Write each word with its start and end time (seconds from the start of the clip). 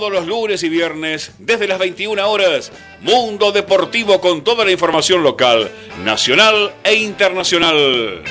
todos 0.00 0.12
los 0.14 0.26
lunes 0.26 0.62
y 0.62 0.70
viernes 0.70 1.32
desde 1.38 1.68
las 1.68 1.78
21 1.78 2.26
horas. 2.26 2.72
Mundo 3.02 3.52
Deportivo 3.52 4.18
con 4.18 4.42
toda 4.42 4.64
la 4.64 4.70
información 4.70 5.22
local, 5.22 5.70
nacional 6.02 6.72
e 6.82 6.94
internacional. 6.94 8.22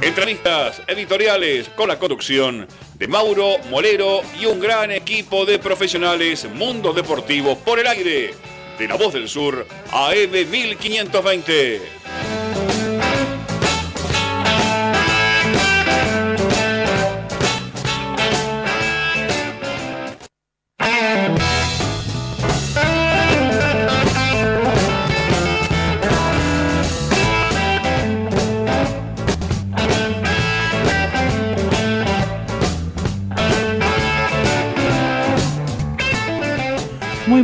Entrevistas 0.00 0.80
editoriales 0.86 1.68
con 1.76 1.88
la 1.88 1.98
conducción 1.98 2.66
de 2.94 3.08
Mauro 3.08 3.58
Molero 3.68 4.22
y 4.40 4.46
un 4.46 4.58
gran 4.58 4.90
equipo 4.90 5.44
de 5.44 5.58
profesionales 5.58 6.48
Mundo 6.54 6.94
Deportivo 6.94 7.58
por 7.58 7.78
el 7.78 7.86
aire 7.86 8.32
de 8.78 8.88
La 8.88 8.94
Voz 8.94 9.12
del 9.12 9.28
Sur 9.28 9.66
AM 9.92 10.30
1520. 10.50 12.37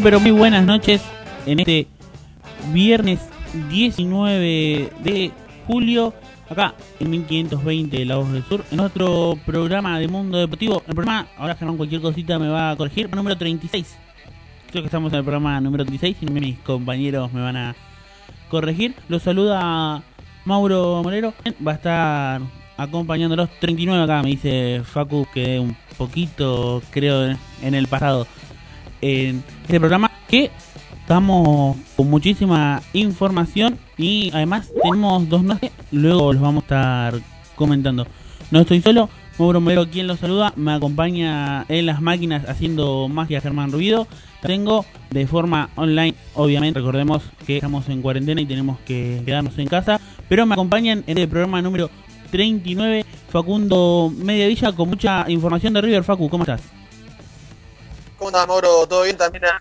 Pero 0.04 0.20
muy 0.20 0.32
buenas 0.32 0.66
noches 0.66 1.00
en 1.46 1.60
este 1.60 1.86
viernes 2.74 3.20
19 3.70 4.90
de 5.02 5.32
julio, 5.66 6.12
acá 6.46 6.74
en 7.00 7.08
1520 7.08 7.96
de 7.96 8.04
La 8.04 8.16
Voz 8.16 8.30
del 8.30 8.44
Sur, 8.44 8.62
en 8.70 8.80
otro 8.80 9.38
programa 9.46 9.98
de 9.98 10.06
Mundo 10.06 10.36
Deportivo. 10.36 10.82
El 10.86 10.94
programa, 10.94 11.26
ahora 11.38 11.54
Germán 11.54 11.78
cualquier 11.78 12.02
cosita 12.02 12.38
me 12.38 12.48
va 12.48 12.72
a 12.72 12.76
corregir, 12.76 13.08
número 13.16 13.38
36. 13.38 13.96
Creo 14.70 14.82
que 14.82 14.88
estamos 14.88 15.10
en 15.10 15.20
el 15.20 15.24
programa 15.24 15.58
número 15.62 15.86
36 15.86 16.18
y 16.20 16.26
mis 16.26 16.58
compañeros 16.58 17.32
me 17.32 17.40
van 17.40 17.56
a 17.56 17.74
corregir. 18.50 18.94
Los 19.08 19.22
saluda 19.22 20.02
Mauro 20.44 21.00
Molero, 21.02 21.32
va 21.66 21.72
a 21.72 21.74
estar 21.76 22.40
acompañándolos 22.76 23.48
39 23.58 24.04
acá, 24.04 24.22
me 24.22 24.28
dice 24.28 24.82
Facu, 24.84 25.26
que 25.32 25.58
un 25.58 25.74
poquito 25.96 26.82
creo 26.90 27.34
en 27.62 27.74
el 27.74 27.88
pasado 27.88 28.26
en 29.00 29.42
este 29.62 29.78
programa 29.78 30.10
que 30.28 30.50
estamos 31.00 31.76
con 31.96 32.08
muchísima 32.08 32.82
información 32.92 33.78
y 33.98 34.30
además 34.32 34.70
tenemos 34.82 35.28
dos 35.28 35.42
noches, 35.42 35.70
luego 35.92 36.32
los 36.32 36.42
vamos 36.42 36.64
a 36.64 37.10
estar 37.10 37.20
comentando. 37.56 38.06
No 38.50 38.60
estoy 38.60 38.80
solo, 38.80 39.10
Mauro 39.38 39.60
Molero 39.60 39.88
quien 39.90 40.06
los 40.06 40.20
saluda, 40.20 40.52
me 40.56 40.72
acompaña 40.72 41.66
en 41.68 41.86
las 41.86 42.00
máquinas 42.00 42.48
haciendo 42.48 43.08
magia 43.08 43.40
Germán 43.40 43.72
Ruido. 43.72 44.06
Tengo 44.40 44.84
de 45.10 45.26
forma 45.26 45.70
online, 45.76 46.14
obviamente, 46.34 46.78
recordemos 46.78 47.22
que 47.46 47.56
estamos 47.56 47.88
en 47.88 48.02
cuarentena 48.02 48.40
y 48.40 48.46
tenemos 48.46 48.78
que 48.80 49.22
quedarnos 49.24 49.58
en 49.58 49.66
casa, 49.66 50.00
pero 50.28 50.46
me 50.46 50.54
acompañan 50.54 51.04
en 51.06 51.18
el 51.18 51.28
programa 51.28 51.60
número 51.62 51.90
39 52.30 53.04
Facundo 53.28 54.12
Mediavilla 54.16 54.72
con 54.72 54.88
mucha 54.88 55.24
información 55.28 55.74
de 55.74 55.80
River. 55.80 56.04
Facu, 56.04 56.28
¿cómo 56.28 56.44
estás? 56.44 56.62
¿Cómo 58.24 58.38
estás, 58.38 58.48
Mauro? 58.48 58.86
¿Todo 58.86 59.02
bien? 59.02 59.18
También 59.18 59.44
a, 59.44 59.60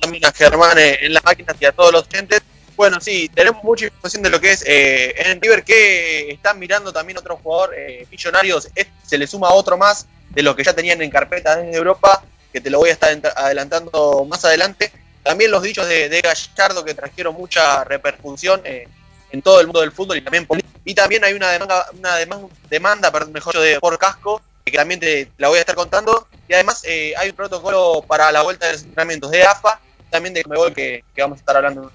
también 0.00 0.26
a 0.26 0.32
Germán 0.32 0.76
eh, 0.76 0.98
en 1.02 1.14
las 1.14 1.22
máquinas 1.22 1.54
y 1.60 1.64
a 1.64 1.70
todos 1.70 1.92
los 1.92 2.08
clientes. 2.08 2.42
Bueno, 2.74 3.00
sí, 3.00 3.30
tenemos 3.32 3.62
mucha 3.62 3.84
información 3.84 4.24
de 4.24 4.30
lo 4.30 4.40
que 4.40 4.50
es 4.50 4.64
eh, 4.66 5.14
en 5.18 5.40
River, 5.40 5.62
que 5.62 6.32
están 6.32 6.58
mirando 6.58 6.92
también 6.92 7.16
otro 7.16 7.36
jugador, 7.36 7.72
eh, 7.78 8.08
Millonarios, 8.10 8.68
se 9.06 9.18
le 9.18 9.28
suma 9.28 9.52
otro 9.52 9.78
más 9.78 10.08
de 10.30 10.42
lo 10.42 10.56
que 10.56 10.64
ya 10.64 10.72
tenían 10.72 11.00
en 11.00 11.10
carpeta 11.12 11.54
desde 11.54 11.76
Europa, 11.78 12.24
que 12.52 12.60
te 12.60 12.70
lo 12.70 12.78
voy 12.78 12.90
a 12.90 12.94
estar 12.94 13.16
adelantando 13.36 14.26
más 14.28 14.44
adelante. 14.44 14.90
También 15.22 15.52
los 15.52 15.62
dichos 15.62 15.86
de, 15.86 16.08
de 16.08 16.22
Gallardo 16.22 16.84
que 16.84 16.94
trajeron 16.94 17.36
mucha 17.36 17.84
repercusión 17.84 18.62
en 18.64 19.42
todo 19.42 19.60
el 19.60 19.68
mundo 19.68 19.80
del 19.80 19.92
fútbol 19.92 20.16
y 20.16 20.22
también 20.22 20.48
Y 20.84 20.92
también 20.92 21.22
hay 21.22 21.34
una 21.34 21.52
demanda, 21.52 21.86
una 21.96 22.16
demanda, 22.16 22.48
demanda 22.68 23.12
mejor 23.32 23.56
de 23.60 23.78
por 23.78 23.96
casco, 23.96 24.42
que 24.64 24.72
también 24.72 24.98
te 24.98 25.30
la 25.38 25.46
voy 25.46 25.58
a 25.58 25.60
estar 25.60 25.76
contando. 25.76 26.26
Y 26.48 26.54
además 26.54 26.82
eh, 26.86 27.14
hay 27.16 27.30
un 27.30 27.36
protocolo 27.36 28.04
para 28.06 28.30
la 28.32 28.42
vuelta 28.42 28.66
de 28.66 28.72
los 28.72 28.82
entrenamientos 28.82 29.30
de 29.30 29.42
AFA, 29.42 29.80
también 30.10 30.34
de 30.34 30.42
Comebol 30.42 30.72
que, 30.72 31.04
que 31.14 31.22
vamos 31.22 31.38
a 31.38 31.40
estar 31.40 31.56
hablando. 31.56 31.90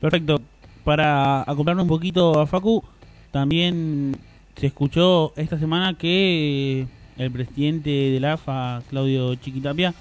Perfecto. 0.00 0.40
Para 0.84 1.42
acoplarnos 1.42 1.82
un 1.82 1.88
poquito 1.88 2.40
a 2.40 2.46
Facu, 2.46 2.82
también 3.30 4.16
se 4.56 4.66
escuchó 4.66 5.32
esta 5.36 5.58
semana 5.58 5.96
que 5.98 6.86
el 7.16 7.30
presidente 7.30 7.90
de 7.90 8.20
la 8.20 8.34
AFA, 8.34 8.82
Claudio 8.88 9.34
Chiquitapia, 9.34 9.94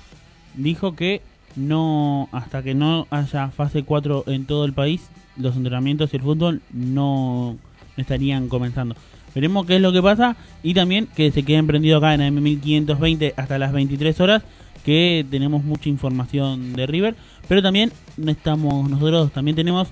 dijo 0.53 0.95
que 0.95 1.21
no 1.55 2.29
hasta 2.31 2.61
que 2.63 2.75
no 2.75 3.07
haya 3.09 3.49
fase 3.49 3.83
4 3.83 4.25
en 4.27 4.45
todo 4.45 4.65
el 4.65 4.73
país, 4.73 5.09
los 5.35 5.55
entrenamientos 5.55 6.13
y 6.13 6.17
el 6.17 6.23
fútbol 6.23 6.61
no 6.71 7.57
estarían 7.97 8.47
comenzando. 8.47 8.95
Veremos 9.35 9.65
qué 9.65 9.75
es 9.75 9.81
lo 9.81 9.91
que 9.91 10.01
pasa 10.01 10.35
y 10.63 10.73
también 10.73 11.07
que 11.15 11.31
se 11.31 11.43
quede 11.43 11.57
emprendido 11.57 11.97
acá 11.97 12.13
en 12.13 12.21
M1520 12.21 13.33
hasta 13.37 13.57
las 13.57 13.71
23 13.71 14.19
horas, 14.21 14.43
que 14.83 15.25
tenemos 15.29 15.63
mucha 15.63 15.89
información 15.89 16.73
de 16.73 16.87
River, 16.87 17.15
pero 17.47 17.61
también 17.61 17.91
estamos 18.25 18.89
nosotros 18.89 19.31
también 19.31 19.55
tenemos 19.55 19.89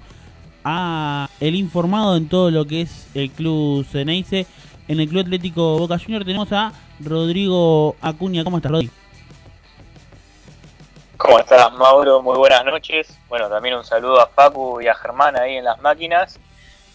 a 0.63 1.29
el 1.39 1.55
informado 1.55 2.17
en 2.17 2.27
todo 2.27 2.49
lo 2.49 2.65
que 2.65 2.81
es 2.81 3.07
el 3.13 3.29
club 3.31 3.85
Ceneice. 3.85 4.47
En 4.87 4.99
el 4.99 5.09
Club 5.09 5.21
Atlético 5.21 5.79
Boca 5.79 5.97
Junior 5.97 6.23
tenemos 6.23 6.51
a 6.51 6.71
Rodrigo 6.99 7.95
Acuña. 8.01 8.43
¿Cómo 8.43 8.57
estás, 8.57 8.71
Rodrigo? 8.71 8.93
¿Cómo 11.17 11.39
estás, 11.39 11.73
Mauro? 11.73 12.21
Muy 12.21 12.37
buenas 12.37 12.63
noches. 12.65 13.17
Bueno, 13.29 13.49
también 13.49 13.75
un 13.75 13.83
saludo 13.83 14.21
a 14.21 14.27
Facu 14.27 14.81
y 14.81 14.87
a 14.87 14.93
Germán 14.93 15.39
ahí 15.39 15.55
en 15.55 15.63
las 15.63 15.81
máquinas. 15.81 16.39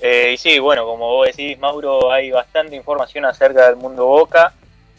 Eh, 0.03 0.33
y 0.35 0.37
sí, 0.39 0.59
bueno, 0.59 0.87
como 0.87 1.09
vos 1.09 1.27
decís, 1.27 1.59
Mauro, 1.59 2.11
hay 2.11 2.31
bastante 2.31 2.75
información 2.75 3.25
acerca 3.25 3.67
del 3.67 3.77
mundo 3.77 4.07
Boca. 4.07 4.53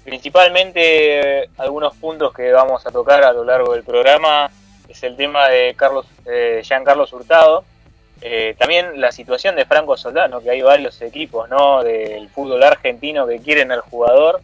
Principalmente 0.04 1.50
algunos 1.58 1.96
puntos 1.96 2.34
que 2.34 2.52
vamos 2.52 2.86
a 2.86 2.92
tocar 2.92 3.24
a 3.24 3.34
lo 3.34 3.44
largo 3.44 3.74
del 3.74 3.84
programa 3.84 4.50
es 4.92 5.04
el 5.04 5.16
tema 5.16 5.48
de 5.48 5.74
Carlos 5.76 6.06
eh, 6.26 6.62
Carlos 6.84 7.14
Hurtado. 7.14 7.64
Eh, 8.22 8.56
también 8.58 9.02
la 9.02 9.12
situación 9.12 9.56
de 9.56 9.66
Franco 9.66 9.98
Soldano, 9.98 10.42
que 10.42 10.52
hay 10.52 10.62
varios 10.62 11.02
equipos 11.02 11.50
¿no? 11.50 11.84
del 11.84 12.30
fútbol 12.30 12.62
argentino 12.62 13.26
que 13.26 13.40
quieren 13.40 13.72
al 13.72 13.82
jugador. 13.82 14.42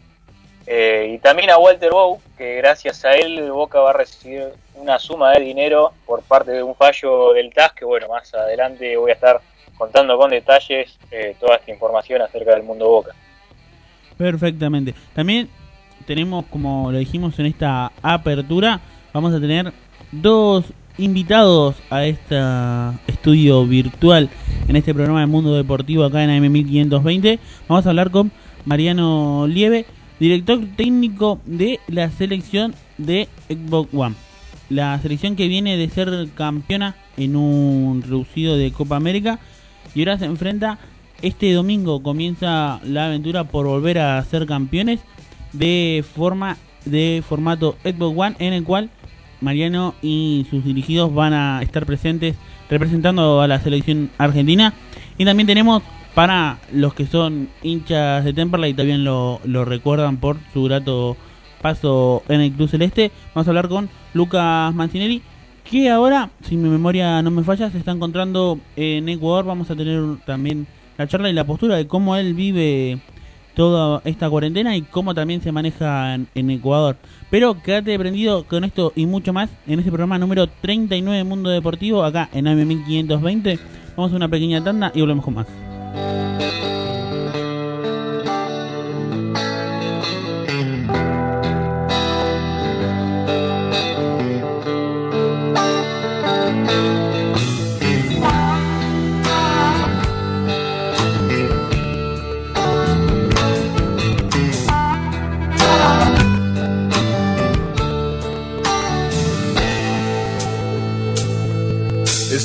Eh, 0.66 1.12
y 1.14 1.18
también 1.18 1.50
a 1.50 1.58
Walter 1.58 1.90
Bow, 1.92 2.20
que 2.36 2.56
gracias 2.56 3.04
a 3.04 3.12
él 3.12 3.50
Boca 3.50 3.80
va 3.80 3.90
a 3.90 3.94
recibir 3.94 4.52
una 4.74 4.98
suma 4.98 5.32
de 5.32 5.40
dinero 5.40 5.92
por 6.04 6.22
parte 6.22 6.50
de 6.50 6.62
un 6.62 6.74
fallo 6.74 7.32
del 7.32 7.52
TAS, 7.54 7.72
que 7.72 7.84
bueno, 7.84 8.08
más 8.08 8.34
adelante 8.34 8.96
voy 8.96 9.12
a 9.12 9.14
estar 9.14 9.40
contando 9.78 10.18
con 10.18 10.30
detalles 10.30 10.98
eh, 11.10 11.36
toda 11.40 11.56
esta 11.56 11.70
información 11.70 12.20
acerca 12.20 12.54
del 12.54 12.64
mundo 12.64 12.88
Boca. 12.88 13.12
Perfectamente. 14.16 14.94
También 15.14 15.48
tenemos, 16.06 16.44
como 16.46 16.90
lo 16.90 16.98
dijimos 16.98 17.38
en 17.38 17.46
esta 17.46 17.92
apertura, 18.02 18.80
vamos 19.12 19.32
a 19.32 19.40
tener 19.40 19.72
dos 20.10 20.64
invitados 20.98 21.76
a 21.90 22.04
este 22.04 22.36
estudio 23.06 23.64
virtual 23.64 24.28
en 24.66 24.76
este 24.76 24.92
programa 24.92 25.20
de 25.20 25.26
Mundo 25.26 25.54
Deportivo 25.54 26.04
acá 26.04 26.24
en 26.24 26.30
AM1520. 26.30 27.38
Vamos 27.68 27.86
a 27.86 27.90
hablar 27.90 28.10
con 28.10 28.32
Mariano 28.64 29.46
Lieve, 29.46 29.86
director 30.18 30.58
técnico 30.76 31.40
de 31.44 31.78
la 31.86 32.10
selección 32.10 32.74
de 32.98 33.28
Xbox 33.48 33.94
One. 33.94 34.16
La 34.70 34.98
selección 35.00 35.36
que 35.36 35.46
viene 35.48 35.76
de 35.76 35.88
ser 35.88 36.28
campeona 36.34 36.96
en 37.16 37.36
un 37.36 38.02
reducido 38.02 38.56
de 38.56 38.72
Copa 38.72 38.96
América 38.96 39.38
y 39.98 40.02
ahora 40.02 40.18
se 40.18 40.26
enfrenta 40.26 40.78
este 41.22 41.52
domingo 41.52 42.04
comienza 42.04 42.78
la 42.84 43.06
aventura 43.06 43.42
por 43.44 43.66
volver 43.66 43.98
a 43.98 44.22
ser 44.24 44.46
campeones 44.46 45.00
de 45.52 46.04
forma 46.14 46.56
de 46.84 47.24
formato 47.28 47.76
Xbox 47.82 48.16
One 48.16 48.36
en 48.38 48.52
el 48.52 48.62
cual 48.62 48.90
Mariano 49.40 49.96
y 50.00 50.46
sus 50.50 50.64
dirigidos 50.64 51.12
van 51.12 51.32
a 51.32 51.62
estar 51.62 51.84
presentes 51.84 52.36
representando 52.70 53.40
a 53.40 53.48
la 53.48 53.60
selección 53.60 54.10
argentina. 54.18 54.74
Y 55.16 55.24
también 55.24 55.46
tenemos 55.48 55.82
para 56.14 56.58
los 56.72 56.94
que 56.94 57.06
son 57.06 57.48
hinchas 57.62 58.24
de 58.24 58.32
Temperley 58.32 58.74
también 58.74 59.04
lo, 59.04 59.40
lo 59.44 59.64
recuerdan 59.64 60.18
por 60.18 60.36
su 60.52 60.62
grato 60.64 61.16
paso 61.60 62.22
en 62.28 62.40
el 62.40 62.52
Club 62.52 62.68
Celeste 62.68 63.10
vamos 63.34 63.48
a 63.48 63.50
hablar 63.50 63.68
con 63.68 63.88
Lucas 64.14 64.72
Mancinelli 64.74 65.22
que 65.70 65.90
ahora, 65.90 66.30
si 66.42 66.56
mi 66.56 66.68
memoria 66.68 67.22
no 67.22 67.30
me 67.30 67.42
falla, 67.42 67.70
se 67.70 67.78
está 67.78 67.92
encontrando 67.92 68.58
en 68.76 69.08
Ecuador. 69.08 69.44
Vamos 69.44 69.70
a 69.70 69.76
tener 69.76 70.02
también 70.24 70.66
la 70.96 71.06
charla 71.06 71.28
y 71.28 71.32
la 71.32 71.44
postura 71.44 71.76
de 71.76 71.86
cómo 71.86 72.16
él 72.16 72.34
vive 72.34 72.98
toda 73.54 74.00
esta 74.04 74.30
cuarentena 74.30 74.76
y 74.76 74.82
cómo 74.82 75.14
también 75.14 75.42
se 75.42 75.52
maneja 75.52 76.14
en, 76.14 76.50
Ecuador. 76.50 76.96
Pero 77.30 77.60
quédate 77.62 77.98
prendido 77.98 78.44
con 78.44 78.64
esto 78.64 78.92
y 78.96 79.06
mucho 79.06 79.32
más 79.32 79.50
en 79.66 79.78
este 79.80 79.90
programa 79.90 80.18
número 80.18 80.46
39 80.46 81.18
de 81.18 81.24
Mundo 81.24 81.50
Deportivo, 81.50 82.02
acá 82.02 82.28
en 82.32 82.46
AM1520. 82.46 83.58
Vamos 83.96 84.12
a 84.12 84.16
una 84.16 84.28
pequeña 84.28 84.62
tanda 84.62 84.90
y 84.94 85.00
volvemos 85.00 85.24
con 85.24 85.34
más. 85.34 86.57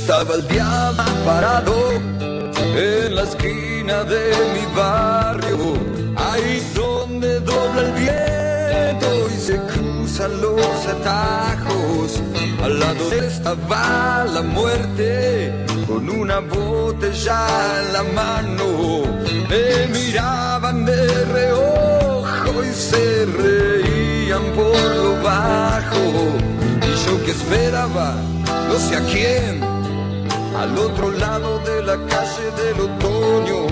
Estaba 0.04 0.36
el 0.36 0.46
diablo 0.50 1.04
parado 1.26 1.76
en 2.76 3.16
la 3.16 3.24
esquina 3.24 4.04
de 4.04 4.34
mi 4.54 4.66
barrio, 4.76 5.78
ahí 6.18 6.62
donde 6.76 7.40
dobla 7.40 7.82
el 7.88 7.94
viento 7.94 9.08
y 9.34 9.40
se 9.40 9.58
cruzan 9.72 10.42
los 10.42 10.88
atajos. 10.96 12.22
Al 12.62 12.82
lado 12.82 13.14
estaba 13.14 14.26
la 14.26 14.42
muerte 14.42 15.54
con 15.88 16.10
una 16.10 16.40
botella 16.40 17.40
en 17.80 17.94
la 17.94 18.04
mano. 18.04 19.04
Me 19.50 19.88
miraban 19.88 20.84
de 20.84 21.26
reojo 21.38 22.62
y 22.62 22.74
se 22.74 23.26
reían 23.26 24.44
por 24.52 24.96
lo 24.98 25.24
bajo. 25.24 26.04
Y 26.90 27.06
yo 27.06 27.24
que 27.24 27.32
esperaba, 27.32 28.16
no 28.68 28.78
sé 28.78 28.98
a 28.98 29.02
quién 29.06 29.83
al 30.56 30.78
otro 30.78 31.12
lado 31.12 31.60
de 31.60 31.82
la 31.84 31.98
calle 32.08 32.52
del 32.62 32.80
otoño, 32.82 33.66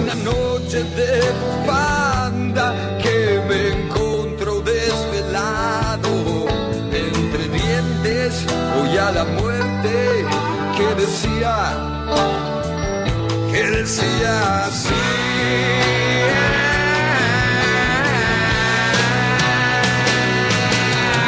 una 0.00 0.14
noche 0.14 0.82
de 0.82 1.20
banda 1.66 2.98
que 3.02 3.40
me 3.48 3.84
encontró 3.84 4.60
desvelado. 4.60 6.10
Entre 6.92 7.48
dientes 7.48 8.46
voy 8.76 8.96
a 8.96 9.10
la 9.12 9.24
muerte 9.24 10.24
que 10.76 10.94
decía, 10.94 11.56
que 13.50 13.62
decía 13.62 14.64
así. 14.66 14.94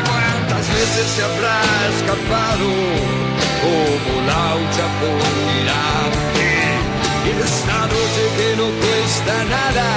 ¿Cuántas 0.07 0.69
veces 0.69 1.07
se 1.17 1.23
habrá 1.25 1.61
escapado? 1.95 3.28
Como 3.89 4.13
laucha 4.33 4.87
por 5.01 5.21
mirarte. 5.49 6.49
Esta 7.45 7.79
noche 7.93 8.23
que 8.37 8.49
no 8.61 8.67
cuesta 8.83 9.35
nada, 9.57 9.89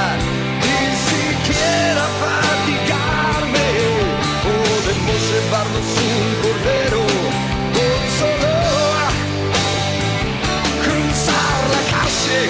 ni 0.65 0.81
siquiera 1.09 2.03
fatigarme, 2.23 3.69
podemos 4.47 5.19
llevarnos 5.29 5.89
un 6.09 6.25
cordero 6.43 7.03
con 7.75 7.99
solo 8.19 8.53
cruzar 10.83 11.61
la 11.75 11.83
calle. 11.93 12.47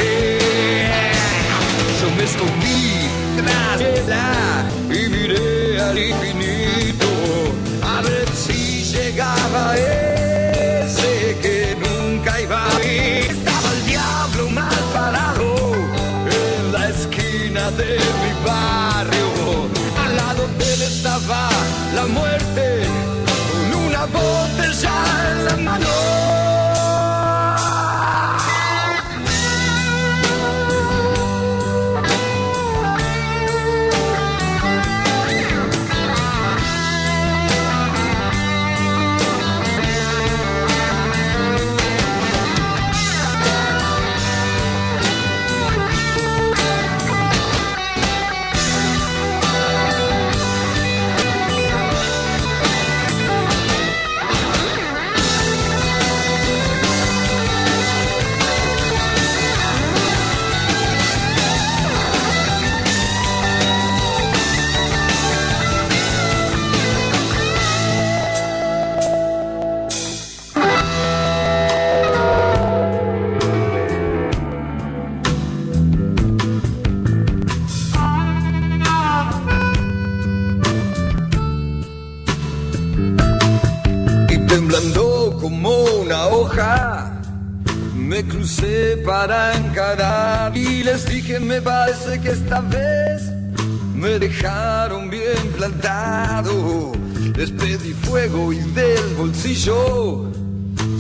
Yo 1.99 2.07
me 2.17 2.23
escondí 2.29 2.83
tras 3.38 3.79
la 4.11 4.29
y 4.93 5.09
miré 5.09 5.81
al 5.81 5.97
infinito 5.97 6.61
me 91.51 91.62
parece 91.62 92.21
que 92.21 92.30
esta 92.30 92.62
vez 92.62 93.24
me 93.94 94.18
dejaron 94.19 95.09
bien 95.09 95.44
plantado. 95.57 96.94
Les 97.36 97.51
pedí 97.51 97.94
fuego 98.06 98.53
y 98.53 98.59
del 98.80 99.06
bolsillo 99.18 100.31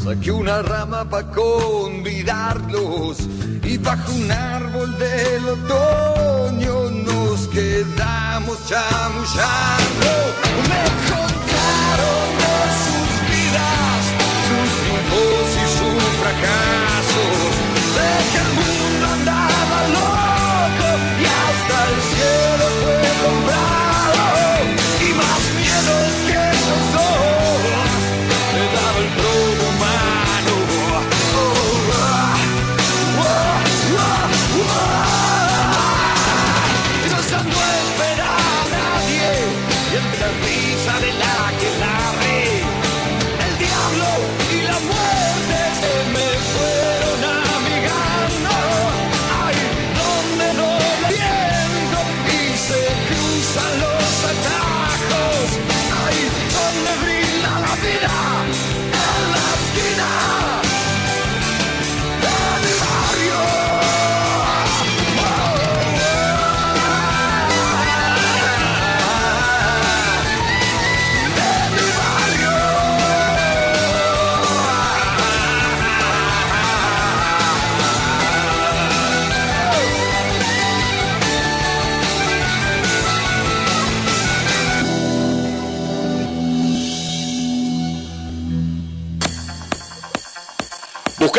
saqué 0.03 0.29
una 0.31 0.61
rama 0.61 1.09
para 1.09 1.31
convidarlos 1.31 3.19
y 3.63 3.77
bajo 3.77 4.11
un 4.11 4.29
árbol 4.29 4.89
del 4.99 5.43
otoño 5.55 6.75
nos 7.07 7.47
quedamos 7.47 8.57
chamullando. 8.67 10.11
Me 10.71 10.83
contaron 11.11 12.27
de 12.41 12.57
sus 12.83 13.09
vidas 13.31 14.01
sus 14.47 14.69
triunfos 14.79 15.47
y 15.61 15.65
sus 15.77 16.03
fracasos. 16.21 17.37
De 17.95 18.09
que 18.31 18.39
el 18.45 18.51
mundo 18.59 19.05
andaba 19.15 19.77
loco 19.93 20.20
hasta 21.93 22.20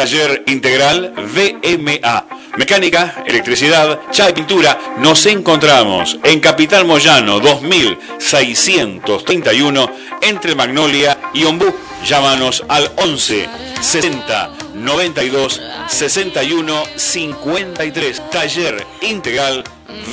Taller 0.00 0.32
Integral 0.46 1.12
VMA. 1.14 2.24
Mecánica, 2.56 3.22
electricidad, 3.26 4.00
chá 4.10 4.30
y 4.30 4.32
pintura. 4.32 4.78
Nos 4.96 5.26
encontramos 5.26 6.18
en 6.24 6.40
Capital 6.40 6.86
Moyano 6.86 7.38
2631 7.38 9.90
entre 10.22 10.54
Magnolia 10.54 11.18
y 11.34 11.44
Ombú. 11.44 11.66
Llámanos 12.06 12.64
al 12.66 12.90
11 12.96 13.46
60 13.82 14.52
92 14.76 15.60
61 15.86 16.82
53. 16.96 18.30
Taller 18.30 18.86
Integral 19.02 19.62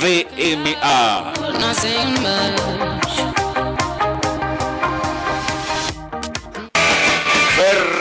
VMA. 0.02 1.32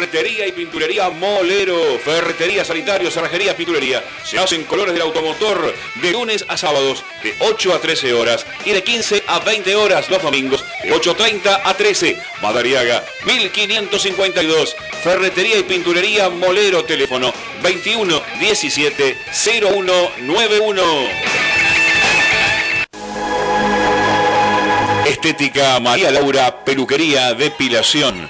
Ferretería 0.08 0.48
y 0.48 0.54
pinturería 0.54 1.10
Molero. 1.10 2.00
Ferretería, 2.00 2.64
sanitario, 2.64 3.12
cerrajería, 3.12 3.58
pinturería. 3.58 4.02
Se 4.24 4.40
hacen 4.40 4.64
colores 4.64 4.94
del 4.94 5.02
automotor 5.02 5.76
de 5.96 6.12
lunes 6.12 6.46
a 6.48 6.56
sábados 6.56 7.04
de 7.24 7.36
8 7.42 7.74
a 7.74 7.82
13 7.82 8.14
horas 8.14 8.46
y 8.64 8.72
de 8.72 8.84
15 8.84 9.26
a 9.28 9.40
20 9.40 9.76
horas 9.76 10.10
los 10.10 10.22
domingos 10.22 10.64
de 10.82 10.94
8.30 10.94 11.60
a 11.62 11.74
13. 11.74 12.18
Madariaga 12.42 13.04
1552. 13.26 14.78
Ferretería 15.04 15.60
y 15.60 15.64
pinturería 15.64 16.30
Molero. 16.30 16.86
Teléfono 16.86 17.34
21 17.62 18.22
17 18.40 19.18
0191. 19.34 21.38
Estética 25.08 25.80
María 25.80 26.12
Laura, 26.12 26.66
peluquería, 26.66 27.34
depilación, 27.34 28.30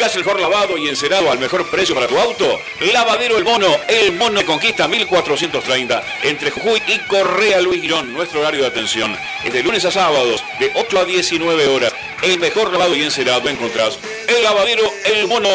¿Buscas 0.00 0.16
el 0.16 0.24
mejor 0.24 0.40
lavado 0.40 0.78
y 0.78 0.88
encerado 0.88 1.30
al 1.30 1.38
mejor 1.38 1.68
precio 1.68 1.94
para 1.94 2.06
tu 2.06 2.18
auto? 2.18 2.58
Lavadero 2.90 3.36
El 3.36 3.44
Mono, 3.44 3.66
El 3.86 4.12
Mono 4.12 4.42
Conquista 4.46 4.88
1430, 4.88 6.02
entre 6.22 6.50
Jujuy 6.50 6.80
y 6.86 7.00
Correa 7.00 7.60
Luis 7.60 7.82
Girón. 7.82 8.10
Nuestro 8.14 8.40
horario 8.40 8.62
de 8.62 8.68
atención 8.68 9.14
es 9.44 9.52
de 9.52 9.62
lunes 9.62 9.84
a 9.84 9.90
sábados, 9.90 10.42
de 10.58 10.72
8 10.74 11.00
a 11.00 11.04
19 11.04 11.66
horas. 11.66 11.92
El 12.22 12.40
mejor 12.40 12.72
lavado 12.72 12.96
y 12.96 13.02
encerado 13.02 13.46
encontrás 13.50 13.98
el 14.26 14.42
Lavadero 14.42 14.90
El 15.04 15.26
Mono. 15.26 15.50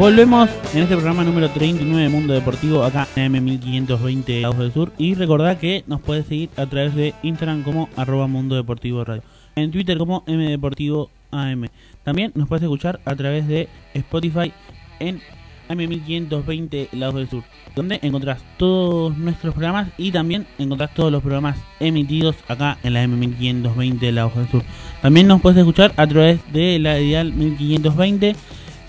Volvemos 0.00 0.48
en 0.72 0.84
este 0.84 0.94
programa 0.94 1.24
número 1.24 1.50
39 1.50 2.04
de 2.04 2.08
Mundo 2.08 2.32
Deportivo 2.32 2.84
acá 2.84 3.06
en 3.16 3.34
M1520 3.34 4.40
Lados 4.40 4.56
del 4.56 4.72
Sur 4.72 4.92
y 4.96 5.12
recordad 5.12 5.58
que 5.58 5.84
nos 5.86 6.00
puedes 6.00 6.24
seguir 6.24 6.48
a 6.56 6.64
través 6.64 6.94
de 6.94 7.12
Instagram 7.22 7.62
como 7.62 7.90
arroba 7.96 8.26
Mundo 8.26 8.54
Deportivo 8.54 9.04
Radio, 9.04 9.22
en 9.56 9.70
Twitter 9.70 9.98
como 9.98 10.24
M 10.26 10.48
Deportivo 10.48 11.10
AM. 11.30 11.66
También 12.02 12.32
nos 12.34 12.48
puedes 12.48 12.62
escuchar 12.62 12.98
a 13.04 13.14
través 13.14 13.46
de 13.46 13.68
Spotify 13.92 14.54
en 15.00 15.20
M1520 15.68 16.92
Lados 16.92 17.16
del 17.16 17.28
Sur, 17.28 17.44
donde 17.76 18.00
encontrás 18.00 18.42
todos 18.56 19.18
nuestros 19.18 19.52
programas 19.52 19.88
y 19.98 20.12
también 20.12 20.46
encontrás 20.58 20.94
todos 20.94 21.12
los 21.12 21.20
programas 21.20 21.58
emitidos 21.78 22.36
acá 22.48 22.78
en 22.82 22.94
la 22.94 23.04
M1520 23.04 24.12
Lados 24.12 24.34
del 24.34 24.48
Sur. 24.48 24.62
También 25.02 25.26
nos 25.26 25.42
puedes 25.42 25.58
escuchar 25.58 25.92
a 25.98 26.06
través 26.06 26.40
de 26.54 26.78
la 26.78 26.98
ideal 26.98 27.34
1520 27.34 28.34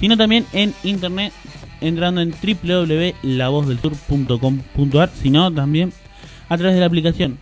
sino 0.02 0.18
también 0.18 0.46
en 0.52 0.74
internet 0.84 1.32
entrando 1.80 2.20
en 2.22 2.32
www.lavozdelsur.com.ar, 2.32 5.10
sino 5.14 5.54
también 5.54 5.94
a 6.50 6.58
través 6.58 6.74
de 6.76 6.82
la 6.82 6.88
aplicación, 6.88 7.38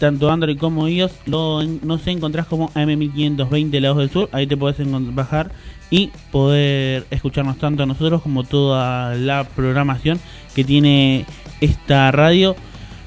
tanto 0.00 0.28
Android 0.30 0.58
como 0.58 0.88
iOS, 0.88 1.12
lo 1.26 1.62
nos 1.62 2.06
encontrás 2.06 2.46
como 2.46 2.70
AM1520 2.70 3.80
La 3.80 3.92
Voz 3.92 3.98
del 3.98 4.08
Sur, 4.10 4.30
ahí 4.32 4.46
te 4.46 4.56
puedes 4.56 4.78
bajar 5.14 5.52
y 5.90 6.10
poder 6.30 7.06
escucharnos 7.10 7.58
tanto 7.58 7.82
a 7.84 7.86
nosotros 7.86 8.22
como 8.22 8.44
toda 8.44 9.14
la 9.14 9.44
programación 9.44 10.18
que 10.54 10.64
tiene 10.64 11.26
esta 11.60 12.10
radio 12.10 12.56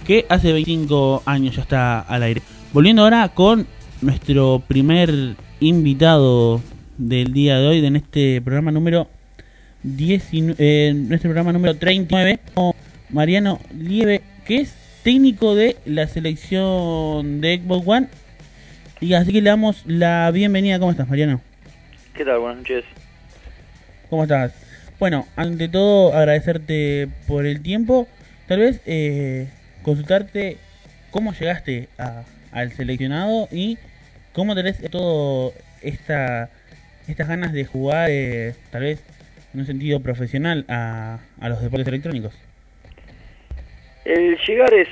que 0.06 0.28
hace 0.30 0.52
25 0.52 1.24
años 1.26 1.56
ya 1.56 1.64
está 1.64 2.00
al 2.00 2.22
aire. 2.24 2.42
Volviendo 2.74 3.04
ahora 3.04 3.30
con 3.30 3.68
nuestro 4.02 4.62
primer 4.68 5.36
invitado 5.60 6.62
del 7.08 7.34
día 7.34 7.58
de 7.58 7.68
hoy, 7.68 7.86
en 7.86 7.96
este 7.96 8.42
programa 8.42 8.72
número 8.72 9.08
19, 9.82 10.56
eh, 10.60 10.94
nuestro 10.94 11.30
programa 11.30 11.52
número 11.52 11.76
39, 11.76 12.40
Mariano 13.10 13.60
Lieve, 13.76 14.22
que 14.46 14.58
es 14.58 14.76
técnico 15.04 15.56
de 15.56 15.78
la 15.86 16.08
selección 16.08 17.42
de 17.42 17.58
Xbox 17.58 17.88
One. 17.88 18.08
Y 19.00 19.14
así 19.16 19.32
que 19.32 19.42
le 19.42 19.50
damos 19.50 19.84
la 19.88 20.30
bienvenida. 20.32 20.78
¿Cómo 20.78 20.92
estás, 20.92 21.10
Mariano? 21.10 21.42
¿Qué 22.14 22.24
tal? 22.24 22.38
Buenas 22.40 22.60
noches. 22.60 22.86
¿Cómo 24.10 24.24
estás? 24.24 24.54
Bueno, 25.00 25.26
ante 25.36 25.70
todo, 25.70 26.14
agradecerte 26.14 27.10
por 27.28 27.48
el 27.48 27.62
tiempo. 27.62 28.08
Tal 28.48 28.60
vez 28.60 28.80
eh, 28.86 29.48
consultarte 29.82 30.58
cómo 31.10 31.34
llegaste 31.34 31.90
a, 31.98 32.24
al 32.52 32.72
seleccionado 32.74 33.48
y 33.52 33.80
cómo 34.34 34.54
tenés 34.54 34.80
todo 34.92 35.54
esta 35.82 36.52
estas 37.08 37.28
ganas 37.28 37.54
de 37.54 37.66
jugar, 37.66 38.10
eh, 38.10 38.54
tal 38.72 38.84
vez 38.84 39.04
en 39.54 39.62
un 39.62 39.66
sentido 39.66 40.02
profesional, 40.02 40.66
a, 40.68 41.20
a 41.40 41.50
los 41.50 41.62
deportes 41.62 41.88
electrónicos? 41.88 42.34
El 44.06 44.38
llegar 44.48 44.74
es 44.74 44.88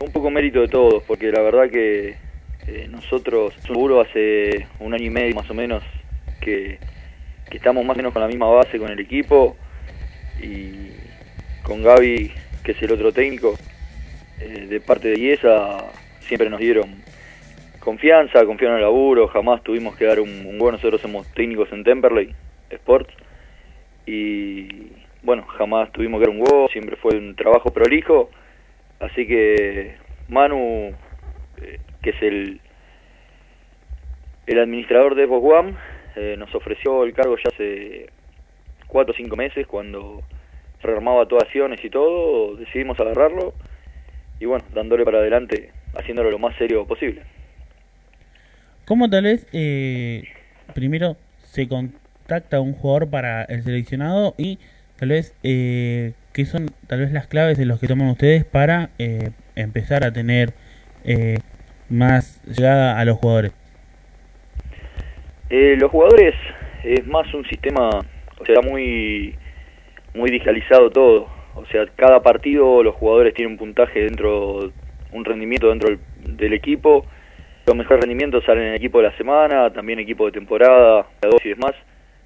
un 0.00 0.10
poco 0.12 0.30
mérito 0.30 0.60
de 0.60 0.68
todos, 0.68 1.02
porque 1.04 1.30
la 1.30 1.40
verdad 1.40 1.70
que 1.70 2.16
eh, 2.66 2.88
nosotros, 2.90 3.54
seguro 3.64 4.00
hace 4.00 4.66
un 4.80 4.92
año 4.92 5.04
y 5.04 5.10
medio 5.10 5.34
más 5.34 5.48
o 5.50 5.54
menos, 5.54 5.82
que, 6.40 6.78
estamos 7.50 7.84
más 7.84 7.94
o 7.94 7.98
menos 7.98 8.12
con 8.12 8.22
la 8.22 8.28
misma 8.28 8.48
base 8.48 8.78
con 8.78 8.90
el 8.90 9.00
equipo 9.00 9.56
y 10.42 10.90
con 11.62 11.82
Gaby, 11.82 12.32
que 12.62 12.72
es 12.72 12.82
el 12.82 12.92
otro 12.92 13.12
técnico, 13.12 13.56
eh, 14.40 14.66
de 14.68 14.80
parte 14.80 15.08
de 15.08 15.18
IESA, 15.18 15.78
siempre 16.20 16.50
nos 16.50 16.60
dieron 16.60 17.05
confianza, 17.86 18.44
confiaron 18.44 18.78
en 18.78 18.82
el 18.82 18.88
laburo, 18.88 19.28
jamás 19.28 19.62
tuvimos 19.62 19.94
que 19.96 20.06
dar 20.06 20.18
un, 20.18 20.44
un 20.44 20.58
gol, 20.58 20.72
nosotros 20.72 21.00
somos 21.00 21.32
técnicos 21.34 21.72
en 21.72 21.84
Temperley 21.84 22.34
Sports 22.68 23.14
y 24.04 24.90
bueno, 25.22 25.46
jamás 25.46 25.92
tuvimos 25.92 26.18
que 26.18 26.26
dar 26.26 26.34
un 26.34 26.44
gol, 26.44 26.68
siempre 26.72 26.96
fue 26.96 27.16
un 27.16 27.36
trabajo 27.36 27.70
prolijo, 27.70 28.28
así 28.98 29.24
que 29.28 29.94
Manu, 30.28 30.96
eh, 31.62 31.78
que 32.02 32.10
es 32.10 32.22
el 32.22 32.60
El 34.48 34.58
administrador 34.58 35.14
de 35.14 35.24
One 35.26 35.76
eh, 36.16 36.34
nos 36.36 36.52
ofreció 36.56 37.04
el 37.04 37.14
cargo 37.14 37.36
ya 37.36 37.50
hace 37.54 38.10
cuatro 38.88 39.14
o 39.14 39.16
cinco 39.16 39.36
meses 39.36 39.64
cuando 39.68 40.22
se 40.80 40.88
rearmaba 40.88 41.28
todas 41.28 41.44
acciones 41.44 41.84
y 41.84 41.90
todo, 41.90 42.56
decidimos 42.56 42.98
agarrarlo 42.98 43.54
y 44.40 44.46
bueno, 44.46 44.64
dándole 44.74 45.04
para 45.04 45.18
adelante, 45.18 45.70
haciéndolo 45.94 46.32
lo 46.32 46.40
más 46.40 46.56
serio 46.56 46.84
posible. 46.84 47.35
¿Cómo 48.86 49.10
tal 49.10 49.24
vez 49.24 49.48
eh, 49.52 50.22
primero 50.72 51.16
se 51.42 51.66
contacta 51.66 52.60
un 52.60 52.72
jugador 52.72 53.10
para 53.10 53.42
el 53.42 53.64
seleccionado 53.64 54.36
y 54.38 54.60
tal 54.96 55.08
vez 55.08 55.34
eh, 55.42 56.12
qué 56.32 56.44
son 56.44 56.70
tal 56.86 57.00
vez 57.00 57.10
las 57.10 57.26
claves 57.26 57.58
de 57.58 57.66
los 57.66 57.80
que 57.80 57.88
toman 57.88 58.08
ustedes 58.10 58.44
para 58.44 58.90
eh, 59.00 59.30
empezar 59.56 60.04
a 60.04 60.12
tener 60.12 60.52
eh, 61.04 61.38
más 61.88 62.40
llegada 62.46 63.00
a 63.00 63.04
los 63.04 63.18
jugadores? 63.18 63.50
Eh, 65.50 65.74
los 65.80 65.90
jugadores 65.90 66.36
es 66.84 67.04
más 67.08 67.34
un 67.34 67.44
sistema, 67.46 67.90
o 68.38 68.44
sea, 68.46 68.60
muy 68.62 69.34
muy 70.14 70.30
digitalizado 70.30 70.90
todo. 70.90 71.28
O 71.56 71.66
sea, 71.72 71.86
cada 71.96 72.22
partido 72.22 72.84
los 72.84 72.94
jugadores 72.94 73.34
tienen 73.34 73.54
un 73.54 73.58
puntaje 73.58 74.04
dentro, 74.04 74.70
un 75.10 75.24
rendimiento 75.24 75.70
dentro 75.70 75.88
del, 75.88 76.36
del 76.36 76.52
equipo. 76.52 77.04
Los 77.66 77.74
mejores 77.74 78.02
rendimientos 78.02 78.44
salen 78.44 78.68
en 78.68 78.74
equipo 78.74 78.98
de 78.98 79.08
la 79.08 79.16
semana, 79.16 79.72
también 79.72 79.98
equipo 79.98 80.26
de 80.26 80.30
temporada, 80.30 81.06
y 81.44 81.48
demás. 81.48 81.74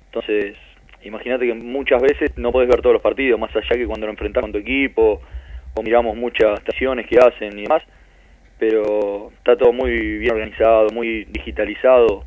Entonces, 0.06 0.54
imagínate 1.02 1.46
que 1.46 1.54
muchas 1.54 2.02
veces 2.02 2.36
no 2.36 2.52
podés 2.52 2.68
ver 2.68 2.82
todos 2.82 2.92
los 2.92 3.02
partidos, 3.02 3.40
más 3.40 3.54
allá 3.56 3.70
que 3.70 3.86
cuando 3.86 4.06
lo 4.06 4.12
enfrentás 4.12 4.42
con 4.42 4.52
tu 4.52 4.58
equipo, 4.58 5.22
o 5.74 5.82
miramos 5.82 6.14
muchas 6.14 6.58
estaciones 6.58 7.06
que 7.06 7.18
hacen 7.18 7.58
y 7.58 7.62
demás. 7.62 7.82
Pero 8.58 9.30
está 9.38 9.56
todo 9.56 9.72
muy 9.72 10.18
bien 10.18 10.32
organizado, 10.32 10.88
muy 10.92 11.24
digitalizado 11.24 12.22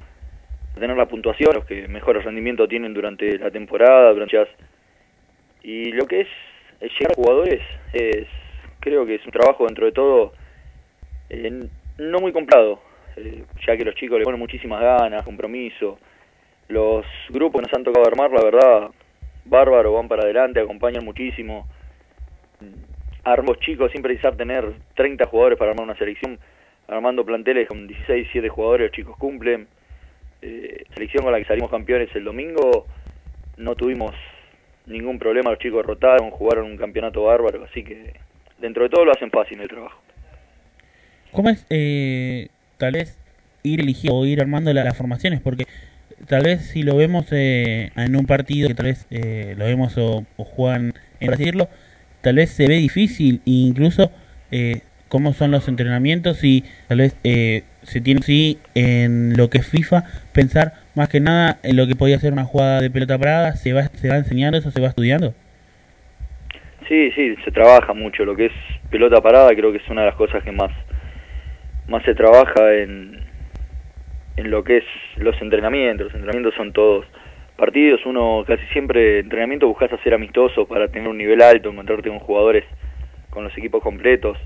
tener 0.73 0.97
la 0.97 1.07
puntuación, 1.07 1.53
los 1.53 1.65
que 1.65 1.87
mejores 1.87 2.23
rendimientos 2.23 2.67
tienen 2.67 2.95
durante 2.95 3.37
la 3.37 3.51
temporada, 3.51 4.11
durante. 4.11 4.49
Y 5.61 5.91
lo 5.91 6.07
que 6.07 6.21
es, 6.21 6.27
es 6.81 6.91
llegar 6.93 7.11
a 7.11 7.15
jugadores 7.15 7.61
es, 7.93 8.27
creo 8.79 9.05
que 9.05 9.15
es 9.15 9.25
un 9.25 9.31
trabajo 9.31 9.67
dentro 9.67 9.85
de 9.85 9.91
todo 9.91 10.33
eh, 11.29 11.67
no 11.99 12.19
muy 12.19 12.31
comprado, 12.31 12.81
eh, 13.15 13.43
ya 13.65 13.77
que 13.77 13.85
los 13.85 13.95
chicos 13.95 14.19
le 14.19 14.25
ponen 14.25 14.39
muchísimas 14.39 14.81
ganas, 14.81 15.23
compromiso. 15.23 15.99
Los 16.67 17.05
grupos 17.29 17.61
que 17.61 17.67
nos 17.67 17.73
han 17.77 17.83
tocado 17.83 18.07
armar, 18.07 18.31
la 18.31 18.43
verdad, 18.43 18.89
bárbaro, 19.45 19.93
van 19.93 20.07
para 20.07 20.23
adelante, 20.23 20.59
acompañan 20.59 21.03
muchísimo. 21.03 21.67
Armos 23.23 23.59
chicos, 23.59 23.91
sin 23.91 24.01
precisar 24.01 24.35
tener 24.35 24.73
30 24.95 25.25
jugadores 25.27 25.57
para 25.57 25.71
armar 25.71 25.85
una 25.85 25.97
selección, 25.97 26.39
armando 26.87 27.25
planteles 27.25 27.67
con 27.67 27.87
16, 27.87 28.23
17 28.25 28.49
jugadores, 28.49 28.87
los 28.87 28.95
chicos 28.95 29.17
cumplen 29.17 29.67
eh, 30.41 30.83
selección 30.93 31.23
con 31.23 31.31
la 31.31 31.39
que 31.39 31.45
salimos 31.45 31.71
campeones 31.71 32.13
el 32.15 32.25
domingo, 32.25 32.85
no 33.57 33.75
tuvimos 33.75 34.13
ningún 34.85 35.17
problema, 35.17 35.51
los 35.51 35.59
chicos 35.59 35.85
rotaron, 35.85 36.31
jugaron 36.31 36.65
un 36.65 36.77
campeonato 36.77 37.23
bárbaro, 37.23 37.63
así 37.63 37.83
que 37.83 38.13
dentro 38.59 38.83
de 38.83 38.89
todo 38.89 39.05
lo 39.05 39.11
hacen 39.11 39.31
fácil 39.31 39.61
el 39.61 39.69
trabajo. 39.69 40.01
¿Cómo 41.31 41.49
es 41.49 41.65
eh, 41.69 42.49
tal 42.83 42.93
vez 42.93 43.17
ir 43.63 43.79
eligiendo 43.79 44.17
o 44.17 44.25
ir 44.25 44.41
armando 44.41 44.73
la- 44.73 44.83
las 44.83 44.97
formaciones? 44.97 45.39
Porque 45.39 45.65
tal 46.27 46.43
vez 46.43 46.65
si 46.65 46.83
lo 46.83 46.97
vemos 46.97 47.27
eh, 47.31 47.91
en 47.95 48.15
un 48.17 48.25
partido 48.25 48.67
que 48.67 48.75
tal 48.75 48.87
vez 48.87 49.07
eh, 49.09 49.55
lo 49.57 49.63
vemos 49.65 49.97
o, 49.97 50.25
o 50.35 50.43
juegan, 50.43 50.93
en 51.21 51.31
decirlo, 51.31 51.69
tal 52.21 52.35
vez 52.35 52.49
se 52.51 52.67
ve 52.67 52.75
difícil, 52.75 53.35
e 53.45 53.51
incluso 53.51 54.11
eh, 54.51 54.81
cómo 55.07 55.31
son 55.33 55.51
los 55.51 55.67
entrenamientos 55.69 56.43
y 56.43 56.65
tal 56.89 56.97
vez 56.97 57.15
eh, 57.23 57.63
se 57.83 58.01
tiene 58.01 58.21
sí 58.21 58.57
en 58.75 59.37
lo 59.37 59.49
que 59.49 59.59
es 59.59 59.67
FIFA 59.67 60.03
pensar 60.33 60.73
más 60.95 61.07
que 61.07 61.19
nada 61.21 61.59
en 61.63 61.75
lo 61.77 61.87
que 61.87 61.95
podía 61.95 62.19
ser 62.19 62.33
una 62.33 62.43
jugada 62.45 62.81
de 62.81 62.89
pelota 62.91 63.17
parada, 63.17 63.55
se 63.55 63.71
va, 63.73 63.83
se 63.83 64.09
va 64.09 64.17
enseñando 64.17 64.57
eso, 64.57 64.71
se 64.71 64.81
va 64.81 64.87
estudiando. 64.89 65.33
Sí, 66.87 67.11
sí, 67.15 67.35
se 67.45 67.51
trabaja 67.51 67.93
mucho. 67.93 68.25
Lo 68.25 68.35
que 68.35 68.47
es 68.47 68.51
pelota 68.89 69.21
parada 69.21 69.49
creo 69.55 69.71
que 69.71 69.77
es 69.77 69.89
una 69.89 70.01
de 70.01 70.07
las 70.07 70.15
cosas 70.17 70.43
que 70.43 70.51
más, 70.51 70.71
más 71.87 72.03
se 72.03 72.15
trabaja 72.15 72.73
en, 72.75 73.19
en 74.37 74.51
lo 74.51 74.63
que 74.63 74.77
es 74.77 74.85
los 75.17 75.39
entrenamientos. 75.41 76.05
Los 76.07 76.15
entrenamientos 76.15 76.55
son 76.55 76.73
todos 76.73 77.05
partidos. 77.55 78.05
Uno 78.05 78.43
casi 78.47 78.65
siempre, 78.67 79.19
entrenamiento 79.19 79.67
buscas 79.67 79.91
hacer 79.93 80.13
amistoso 80.13 80.67
para 80.67 80.87
tener 80.87 81.07
un 81.07 81.17
nivel 81.17 81.41
alto, 81.41 81.69
encontrarte 81.69 82.09
con 82.09 82.19
jugadores 82.19 82.65
con 83.29 83.43
los 83.43 83.57
equipos 83.57 83.81
completos 83.81 84.37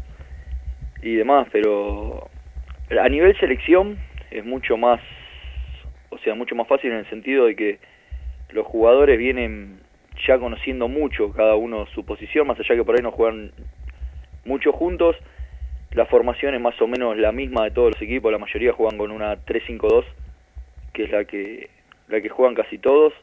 y 1.02 1.16
demás. 1.16 1.48
Pero 1.52 2.30
a 3.00 3.10
nivel 3.10 3.38
selección 3.40 3.98
es 4.32 4.46
mucho 4.46 4.78
más, 4.78 5.00
o 6.10 6.18
sea, 6.20 6.36
mucho 6.36 6.56
más 6.56 6.68
fácil 6.68 6.92
en 6.92 6.98
el 6.98 7.10
sentido 7.10 7.46
de 7.46 7.56
que 7.56 7.80
los 8.50 8.66
jugadores 8.66 9.18
vienen 9.18 9.80
ya 10.26 10.40
conociendo 10.40 10.88
mucho 10.88 11.32
cada 11.32 11.56
uno 11.56 11.86
su 11.94 12.06
posición, 12.06 12.48
más 12.48 12.60
allá 12.60 12.76
que 12.76 12.84
por 12.84 12.96
ahí 12.96 13.04
no 13.04 13.12
juegan 13.12 13.52
mucho 14.46 14.72
juntos, 14.72 15.16
la 15.92 16.06
formación 16.06 16.54
es 16.56 16.62
más 16.62 16.80
o 16.82 16.88
menos 16.88 17.18
la 17.18 17.32
misma 17.32 17.64
de 17.64 17.72
todos 17.72 17.92
los 17.94 18.02
equipos, 18.02 18.32
la 18.32 18.38
mayoría 18.38 18.74
juegan 18.74 18.98
con 18.98 19.12
una 19.12 19.36
3-5-2, 19.46 20.04
que 20.94 21.04
es 21.04 21.12
la 21.12 21.26
que 21.26 21.70
la 22.08 22.22
que 22.22 22.30
juegan 22.30 22.56
casi 22.56 22.78
todos. 22.78 23.14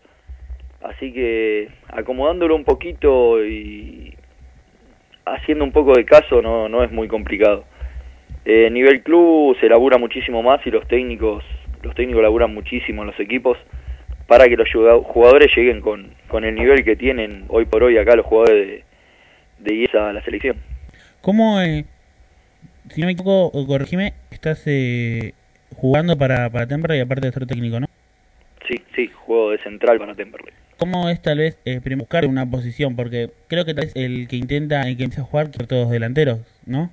Así 0.83 1.12
que 1.12 1.68
acomodándolo 1.88 2.55
un 2.55 2.64
poquito 2.64 3.42
y 3.44 4.14
haciendo 5.24 5.64
un 5.64 5.72
poco 5.72 5.94
de 5.94 6.05
caso 6.05 6.42
no 6.42 6.68
no 6.68 6.83
es 6.85 6.90
muy 6.92 7.09
complicado. 7.09 7.64
Eh, 8.44 8.68
nivel 8.70 9.03
club 9.03 9.57
se 9.59 9.68
labura 9.68 9.96
muchísimo 9.96 10.42
más 10.42 10.66
y 10.66 10.70
los 10.70 10.87
técnicos 10.87 11.42
los 11.83 11.94
técnicos 11.94 12.22
laburan 12.22 12.53
muchísimo 12.53 13.03
en 13.03 13.09
los 13.09 13.20
equipos 13.20 13.57
para 14.27 14.46
que 14.48 14.57
los 14.57 14.68
juga- 14.70 14.98
jugadores 15.03 15.55
lleguen 15.55 15.81
con, 15.83 16.11
con 16.29 16.44
el 16.44 16.55
nivel 16.55 16.83
que 16.85 16.96
tienen 16.96 17.44
hoy 17.48 17.66
por 17.66 17.83
hoy 17.83 17.98
acá 17.98 18.16
los 18.16 18.24
jugadores 18.27 18.66
de, 18.66 18.85
de 19.59 19.74
IES 19.74 19.94
a 19.94 20.12
la 20.14 20.22
selección. 20.24 20.57
¿Cómo, 21.20 21.59
si 22.90 23.01
no 23.01 23.07
me 23.07 23.12
equivoco, 23.12 23.66
corregime, 23.66 24.14
estás 24.31 24.62
eh, 24.66 25.33
jugando 25.77 26.16
para, 26.16 26.51
para 26.51 26.66
Temperley 26.66 27.01
aparte 27.01 27.27
de 27.27 27.33
ser 27.33 27.47
técnico, 27.47 27.81
¿no? 27.81 27.87
Sí, 28.68 28.77
sí, 28.94 29.09
juego 29.09 29.51
de 29.51 29.59
central 29.59 29.99
para 29.99 30.14
Temperley. 30.14 30.53
¿Cómo 30.79 31.09
es 31.09 31.23
tal 31.23 31.38
vez 31.38 31.59
eh, 31.64 31.81
buscar 31.97 32.27
una 32.27 32.51
posición? 32.51 32.97
Porque 32.97 33.31
creo 33.49 33.64
que 33.64 33.75
tal 33.75 33.87
vez 33.87 33.97
el 33.97 34.27
que 34.29 34.37
intenta, 34.37 34.83
el 34.83 34.97
que 34.97 35.05
empieza 35.05 35.23
a 35.23 35.27
jugar, 35.27 35.51
quiere 35.51 35.66
todos 35.66 35.90
delanteros, 35.90 36.40
¿no? 36.66 36.90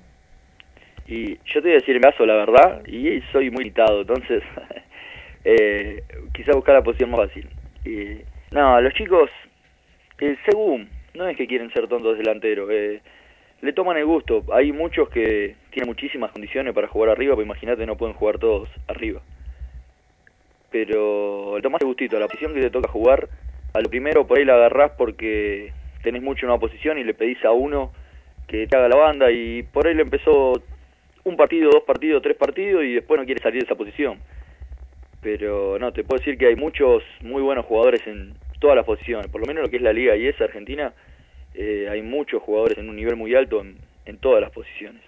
Y 1.06 1.36
yo 1.44 1.54
te 1.54 1.60
voy 1.60 1.72
a 1.72 1.74
decir 1.74 1.96
el 1.96 2.02
caso, 2.02 2.24
la 2.24 2.34
verdad, 2.34 2.86
y 2.86 3.20
soy 3.32 3.50
muy 3.50 3.64
limitado, 3.64 4.02
entonces 4.02 4.42
eh, 5.44 6.02
quizá 6.32 6.52
buscar 6.52 6.76
la 6.76 6.82
posición 6.82 7.10
más 7.10 7.28
fácil. 7.28 7.48
Y, 7.84 8.22
no, 8.52 8.80
los 8.80 8.94
chicos, 8.94 9.30
eh, 10.20 10.36
según, 10.48 10.88
no 11.14 11.28
es 11.28 11.36
que 11.36 11.46
quieren 11.46 11.72
ser 11.72 11.88
tontos 11.88 12.16
delanteros, 12.18 12.70
eh, 12.70 13.00
le 13.62 13.72
toman 13.72 13.96
el 13.96 14.04
gusto. 14.04 14.44
Hay 14.52 14.72
muchos 14.72 15.08
que 15.08 15.54
tienen 15.70 15.88
muchísimas 15.88 16.32
condiciones 16.32 16.74
para 16.74 16.88
jugar 16.88 17.10
arriba, 17.10 17.34
pero 17.34 17.46
imagínate, 17.46 17.86
no 17.86 17.96
pueden 17.96 18.14
jugar 18.14 18.38
todos 18.38 18.68
arriba. 18.88 19.22
Pero 20.70 21.56
le 21.56 21.62
tomas 21.62 21.80
el 21.80 21.86
gustito, 21.86 22.16
a 22.16 22.20
la 22.20 22.26
posición 22.26 22.54
que 22.54 22.60
te 22.60 22.70
toca 22.70 22.88
jugar, 22.90 23.28
a 23.72 23.80
lo 23.80 23.88
primero 23.88 24.26
por 24.26 24.38
ahí 24.38 24.44
la 24.44 24.54
agarrás 24.54 24.92
porque 24.98 25.72
tenés 26.02 26.22
mucho 26.22 26.44
en 26.44 26.50
una 26.50 26.60
posición 26.60 26.98
y 26.98 27.04
le 27.04 27.14
pedís 27.14 27.42
a 27.44 27.52
uno 27.52 27.92
que 28.48 28.66
te 28.66 28.76
haga 28.76 28.88
la 28.88 28.96
banda 28.96 29.30
y 29.30 29.62
por 29.62 29.86
ahí 29.86 29.94
le 29.94 30.02
empezó 30.02 30.54
un 31.24 31.36
partido, 31.36 31.70
dos 31.70 31.84
partidos, 31.84 32.20
tres 32.20 32.36
partidos 32.36 32.82
y 32.82 32.94
después 32.94 33.20
no 33.20 33.24
quiere 33.24 33.40
salir 33.40 33.60
de 33.60 33.66
esa 33.66 33.76
posición. 33.76 34.18
Pero 35.20 35.78
no, 35.78 35.92
te 35.92 36.02
puedo 36.02 36.18
decir 36.18 36.36
que 36.36 36.46
hay 36.46 36.56
muchos 36.56 37.04
muy 37.20 37.42
buenos 37.42 37.64
jugadores 37.66 38.04
en 38.08 38.34
todas 38.58 38.74
las 38.74 38.84
posiciones, 38.84 39.28
por 39.28 39.40
lo 39.40 39.46
menos 39.46 39.62
lo 39.62 39.70
que 39.70 39.76
es 39.76 39.82
la 39.82 39.92
Liga 39.92 40.16
y 40.16 40.26
esa 40.26 40.44
Argentina, 40.44 40.92
eh, 41.54 41.88
hay 41.90 42.02
muchos 42.02 42.42
jugadores 42.42 42.78
en 42.78 42.88
un 42.88 42.96
nivel 42.96 43.16
muy 43.16 43.34
alto 43.34 43.60
en, 43.60 43.76
en 44.06 44.18
todas 44.18 44.40
las 44.40 44.50
posiciones. 44.50 45.02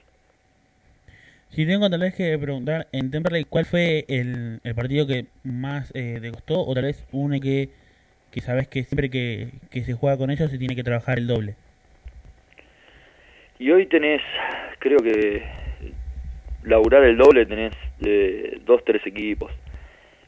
Si 1.50 1.66
tengo 1.66 1.88
tal 1.88 2.00
vez 2.00 2.14
que 2.14 2.36
preguntar 2.36 2.88
en 2.90 3.12
Temperley, 3.12 3.44
¿cuál 3.44 3.64
fue 3.64 4.04
el, 4.08 4.60
el 4.64 4.74
partido 4.74 5.06
que 5.06 5.26
más 5.44 5.92
eh, 5.94 6.18
te 6.20 6.32
costó? 6.32 6.60
O 6.60 6.74
tal 6.74 6.84
vez 6.84 7.06
uno 7.12 7.38
que, 7.40 7.68
que 8.32 8.40
sabes 8.40 8.66
que 8.66 8.82
siempre 8.82 9.08
que, 9.08 9.50
que 9.70 9.84
se 9.84 9.92
juega 9.92 10.16
con 10.16 10.30
ellos 10.30 10.50
se 10.50 10.58
tiene 10.58 10.74
que 10.74 10.82
trabajar 10.82 11.18
el 11.18 11.28
doble. 11.28 11.54
Y 13.60 13.70
hoy 13.70 13.86
tenés, 13.86 14.20
creo 14.80 14.98
que 14.98 15.44
laburar 16.64 17.04
el 17.04 17.16
doble 17.16 17.46
tenés 17.46 17.72
eh, 18.04 18.58
dos, 18.66 18.84
tres 18.84 19.06
equipos. 19.06 19.52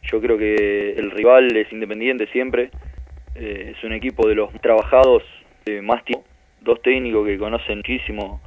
Yo 0.04 0.20
creo 0.20 0.38
que 0.38 0.92
el 0.92 1.10
rival 1.10 1.56
es 1.56 1.72
independiente 1.72 2.28
siempre, 2.28 2.70
eh, 3.34 3.74
es 3.76 3.82
un 3.82 3.92
equipo 3.92 4.28
de 4.28 4.36
los 4.36 4.52
trabajados 4.60 5.24
de 5.66 5.82
más 5.82 6.04
tiempo, 6.04 6.24
dos 6.60 6.80
técnicos 6.80 7.26
que 7.26 7.38
conocen 7.38 7.78
muchísimo 7.78 8.40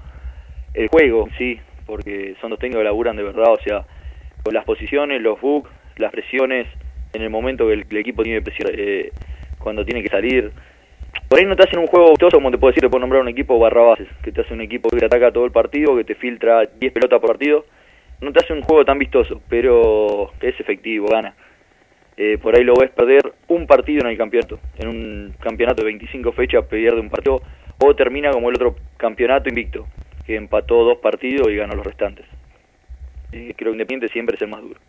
el 0.74 0.88
juego, 0.88 1.28
sí, 1.38 1.60
porque 1.86 2.36
son 2.40 2.52
dos 2.52 2.60
técnicos 2.60 2.80
que 2.80 2.86
laburan 2.86 3.18
de 3.18 3.24
verdad, 3.24 3.52
o 3.52 3.60
sea, 3.62 3.86
con 4.42 4.54
las 4.54 4.64
posiciones, 4.64 5.22
los 5.22 5.40
bugs, 5.42 5.70
las 5.98 6.14
presiones, 6.14 6.66
en 7.12 7.22
el 7.22 7.30
momento 7.30 7.68
que 7.68 7.74
el, 7.74 7.98
equipo 7.98 8.24
tiene 8.24 8.42
presión, 8.42 8.72
eh, 8.74 9.12
cuando 9.58 9.84
tiene 9.84 10.02
que 10.02 10.08
salir. 10.08 10.52
Por 11.28 11.40
ahí 11.40 11.46
no 11.46 11.58
te 11.58 11.64
hacen 11.64 11.80
un 11.80 11.88
juego 11.88 12.08
gustoso, 12.12 12.38
como 12.38 12.52
te 12.52 12.58
puedo 12.58 12.72
decir, 12.72 12.84
te 12.84 12.90
puedo 12.90 13.02
nombrar 13.02 13.22
un 13.22 13.28
equipo 13.28 13.60
barra 13.60 13.82
bases, 13.82 14.08
que 14.24 14.32
te 14.32 14.40
hace 14.40 14.54
un 14.54 14.62
equipo 14.62 14.90
que 14.90 14.98
te 14.98 15.06
ataca 15.06 15.34
todo 15.34 15.44
el 15.44 15.52
partido, 15.52 15.98
que 15.98 16.06
te 16.06 16.16
filtra 16.16 16.70
10 16.80 16.94
pelotas 16.94 17.20
por 17.20 17.32
partido, 17.32 17.66
no 18.22 18.32
te 18.32 18.40
hace 18.40 18.54
un 18.54 18.62
juego 18.62 18.86
tan 18.86 18.98
vistoso, 18.98 19.42
pero 19.50 20.32
es 20.40 20.58
efectivo, 20.58 21.08
gana. 21.08 21.36
Eh, 22.22 22.38
por 22.38 22.54
ahí 22.54 22.66
lo 22.66 22.74
ves 22.74 22.90
perder 22.90 23.32
un 23.48 23.66
partido 23.66 24.02
en 24.02 24.08
el 24.08 24.18
campeonato, 24.18 24.60
en 24.78 24.90
un 24.90 25.36
campeonato 25.40 25.84
de 25.84 25.86
25 25.86 26.34
fechas 26.34 26.66
pierde 26.66 27.00
un 27.00 27.10
partido, 27.10 27.42
o 27.82 27.96
termina 27.96 28.30
como 28.32 28.50
el 28.50 28.56
otro 28.56 28.76
campeonato 28.98 29.48
invicto, 29.48 29.88
que 30.26 30.36
empató 30.36 30.84
dos 30.84 30.98
partidos 30.98 31.48
y 31.50 31.56
ganó 31.56 31.76
los 31.76 31.86
restantes. 31.86 32.26
Eh, 33.32 33.54
creo 33.56 33.72
que 33.72 33.76
Independiente 33.78 34.12
siempre 34.12 34.36
es 34.36 34.42
el 34.42 34.50
más 34.50 34.62
duro. 34.62 34.82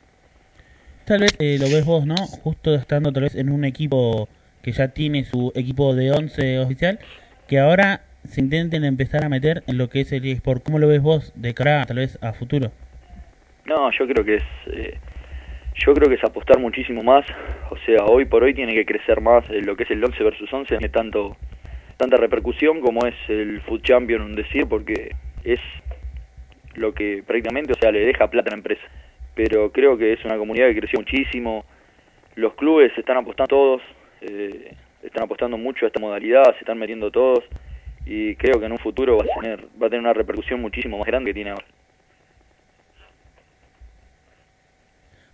Tal 1.05 1.21
vez 1.21 1.37
eh, 1.39 1.57
lo 1.61 1.67
ves 1.67 1.85
vos, 1.85 2.05
¿no? 2.05 2.17
Justo 2.17 2.75
estando 2.75 3.13
tal 3.13 3.23
vez 3.23 3.37
en 3.37 3.53
un 3.53 3.65
equipo 3.65 4.29
que 4.61 4.73
ya 4.73 4.89
tiene 4.89 5.25
su 5.25 5.53
equipo 5.55 5.95
de 5.95 6.11
11 6.11 6.59
oficial, 6.59 6.99
que 7.47 7.61
ahora 7.61 8.01
se 8.29 8.41
intenten 8.41 8.85
empezar 8.85 9.25
a 9.25 9.29
meter 9.29 9.63
en 9.69 9.79
lo 9.79 9.89
que 9.89 10.01
es 10.01 10.11
el 10.11 10.25
eSport. 10.27 10.65
¿Cómo 10.65 10.81
lo 10.81 10.89
ves 10.89 11.01
vos 11.01 11.33
de 11.37 11.55
cara 11.55 11.85
tal 11.85 11.99
vez 11.99 12.19
a 12.23 12.33
futuro? 12.33 12.73
No, 13.67 13.89
yo 13.93 14.09
creo 14.09 14.25
que 14.25 14.35
es 14.35 14.43
eh, 14.73 14.99
yo 15.75 15.95
creo 15.95 16.09
que 16.09 16.17
es 16.17 16.25
apostar 16.25 16.59
muchísimo 16.59 17.03
más, 17.03 17.25
o 17.71 17.77
sea, 17.87 18.05
hoy 18.05 18.25
por 18.25 18.43
hoy 18.43 18.55
tiene 18.55 18.75
que 18.75 18.85
crecer 18.85 19.21
más 19.21 19.45
lo 19.49 19.77
que 19.77 19.85
es 19.85 19.91
el 19.91 20.05
11 20.05 20.23
versus 20.23 20.53
11, 20.53 20.69
tiene 20.69 20.89
tanto 20.89 21.37
tanta 22.01 22.17
repercusión 22.17 22.81
como 22.81 23.07
es 23.07 23.15
el 23.29 23.61
Food 23.61 23.83
Champion, 23.83 24.23
un 24.23 24.35
decir, 24.35 24.67
porque 24.67 25.15
es 25.45 25.61
lo 26.75 26.95
que 26.95 27.23
prácticamente, 27.27 27.73
o 27.73 27.77
sea, 27.79 27.93
le 27.93 28.01
deja 28.01 28.31
plata 28.31 28.49
a 28.49 28.53
la 28.53 28.57
empresa. 28.57 28.83
Pero 29.35 29.71
creo 29.71 29.99
que 29.99 30.15
es 30.15 30.25
una 30.25 30.39
comunidad 30.39 30.69
que 30.69 30.81
creció 30.81 30.99
muchísimo, 30.99 31.67
los 32.37 32.55
clubes 32.55 32.91
están 32.97 33.19
apostando 33.19 33.49
todos, 33.49 33.83
eh, 34.23 34.75
están 35.03 35.25
apostando 35.25 35.59
mucho 35.59 35.85
a 35.85 35.89
esta 35.89 36.01
modalidad, 36.01 36.55
se 36.55 36.61
están 36.61 36.79
metiendo 36.79 37.11
todos 37.11 37.45
y 38.07 38.35
creo 38.37 38.59
que 38.59 38.67
en 38.67 38.73
un 38.73 38.79
futuro 38.79 39.19
va 39.19 39.25
a 39.25 39.41
tener, 39.41 39.67
va 39.81 39.87
a 39.87 39.91
tener 39.91 40.01
una 40.01 40.15
repercusión 40.15 40.61
muchísimo 40.61 40.97
más 40.97 41.07
grande 41.07 41.31
que 41.31 41.35
tiene 41.35 41.51
ahora. 41.51 41.67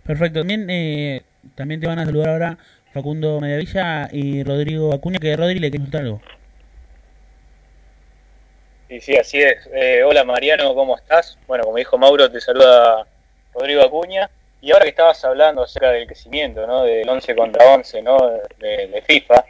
Perfecto. 0.07 0.39
También, 0.39 0.69
eh, 0.69 1.21
también 1.55 1.81
te 1.81 1.87
van 1.87 1.99
a 1.99 2.05
saludar 2.05 2.29
ahora 2.29 2.57
Facundo 2.93 3.41
Mediavilla 3.41 4.07
y 4.11 4.41
Rodrigo 4.41 4.93
Acuña, 4.93 5.19
que 5.19 5.35
Rodri 5.35 5.59
le 5.59 5.69
quiere 5.69 5.97
algo. 5.97 6.21
Sí, 8.87 9.01
sí, 9.01 9.17
así 9.17 9.41
es. 9.41 9.69
Eh, 9.73 10.01
hola 10.03 10.23
Mariano, 10.23 10.73
¿cómo 10.73 10.95
estás? 10.95 11.37
Bueno, 11.45 11.65
como 11.65 11.77
dijo 11.77 11.97
Mauro, 11.97 12.31
te 12.31 12.39
saluda 12.39 13.05
Rodrigo 13.53 13.83
Acuña. 13.83 14.29
Y 14.61 14.71
ahora 14.71 14.85
que 14.85 14.91
estabas 14.91 15.23
hablando 15.25 15.61
acerca 15.61 15.91
del 15.91 16.07
crecimiento, 16.07 16.65
¿no? 16.65 16.83
Del 16.83 17.07
11 17.07 17.35
contra 17.35 17.65
11, 17.65 18.01
¿no? 18.01 18.17
De, 18.57 18.87
de 18.87 19.03
FIFA. 19.05 19.45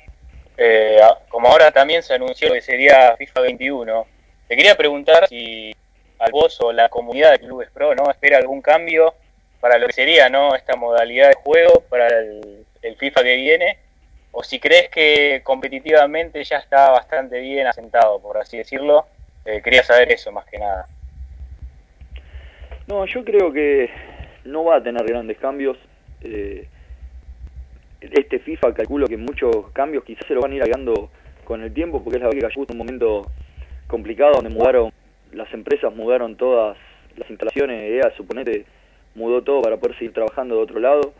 Eh, 0.57 0.99
como 1.29 1.49
ahora 1.49 1.71
también 1.71 2.01
se 2.01 2.15
anunció 2.15 2.51
que 2.51 2.61
sería 2.61 3.15
FIFA 3.15 3.41
21, 3.41 4.07
te 4.47 4.55
quería 4.55 4.75
preguntar 4.75 5.27
si 5.27 5.73
al 6.17 6.31
vos 6.31 6.59
o 6.61 6.73
la 6.73 6.89
comunidad 6.89 7.31
de 7.31 7.39
Clubes 7.39 7.69
Pro, 7.71 7.93
¿no? 7.93 8.09
Espera 8.09 8.39
algún 8.39 8.61
cambio 8.61 9.13
para 9.59 9.77
lo 9.77 9.87
que 9.87 9.93
sería 9.93 10.29
no 10.29 10.55
esta 10.55 10.75
modalidad 10.75 11.29
de 11.29 11.35
juego 11.35 11.83
para 11.89 12.07
el, 12.07 12.65
FIFA 12.97 13.21
que 13.21 13.35
viene 13.35 13.77
o 14.31 14.43
si 14.43 14.59
crees 14.61 14.89
que 14.89 15.41
competitivamente 15.43 16.41
ya 16.43 16.57
está 16.57 16.89
bastante 16.91 17.39
bien 17.41 17.67
asentado 17.67 18.21
por 18.21 18.37
así 18.37 18.57
decirlo 18.57 19.05
eh, 19.45 19.61
quería 19.61 19.83
saber 19.83 20.11
eso 20.11 20.31
más 20.31 20.45
que 20.45 20.57
nada. 20.57 20.87
No 22.87 23.05
yo 23.05 23.25
creo 23.25 23.51
que 23.51 23.89
no 24.45 24.63
va 24.63 24.77
a 24.77 24.83
tener 24.83 25.05
grandes 25.05 25.37
cambios 25.37 25.77
eh, 26.21 26.67
este 27.99 28.39
FIFA 28.39 28.73
calculo 28.73 29.07
que 29.07 29.17
muchos 29.17 29.69
cambios 29.73 30.03
quizás 30.03 30.25
se 30.27 30.33
lo 30.33 30.41
van 30.41 30.51
a 30.51 30.55
ir 30.55 30.61
agregando 30.61 31.09
con 31.43 31.63
el 31.63 31.73
tiempo 31.73 32.03
porque 32.03 32.17
es 32.17 32.23
la 32.23 32.29
verdad 32.29 32.49
que 32.49 32.55
justo 32.55 32.73
un 32.73 32.79
momento 32.79 33.29
complicado 33.87 34.33
donde 34.33 34.49
mudaron 34.49 34.91
las 35.31 35.51
empresas 35.53 35.93
mudaron 35.93 36.35
todas 36.35 36.77
las 37.15 37.29
instalaciones 37.29 37.91
EA 37.91 38.15
suponete 38.15 38.65
mudó 39.17 39.41
todo 39.41 39.61
para 39.61 39.77
poder 39.77 39.97
seguir 39.97 40.13
trabajando 40.13 40.55
de 40.55 40.61
otro 40.61 40.79
lado 40.79 41.13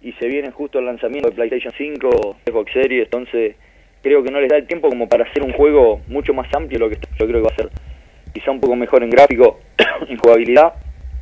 y 0.00 0.12
se 0.14 0.26
viene 0.26 0.50
justo 0.50 0.78
el 0.78 0.86
lanzamiento 0.86 1.28
de 1.28 1.34
PlayStation 1.34 1.72
5, 1.76 2.36
Xbox 2.46 2.72
Series, 2.72 3.04
entonces 3.04 3.56
creo 4.02 4.22
que 4.24 4.30
no 4.30 4.40
les 4.40 4.48
da 4.48 4.56
el 4.56 4.66
tiempo 4.66 4.88
como 4.88 5.08
para 5.08 5.24
hacer 5.24 5.42
un 5.42 5.52
juego 5.52 6.00
mucho 6.08 6.34
más 6.34 6.52
amplio 6.54 6.78
lo 6.78 6.90
que 6.90 6.98
yo 7.18 7.26
creo 7.26 7.42
que 7.42 7.48
va 7.48 7.52
a 7.52 7.56
ser 7.56 7.70
quizá 8.32 8.50
un 8.50 8.60
poco 8.60 8.74
mejor 8.76 9.02
en 9.02 9.10
gráfico, 9.10 9.60
en 10.08 10.16
jugabilidad, 10.16 10.72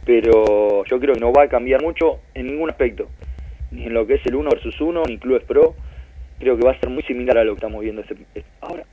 pero 0.05 0.85
yo 0.85 0.99
creo 1.01 1.15
que 1.15 1.21
no 1.21 1.33
va 1.33 1.45
a 1.45 1.49
cambiar 1.49 1.83
mucho 1.83 2.21
en 2.35 2.47
ningún 2.47 2.71
aspecto, 2.71 3.09
ni 3.71 3.85
en 3.85 3.95
lo 3.95 4.07
que 4.07 4.15
es 4.15 4.27
el 4.27 4.37
1 4.37 4.49
versus 4.49 4.81
1, 4.81 5.03
ni 5.09 5.19
Clubes 5.19 5.45
Pro, 5.45 5.75
creo 6.39 6.57
que 6.57 6.65
va 6.65 6.73
a 6.73 6.81
ser 6.81 6.89
muy 6.89 7.03
similar 7.03 7.39
a 7.39 7.45
lo 7.45 7.53
que 7.53 7.59
estamos 7.59 7.83
viendo 7.83 8.03
este, 8.03 8.45
ahora. 8.61 8.85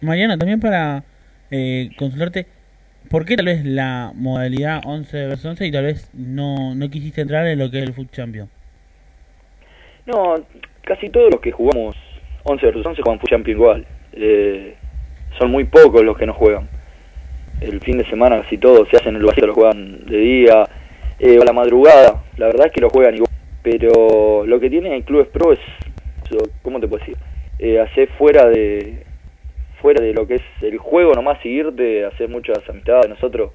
Mariana, 0.00 0.38
también 0.38 0.60
para 0.60 1.04
eh, 1.50 1.90
consultarte, 1.96 2.46
¿Por 3.10 3.24
qué 3.24 3.36
tal 3.36 3.46
vez 3.46 3.64
la 3.64 4.12
modalidad 4.14 4.82
11 4.84 5.28
vs 5.28 5.44
11 5.44 5.66
y 5.66 5.72
tal 5.72 5.84
vez 5.84 6.10
no, 6.12 6.74
no 6.74 6.90
quisiste 6.90 7.22
entrar 7.22 7.46
en 7.46 7.58
lo 7.58 7.70
que 7.70 7.78
es 7.78 7.84
el 7.84 7.94
Foot 7.94 8.12
Champion? 8.12 8.50
No, 10.04 10.34
casi 10.82 11.08
todos 11.08 11.30
los 11.32 11.40
que 11.40 11.50
jugamos 11.50 11.96
11 12.44 12.66
vs 12.66 12.84
11 12.84 13.02
juegan 13.02 13.20
Foot 13.20 13.30
Champion 13.30 13.56
igual. 13.56 13.86
Eh, 14.12 14.74
son 15.38 15.50
muy 15.50 15.64
pocos 15.64 16.02
los 16.04 16.18
que 16.18 16.26
no 16.26 16.34
juegan. 16.34 16.68
El 17.62 17.80
fin 17.80 17.96
de 17.96 18.04
semana 18.10 18.42
casi 18.42 18.58
todos 18.58 18.86
se 18.90 18.98
hacen 18.98 19.16
el 19.16 19.24
vacío, 19.24 19.46
lo 19.46 19.54
juegan 19.54 20.04
de 20.04 20.18
día 20.18 20.64
eh, 21.18 21.38
a 21.40 21.44
la 21.44 21.52
madrugada. 21.54 22.22
La 22.36 22.46
verdad 22.46 22.66
es 22.66 22.72
que 22.72 22.82
lo 22.82 22.90
juegan 22.90 23.14
igual. 23.14 23.32
Pero 23.62 24.44
lo 24.44 24.60
que 24.60 24.68
tiene 24.68 24.94
el 24.94 25.04
Clubes 25.04 25.28
Pro 25.28 25.52
es, 25.52 25.60
¿cómo 26.62 26.78
te 26.78 26.86
puedo 26.88 27.00
decir? 27.00 27.16
Eh, 27.58 27.80
hacer 27.80 28.08
fuera 28.18 28.48
de, 28.48 29.04
fuera 29.80 30.02
de 30.04 30.12
lo 30.12 30.26
que 30.26 30.36
es 30.36 30.42
el 30.62 30.78
juego 30.78 31.12
nomás 31.12 31.40
seguirte, 31.42 32.04
hacer 32.04 32.28
muchas 32.28 32.58
amistades. 32.68 33.08
Nosotros, 33.08 33.52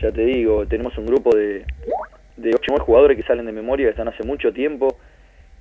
ya 0.00 0.10
te 0.12 0.24
digo, 0.24 0.66
tenemos 0.66 0.96
un 0.98 1.06
grupo 1.06 1.34
de, 1.34 1.64
de 2.36 2.50
8 2.54 2.84
jugadores 2.84 3.16
que 3.16 3.22
salen 3.22 3.46
de 3.46 3.52
memoria, 3.52 3.86
que 3.86 3.90
están 3.90 4.08
hace 4.08 4.24
mucho 4.24 4.52
tiempo, 4.52 4.96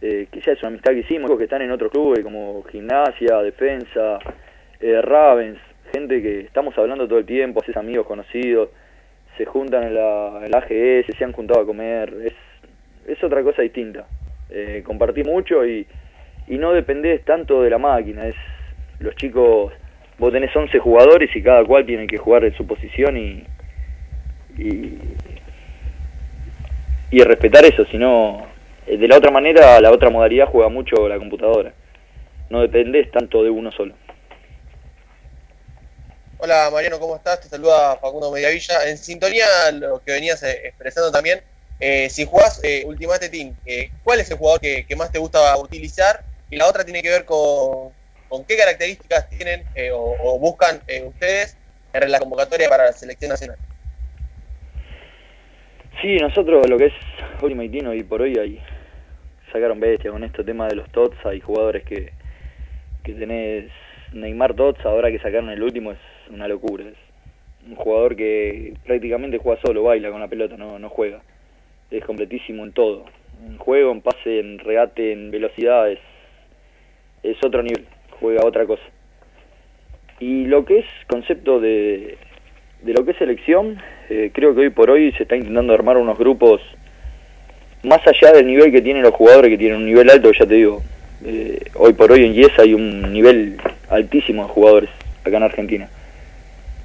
eh, 0.02 0.28
que 0.32 0.42
ya 0.42 0.54
es 0.54 0.60
una 0.60 0.70
amistad 0.70 0.92
que 0.92 1.00
hicimos, 1.00 1.30
que 1.38 1.44
están 1.44 1.62
en 1.62 1.72
otros 1.72 1.92
clubes 1.92 2.24
como 2.24 2.64
Gimnasia, 2.64 3.42
Defensa, 3.42 4.20
eh, 4.80 5.02
Ravens, 5.02 5.60
gente 5.94 6.22
que 6.22 6.42
estamos 6.42 6.78
hablando 6.78 7.08
todo 7.08 7.20
el 7.20 7.26
tiempo, 7.26 7.62
haces 7.62 7.76
amigos 7.78 8.08
conocidos, 8.08 8.70
se 9.38 9.46
juntan 9.46 9.84
en 9.84 9.96
la, 9.96 10.42
en 10.44 10.52
la 10.52 10.58
AGS, 10.60 11.18
se 11.18 11.24
han 11.24 11.34
juntado 11.34 11.62
a 11.62 11.66
comer, 11.66 12.14
es, 12.26 12.34
es 13.08 13.24
otra 13.24 13.44
cosa 13.44 13.62
distinta. 13.62 14.06
Eh, 14.50 14.82
compartí 14.86 15.24
mucho 15.24 15.66
y, 15.66 15.86
y 16.48 16.58
no 16.58 16.74
dependés 16.74 17.24
tanto 17.26 17.62
de 17.62 17.70
la 17.70 17.78
máquina, 17.78 18.28
es 18.28 18.36
los 19.00 19.16
chicos 19.16 19.72
vos 20.20 20.32
tenés 20.32 20.56
11 20.56 20.78
jugadores 20.80 21.34
y 21.36 21.42
cada 21.42 21.64
cual 21.64 21.86
tiene 21.86 22.06
que 22.06 22.18
jugar 22.18 22.44
en 22.44 22.56
su 22.56 22.68
posición 22.68 23.18
y, 23.18 23.46
y, 24.58 25.00
y 27.12 27.24
respetar 27.24 27.66
eso, 27.66 27.86
si 27.86 27.98
no, 27.98 28.46
eh, 28.86 28.98
de 28.98 29.08
la 29.08 29.18
otra 29.18 29.32
manera, 29.32 29.80
la 29.80 29.92
otra 29.92 30.10
modalidad 30.10 30.48
juega 30.48 30.70
mucho 30.70 31.08
la 31.08 31.18
computadora. 31.18 31.74
No 32.50 32.62
dependés 32.62 33.10
tanto 33.12 33.44
de 33.44 33.50
uno 33.50 33.72
solo. 33.72 33.94
Hola 36.42 36.70
Mariano, 36.72 37.00
¿cómo 37.00 37.16
estás? 37.16 37.42
Te 37.42 37.50
saluda 37.50 37.98
Facundo 37.98 38.32
Mediavilla. 38.32 38.90
En 38.90 38.98
sintonía 38.98 39.46
lo 39.74 40.02
que 40.04 40.14
venías 40.14 40.42
eh, 40.44 40.62
expresando 40.64 41.12
también, 41.12 41.42
eh, 41.80 42.10
si 42.10 42.26
jugás 42.26 42.62
eh, 42.64 42.84
Ultimate 42.86 43.30
Team, 43.30 43.56
¿cuál 44.04 44.20
es 44.20 44.32
el 44.32 44.38
jugador 44.38 44.60
que, 44.60 44.86
que, 44.86 44.96
más 44.96 45.12
te 45.12 45.20
gusta 45.20 45.58
utilizar? 45.58 46.24
Y 46.50 46.56
la 46.56 46.68
otra 46.68 46.84
tiene 46.84 47.02
que 47.04 47.10
ver 47.10 47.26
con, 47.26 47.92
con 48.30 48.46
qué 48.46 48.56
características 48.56 49.28
tienen 49.30 49.64
eh, 49.76 49.90
o, 49.92 50.40
buscan 50.40 50.80
eh, 50.88 51.04
ustedes 51.04 51.58
en 51.94 52.12
la 52.12 52.20
convocatoria 52.20 52.70
para 52.70 52.86
la 52.86 52.94
selección 52.94 53.30
nacional. 53.30 53.58
Sí, 56.02 56.16
nosotros 56.18 56.70
lo 56.70 56.78
que 56.78 56.86
es 56.86 56.94
Ultimate 57.42 57.70
Team 57.70 57.88
hoy 57.88 58.04
por 58.04 58.22
hoy 58.22 58.38
hay 58.38 58.62
sacaron 59.52 59.80
bestia 59.80 60.12
con 60.12 60.24
este 60.24 60.44
tema 60.44 60.68
de 60.68 60.76
los 60.76 60.90
TOTS, 60.92 61.26
hay 61.26 61.42
jugadores 61.42 61.84
que, 61.84 62.14
que 63.04 63.14
tenés 63.14 63.72
Neymar 64.14 64.54
TOTS, 64.54 64.86
ahora 64.86 65.10
que 65.12 65.18
sacaron 65.18 65.50
el 65.50 65.64
último 65.64 65.92
es 65.92 65.98
una 66.30 66.48
locura, 66.48 66.86
es 66.86 66.96
un 67.68 67.76
jugador 67.76 68.16
que 68.16 68.76
prácticamente 68.86 69.40
juega 69.40 69.60
solo, 69.66 69.84
baila 69.84 70.12
con 70.12 70.22
la 70.22 70.28
pelota, 70.28 70.56
no, 70.56 70.78
no 70.78 70.90
juega, 70.90 71.22
es 71.90 72.06
completísimo 72.06 72.64
en 72.64 72.74
todo, 72.74 73.06
en 73.44 73.58
juego, 73.58 73.92
en 73.92 74.02
pase, 74.02 74.40
en 74.40 74.60
regate, 74.60 75.12
en 75.12 75.32
velocidad, 75.32 75.92
es, 75.92 76.00
es 77.24 77.38
otro 77.44 77.64
nivel 77.64 77.88
juega 78.20 78.46
otra 78.46 78.66
cosa. 78.66 78.84
Y 80.20 80.46
lo 80.46 80.66
que 80.66 80.80
es 80.80 80.86
concepto 81.08 81.60
de, 81.60 82.18
de 82.84 82.94
lo 82.94 83.06
que 83.06 83.12
es 83.12 83.18
selección, 83.18 83.82
eh, 84.10 84.32
creo 84.34 84.54
que 84.54 84.62
hoy 84.62 84.70
por 84.70 84.90
hoy 84.90 85.12
se 85.14 85.24
está 85.24 85.36
intentando 85.36 85.74
armar 85.74 85.98
unos 85.98 86.18
grupos 86.18 86.62
más 87.84 88.02
allá 88.06 88.34
del 88.34 88.48
nivel 88.48 88.72
que 88.72 88.82
tienen 88.82 89.04
los 89.04 89.14
jugadores, 89.14 89.50
que 89.50 89.58
tienen 89.58 89.78
un 89.78 89.86
nivel 89.86 90.10
alto, 90.10 90.32
ya 90.32 90.46
te 90.46 90.56
digo, 90.56 90.82
eh, 91.26 91.60
hoy 91.76 91.94
por 91.94 92.12
hoy 92.12 92.26
en 92.26 92.34
Yes 92.34 92.58
hay 92.60 92.74
un 92.74 93.14
nivel 93.14 93.58
altísimo 93.90 94.44
de 94.44 94.50
jugadores 94.50 94.90
acá 95.24 95.38
en 95.38 95.44
Argentina. 95.44 95.90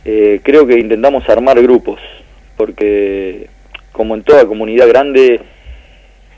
Eh, 0.04 0.40
creo 0.42 0.66
que 0.66 0.78
intentamos 0.78 1.28
armar 1.28 1.60
grupos, 1.62 2.00
porque 2.56 3.48
como 3.92 4.14
en 4.14 4.22
toda 4.22 4.46
comunidad 4.46 4.88
grande, 4.88 5.40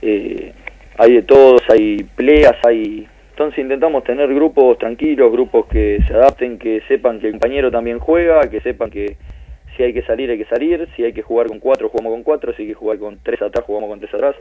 eh, 0.03 0.53
hay 0.99 1.13
de 1.15 1.23
todos, 1.23 1.63
hay 1.69 2.05
peleas, 2.17 2.57
hay 2.65 3.07
entonces 3.37 3.59
intentamos 3.59 4.03
tener 4.03 4.33
grupos 4.33 4.79
tranquilos, 4.79 5.31
grupos 5.31 5.67
que 5.67 6.03
se 6.09 6.15
adapten, 6.15 6.59
que 6.59 6.81
sepan 6.89 7.21
que 7.21 7.27
el 7.27 7.33
compañero 7.35 7.71
también 7.71 7.99
juega, 7.99 8.49
que 8.49 8.63
sepan 8.63 8.89
que 8.89 9.19
si 9.77 9.83
hay 9.83 9.93
que 9.93 10.01
salir, 10.05 10.31
hay 10.31 10.39
que 10.39 10.47
salir, 10.47 10.89
si 10.97 11.05
hay 11.05 11.13
que 11.13 11.21
jugar 11.21 11.49
con 11.49 11.61
cuatro, 11.61 11.91
jugamos 11.91 12.15
con 12.15 12.23
cuatro, 12.23 12.55
si 12.55 12.63
hay 12.63 12.69
que 12.69 12.75
jugar 12.75 12.99
con 12.99 13.19
tres 13.23 13.43
atrás, 13.43 13.63
jugamos 13.67 13.91
con 13.91 14.01
tres 14.01 14.15
atrás. 14.15 14.37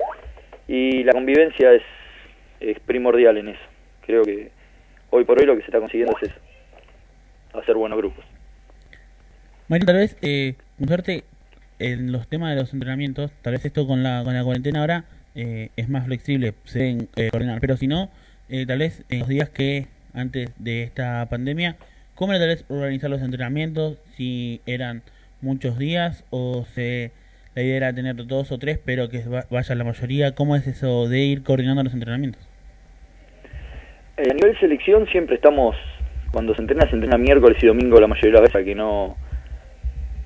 Y 0.69 1.03
la 1.03 1.11
convivencia 1.11 1.73
es, 1.73 1.81
primordial 2.85 3.35
en 3.35 3.49
eso. 3.49 3.59
Creo 4.05 4.23
que 4.23 4.49
hoy 5.09 5.25
por 5.25 5.41
hoy 5.41 5.45
lo 5.45 5.55
que 5.55 5.63
se 5.63 5.65
está 5.65 5.79
consiguiendo 5.81 6.15
es 6.21 6.29
eso, 6.29 6.39
hacer 7.59 7.75
buenos 7.75 7.97
grupos. 7.97 8.23
Mario, 9.67 9.87
tal 9.87 9.97
vez, 9.97 10.17
eh, 10.21 10.55
en 11.79 12.11
los 12.13 12.29
temas 12.29 12.55
de 12.55 12.61
los 12.61 12.73
entrenamientos, 12.73 13.29
tal 13.41 13.55
vez 13.55 13.65
esto 13.65 13.85
con 13.85 14.03
la, 14.03 14.23
con 14.23 14.33
la 14.33 14.43
cuarentena 14.45 14.79
ahora 14.79 15.03
eh, 15.35 15.71
es 15.75 15.89
más 15.89 16.05
flexible, 16.05 16.53
se 16.63 16.79
deben 16.79 17.09
eh, 17.17 17.27
coordinar, 17.29 17.59
pero 17.59 17.75
si 17.75 17.87
no, 17.87 18.09
eh, 18.49 18.65
tal 18.65 18.79
vez 18.79 19.03
en 19.09 19.19
los 19.19 19.27
días 19.27 19.49
que 19.49 19.87
antes 20.13 20.51
de 20.57 20.83
esta 20.83 21.25
pandemia, 21.29 21.75
¿cómo 22.15 22.33
era 22.33 22.39
tal 22.39 22.49
vez 22.49 22.65
organizar 22.69 23.09
los 23.09 23.21
entrenamientos? 23.21 23.97
Si 24.15 24.61
eran 24.65 25.01
muchos 25.41 25.77
días 25.77 26.23
o 26.29 26.65
se 26.73 27.11
la 27.55 27.61
idea 27.61 27.77
era 27.77 27.93
tener 27.93 28.15
dos 28.27 28.51
o 28.51 28.57
tres, 28.57 28.79
pero 28.83 29.09
que 29.09 29.23
va- 29.23 29.45
vaya 29.49 29.75
la 29.75 29.83
mayoría. 29.85 30.35
¿Cómo 30.35 30.55
es 30.55 30.67
eso 30.67 31.07
de 31.07 31.19
ir 31.19 31.43
coordinando 31.43 31.83
los 31.83 31.93
entrenamientos? 31.93 32.41
Eh, 34.17 34.27
a 34.29 34.33
nivel 34.33 34.57
selección 34.59 35.07
siempre 35.07 35.35
estamos, 35.35 35.75
cuando 36.31 36.53
se 36.55 36.61
entrena, 36.61 36.87
se 36.89 36.95
entrena 36.95 37.17
miércoles 37.17 37.57
y 37.61 37.67
domingo 37.67 37.99
la 37.99 38.07
mayoría 38.07 38.31
de 38.31 38.33
las 38.33 38.41
veces 38.41 38.53
para 38.53 38.65
que 38.65 38.75
no, 38.75 39.17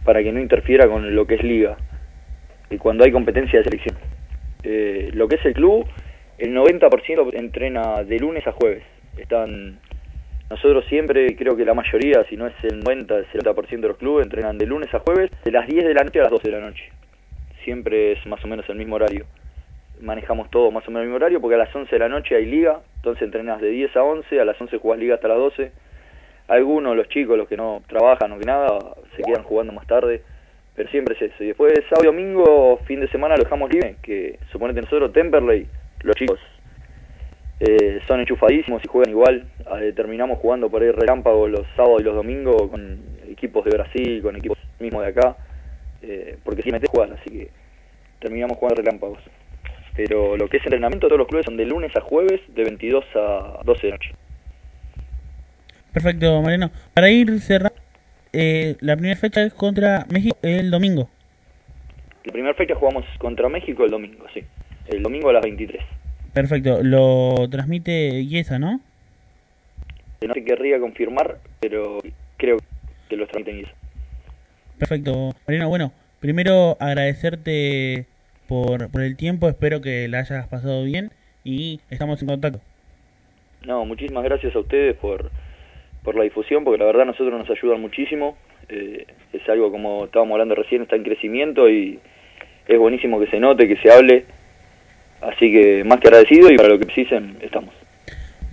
para 0.04 0.24
que 0.24 0.32
no 0.32 0.40
interfiera 0.40 0.88
con 0.88 1.16
lo 1.16 1.28
que 1.28 1.36
es 1.36 1.44
liga 1.44 1.78
y 2.72 2.78
cuando 2.78 3.04
hay 3.04 3.12
competencia 3.12 3.60
de 3.60 3.66
selección. 3.66 3.96
Eh, 4.64 5.10
lo 5.14 5.28
que 5.28 5.36
es 5.36 5.46
el 5.46 5.54
club, 5.54 5.88
el 6.40 6.56
90% 6.56 7.34
entrena 7.34 8.04
de 8.04 8.18
lunes 8.18 8.48
a 8.48 8.54
jueves. 8.54 8.84
Están 9.18 9.80
nosotros 10.50 10.84
siempre, 10.86 11.36
creo 11.36 11.56
que 11.56 11.64
la 11.64 11.76
mayoría, 11.76 12.24
si 12.28 12.36
no 12.36 12.48
es 12.48 12.56
el 12.64 12.80
90, 12.80 13.18
el 13.18 13.28
70% 13.28 13.82
de 13.82 13.88
los 13.88 13.98
clubes 13.98 14.26
entrenan 14.26 14.58
de 14.58 14.66
lunes 14.66 14.92
a 14.96 15.00
jueves, 15.00 15.30
de 15.44 15.52
las 15.52 15.68
10 15.68 15.86
de 15.86 15.94
la 15.94 16.04
noche 16.04 16.20
a 16.20 16.24
las 16.24 16.32
12 16.32 16.50
de 16.50 16.58
la 16.58 16.66
noche. 16.66 16.90
Siempre 17.64 18.14
es 18.14 18.26
más 18.26 18.44
o 18.44 18.48
menos 18.48 18.68
el 18.68 18.78
mismo 18.78 18.96
horario. 18.96 19.26
Manejamos 20.02 20.50
todo 20.50 20.72
más 20.72 20.88
o 20.88 20.92
menos 20.92 21.02
el 21.02 21.10
mismo 21.10 21.18
horario 21.18 21.40
porque 21.40 21.56
a 21.56 21.60
las 21.60 21.76
11 21.76 21.94
de 21.94 22.00
la 22.00 22.10
noche 22.10 22.36
hay 22.36 22.46
liga, 22.46 22.80
entonces 22.96 23.22
entrenas 23.22 23.62
de 23.62 23.70
10 23.70 23.96
a 23.98 24.04
11, 24.04 24.40
a 24.40 24.46
las 24.46 24.60
11 24.60 24.78
jugás 24.80 25.00
liga 25.00 25.16
hasta 25.16 25.28
las 25.28 25.38
12. 25.38 25.72
Algunos, 26.48 26.96
los 26.96 27.08
chicos, 27.10 27.38
los 27.38 27.48
que 27.48 27.58
no 27.58 27.84
trabajan 27.88 28.32
o 28.32 28.40
que 28.40 28.46
nada, 28.46 28.80
se 29.16 29.22
quedan 29.22 29.44
jugando 29.44 29.72
más 29.72 29.86
tarde, 29.86 30.24
pero 30.76 30.90
siempre 30.90 31.16
es 31.16 31.22
eso. 31.32 31.44
Y 31.44 31.48
después 31.48 31.74
sábado 31.90 32.06
y 32.06 32.08
domingo, 32.08 32.80
fin 32.86 33.02
de 33.02 33.08
semana 33.10 33.36
lo 33.36 33.44
dejamos 33.44 33.70
libre, 33.72 33.98
que 34.02 34.40
suponete 34.52 34.82
nosotros, 34.82 35.14
Temperley, 35.14 35.68
los 36.04 36.16
chicos 36.16 36.40
eh, 37.60 38.00
son 38.08 38.22
enchufadísimos 38.22 38.82
y 38.84 38.88
juegan 38.88 39.12
igual. 39.12 39.46
Eh, 39.82 39.94
terminamos 39.96 40.40
jugando 40.40 40.70
por 40.70 40.82
ahí 40.82 40.92
relámpago 40.92 41.48
los 41.48 41.66
sábados 41.76 42.02
y 42.02 42.04
los 42.04 42.16
domingos 42.16 42.70
con 42.70 43.00
equipos 43.28 43.66
de 43.66 43.72
Brasil, 43.72 44.22
con 44.22 44.36
equipos 44.36 44.58
mismos 44.80 45.04
de 45.04 45.10
acá, 45.10 45.36
eh, 46.02 46.38
porque 46.44 46.62
si 46.62 46.72
metes 46.72 46.90
jugar, 46.90 47.12
así 47.12 47.30
que 47.30 47.50
terminamos 48.20 48.58
jugando 48.58 48.82
relámpagos. 48.82 49.20
Pero 49.96 50.38
lo 50.38 50.48
que 50.48 50.58
es 50.58 50.64
entrenamiento, 50.64 51.08
todos 51.08 51.20
los 51.20 51.28
clubes 51.28 51.46
son 51.46 51.58
de 51.58 51.66
lunes 51.66 51.94
a 51.96 52.02
jueves, 52.02 52.40
de 52.48 52.64
22 52.64 53.04
a 53.16 53.60
12 53.66 53.88
de 53.88 53.92
noche. 53.92 54.16
Perfecto, 55.92 56.42
Mariano. 56.42 56.72
Para 56.94 57.10
ir 57.10 57.40
cerrando, 57.42 57.76
eh, 58.32 58.78
la 58.80 58.96
primera 58.96 59.20
fecha 59.20 59.44
es 59.44 59.54
contra 59.54 60.06
México 60.10 60.38
el 60.44 60.72
domingo. 60.72 61.10
La 62.24 62.32
primera 62.32 62.54
fecha 62.54 62.76
jugamos 62.76 63.06
contra 63.18 63.50
México 63.50 63.84
el 63.84 63.92
domingo, 63.92 64.26
sí. 64.34 64.44
El 64.90 65.04
domingo 65.04 65.30
a 65.30 65.34
las 65.34 65.44
23. 65.44 65.82
Perfecto, 66.34 66.80
lo 66.84 67.48
transmite 67.50 68.26
Yesa, 68.26 68.60
¿no? 68.60 68.82
No 70.26 70.34
te 70.34 70.44
querría 70.44 70.80
confirmar, 70.80 71.38
pero 71.60 72.00
creo 72.38 72.58
que 73.08 73.16
los 73.16 73.30
transmiten 73.30 73.66
eso. 73.66 73.72
Perfecto, 74.78 75.36
Mariano. 75.48 75.70
Bueno, 75.70 75.92
primero 76.20 76.78
agradecerte 76.80 78.06
por, 78.48 78.90
por 78.90 79.02
el 79.02 79.16
tiempo, 79.16 79.48
espero 79.48 79.82
que 79.82 80.08
la 80.08 80.20
hayas 80.20 80.48
pasado 80.48 80.84
bien 80.84 81.12
y 81.44 81.80
estamos 81.90 82.22
en 82.22 82.28
contacto. 82.28 82.60
No, 83.66 83.86
muchísimas 83.86 84.24
gracias 84.24 84.56
a 84.56 84.60
ustedes 84.60 84.96
por, 84.98 85.32
por 86.04 86.16
la 86.16 86.24
difusión, 86.24 86.64
porque 86.64 86.80
la 86.80 86.86
verdad 86.86 87.04
a 87.04 87.06
nosotros 87.06 87.38
nos 87.38 87.50
ayudan 87.50 87.82
muchísimo. 87.82 88.38
Eh, 88.70 89.06
es 89.34 89.48
algo, 89.50 89.72
como 89.72 90.06
estábamos 90.06 90.34
hablando 90.34 90.56
recién, 90.56 90.82
está 90.82 90.96
en 90.96 91.04
crecimiento 91.04 91.70
y 91.70 92.00
es 92.68 92.80
buenísimo 92.80 93.20
que 93.20 93.28
se 93.28 93.40
note, 93.40 93.68
que 93.68 93.78
se 93.78 93.92
hable. 93.92 94.26
Así 95.22 95.52
que 95.52 95.84
más 95.86 96.00
que 96.00 96.08
agradecido 96.08 96.52
y 96.52 96.58
para 96.58 96.70
lo 96.70 96.80
que 96.80 96.86
precisen, 96.86 97.38
estamos. 97.42 97.74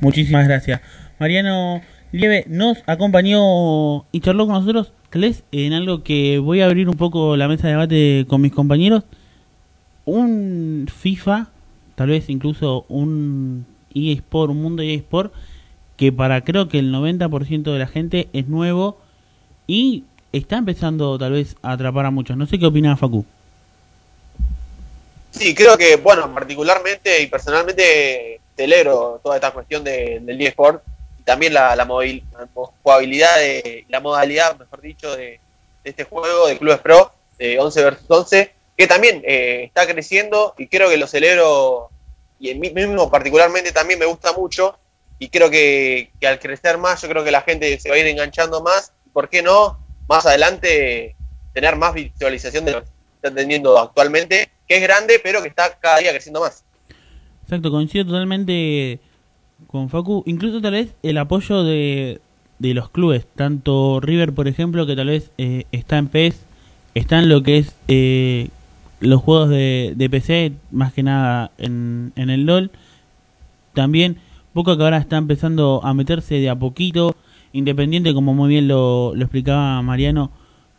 Muchísimas 0.01 0.47
gracias. 0.47 0.81
Mariano 1.19 1.81
Lieve 2.13 2.45
nos 2.49 2.83
acompañó 2.87 4.05
y 4.13 4.21
charló 4.21 4.47
con 4.47 4.57
nosotros, 4.57 4.93
tal 5.11 5.45
en 5.53 5.73
algo 5.73 6.03
que 6.03 6.39
voy 6.39 6.61
a 6.61 6.67
abrir 6.67 6.89
un 6.89 6.97
poco 6.97 7.37
la 7.37 7.49
mesa 7.49 7.69
de 7.69 7.73
debate 7.73 8.27
con 8.29 8.41
mis 8.41 8.53
compañeros. 8.53 9.05
Un 10.05 10.87
FIFA, 10.95 11.49
tal 11.95 12.11
vez 12.11 12.29
incluso 12.29 12.85
un 12.89 13.67
eSport, 13.95 14.51
un 14.51 14.63
mundo 14.63 14.83
eSport, 14.83 15.33
que 15.97 16.13
para 16.13 16.43
creo 16.43 16.69
que 16.69 16.79
el 16.79 16.93
90% 16.93 17.73
de 17.73 17.79
la 17.79 17.87
gente 17.87 18.29
es 18.33 18.47
nuevo 18.47 19.01
y 19.67 20.05
está 20.33 20.59
empezando 20.59 21.19
tal 21.19 21.33
vez 21.33 21.57
a 21.63 21.73
atrapar 21.73 22.07
a 22.07 22.11
muchos. 22.11 22.37
No 22.37 22.47
sé 22.47 22.59
qué 22.59 22.67
opina 22.67 22.97
Facu. 22.97 23.25
Sí, 25.31 25.55
creo 25.55 25.77
que, 25.77 25.97
bueno, 25.97 26.33
particularmente 26.33 27.21
y 27.21 27.27
personalmente 27.27 28.41
celebro 28.57 29.21
toda 29.23 29.37
esta 29.37 29.51
cuestión 29.53 29.85
de- 29.85 30.19
del 30.23 30.41
eSport 30.41 30.83
y 31.19 31.23
también 31.25 31.53
la, 31.53 31.77
la, 31.77 31.87
movil- 31.87 32.25
la 32.33 32.49
jugabilidad, 32.83 33.37
de, 33.37 33.85
la 33.89 34.01
modalidad, 34.01 34.57
mejor 34.59 34.81
dicho, 34.81 35.15
de, 35.17 35.41
este 35.85 36.05
juego 36.05 36.47
de 36.49 36.59
Clubes 36.59 36.81
Pro, 36.81 37.12
de 37.39 37.59
11 37.61 37.85
versus 37.85 38.07
11, 38.11 38.55
que 38.77 38.87
también 38.87 39.23
eh, 39.27 39.65
está 39.65 39.87
creciendo 39.87 40.55
y 40.59 40.69
creo 40.69 40.89
que 40.89 40.97
lo 40.97 41.07
celebro 41.07 41.91
y 42.39 42.51
en 42.51 42.61
mí 42.61 42.71
mismo 42.71 43.11
particularmente 43.11 43.73
también 43.73 43.99
me 43.99 44.05
gusta 44.07 44.33
mucho 44.33 44.79
y 45.19 45.29
creo 45.31 45.49
que, 45.51 46.11
que 46.21 46.27
al 46.27 46.39
crecer 46.39 46.77
más 46.79 47.01
yo 47.03 47.09
creo 47.09 47.25
que 47.25 47.31
la 47.31 47.43
gente 47.43 47.79
se 47.79 47.89
va 47.89 47.95
a 47.95 47.99
ir 47.99 48.07
enganchando 48.07 48.62
más 48.62 48.93
y 49.07 49.11
por 49.11 49.29
qué 49.31 49.43
no 49.43 49.79
más 50.09 50.27
adelante 50.27 51.15
tener 51.55 51.77
más 51.77 51.95
visualización 51.95 52.65
de 52.65 52.73
lo 52.73 52.83
que 52.85 52.91
está 53.23 53.35
teniendo 53.35 53.79
actualmente 53.79 54.51
que 54.67 54.77
es 54.77 54.83
grande 54.83 55.21
pero 55.23 55.43
que 55.43 55.49
está 55.49 55.79
cada 55.79 55.99
día 55.99 56.11
creciendo 56.11 56.41
más 56.41 56.65
Exacto, 57.43 57.71
coincido 57.71 58.07
totalmente 58.07 58.99
con 59.69 59.89
Facu. 59.89 60.25
Incluso 60.27 60.61
tal 60.61 60.73
vez 60.73 60.95
el 61.05 61.17
apoyo 61.17 61.63
de, 61.63 62.21
de 62.59 62.75
los 62.75 62.91
clubes, 62.91 63.25
tanto 63.37 64.01
River, 64.01 64.33
por 64.33 64.49
ejemplo, 64.49 64.85
que 64.85 64.97
tal 64.97 65.07
vez 65.07 65.31
eh, 65.39 65.63
está 65.71 65.99
en 65.99 66.09
PES, 66.09 66.41
está 66.95 67.21
en 67.21 67.29
lo 67.29 67.45
que 67.45 67.59
es 67.59 67.77
eh, 67.87 68.49
los 68.99 69.23
juegos 69.23 69.49
de, 69.51 69.93
de 69.95 70.11
PC, 70.11 70.55
más 70.73 70.93
que 70.93 71.05
nada 71.05 71.53
en, 71.57 72.13
en 72.17 72.31
el 72.31 72.47
LOL. 72.47 72.73
También 73.75 74.19
Boca 74.57 74.75
que 74.75 74.83
ahora 74.83 74.97
está 74.97 75.19
empezando 75.19 75.83
a 75.85 75.93
meterse 75.93 76.37
de 76.37 76.49
a 76.49 76.57
poquito, 76.57 77.15
independiente, 77.53 78.15
como 78.15 78.33
muy 78.33 78.49
bien 78.49 78.69
lo, 78.69 79.15
lo 79.15 79.23
explicaba 79.23 79.83
Mariano 79.83 80.31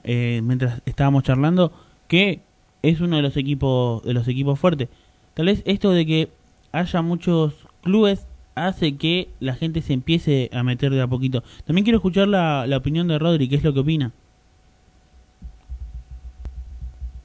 eh, 0.04 0.42
mientras 0.44 0.82
estábamos 0.88 1.22
charlando, 1.22 1.72
que 2.08 2.42
es 2.90 3.02
uno 3.02 3.18
de 3.18 3.22
los 3.22 3.36
equipos 3.38 4.04
de 4.04 4.14
los 4.14 4.28
equipos 4.28 4.60
fuertes. 4.60 4.90
Tal 5.34 5.48
vez 5.48 5.62
esto 5.66 5.92
de 5.92 6.06
que 6.06 6.30
haya 6.72 7.02
muchos 7.02 7.54
clubes 7.84 8.26
hace 8.56 8.98
que 8.98 9.30
la 9.40 9.54
gente 9.54 9.82
se 9.82 9.94
empiece 9.94 10.50
a 10.54 10.64
meter 10.64 10.92
de 10.92 11.02
a 11.02 11.08
poquito. 11.08 11.44
También 11.66 11.84
quiero 11.84 11.98
escuchar 11.98 12.28
la, 12.28 12.66
la 12.66 12.78
opinión 12.78 13.08
de 13.08 13.20
Rodri, 13.20 13.48
qué 13.48 13.56
es 13.56 13.64
lo 13.64 13.74
que 13.74 13.82
opina. 13.82 14.12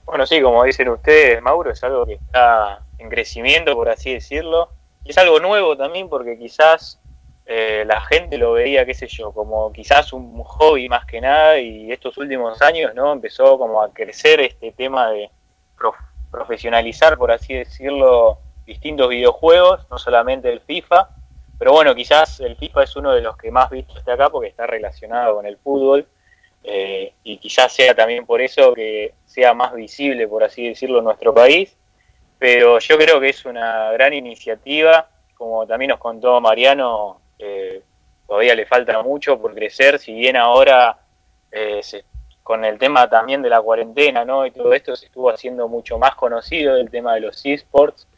Bueno, 0.05 0.27
sí, 0.27 0.43
como 0.43 0.63
dicen 0.65 0.89
ustedes, 0.91 1.41
Mauro, 1.41 1.71
es 1.71 1.83
algo 1.83 2.05
que 2.05 2.15
está 2.15 2.81
en 2.99 3.09
crecimiento, 3.09 3.75
por 3.75 3.89
así 3.89 4.13
decirlo. 4.13 4.69
Y 5.05 5.11
es 5.11 5.19
algo 5.19 5.41
nuevo 5.41 5.77
también 5.77 6.09
porque 6.09 6.39
quizás 6.39 7.01
eh, 7.47 7.85
la 7.87 8.01
gente 8.03 8.37
lo 8.37 8.53
veía, 8.53 8.85
qué 8.85 8.95
sé 8.95 9.07
yo, 9.09 9.33
como 9.33 9.73
quizás 9.73 10.13
un 10.13 10.43
hobby 10.43 10.89
más 10.89 11.07
que 11.07 11.21
nada 11.21 11.59
y 11.59 11.91
estos 11.91 12.19
últimos 12.19 12.61
años, 12.63 12.95
¿no? 12.95 13.13
Empezó 13.13 13.59
como 13.59 13.83
a 13.83 13.93
crecer 13.93 14.41
este 14.41 14.71
tema 14.73 15.11
de 15.11 15.31
profesionalizar, 16.33 17.17
por 17.17 17.31
así 17.31 17.55
decirlo, 17.55 18.39
distintos 18.67 19.09
videojuegos, 19.09 19.87
no 19.91 19.99
solamente 19.99 20.51
el 20.51 20.61
FIFA. 20.61 21.11
Pero 21.59 21.73
bueno, 21.73 21.95
quizás 21.95 22.41
el 22.41 22.57
FIFA 22.57 22.83
es 22.83 22.97
uno 22.97 23.13
de 23.13 23.21
los 23.21 23.37
que 23.37 23.53
más 23.53 23.71
visto 23.71 23.97
está 23.97 24.15
acá 24.15 24.31
porque 24.31 24.49
está 24.49 24.67
relacionado 24.67 25.37
con 25.37 25.47
el 25.47 25.59
fútbol. 25.59 26.09
Eh, 26.65 27.13
y 27.25 27.39
quizás 27.39 27.73
sea 27.73 27.95
también 27.95 28.25
por 28.25 28.41
eso 28.41 28.73
que 28.73 29.15
sea 29.25 29.53
más 29.53 29.75
visible, 29.75 30.27
por 30.27 30.43
así 30.43 30.67
decirlo, 30.69 30.99
en 30.99 31.05
nuestro 31.05 31.33
país. 31.35 31.77
Pero 32.39 32.79
yo 32.81 32.99
creo 32.99 33.21
que 33.21 33.29
es 33.29 33.45
una 33.45 33.93
gran 33.93 34.13
iniciativa, 34.13 35.09
como 35.37 35.67
también 35.67 35.91
nos 35.91 35.99
contó 36.01 36.41
Mariano, 36.41 37.21
eh, 37.39 37.83
todavía 38.27 38.55
le 38.55 38.67
falta 38.67 39.01
mucho 39.03 39.41
por 39.41 39.55
crecer, 39.55 39.99
si 39.99 40.13
bien 40.15 40.37
ahora 40.37 40.99
eh, 41.53 41.81
se- 41.83 42.05
con 42.43 42.65
el 42.65 42.79
tema 42.79 43.09
también 43.09 43.41
de 43.43 43.49
la 43.51 43.61
cuarentena 43.61 44.25
¿no? 44.25 44.45
y 44.47 44.51
todo 44.51 44.73
esto 44.75 44.97
se 44.97 45.07
estuvo 45.07 45.31
haciendo 45.31 45.69
mucho 45.69 45.99
más 45.99 46.15
conocido 46.17 46.77
el 46.77 46.91
tema 46.91 47.15
de 47.15 47.21
los 47.21 47.45
esports. 47.47 48.09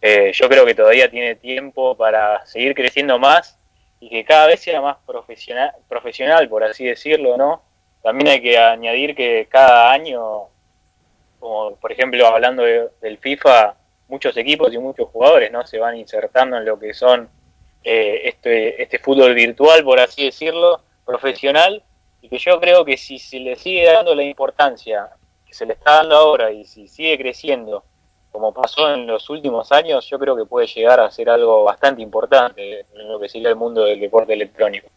Eh, 0.00 0.32
yo 0.32 0.48
creo 0.48 0.64
que 0.64 0.74
todavía 0.74 1.10
tiene 1.10 1.34
tiempo 1.36 1.96
para 1.96 2.44
seguir 2.46 2.74
creciendo 2.74 3.18
más 3.18 3.58
y 4.00 4.08
que 4.10 4.24
cada 4.24 4.46
vez 4.46 4.60
sea 4.60 4.80
más 4.80 4.96
profesional, 5.06 5.72
profesional 5.88 6.48
por 6.48 6.62
así 6.64 6.84
decirlo, 6.84 7.36
¿no? 7.36 7.62
también 8.02 8.28
hay 8.28 8.40
que 8.40 8.56
añadir 8.58 9.14
que 9.14 9.46
cada 9.50 9.90
año, 9.92 10.44
como 11.40 11.76
por 11.76 11.92
ejemplo 11.92 12.26
hablando 12.26 12.62
de- 12.62 12.88
del 13.00 13.18
FIFA, 13.18 13.74
muchos 14.08 14.36
equipos 14.36 14.72
y 14.72 14.78
muchos 14.78 15.08
jugadores 15.10 15.50
no 15.52 15.66
se 15.66 15.78
van 15.78 15.96
insertando 15.96 16.56
en 16.56 16.64
lo 16.64 16.78
que 16.78 16.94
son 16.94 17.28
eh, 17.84 18.22
este, 18.24 18.82
este 18.82 18.98
fútbol 18.98 19.34
virtual, 19.34 19.84
por 19.84 20.00
así 20.00 20.24
decirlo, 20.26 20.80
profesional, 21.04 21.82
y 22.22 22.28
que 22.28 22.38
yo 22.38 22.60
creo 22.60 22.84
que 22.84 22.96
si 22.96 23.18
se 23.18 23.38
le 23.38 23.56
sigue 23.56 23.84
dando 23.84 24.14
la 24.14 24.24
importancia 24.24 25.08
que 25.46 25.54
se 25.54 25.66
le 25.66 25.74
está 25.74 25.96
dando 25.96 26.16
ahora 26.16 26.52
y 26.52 26.64
si 26.64 26.88
sigue 26.88 27.16
creciendo, 27.16 27.84
como 28.30 28.52
pasó 28.52 28.92
en 28.92 29.06
los 29.06 29.28
últimos 29.30 29.72
años, 29.72 30.08
yo 30.08 30.18
creo 30.18 30.36
que 30.36 30.44
puede 30.44 30.66
llegar 30.66 31.00
a 31.00 31.10
ser 31.10 31.30
algo 31.30 31.64
bastante 31.64 32.02
importante 32.02 32.80
en 32.94 33.08
lo 33.08 33.18
que 33.18 33.28
sería 33.28 33.48
el 33.48 33.56
mundo 33.56 33.84
del 33.84 33.98
deporte 33.98 34.34
electrónico. 34.34 34.88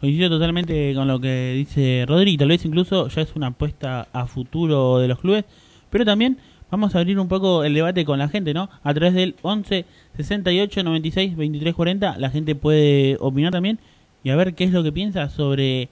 Coincido 0.00 0.30
totalmente 0.30 0.94
con 0.94 1.06
lo 1.06 1.20
que 1.20 1.52
dice 1.54 2.04
Rodri, 2.06 2.36
tal 2.36 2.48
vez 2.48 2.64
incluso 2.64 3.08
ya 3.08 3.22
es 3.22 3.34
una 3.36 3.48
apuesta 3.48 4.08
a 4.12 4.26
futuro 4.26 4.98
de 4.98 5.08
los 5.08 5.20
clubes, 5.20 5.44
pero 5.90 6.04
también 6.04 6.38
vamos 6.70 6.94
a 6.94 6.98
abrir 6.98 7.18
un 7.18 7.28
poco 7.28 7.64
el 7.64 7.74
debate 7.74 8.04
con 8.04 8.18
la 8.18 8.28
gente, 8.28 8.54
¿no? 8.54 8.68
A 8.82 8.94
través 8.94 9.14
del 9.14 9.36
11 9.42 9.84
68 10.16 10.82
96 10.82 11.36
23 11.36 11.74
40, 11.74 12.18
la 12.18 12.30
gente 12.30 12.54
puede 12.54 13.16
opinar 13.20 13.52
también 13.52 13.78
y 14.24 14.30
a 14.30 14.36
ver 14.36 14.54
qué 14.54 14.64
es 14.64 14.72
lo 14.72 14.82
que 14.82 14.90
piensa 14.90 15.28
sobre 15.28 15.88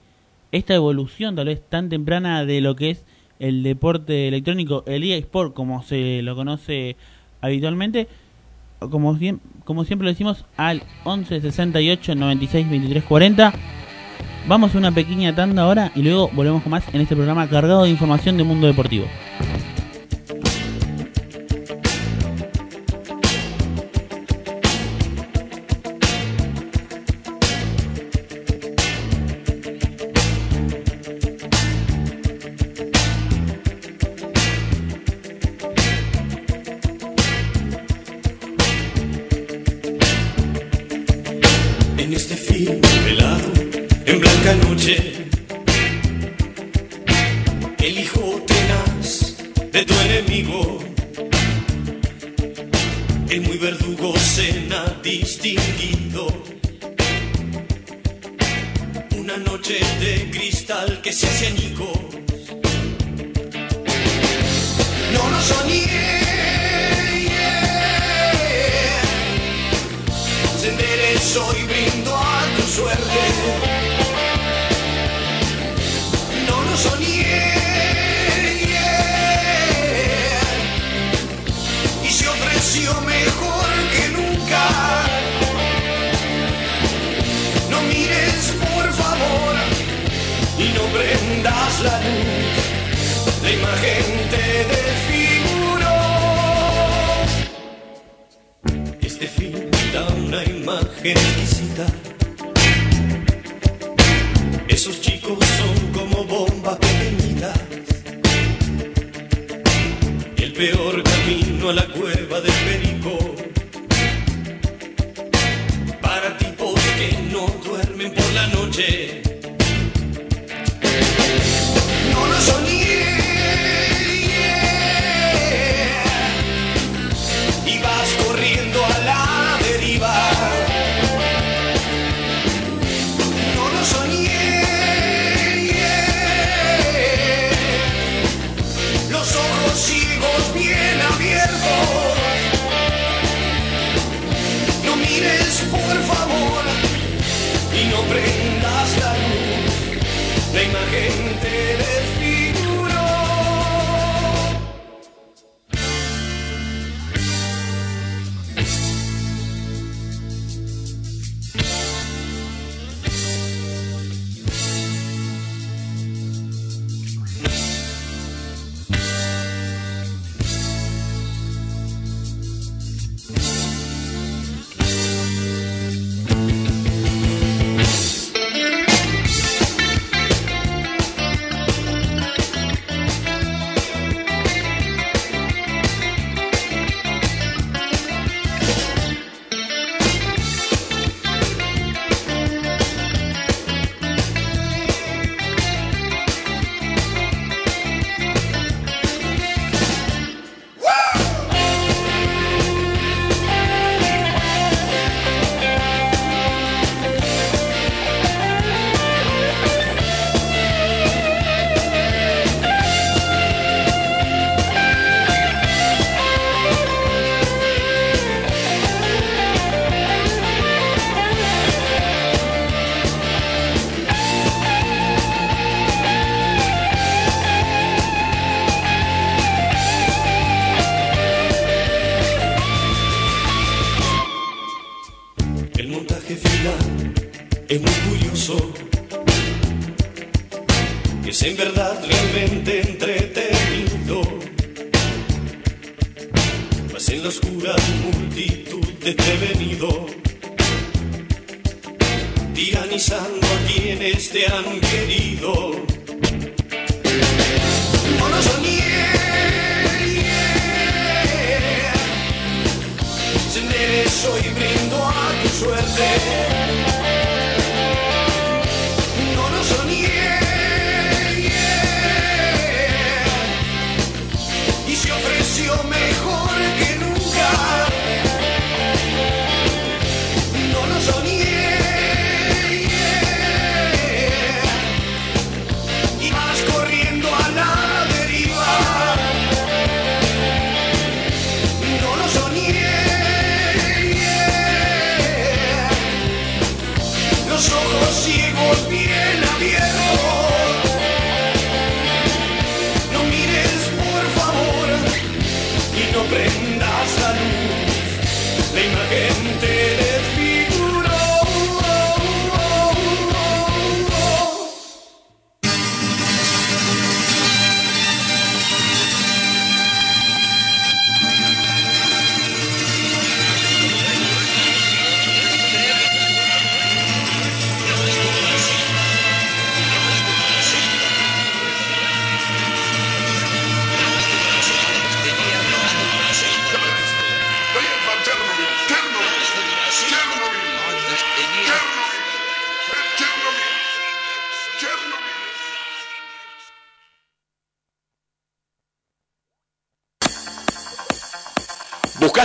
esta 0.51 0.73
evolución 0.73 1.35
tal 1.35 1.47
vez 1.47 1.61
tan 1.67 1.89
temprana 1.89 2.45
de 2.45 2.61
lo 2.61 2.75
que 2.75 2.91
es 2.91 3.05
el 3.39 3.63
deporte 3.63 4.27
electrónico, 4.27 4.83
el 4.85 5.03
eSport 5.03 5.53
como 5.53 5.81
se 5.83 6.21
lo 6.21 6.35
conoce 6.35 6.95
habitualmente, 7.41 8.07
como, 8.79 9.17
como 9.63 9.85
siempre 9.85 10.05
lo 10.05 10.11
decimos, 10.11 10.45
al 10.57 10.83
11 11.03 11.41
68 11.41 12.15
96 12.15 12.69
23 12.69 13.03
40. 13.03 13.53
Vamos 14.47 14.73
a 14.73 14.77
una 14.77 14.91
pequeña 14.91 15.35
tanda 15.35 15.63
ahora 15.63 15.91
y 15.95 16.01
luego 16.01 16.29
volvemos 16.33 16.63
con 16.63 16.71
más 16.71 16.83
en 16.93 17.01
este 17.01 17.15
programa 17.15 17.47
cargado 17.47 17.83
de 17.83 17.89
información 17.89 18.37
del 18.37 18.45
mundo 18.45 18.67
deportivo. 18.67 19.05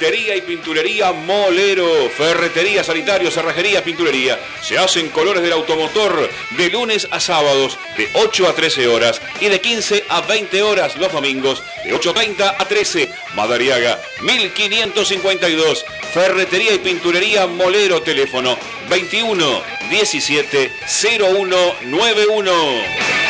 Ferretería 0.00 0.34
y 0.34 0.40
pinturería 0.40 1.12
Molero. 1.12 2.08
Ferretería, 2.16 2.82
sanitario, 2.82 3.30
cerrajería, 3.30 3.84
pinturería. 3.84 4.40
Se 4.62 4.78
hacen 4.78 5.10
colores 5.10 5.42
del 5.42 5.52
automotor 5.52 6.30
de 6.56 6.70
lunes 6.70 7.06
a 7.10 7.20
sábados 7.20 7.76
de 7.98 8.08
8 8.14 8.48
a 8.48 8.54
13 8.54 8.88
horas 8.88 9.20
y 9.42 9.48
de 9.48 9.60
15 9.60 10.04
a 10.08 10.22
20 10.22 10.62
horas 10.62 10.96
los 10.96 11.12
domingos 11.12 11.62
de 11.84 11.94
8.30 11.94 12.54
a 12.58 12.66
13. 12.66 13.10
Madariaga 13.34 14.00
1552. 14.22 15.84
Ferretería 16.14 16.72
y 16.72 16.78
pinturería 16.78 17.46
Molero. 17.46 18.00
Teléfono 18.00 18.56
21 18.88 19.62
17 19.90 20.72
0191. 20.88 23.29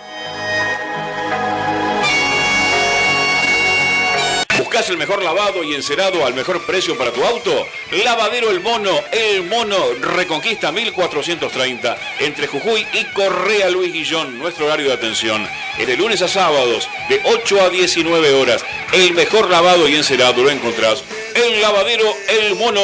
¿Buscas 4.71 4.89
el 4.89 4.97
mejor 4.97 5.21
lavado 5.21 5.65
y 5.65 5.73
encerado 5.73 6.25
al 6.25 6.33
mejor 6.33 6.65
precio 6.65 6.97
para 6.97 7.11
tu 7.11 7.21
auto? 7.25 7.67
Lavadero 8.05 8.49
El 8.51 8.61
Mono, 8.61 8.97
El 9.11 9.43
Mono 9.43 9.75
Reconquista 9.99 10.71
1430, 10.71 11.97
entre 12.19 12.47
Jujuy 12.47 12.87
y 12.93 13.03
Correa 13.13 13.69
Luis 13.69 13.91
Guillón, 13.91 14.39
nuestro 14.39 14.67
horario 14.67 14.87
de 14.87 14.93
atención. 14.93 15.45
Es 15.77 15.85
de 15.85 15.97
lunes 15.97 16.21
a 16.21 16.29
sábados, 16.29 16.87
de 17.09 17.19
8 17.21 17.61
a 17.63 17.69
19 17.69 18.33
horas. 18.33 18.63
El 18.93 19.13
mejor 19.13 19.49
lavado 19.49 19.89
y 19.89 19.95
encerado 19.95 20.41
lo 20.41 20.49
encontrás 20.49 21.03
en 21.35 21.61
Lavadero 21.61 22.05
El 22.29 22.55
Mono. 22.55 22.79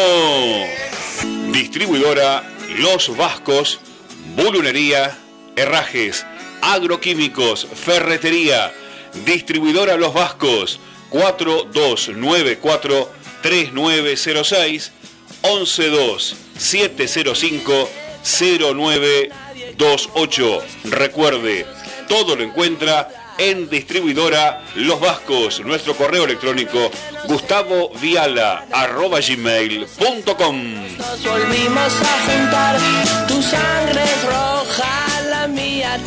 Distribuidora 1.54 2.44
Los 2.80 3.16
Vascos, 3.16 3.80
Bulunería, 4.36 5.18
Herrajes, 5.56 6.26
Agroquímicos, 6.62 7.66
Ferretería. 7.74 8.74
Distribuidora 9.26 9.96
Los 9.96 10.14
Vascos, 10.14 10.82
4294 11.10 13.12
3906 13.41 14.91
112 15.41 16.36
705 16.58 17.89
0928. 18.24 20.64
Recuerde, 20.86 21.66
todo 22.08 22.36
lo 22.36 22.43
encuentra 22.43 23.10
en 23.38 23.70
distribuidora 23.70 24.64
Los 24.76 24.99
Vascos. 24.99 25.62
Nuestro 25.62 25.95
correo 25.95 26.26
electrónico 26.26 26.91
gustavo 27.26 27.91
viala 28.01 28.66
arroba 28.72 29.20
gmail.com. 29.20 30.97
Nos 30.97 31.24
volvimos 31.24 31.93
a 32.01 32.26
juntar. 32.26 32.80
Tu 33.28 33.39
sangre 33.41 34.03
roja, 34.26 35.22
la 35.30 35.47
mía. 35.47 35.99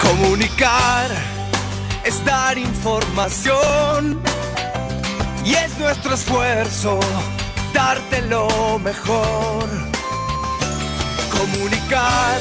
Comunicar 0.00 1.10
es 2.04 2.24
dar 2.24 2.56
información 2.56 4.22
y 5.44 5.52
es 5.54 5.76
nuestro 5.78 6.14
esfuerzo 6.14 7.00
darte 7.74 8.22
lo 8.22 8.78
mejor. 8.78 9.68
Comunicar 11.30 12.40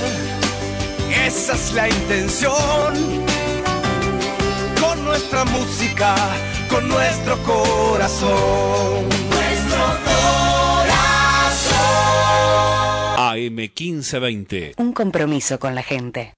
Esa 1.13 1.53
es 1.53 1.73
la 1.73 1.87
intención. 1.89 2.53
Con 4.79 5.05
nuestra 5.05 5.45
música, 5.45 6.15
con 6.69 6.87
nuestro 6.87 7.37
corazón. 7.43 9.09
Nuestro 9.29 9.85
corazón. 10.05 10.93
AM 13.17 13.55
1520. 13.55 14.73
Un 14.77 14.93
compromiso 14.93 15.59
con 15.59 15.75
la 15.75 15.83
gente. 15.83 16.33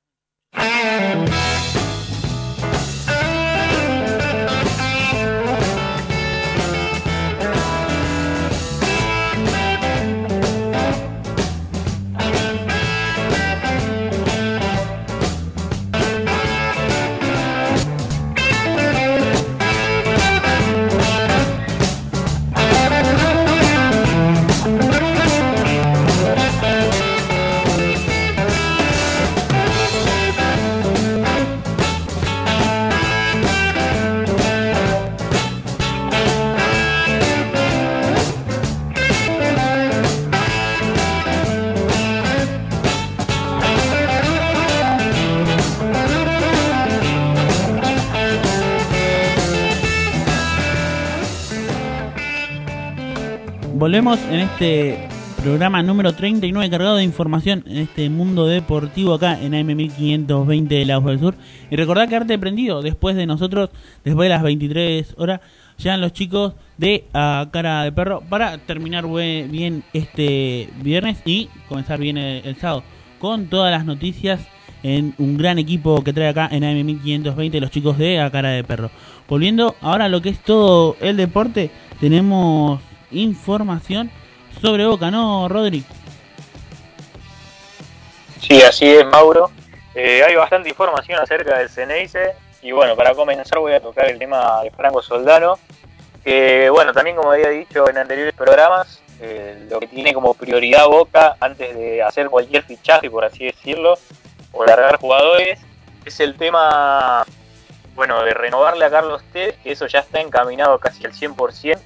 Volvemos 53.96 54.20
en 54.30 54.42
este 54.42 55.08
programa 55.42 55.82
número 55.82 56.12
39 56.12 56.70
cargado 56.70 56.98
de 56.98 57.06
información 57.06 57.64
en 57.66 57.78
este 57.78 58.10
mundo 58.10 58.46
deportivo 58.46 59.14
acá 59.14 59.40
en 59.42 59.54
AM1520 59.54 60.68
de 60.68 60.86
la 60.86 61.00
del 61.00 61.18
Sur. 61.18 61.36
Y 61.72 61.78
recordad 61.78 62.10
quedarte 62.10 62.38
prendido 62.38 62.82
después 62.82 63.16
de 63.16 63.26
nosotros, 63.26 63.70
después 64.04 64.26
de 64.26 64.36
las 64.36 64.44
23 64.44 65.16
horas, 65.18 65.40
llegan 65.78 66.02
los 66.02 66.12
chicos 66.12 66.56
de 66.78 67.06
A 67.14 67.48
Cara 67.54 67.86
de 67.86 67.94
Perro 67.94 68.22
para 68.28 68.58
terminar 68.58 69.06
bien 69.08 69.86
este 69.94 70.68
viernes 70.82 71.22
y 71.24 71.48
comenzar 71.70 71.98
bien 71.98 72.18
el, 72.18 72.46
el 72.46 72.58
sábado 72.58 72.84
con 73.18 73.46
todas 73.46 73.72
las 73.72 73.86
noticias 73.86 74.46
en 74.84 75.16
un 75.20 75.38
gran 75.38 75.58
equipo 75.58 76.04
que 76.04 76.12
trae 76.12 76.28
acá 76.28 76.50
en 76.52 76.64
AM1520 76.64 77.62
los 77.62 77.72
chicos 77.72 77.98
de 77.98 78.20
A 78.20 78.30
Cara 78.30 78.50
de 78.50 78.66
Perro. 78.66 78.92
Volviendo 79.30 79.78
ahora 79.80 80.04
a 80.04 80.10
lo 80.10 80.22
que 80.22 80.32
es 80.32 80.40
todo 80.40 80.98
el 81.00 81.16
deporte, 81.16 81.72
tenemos 82.02 82.82
información 83.16 84.12
sobre 84.62 84.86
Boca, 84.86 85.12
¿no, 85.12 85.48
Rodri? 85.50 85.84
Sí, 88.42 88.62
así 88.62 88.86
es, 88.86 89.06
Mauro. 89.06 89.50
Eh, 89.96 90.24
hay 90.24 90.36
bastante 90.36 90.70
información 90.70 91.20
acerca 91.20 91.58
del 91.58 91.70
Ceneice. 91.70 92.34
Y 92.62 92.72
bueno, 92.72 92.96
para 92.96 93.14
comenzar 93.14 93.60
voy 93.60 93.74
a 93.74 93.80
tocar 93.80 94.10
el 94.10 94.20
tema 94.20 94.62
de 94.64 94.72
Franco 94.72 95.02
Soldano. 95.02 95.58
Que 96.24 96.70
bueno, 96.70 96.94
también 96.94 97.16
como 97.16 97.32
había 97.32 97.50
dicho 97.50 97.90
en 97.90 97.98
anteriores 97.98 98.34
programas, 98.34 99.02
eh, 99.20 99.68
lo 99.70 99.80
que 99.80 99.88
tiene 99.88 100.14
como 100.14 100.34
prioridad 100.34 100.88
Boca 100.88 101.38
antes 101.40 101.76
de 101.76 102.02
hacer 102.04 102.30
cualquier 102.30 102.64
fichaje, 102.64 103.10
por 103.10 103.24
así 103.24 103.46
decirlo, 103.46 103.98
o 104.52 104.66
largar 104.66 104.98
jugadores, 105.00 105.60
es 106.04 106.20
el 106.20 106.36
tema, 106.36 107.24
bueno, 107.96 108.24
de 108.24 108.34
renovarle 108.34 108.86
a 108.86 108.90
Carlos 108.90 109.22
Tevez, 109.32 109.58
que 109.64 109.72
eso 109.72 109.88
ya 109.88 110.00
está 110.00 110.20
encaminado 110.20 110.80
casi 110.80 111.06
al 111.06 111.14
100%. 111.14 111.80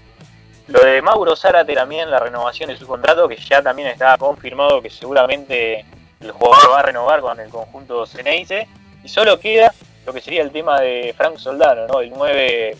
Lo 0.70 0.82
de 0.82 1.01
Mauro 1.01 1.36
Zárate 1.36 1.74
también, 1.74 2.11
la 2.11 2.20
renovación 2.20 2.70
de 2.70 2.78
su 2.78 2.86
contrato, 2.86 3.28
que 3.28 3.38
ya 3.38 3.59
también 3.63 3.88
está 3.88 4.15
confirmado 4.20 4.84
que 4.84 4.91
seguramente 4.91 5.84
el 6.20 6.32
jugador 6.32 6.74
va 6.74 6.80
a 6.80 6.84
renovar 6.84 7.22
con 7.22 7.39
el 7.39 7.49
conjunto 7.49 8.05
Ceneice. 8.05 8.67
Y 9.03 9.09
solo 9.09 9.39
queda 9.39 9.74
lo 10.05 10.13
que 10.13 10.22
sería 10.22 10.43
el 10.43 10.51
tema 10.51 10.80
de 10.80 11.15
Frank 11.17 11.38
Soldano, 11.38 11.88
¿no? 11.88 12.01
El 12.01 12.11
9, 12.11 12.70
eh, 12.70 12.78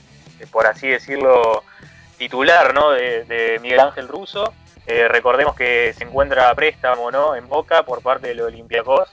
por 0.51 0.67
así 0.67 0.87
decirlo, 0.87 1.63
titular, 2.19 2.75
¿no? 2.75 2.91
De, 2.91 3.57
Miguel 3.59 3.79
Ángel 3.79 4.07
Russo. 4.07 4.53
Eh, 4.85 5.07
recordemos 5.07 5.55
que 5.55 5.91
se 5.97 6.03
encuentra 6.03 6.51
a 6.51 6.55
préstamo, 6.55 7.09
¿no? 7.09 7.35
En 7.35 7.47
Boca 7.49 7.81
por 7.81 8.03
parte 8.03 8.27
de 8.27 8.35
los 8.35 8.47
Olympiacos. 8.47 9.09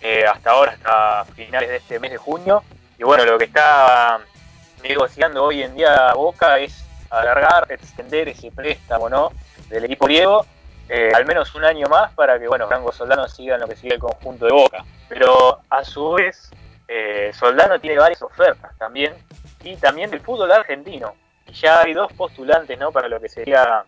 eh, 0.00 0.24
hasta 0.26 0.50
ahora, 0.50 0.72
hasta 0.72 1.26
finales 1.34 1.68
de 1.68 1.76
este 1.76 1.98
mes 1.98 2.10
de 2.10 2.16
junio. 2.16 2.62
Y 2.98 3.04
bueno, 3.04 3.24
lo 3.26 3.36
que 3.36 3.44
está 3.44 4.18
negociando 4.82 5.44
hoy 5.44 5.62
en 5.62 5.74
día 5.74 6.12
Boca 6.14 6.58
es 6.58 6.83
alargar, 7.20 7.66
extender 7.70 8.28
ese 8.28 8.50
préstamo, 8.50 9.08
¿no? 9.08 9.32
Del 9.68 9.84
equipo 9.84 10.06
griego, 10.06 10.46
eh, 10.88 11.12
al 11.14 11.24
menos 11.24 11.54
un 11.54 11.64
año 11.64 11.86
más 11.88 12.12
para 12.12 12.38
que, 12.38 12.46
bueno, 12.46 12.68
Franco 12.68 12.92
Soldano 12.92 13.26
siga 13.28 13.54
en 13.54 13.60
lo 13.62 13.68
que 13.68 13.76
sigue 13.76 13.94
el 13.94 14.00
conjunto 14.00 14.46
de 14.46 14.52
Boca. 14.52 14.84
Pero 15.08 15.60
a 15.70 15.84
su 15.84 16.12
vez, 16.12 16.50
eh, 16.88 17.30
Soldano 17.34 17.78
tiene 17.80 17.98
varias 17.98 18.22
ofertas 18.22 18.76
también, 18.78 19.14
y 19.62 19.76
también 19.76 20.10
del 20.10 20.20
fútbol 20.20 20.52
argentino. 20.52 21.14
Ya 21.52 21.80
hay 21.80 21.94
dos 21.94 22.12
postulantes, 22.12 22.78
¿no? 22.78 22.92
Para 22.92 23.08
lo 23.08 23.20
que 23.20 23.28
sería 23.28 23.84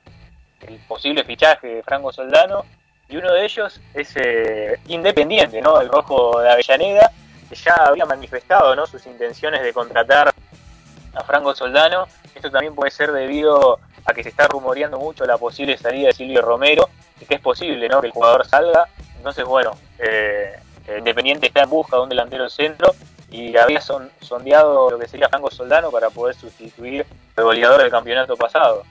el 0.61 0.79
posible 0.89 1.24
fichaje 1.24 1.66
de 1.66 1.83
Franco 1.83 2.12
Soldano, 2.12 2.64
y 3.09 3.16
uno 3.16 3.33
de 3.33 3.45
ellos 3.45 3.81
es 3.95 4.12
eh, 4.16 4.81
Independiente, 4.87 5.61
¿no? 5.61 5.81
El 5.81 5.89
rojo 5.89 6.41
de 6.41 6.51
Avellaneda, 6.51 7.11
que 7.49 7.55
ya 7.55 7.74
había 7.74 8.07
manifestado, 8.07 8.74
¿no? 8.74 8.87
Sus 8.87 9.07
intenciones 9.07 9.62
de 9.62 9.72
contratar 9.72 10.33
a 11.17 11.25
Franco 11.25 11.55
Soldano. 11.55 12.07
Esto 12.35 12.51
también 12.51 12.75
puede 12.75 12.91
ser 12.91 13.12
debido 13.12 13.79
a 14.05 14.12
que 14.14 14.23
se 14.23 14.29
está 14.29 14.47
rumoreando 14.47 14.99
mucho 14.99 15.25
la 15.25 15.39
posible 15.39 15.77
salida 15.77 16.09
de 16.09 16.12
Silvio 16.14 16.43
Romero, 16.43 16.89
y 17.21 17.25
que 17.25 17.35
es 17.37 17.41
posible 17.41 17.89
¿no? 17.89 18.01
que 18.01 18.07
el 18.09 18.12
jugador 18.12 18.47
salga. 18.47 18.87
Entonces, 19.17 19.45
bueno, 19.45 19.73
eh, 19.99 20.55
Independiente 20.99 21.49
está 21.49 21.62
en 21.62 21.71
busca 21.71 21.97
de 21.97 22.03
un 22.03 22.09
delantero 22.09 22.49
centro 22.49 22.95
y 23.29 23.57
había 23.57 23.81
son- 23.81 24.11
sondeado 24.21 24.89
lo 24.91 24.99
que 24.99 25.09
sería 25.09 25.29
Franco 25.29 25.51
Soldano 25.51 25.91
para 25.91 26.11
poder 26.11 26.37
sustituir 26.37 27.05
al 27.35 27.45
goleador 27.45 27.81
del 27.83 27.91
campeonato 27.91 28.37
pasado. 28.37 28.85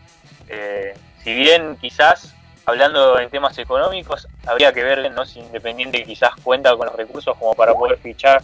Eh, 0.50 0.94
si 1.24 1.34
bien 1.34 1.78
quizás, 1.80 2.34
hablando 2.66 3.18
en 3.20 3.30
temas 3.30 3.58
económicos, 3.58 4.28
habría 4.46 4.74
que 4.74 4.84
ver 4.84 5.10
¿no? 5.14 5.26
si 5.26 5.40
Independiente 5.40 6.04
quizás 6.04 6.32
cuenta 6.44 6.76
con 6.76 6.88
los 6.88 6.96
recursos 6.98 7.38
como 7.38 7.54
para 7.54 7.74
poder 7.74 7.98
fichar 8.00 8.42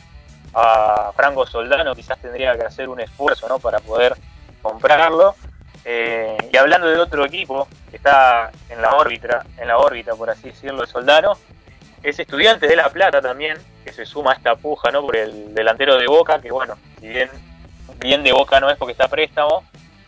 a 0.54 1.12
Franco 1.16 1.46
Soldano, 1.46 1.96
quizás 1.96 2.20
tendría 2.20 2.58
que 2.58 2.66
hacer 2.66 2.90
un 2.90 3.00
esfuerzo 3.00 3.48
¿no? 3.48 3.60
para 3.60 3.80
poder 3.80 4.16
comprarlo. 4.62 5.36
Eh, 5.84 6.38
y 6.52 6.58
hablando 6.58 6.88
de 6.88 7.00
otro 7.00 7.26
equipo 7.26 7.68
que 7.90 7.98
está 7.98 8.52
en 8.70 8.82
la 8.82 8.96
órbita, 8.96 9.46
en 9.58 9.68
la 9.68 9.78
órbita 9.78 10.16
por 10.16 10.30
así 10.30 10.50
decirlo, 10.50 10.82
de 10.82 10.88
Soldano, 10.88 11.38
es 12.04 12.20
estudiante 12.20 12.68
de 12.68 12.76
La 12.76 12.90
Plata 12.90 13.22
también, 13.22 13.58
que 13.84 13.94
se 13.94 14.06
suma 14.06 14.32
a 14.32 14.36
esta 14.36 14.56
puja 14.56 14.92
¿no? 14.92 15.02
por 15.02 15.16
el 15.16 15.54
delantero 15.54 15.98
de 15.98 16.08
Boca, 16.08 16.40
que 16.40 16.52
bueno, 16.52 16.78
si 17.00 17.08
bien, 17.08 17.30
bien 17.98 18.24
de 18.24 18.32
Boca 18.32 18.60
no 18.60 18.70
es 18.70 18.78
porque 18.78 18.92
está 18.92 19.06
a 19.06 19.10
préstamo, 19.10 19.64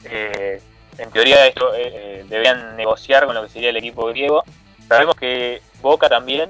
eh, 0.05 0.61
en 0.97 1.11
teoría 1.11 1.47
esto 1.47 1.73
eh, 1.73 1.91
eh, 1.93 2.25
deberían 2.29 2.75
negociar 2.75 3.25
con 3.25 3.35
lo 3.35 3.43
que 3.43 3.49
sería 3.49 3.69
el 3.69 3.77
equipo 3.77 4.05
griego. 4.07 4.43
Sabemos 4.87 5.15
que 5.15 5.61
Boca 5.81 6.09
también 6.09 6.49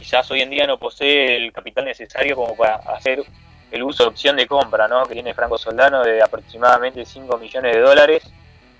quizás 0.00 0.28
hoy 0.30 0.40
en 0.40 0.50
día 0.50 0.66
no 0.66 0.78
posee 0.78 1.36
el 1.36 1.52
capital 1.52 1.84
necesario 1.84 2.34
como 2.34 2.56
para 2.56 2.76
hacer 2.76 3.22
el 3.70 3.82
uso 3.82 4.04
de 4.04 4.08
opción 4.08 4.34
de 4.36 4.46
compra, 4.46 4.88
¿no? 4.88 5.04
Que 5.04 5.12
tiene 5.14 5.34
Franco 5.34 5.58
Soldano 5.58 6.02
de 6.02 6.22
aproximadamente 6.22 7.04
5 7.04 7.36
millones 7.36 7.74
de 7.74 7.80
dólares, 7.80 8.24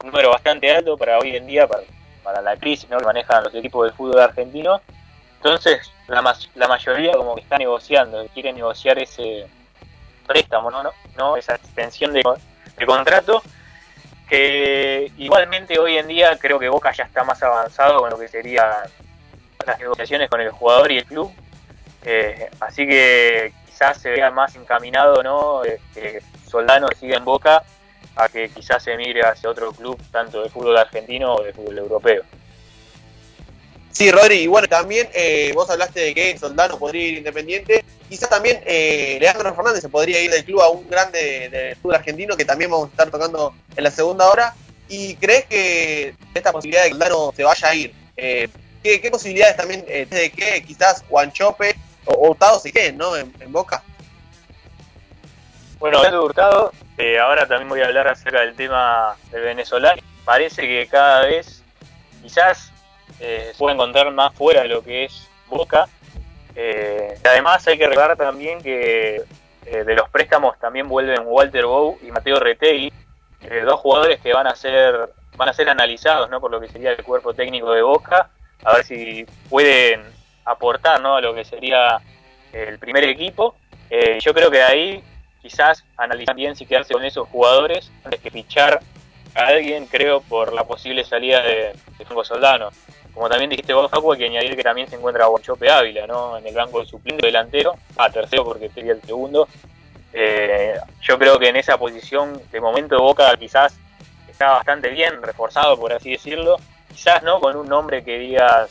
un 0.02 0.10
número 0.10 0.30
bastante 0.30 0.74
alto 0.74 0.96
para 0.96 1.18
hoy 1.18 1.36
en 1.36 1.46
día, 1.46 1.68
para, 1.68 1.82
para 2.24 2.40
la 2.40 2.56
crisis 2.56 2.88
¿no? 2.88 2.98
que 2.98 3.04
manejan 3.04 3.44
los 3.44 3.54
equipos 3.54 3.84
del 3.86 3.94
fútbol 3.94 4.18
argentino. 4.20 4.80
Entonces, 5.36 5.92
la, 6.08 6.22
mas- 6.22 6.48
la 6.54 6.66
mayoría 6.66 7.12
como 7.12 7.34
que 7.34 7.42
está 7.42 7.58
negociando, 7.58 8.26
quiere 8.34 8.52
negociar 8.52 8.98
ese 8.98 9.46
préstamo, 10.26 10.70
¿no? 10.70 10.82
¿No? 10.82 10.92
¿No? 11.16 11.36
Esa 11.36 11.54
extensión 11.54 12.12
de, 12.12 12.22
de 12.78 12.86
contrato, 12.86 13.42
que 14.28 15.10
igualmente 15.18 15.78
hoy 15.78 15.98
en 15.98 16.08
día 16.08 16.36
creo 16.38 16.58
que 16.58 16.68
Boca 16.68 16.92
ya 16.92 17.04
está 17.04 17.24
más 17.24 17.42
avanzado 17.42 18.00
con 18.00 18.10
lo 18.10 18.18
que 18.18 18.28
serían 18.28 18.72
las 19.66 19.78
negociaciones 19.78 20.28
con 20.28 20.40
el 20.40 20.50
jugador 20.50 20.90
y 20.92 20.98
el 20.98 21.04
club. 21.04 21.32
Eh, 22.04 22.48
así 22.60 22.86
que 22.86 23.52
quizás 23.66 24.00
se 24.00 24.10
vea 24.10 24.30
más 24.30 24.54
encaminado, 24.56 25.22
¿no? 25.22 25.62
Que 25.94 26.22
Soldano 26.48 26.88
siga 26.98 27.16
en 27.16 27.24
Boca 27.24 27.62
a 28.16 28.28
que 28.28 28.48
quizás 28.48 28.82
se 28.82 28.96
mire 28.96 29.22
hacia 29.22 29.50
otro 29.50 29.72
club, 29.72 30.00
tanto 30.10 30.42
de 30.42 30.50
fútbol 30.50 30.76
argentino 30.76 31.34
o 31.34 31.42
de 31.42 31.52
fútbol 31.52 31.78
europeo. 31.78 32.22
Sí, 33.92 34.10
Rodri, 34.10 34.42
y 34.42 34.46
bueno, 34.46 34.68
también 34.68 35.08
eh, 35.12 35.52
vos 35.54 35.68
hablaste 35.68 36.00
de 36.00 36.14
que 36.14 36.38
Soldano 36.38 36.78
podría 36.78 37.08
ir 37.08 37.18
independiente. 37.18 37.84
Quizás 38.08 38.28
también 38.28 38.60
eh, 38.64 39.18
Leandro 39.20 39.54
Fernández 39.54 39.82
se 39.82 39.88
podría 39.88 40.20
ir 40.20 40.30
del 40.30 40.44
club 40.44 40.60
a 40.60 40.68
un 40.68 40.88
grande 40.88 41.48
del 41.48 41.76
fútbol 41.76 41.96
argentino 41.96 42.36
que 42.36 42.44
también 42.44 42.70
vamos 42.70 42.88
a 42.88 42.90
estar 42.90 43.10
tocando 43.10 43.54
en 43.76 43.84
la 43.84 43.90
segunda 43.90 44.28
hora. 44.28 44.54
¿Y 44.88 45.14
crees 45.16 45.44
que 45.46 46.14
esta 46.34 46.50
posibilidad 46.50 46.82
de 46.82 46.88
que 46.88 46.94
Soldano 46.94 47.32
se 47.36 47.44
vaya 47.44 47.68
a 47.68 47.74
ir? 47.74 47.94
eh, 48.20 48.48
¿qué, 48.82 49.10
posibilidades 49.10 49.56
también 49.56 49.84
eh, 49.88 50.06
de 50.06 50.30
que 50.30 50.62
quizás 50.64 51.04
Guanchope 51.08 51.74
O 52.06 52.28
Hurtado 52.28 52.58
sí 52.60 52.72
que, 52.72 52.92
¿no? 52.92 53.16
En, 53.16 53.32
Boca. 53.48 53.82
Bueno, 55.78 55.98
hablando 55.98 56.18
de 56.18 56.24
Hurtado, 56.24 56.72
eh, 56.98 57.18
ahora 57.18 57.46
también 57.46 57.68
voy 57.68 57.80
a 57.80 57.86
hablar 57.86 58.08
acerca 58.08 58.40
del 58.40 58.54
tema 58.54 59.16
del 59.30 59.42
venezolano. 59.42 60.00
Parece 60.24 60.62
que 60.62 60.86
cada 60.86 61.22
vez 61.22 61.62
quizás 62.22 62.70
eh, 63.18 63.50
se 63.52 63.58
puede 63.58 63.74
encontrar 63.74 64.10
más 64.12 64.34
fuera 64.34 64.62
de 64.62 64.68
lo 64.68 64.82
que 64.82 65.04
es 65.04 65.28
Boca. 65.48 65.88
Eh, 66.54 67.18
además 67.24 67.66
hay 67.66 67.78
que 67.78 67.86
recordar 67.86 68.16
también 68.16 68.62
que 68.62 69.22
de 69.64 69.94
los 69.94 70.08
préstamos 70.10 70.58
también 70.58 70.88
vuelven 70.88 71.22
Walter 71.24 71.64
Bow 71.64 71.96
y 72.02 72.10
Mateo 72.10 72.40
Retegui, 72.40 72.92
dos 73.64 73.78
jugadores 73.78 74.20
que 74.20 74.32
van 74.32 74.48
a 74.48 74.56
ser 74.56 75.10
van 75.36 75.48
a 75.48 75.52
ser 75.52 75.68
analizados 75.68 76.28
¿no? 76.28 76.40
por 76.40 76.50
lo 76.50 76.60
que 76.60 76.68
sería 76.68 76.90
el 76.90 77.02
cuerpo 77.04 77.34
técnico 77.34 77.72
de 77.72 77.82
Boca, 77.82 78.30
a 78.64 78.74
ver 78.74 78.84
si 78.84 79.26
pueden 79.48 80.02
aportar 80.44 81.00
¿no? 81.00 81.16
a 81.16 81.20
lo 81.20 81.34
que 81.34 81.44
sería 81.44 82.00
el 82.52 82.78
primer 82.78 83.04
equipo. 83.04 83.54
Eh, 83.88 84.18
yo 84.20 84.34
creo 84.34 84.50
que 84.50 84.58
de 84.58 84.64
ahí 84.64 85.04
quizás 85.40 85.84
analizar 85.96 86.34
bien 86.34 86.54
si 86.56 86.66
quedarse 86.66 86.92
con 86.92 87.04
esos 87.04 87.28
jugadores 87.28 87.90
antes 88.04 88.20
que 88.20 88.30
fichar 88.30 88.80
a 89.34 89.46
alguien, 89.46 89.86
creo, 89.86 90.20
por 90.22 90.52
la 90.52 90.64
posible 90.64 91.04
salida 91.04 91.42
de, 91.42 91.72
de 91.98 92.24
Soldano. 92.24 92.70
Como 93.14 93.28
también 93.28 93.50
dijiste 93.50 93.72
vos, 93.74 93.90
Facu, 93.90 94.12
hay 94.12 94.18
que 94.18 94.26
añadir 94.26 94.56
que 94.56 94.62
también 94.62 94.88
se 94.88 94.96
encuentra 94.96 95.26
Bonchope 95.26 95.68
Ávila, 95.70 96.06
¿no? 96.06 96.38
En 96.38 96.46
el 96.46 96.54
banco 96.54 96.80
de 96.80 96.86
suplente 96.86 97.26
delantero, 97.26 97.74
a 97.96 98.10
tercero 98.10 98.44
porque 98.44 98.68
sería 98.68 98.92
el 98.92 99.02
segundo. 99.02 99.48
Eh, 100.12 100.74
yo 101.00 101.18
creo 101.18 101.38
que 101.38 101.48
en 101.48 101.56
esa 101.56 101.78
posición, 101.78 102.40
de 102.50 102.60
momento, 102.60 103.00
Boca 103.00 103.36
quizás 103.36 103.78
está 104.28 104.50
bastante 104.50 104.88
bien, 104.90 105.22
reforzado, 105.22 105.78
por 105.78 105.92
así 105.92 106.10
decirlo. 106.12 106.56
Quizás 107.00 107.22
no 107.22 107.40
con 107.40 107.56
un 107.56 107.66
nombre 107.66 108.04
que 108.04 108.18
digas 108.18 108.70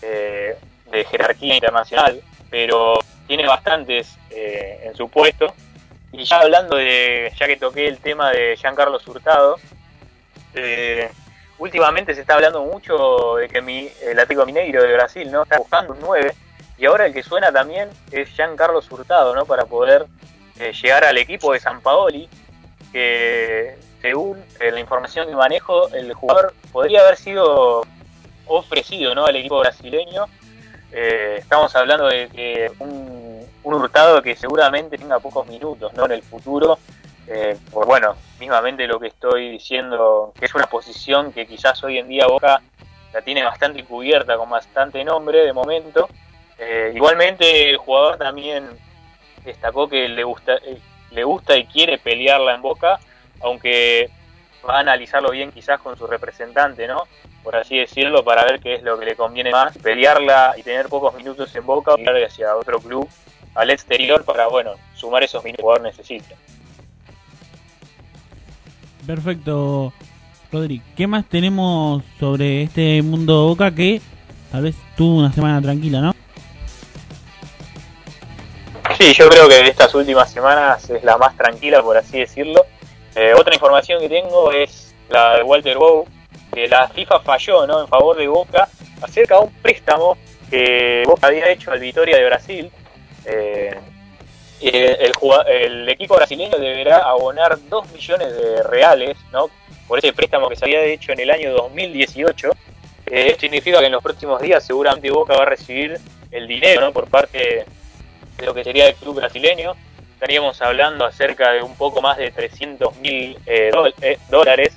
eh, 0.00 0.56
de 0.90 1.04
jerarquía 1.04 1.56
internacional, 1.56 2.22
pero 2.48 2.98
tiene 3.26 3.46
bastantes 3.46 4.16
eh, 4.30 4.80
en 4.84 4.96
su 4.96 5.10
puesto. 5.10 5.52
Y 6.10 6.24
ya 6.24 6.40
hablando 6.40 6.76
de, 6.76 7.30
ya 7.36 7.46
que 7.46 7.58
toqué 7.58 7.86
el 7.86 7.98
tema 7.98 8.30
de 8.30 8.56
Giancarlo 8.56 8.98
Hurtado, 9.06 9.56
eh, 10.54 11.10
últimamente 11.58 12.14
se 12.14 12.22
está 12.22 12.36
hablando 12.36 12.62
mucho 12.62 13.36
de 13.36 13.46
que 13.46 13.60
mi, 13.60 13.90
el 14.00 14.18
Atlético 14.18 14.46
Mineiro 14.46 14.82
de 14.82 14.94
Brasil 14.94 15.30
no 15.30 15.42
está 15.42 15.58
buscando 15.58 15.92
un 15.92 16.00
9 16.00 16.34
y 16.78 16.86
ahora 16.86 17.04
el 17.04 17.12
que 17.12 17.22
suena 17.22 17.52
también 17.52 17.90
es 18.10 18.30
Giancarlo 18.30 18.80
Hurtado, 18.90 19.34
¿no? 19.34 19.44
Para 19.44 19.66
poder 19.66 20.06
eh, 20.58 20.72
llegar 20.72 21.04
al 21.04 21.18
equipo 21.18 21.52
de 21.52 21.60
San 21.60 21.82
Paoli, 21.82 22.26
que 22.90 23.76
según 24.06 24.38
eh, 24.60 24.70
la 24.70 24.78
información 24.78 25.26
que 25.26 25.34
manejo, 25.34 25.88
el 25.92 26.14
jugador 26.14 26.54
podría 26.70 27.00
haber 27.00 27.16
sido 27.16 27.84
ofrecido, 28.46 29.16
¿no? 29.16 29.26
Al 29.26 29.34
equipo 29.34 29.58
brasileño. 29.58 30.26
Eh, 30.92 31.34
estamos 31.38 31.74
hablando 31.74 32.06
de 32.06 32.28
que 32.28 32.70
un, 32.78 33.44
hurtado 33.64 34.22
que 34.22 34.36
seguramente 34.36 34.96
tenga 34.96 35.18
pocos 35.18 35.44
minutos, 35.48 35.92
¿no? 35.94 36.04
En 36.04 36.12
el 36.12 36.22
futuro 36.22 36.78
eh, 37.26 37.58
por 37.72 37.84
bueno, 37.84 38.14
mismamente 38.38 38.86
lo 38.86 39.00
que 39.00 39.08
estoy 39.08 39.50
diciendo, 39.50 40.32
que 40.38 40.44
es 40.44 40.54
una 40.54 40.66
posición 40.66 41.32
que 41.32 41.44
quizás 41.44 41.82
hoy 41.82 41.98
en 41.98 42.06
día 42.06 42.28
Boca 42.28 42.62
la 43.12 43.22
tiene 43.22 43.42
bastante 43.42 43.82
cubierta, 43.82 44.36
con 44.36 44.48
bastante 44.48 45.02
nombre 45.02 45.40
de 45.40 45.52
momento. 45.52 46.08
Igualmente 46.94 47.68
el 47.68 47.76
jugador 47.76 48.18
también 48.18 48.68
destacó 49.44 49.88
que 49.88 50.08
le 50.08 50.22
gusta, 50.22 50.54
le 51.10 51.24
gusta 51.24 51.56
y 51.56 51.66
quiere 51.66 51.98
pelearla 51.98 52.54
en 52.54 52.62
Boca, 52.62 53.00
aunque 53.40 54.10
va 54.68 54.76
a 54.76 54.80
analizarlo 54.80 55.30
bien 55.30 55.52
quizás 55.52 55.80
con 55.80 55.96
su 55.96 56.06
representante, 56.06 56.86
¿no? 56.86 57.04
Por 57.42 57.56
así 57.56 57.78
decirlo, 57.78 58.24
para 58.24 58.44
ver 58.44 58.60
qué 58.60 58.74
es 58.74 58.82
lo 58.82 58.98
que 58.98 59.06
le 59.06 59.16
conviene 59.16 59.50
más, 59.50 59.78
pelearla 59.78 60.54
y 60.56 60.62
tener 60.62 60.88
pocos 60.88 61.14
minutos 61.14 61.54
en 61.54 61.64
Boca 61.64 61.94
o 61.94 61.98
ir 61.98 62.08
hacia 62.24 62.56
otro 62.56 62.80
club 62.80 63.08
al 63.54 63.70
exterior 63.70 64.24
para, 64.24 64.48
bueno, 64.48 64.72
sumar 64.94 65.22
esos 65.22 65.44
minutos 65.44 65.62
que 65.62 65.62
el 65.62 65.64
jugador 65.64 65.82
necesita. 65.82 66.34
Perfecto, 69.06 69.92
Rodri. 70.50 70.82
¿Qué 70.96 71.06
más 71.06 71.24
tenemos 71.28 72.02
sobre 72.18 72.62
este 72.62 73.00
mundo 73.02 73.46
Boca 73.46 73.72
que 73.72 74.00
tal 74.50 74.64
vez 74.64 74.74
tuvo 74.96 75.20
una 75.20 75.32
semana 75.32 75.62
tranquila, 75.62 76.00
no? 76.00 76.12
Sí, 78.98 79.12
yo 79.12 79.28
creo 79.28 79.48
que 79.48 79.56
de 79.56 79.68
estas 79.68 79.94
últimas 79.94 80.32
semanas 80.32 80.88
es 80.90 81.04
la 81.04 81.16
más 81.18 81.36
tranquila, 81.36 81.82
por 81.82 81.96
así 81.96 82.18
decirlo. 82.18 82.64
Eh, 83.16 83.32
otra 83.32 83.54
información 83.54 83.98
que 83.98 84.10
tengo 84.10 84.52
es 84.52 84.94
la 85.08 85.38
de 85.38 85.42
Walter 85.42 85.78
Bow, 85.78 86.06
que 86.52 86.68
la 86.68 86.86
FIFA 86.88 87.20
falló 87.20 87.66
¿no? 87.66 87.80
en 87.80 87.88
favor 87.88 88.14
de 88.14 88.28
Boca 88.28 88.68
acerca 89.00 89.36
de 89.36 89.44
un 89.44 89.52
préstamo 89.54 90.18
que 90.50 91.02
Boca 91.06 91.28
había 91.28 91.48
hecho 91.50 91.70
al 91.70 91.80
Vitoria 91.80 92.18
de 92.18 92.26
Brasil. 92.26 92.70
Eh, 93.24 93.74
el, 94.60 94.74
el, 94.74 95.12
el, 95.48 95.88
equipo 95.88 96.14
brasileño 96.14 96.58
deberá 96.58 96.98
abonar 97.08 97.58
2 97.58 97.92
millones 97.92 98.36
de 98.36 98.62
reales 98.64 99.16
¿no? 99.32 99.48
por 99.88 99.98
ese 99.98 100.12
préstamo 100.12 100.50
que 100.50 100.56
se 100.56 100.66
había 100.66 100.84
hecho 100.84 101.12
en 101.12 101.20
el 101.20 101.30
año 101.30 101.52
2018. 101.52 102.50
Eh, 103.06 103.28
esto 103.28 103.40
significa 103.40 103.80
que 103.80 103.86
en 103.86 103.92
los 103.92 104.02
próximos 104.02 104.42
días 104.42 104.62
seguramente 104.62 105.10
Boca 105.10 105.34
va 105.34 105.44
a 105.44 105.46
recibir 105.46 105.98
el 106.30 106.46
dinero 106.46 106.82
¿no? 106.82 106.92
por 106.92 107.08
parte 107.08 107.64
de 108.36 108.46
lo 108.46 108.52
que 108.52 108.62
sería 108.62 108.88
el 108.88 108.94
club 108.94 109.16
brasileño. 109.16 109.74
Estaríamos 110.16 110.60
hablando 110.62 111.04
acerca 111.04 111.52
de 111.52 111.62
un 111.62 111.76
poco 111.76 112.00
más 112.00 112.16
de 112.16 112.30
300 112.30 112.96
mil 112.96 113.38
eh, 113.46 113.70
eh, 114.00 114.18
dólares. 114.30 114.76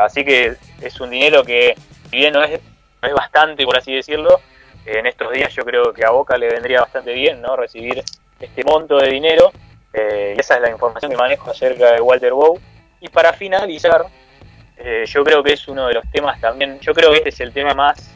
así 0.00 0.24
que 0.24 0.56
es 0.80 1.00
un 1.00 1.10
dinero 1.10 1.44
que, 1.44 1.74
si 2.10 2.16
bien 2.16 2.32
no 2.32 2.42
es, 2.42 2.58
no 3.02 3.08
es 3.08 3.14
bastante, 3.14 3.64
por 3.64 3.76
así 3.76 3.94
decirlo, 3.94 4.40
en 4.86 5.06
estos 5.06 5.30
días 5.32 5.54
yo 5.54 5.64
creo 5.64 5.92
que 5.92 6.04
a 6.04 6.10
Boca 6.10 6.36
le 6.36 6.48
vendría 6.48 6.80
bastante 6.80 7.12
bien 7.12 7.40
no 7.40 7.56
recibir 7.56 8.02
este 8.40 8.64
monto 8.64 8.96
de 8.96 9.10
dinero. 9.10 9.52
Eh, 9.92 10.34
y 10.36 10.40
esa 10.40 10.56
es 10.56 10.62
la 10.62 10.70
información 10.70 11.10
que 11.10 11.16
manejo 11.16 11.50
acerca 11.50 11.92
de 11.92 12.00
Walter 12.00 12.32
Bow. 12.32 12.58
Y 13.00 13.08
para 13.08 13.32
finalizar, 13.32 14.06
eh, 14.76 15.04
yo 15.06 15.24
creo 15.24 15.42
que 15.42 15.52
es 15.52 15.68
uno 15.68 15.86
de 15.86 15.94
los 15.94 16.10
temas 16.10 16.40
también, 16.40 16.78
yo 16.80 16.94
creo 16.94 17.10
que 17.10 17.18
este 17.18 17.30
es 17.30 17.40
el 17.40 17.52
tema 17.52 17.74
más 17.74 18.14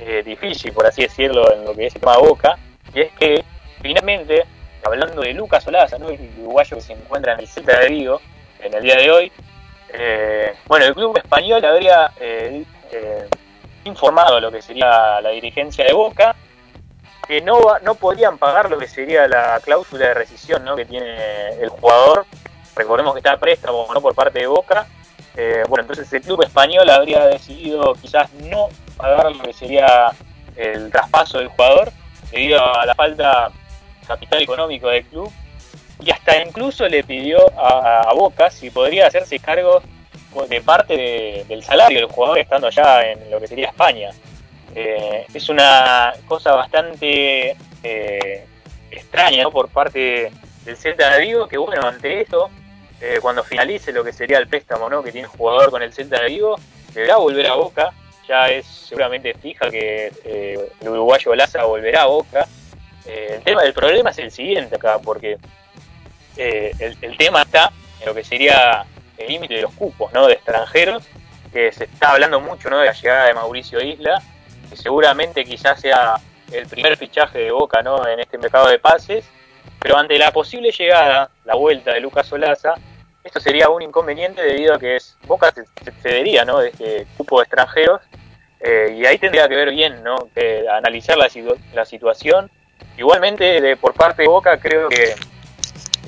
eh, 0.00 0.22
difícil, 0.24 0.72
por 0.72 0.86
así 0.86 1.02
decirlo, 1.02 1.52
en 1.52 1.64
lo 1.64 1.74
que 1.74 1.86
es 1.86 1.94
el 1.94 2.00
tema 2.00 2.16
Boca, 2.18 2.56
y 2.94 3.00
es 3.00 3.12
que 3.12 3.44
finalmente, 3.82 4.44
hablando 4.88 5.22
de 5.22 5.32
Lucas 5.34 5.66
Olaza, 5.66 5.98
¿no? 5.98 6.08
el 6.08 6.30
uruguayo 6.38 6.76
que 6.76 6.82
se 6.82 6.92
encuentra 6.92 7.34
en 7.34 7.40
el 7.40 7.48
Celta 7.48 7.78
de 7.80 7.88
Vigo 7.88 8.20
en 8.60 8.74
el 8.74 8.82
día 8.82 8.96
de 8.96 9.10
hoy, 9.10 9.32
bueno, 10.66 10.84
el 10.84 10.94
club 10.94 11.16
español 11.16 11.64
habría 11.64 12.12
informado 13.84 14.40
lo 14.40 14.50
que 14.50 14.62
sería 14.62 15.20
la 15.20 15.30
dirigencia 15.30 15.84
de 15.84 15.92
Boca, 15.92 16.34
que 17.28 17.42
no, 17.42 17.60
no 17.82 17.94
podrían 17.94 18.38
pagar 18.38 18.70
lo 18.70 18.78
que 18.78 18.88
sería 18.88 19.28
la 19.28 19.60
cláusula 19.62 20.08
de 20.08 20.14
rescisión 20.14 20.64
¿no? 20.64 20.76
que 20.76 20.86
tiene 20.86 21.50
el 21.60 21.68
jugador. 21.68 22.26
Recordemos 22.74 23.12
que 23.12 23.18
está 23.18 23.32
a 23.32 23.36
préstamo 23.38 23.86
¿no? 23.92 24.00
por 24.00 24.14
parte 24.14 24.38
de 24.38 24.46
Boca. 24.46 24.86
Eh, 25.36 25.62
bueno, 25.68 25.82
entonces 25.82 26.10
el 26.12 26.22
club 26.22 26.42
español 26.42 26.88
habría 26.88 27.26
decidido 27.26 27.94
quizás 28.00 28.32
no 28.34 28.68
pagar 28.96 29.30
lo 29.30 29.42
que 29.42 29.52
sería 29.52 30.10
el 30.56 30.90
traspaso 30.90 31.38
del 31.38 31.48
jugador 31.48 31.92
debido 32.32 32.64
a 32.74 32.86
la 32.86 32.94
falta 32.94 33.50
capital 34.08 34.42
económico 34.42 34.88
del 34.88 35.04
club. 35.04 35.30
Y 36.04 36.10
hasta 36.10 36.42
incluso 36.42 36.88
le 36.88 37.04
pidió 37.04 37.38
a, 37.56 38.12
Boca 38.14 38.50
si 38.50 38.70
podría 38.70 39.06
hacerse 39.06 39.38
cargo 39.38 39.82
de 40.48 40.60
parte 40.60 40.96
de, 40.96 41.44
del 41.48 41.62
salario 41.62 42.00
del 42.00 42.08
jugador 42.08 42.38
estando 42.38 42.68
allá 42.68 43.10
en 43.10 43.30
lo 43.30 43.40
que 43.40 43.46
sería 43.46 43.68
España. 43.68 44.10
Eh, 44.74 45.26
es 45.32 45.48
una 45.48 46.12
cosa 46.26 46.52
bastante 46.52 47.56
eh, 47.82 48.46
extraña 48.90 49.50
por 49.50 49.68
parte 49.68 50.30
del 50.64 50.76
Celta 50.76 51.16
de 51.16 51.22
Vigo, 51.22 51.48
que 51.48 51.58
bueno, 51.58 51.86
ante 51.86 52.20
esto, 52.20 52.50
eh, 53.00 53.18
cuando 53.20 53.42
finalice 53.42 53.92
lo 53.92 54.04
que 54.04 54.12
sería 54.12 54.38
el 54.38 54.46
préstamo 54.46 54.88
¿no? 54.88 55.02
que 55.02 55.12
tiene 55.12 55.26
el 55.26 55.32
jugador 55.36 55.70
con 55.70 55.82
el 55.82 55.92
Celta 55.92 56.20
de 56.20 56.28
Vigo, 56.28 56.56
deberá 56.92 57.16
volver 57.16 57.46
a 57.46 57.54
Boca, 57.54 57.92
ya 58.28 58.50
es 58.50 58.66
seguramente 58.66 59.34
fija 59.34 59.70
que 59.70 60.12
el 60.80 60.88
uruguayo 60.88 61.34
Laza 61.34 61.64
volverá 61.64 62.02
a 62.02 62.06
Boca. 62.06 62.46
El 63.08 63.42
tema 63.42 63.62
del 63.62 63.72
problema 63.72 64.10
es 64.10 64.18
el 64.18 64.30
siguiente 64.30 64.76
acá, 64.76 64.98
porque 64.98 65.38
el, 66.36 66.96
el, 67.00 67.16
tema 67.16 67.42
está 67.42 67.72
en 68.00 68.06
lo 68.06 68.14
que 68.14 68.22
sería 68.22 68.84
el 69.16 69.26
límite 69.26 69.54
de 69.54 69.62
los 69.62 69.74
cupos 69.74 70.12
¿no? 70.12 70.26
de 70.26 70.34
extranjeros, 70.34 71.04
que 71.52 71.72
se 71.72 71.84
está 71.84 72.12
hablando 72.12 72.40
mucho 72.40 72.70
¿no? 72.70 72.78
de 72.78 72.86
la 72.86 72.92
llegada 72.92 73.26
de 73.26 73.34
Mauricio 73.34 73.80
Isla, 73.80 74.22
que 74.70 74.76
seguramente 74.76 75.44
quizás 75.44 75.80
sea 75.80 76.16
el 76.52 76.66
primer 76.66 76.96
fichaje 76.96 77.38
de 77.38 77.50
Boca 77.50 77.82
¿no? 77.82 78.06
en 78.06 78.20
este 78.20 78.38
mercado 78.38 78.68
de 78.68 78.78
pases, 78.78 79.24
pero 79.80 79.96
ante 79.96 80.18
la 80.18 80.32
posible 80.32 80.70
llegada, 80.70 81.30
la 81.44 81.54
vuelta 81.54 81.92
de 81.92 82.00
Lucas 82.00 82.26
Solaza, 82.26 82.74
esto 83.24 83.40
sería 83.40 83.68
un 83.68 83.82
inconveniente 83.82 84.42
debido 84.42 84.74
a 84.74 84.78
que 84.78 84.96
es, 84.96 85.16
Boca 85.26 85.52
se, 85.52 85.64
cedería 86.00 86.44
¿no? 86.44 86.60
de 86.60 86.68
este 86.68 87.06
grupo 87.16 87.38
de 87.38 87.44
extranjeros 87.44 88.00
eh, 88.60 88.96
y 88.96 89.04
ahí 89.04 89.18
tendría 89.18 89.48
que 89.48 89.56
ver 89.56 89.70
bien, 89.70 90.02
¿no? 90.02 90.16
que 90.34 90.66
analizar 90.68 91.18
la, 91.18 91.28
situ 91.28 91.56
la 91.74 91.84
situación. 91.84 92.50
Igualmente, 92.96 93.60
de, 93.60 93.76
por 93.76 93.94
parte 93.94 94.22
de 94.22 94.28
Boca, 94.28 94.58
creo 94.58 94.88
que 94.88 95.14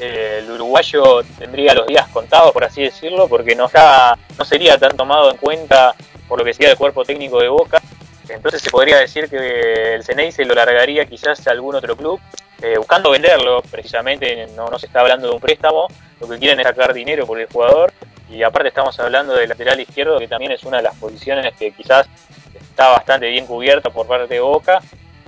eh, 0.00 0.38
el 0.42 0.50
uruguayo 0.50 1.22
tendría 1.38 1.74
los 1.74 1.86
días 1.86 2.08
contados, 2.08 2.52
por 2.52 2.64
así 2.64 2.82
decirlo, 2.82 3.28
porque 3.28 3.54
no, 3.54 3.66
está, 3.66 4.18
no 4.38 4.44
sería 4.44 4.78
tan 4.78 4.96
tomado 4.96 5.30
en 5.30 5.36
cuenta 5.36 5.94
por 6.26 6.38
lo 6.38 6.44
que 6.44 6.54
sería 6.54 6.72
el 6.72 6.78
cuerpo 6.78 7.04
técnico 7.04 7.40
de 7.40 7.48
Boca. 7.48 7.80
Entonces 8.28 8.62
se 8.62 8.70
podría 8.70 8.98
decir 8.98 9.28
que 9.28 9.94
el 9.94 10.04
Ceney 10.04 10.30
se 10.32 10.44
lo 10.44 10.54
largaría 10.54 11.04
quizás 11.04 11.46
a 11.46 11.50
algún 11.50 11.74
otro 11.74 11.96
club, 11.96 12.20
eh, 12.62 12.76
buscando 12.78 13.10
venderlo 13.10 13.62
precisamente, 13.70 14.46
no, 14.54 14.68
no 14.68 14.78
se 14.78 14.86
está 14.86 15.00
hablando 15.00 15.28
de 15.28 15.34
un 15.34 15.40
préstamo, 15.40 15.88
lo 16.20 16.28
que 16.28 16.38
quieren 16.38 16.60
es 16.60 16.66
sacar 16.66 16.94
dinero 16.94 17.26
por 17.26 17.40
el 17.40 17.46
jugador 17.46 17.92
y 18.30 18.42
aparte 18.42 18.68
estamos 18.68 18.98
hablando 19.00 19.34
del 19.34 19.48
lateral 19.48 19.80
izquierdo 19.80 20.18
que 20.18 20.28
también 20.28 20.52
es 20.52 20.62
una 20.62 20.76
de 20.76 20.84
las 20.84 20.94
posiciones 20.96 21.52
que 21.56 21.72
quizás 21.72 22.06
está 22.54 22.88
bastante 22.90 23.28
bien 23.28 23.46
cubierta 23.46 23.90
por 23.90 24.06
parte 24.06 24.34
de 24.34 24.40
Boca, 24.40 24.80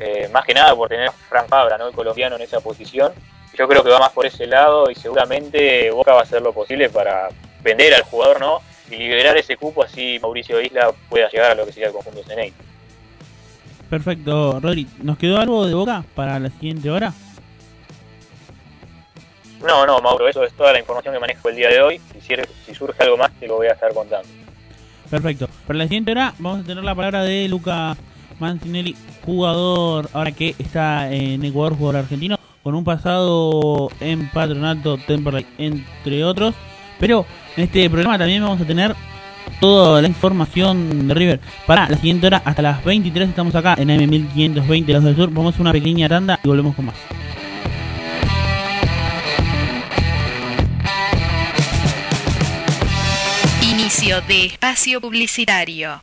eh, 0.04 0.28
más 0.32 0.44
que 0.44 0.52
nada 0.52 0.74
por 0.74 0.88
tener 0.88 1.08
a 1.08 1.12
Fran 1.12 1.46
Fabra, 1.46 1.78
¿no? 1.78 1.86
el 1.86 1.94
colombiano 1.94 2.34
en 2.34 2.42
esa 2.42 2.60
posición. 2.60 3.12
Yo 3.56 3.68
creo 3.68 3.84
que 3.84 3.90
va 3.90 4.00
más 4.00 4.10
por 4.10 4.26
ese 4.26 4.46
lado 4.46 4.90
y 4.90 4.96
seguramente 4.96 5.90
Boca 5.92 6.12
va 6.12 6.20
a 6.20 6.22
hacer 6.22 6.42
lo 6.42 6.52
posible 6.52 6.88
para 6.88 7.28
vender 7.62 7.94
al 7.94 8.02
jugador 8.02 8.40
no 8.40 8.60
y 8.90 8.96
liberar 8.96 9.36
ese 9.36 9.56
cupo 9.56 9.84
así 9.84 10.18
Mauricio 10.20 10.60
Isla 10.60 10.90
pueda 11.08 11.28
llegar 11.28 11.52
a 11.52 11.54
lo 11.54 11.64
que 11.64 11.72
sería 11.72 11.88
el 11.88 11.92
conjunto 11.92 12.24
Ceney. 12.24 12.52
Perfecto, 13.88 14.58
Rodri. 14.58 14.88
¿Nos 15.02 15.18
quedó 15.18 15.38
algo 15.38 15.66
de 15.66 15.74
boca 15.74 16.04
para 16.14 16.40
la 16.40 16.48
siguiente 16.50 16.90
hora? 16.90 17.12
No, 19.60 19.86
no, 19.86 20.00
Mauro, 20.00 20.26
eso 20.26 20.42
es 20.42 20.52
toda 20.54 20.72
la 20.72 20.80
información 20.80 21.14
que 21.14 21.20
manejo 21.20 21.48
el 21.48 21.56
día 21.56 21.68
de 21.68 21.80
hoy. 21.80 22.00
Si, 22.20 22.34
si 22.66 22.74
surge 22.74 23.00
algo 23.04 23.16
más, 23.18 23.30
te 23.38 23.46
lo 23.46 23.56
voy 23.56 23.68
a 23.68 23.72
estar 23.72 23.94
contando. 23.94 24.26
Perfecto. 25.08 25.46
Para 25.66 25.78
la 25.78 25.84
siguiente 25.84 26.10
hora 26.10 26.34
vamos 26.38 26.64
a 26.64 26.66
tener 26.66 26.82
la 26.82 26.94
palabra 26.94 27.22
de 27.22 27.46
Luca 27.46 27.96
Mancinelli, 28.42 28.96
jugador 29.24 30.10
ahora 30.12 30.32
que 30.32 30.56
está 30.58 31.12
en 31.12 31.44
Ecuador, 31.44 31.76
jugador 31.76 32.02
argentino, 32.02 32.36
con 32.64 32.74
un 32.74 32.82
pasado 32.82 33.88
en 34.00 34.28
Patronato, 34.30 34.98
Temperley, 34.98 35.46
entre 35.58 36.24
otros. 36.24 36.54
Pero 36.98 37.24
en 37.56 37.64
este 37.64 37.88
programa 37.88 38.18
también 38.18 38.42
vamos 38.42 38.60
a 38.60 38.64
tener 38.64 38.94
toda 39.60 40.02
la 40.02 40.08
información 40.08 41.06
de 41.06 41.14
River. 41.14 41.40
Para 41.66 41.88
la 41.88 41.96
siguiente 41.96 42.26
hora, 42.26 42.42
hasta 42.44 42.62
las 42.62 42.84
23 42.84 43.28
estamos 43.28 43.54
acá 43.54 43.76
en 43.78 43.88
M1520 43.88 44.86
Los 44.88 45.04
del 45.04 45.16
Sur. 45.16 45.30
Vamos 45.30 45.56
a 45.56 45.62
una 45.62 45.72
pequeña 45.72 46.08
tanda 46.08 46.40
y 46.42 46.48
volvemos 46.48 46.74
con 46.74 46.86
más. 46.86 46.96
Inicio 53.62 54.20
de 54.22 54.46
espacio 54.46 55.00
publicitario. 55.00 56.02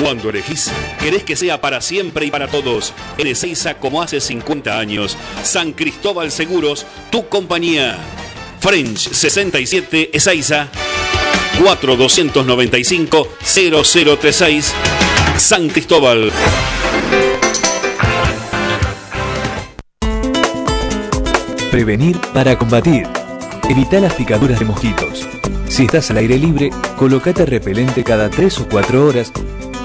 Cuando 0.00 0.30
elegís, 0.30 0.70
querés 1.00 1.24
que 1.24 1.34
sea 1.34 1.60
para 1.60 1.80
siempre 1.80 2.24
y 2.24 2.30
para 2.30 2.46
todos. 2.46 2.92
En 3.16 3.26
Ezeiza, 3.26 3.74
como 3.74 4.00
hace 4.00 4.20
50 4.20 4.78
años. 4.78 5.16
San 5.42 5.72
Cristóbal 5.72 6.30
Seguros, 6.30 6.86
tu 7.10 7.28
compañía. 7.28 7.98
French 8.60 9.10
67 9.10 10.10
Ezeiza 10.12 10.68
4295 11.62 13.28
0036 13.42 14.72
San 15.36 15.68
Cristóbal. 15.68 16.32
Prevenir 21.70 22.18
para 22.32 22.56
combatir. 22.56 23.06
Evita 23.68 24.00
las 24.00 24.14
picaduras 24.14 24.58
de 24.58 24.64
mosquitos. 24.64 25.26
Si 25.68 25.84
estás 25.84 26.10
al 26.10 26.16
aire 26.16 26.38
libre, 26.38 26.70
colocate 26.96 27.46
repelente 27.46 28.02
cada 28.02 28.30
3 28.30 28.58
o 28.60 28.68
4 28.68 29.06
horas 29.06 29.32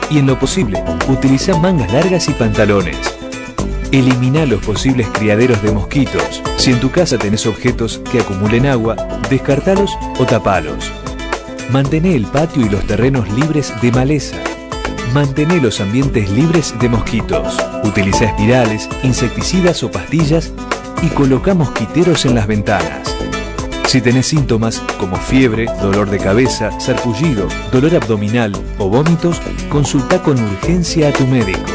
y 0.10 0.20
en 0.20 0.28
lo 0.28 0.40
posible, 0.40 0.84
utiliza 1.08 1.58
mangas 1.58 1.92
largas 1.92 2.30
y 2.30 2.34
pantalones. 2.34 2.98
Elimina 3.92 4.46
los 4.46 4.66
posibles 4.66 5.08
criaderos 5.10 5.62
de 5.62 5.72
mosquitos. 5.72 6.42
Si 6.58 6.72
en 6.72 6.80
tu 6.80 6.90
casa 6.90 7.18
tenés 7.18 7.46
objetos 7.46 8.02
que 8.12 8.22
acumulen 8.22 8.66
agua, 8.66 8.96
descartalos 9.30 9.92
o 10.20 10.26
tapalos. 10.26 10.92
Mantén 11.70 12.06
el 12.06 12.26
patio 12.26 12.66
y 12.66 12.70
los 12.70 12.86
terrenos 12.86 13.30
libres 13.34 13.74
de 13.82 13.92
maleza. 13.92 14.38
Mantén 15.14 15.62
los 15.62 15.80
ambientes 15.80 16.30
libres 16.32 16.74
de 16.80 16.90
mosquitos. 16.90 17.58
Utiliza 17.84 18.26
espirales, 18.26 18.90
insecticidas 19.04 19.84
o 19.84 19.92
pastillas 19.92 20.52
y 21.02 21.08
coloca 21.08 21.54
mosquiteros 21.54 22.26
en 22.26 22.36
las 22.36 22.48
ventanas. 22.48 23.16
Si 23.88 24.02
tenés 24.02 24.28
síntomas 24.28 24.82
como 24.98 25.18
fiebre, 25.18 25.66
dolor 25.82 26.10
de 26.10 26.18
cabeza, 26.18 26.80
sarpullido, 26.80 27.48
dolor 27.72 27.96
abdominal 27.96 28.52
o 28.80 28.90
vómitos, 28.90 29.40
consulta 29.70 30.22
con 30.22 30.42
urgencia 30.42 31.10
a 31.10 31.14
tu 31.14 31.28
médico. 31.28 31.72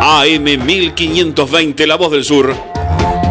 AM1520, 0.00 1.86
La 1.86 1.96
Voz 1.96 2.10
del 2.10 2.24
Sur. 2.24 2.56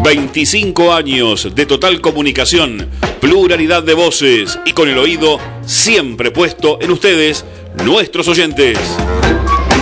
25 0.04 0.92
años 0.92 1.48
de 1.52 1.66
total 1.66 2.00
comunicación, 2.00 2.88
pluralidad 3.20 3.82
de 3.82 3.94
voces 3.94 4.56
y 4.64 4.72
con 4.72 4.88
el 4.88 4.96
oído 4.96 5.40
siempre 5.66 6.30
puesto 6.30 6.78
en 6.80 6.92
ustedes, 6.92 7.44
nuestros 7.84 8.28
oyentes. 8.28 8.78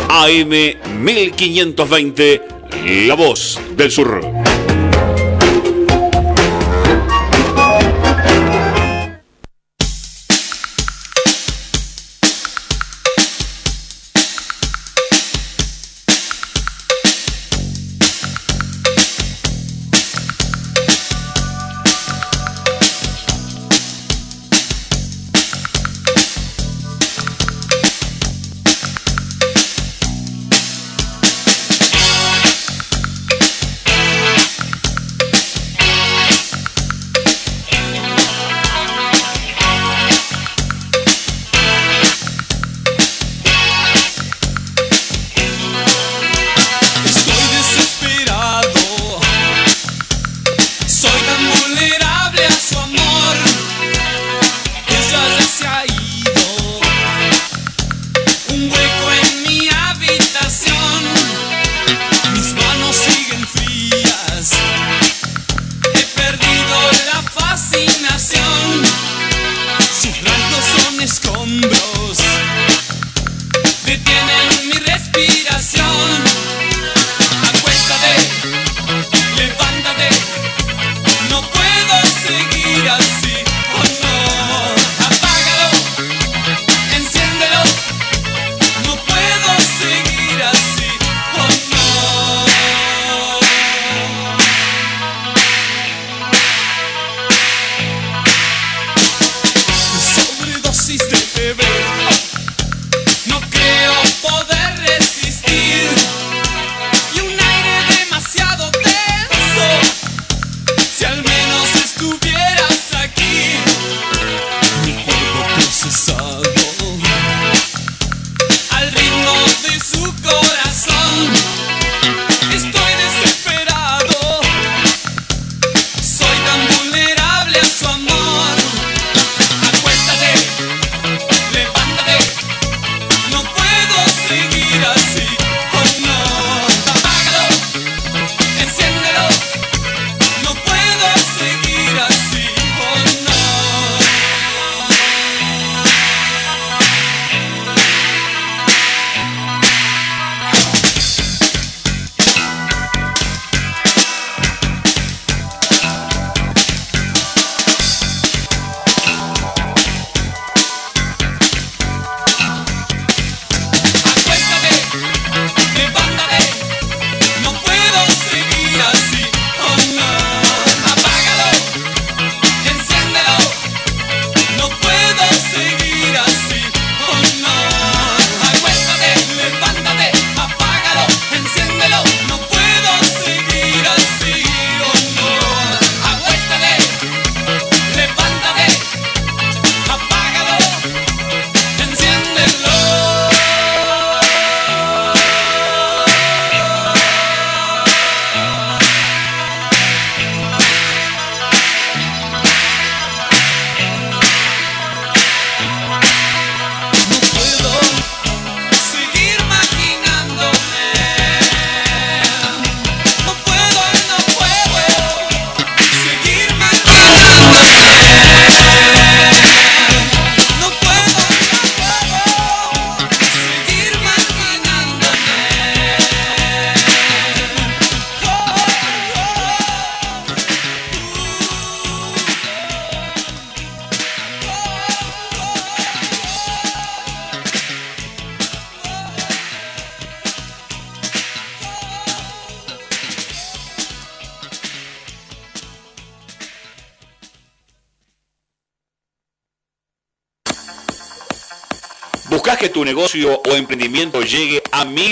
AM 0.09 0.49
1520, 1.05 2.43
La 3.07 3.15
Voz 3.15 3.61
del 3.77 3.93
Sur. 3.93 4.23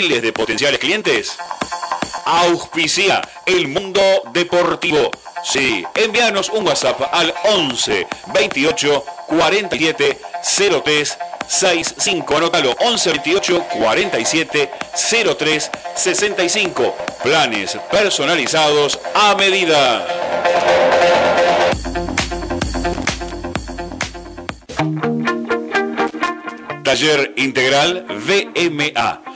de 0.06 0.32
potenciales 0.32 0.78
clientes? 0.78 1.36
Auspicia 2.24 3.20
el 3.44 3.66
mundo 3.66 4.00
deportivo. 4.32 5.10
Sí, 5.42 5.84
envíanos 5.96 6.48
un 6.48 6.64
WhatsApp 6.64 7.00
al 7.12 7.34
11 7.44 8.06
28 8.32 9.04
47 9.26 10.18
03 10.84 11.18
65. 11.48 12.36
Anótalo 12.36 12.76
11 12.78 13.10
28 13.10 13.64
47 13.78 14.70
03 15.38 15.70
65. 15.96 16.96
Planes 17.24 17.76
personalizados 17.90 19.00
a 19.12 19.34
medida. 19.34 20.06
Taller 26.84 27.32
Integral 27.36 28.06
VMA 28.08 29.35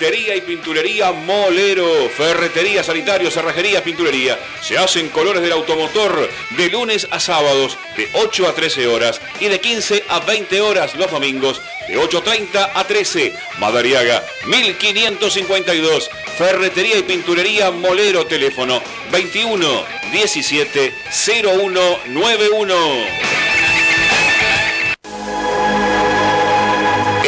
Ferretería 0.00 0.34
y 0.34 0.40
pinturería 0.40 1.12
Molero. 1.12 2.08
Ferretería, 2.16 2.82
sanitario, 2.82 3.30
cerrajería, 3.30 3.84
pinturería. 3.84 4.38
Se 4.62 4.78
hacen 4.78 5.10
colores 5.10 5.42
del 5.42 5.52
automotor 5.52 6.26
de 6.56 6.70
lunes 6.70 7.06
a 7.10 7.20
sábados 7.20 7.76
de 7.98 8.08
8 8.14 8.48
a 8.48 8.54
13 8.54 8.86
horas 8.86 9.20
y 9.40 9.48
de 9.48 9.60
15 9.60 10.04
a 10.08 10.20
20 10.20 10.58
horas 10.62 10.94
los 10.94 11.10
domingos 11.10 11.60
de 11.86 11.98
8.30 11.98 12.70
a 12.72 12.84
13. 12.84 13.34
Madariaga 13.58 14.24
1552. 14.46 16.08
Ferretería 16.38 16.96
y 16.96 17.02
pinturería 17.02 17.70
Molero. 17.70 18.24
Teléfono 18.24 18.82
21 19.12 19.84
17 20.12 20.94
0191. 21.10 22.74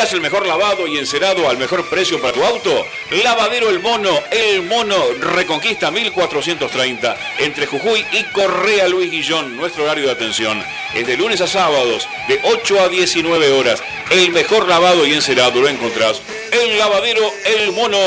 ¿Buscas 0.00 0.14
el 0.14 0.22
mejor 0.22 0.46
lavado 0.46 0.86
y 0.86 0.96
encerado 0.96 1.46
al 1.46 1.58
mejor 1.58 1.86
precio 1.90 2.18
para 2.22 2.32
tu 2.32 2.42
auto? 2.42 2.86
Lavadero 3.22 3.68
El 3.68 3.80
Mono, 3.80 4.08
El 4.30 4.62
Mono 4.62 4.96
Reconquista 5.20 5.90
1430, 5.90 7.18
entre 7.38 7.66
Jujuy 7.66 8.06
y 8.10 8.22
Correa 8.32 8.88
Luis 8.88 9.10
Guillón. 9.10 9.58
Nuestro 9.58 9.84
horario 9.84 10.06
de 10.06 10.12
atención 10.12 10.64
es 10.94 11.06
de 11.06 11.18
lunes 11.18 11.42
a 11.42 11.46
sábados, 11.46 12.08
de 12.28 12.40
8 12.42 12.80
a 12.80 12.88
19 12.88 13.52
horas. 13.52 13.82
El 14.10 14.30
mejor 14.30 14.66
lavado 14.66 15.06
y 15.06 15.12
encerado 15.12 15.60
lo 15.60 15.68
encontrás 15.68 16.22
en 16.50 16.78
Lavadero 16.78 17.30
El 17.44 17.72
Mono. 17.72 17.98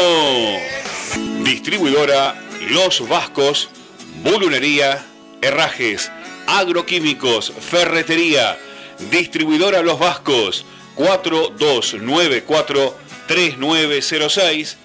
Distribuidora 1.43 2.33
Los 2.71 3.07
Vascos, 3.07 3.69
Bulunería, 4.23 5.05
Herrajes, 5.43 6.11
Agroquímicos, 6.47 7.53
Ferretería. 7.59 8.57
Distribuidora 9.11 9.83
Los 9.83 9.99
Vascos. 9.99 10.65
4294 10.95 12.97
3906 13.27 14.77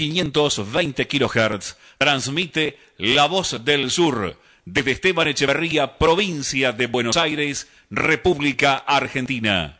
1520 0.00 1.06
kHz 1.06 1.76
transmite 1.98 2.78
La 2.96 3.26
Voz 3.26 3.64
del 3.64 3.90
Sur 3.90 4.36
desde 4.64 4.92
Esteban 4.92 5.28
Echeverría, 5.28 5.98
provincia 5.98 6.72
de 6.72 6.86
Buenos 6.86 7.16
Aires, 7.16 7.68
República 7.90 8.76
Argentina. 8.76 9.78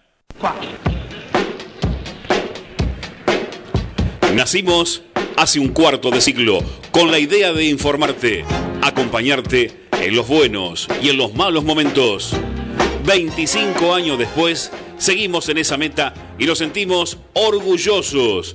Nacimos 4.35 5.03
hace 5.37 5.59
un 5.59 5.68
cuarto 5.68 6.11
de 6.11 6.21
siglo 6.21 6.62
con 6.91 7.11
la 7.11 7.18
idea 7.18 7.53
de 7.53 7.64
informarte, 7.64 8.45
acompañarte 8.83 9.89
en 9.93 10.16
los 10.16 10.29
buenos 10.29 10.89
y 11.03 11.09
en 11.09 11.16
los 11.16 11.35
malos 11.35 11.64
momentos. 11.64 12.37
25 13.05 13.95
años 13.95 14.18
después, 14.18 14.71
seguimos 14.99 15.49
en 15.49 15.59
esa 15.59 15.77
meta 15.77 16.14
y 16.39 16.47
nos 16.47 16.59
sentimos 16.59 17.18
orgullosos 17.33 18.55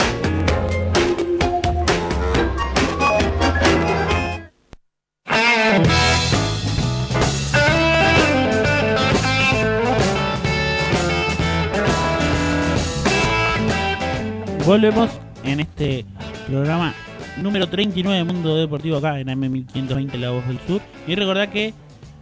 Volvemos 14.71 15.09
en 15.43 15.59
este 15.59 16.05
programa 16.47 16.93
número 17.41 17.67
39 17.67 18.19
de 18.19 18.23
Mundo 18.23 18.55
Deportivo 18.55 18.95
acá 18.99 19.19
en 19.19 19.27
AM1520 19.27 20.17
La 20.17 20.29
Voz 20.29 20.47
del 20.47 20.59
Sur. 20.65 20.79
Y 21.05 21.15
recordad 21.15 21.49
que 21.49 21.73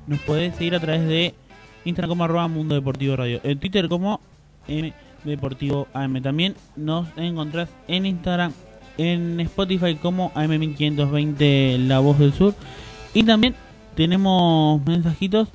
nos 0.07 0.17
podés 0.21 0.55
seguir 0.55 0.73
a 0.73 0.79
través 0.79 1.07
de 1.07 1.35
Instagram 1.85 2.09
como 2.09 2.23
arroba 2.23 2.47
Mundo 2.47 2.73
Deportivo 2.73 3.15
Radio. 3.17 3.39
En 3.43 3.59
Twitter 3.59 3.87
como 3.87 4.19
M 4.67 4.91
Deportivo 5.25 5.87
AM. 5.93 6.23
También 6.23 6.55
nos 6.75 7.07
encontrás 7.17 7.69
en 7.87 8.07
Instagram, 8.07 8.51
en 8.97 9.39
Spotify 9.41 9.93
como 9.93 10.31
AM1520 10.33 11.77
La 11.85 11.99
Voz 11.99 12.17
del 12.17 12.33
Sur. 12.33 12.55
Y 13.13 13.21
también 13.21 13.53
tenemos 13.93 14.83
mensajitos 14.87 15.49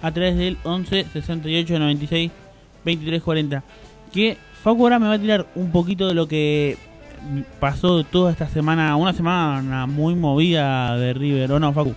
a 0.00 0.12
través 0.12 0.38
del 0.38 0.56
11 0.64 1.08
68 1.12 1.78
96 1.78 2.30
23 2.86 3.22
40. 3.22 3.62
Que 4.14 4.38
Facu 4.68 4.82
ahora 4.82 4.98
me 4.98 5.08
va 5.08 5.14
a 5.14 5.18
tirar 5.18 5.46
un 5.54 5.72
poquito 5.72 6.08
de 6.08 6.12
lo 6.12 6.28
que 6.28 6.76
pasó 7.58 8.04
toda 8.04 8.30
esta 8.30 8.46
semana, 8.50 8.96
una 8.96 9.14
semana 9.14 9.86
muy 9.86 10.14
movida 10.14 10.94
de 10.98 11.14
River, 11.14 11.52
¿o 11.52 11.58
no, 11.58 11.72
Facu? 11.72 11.94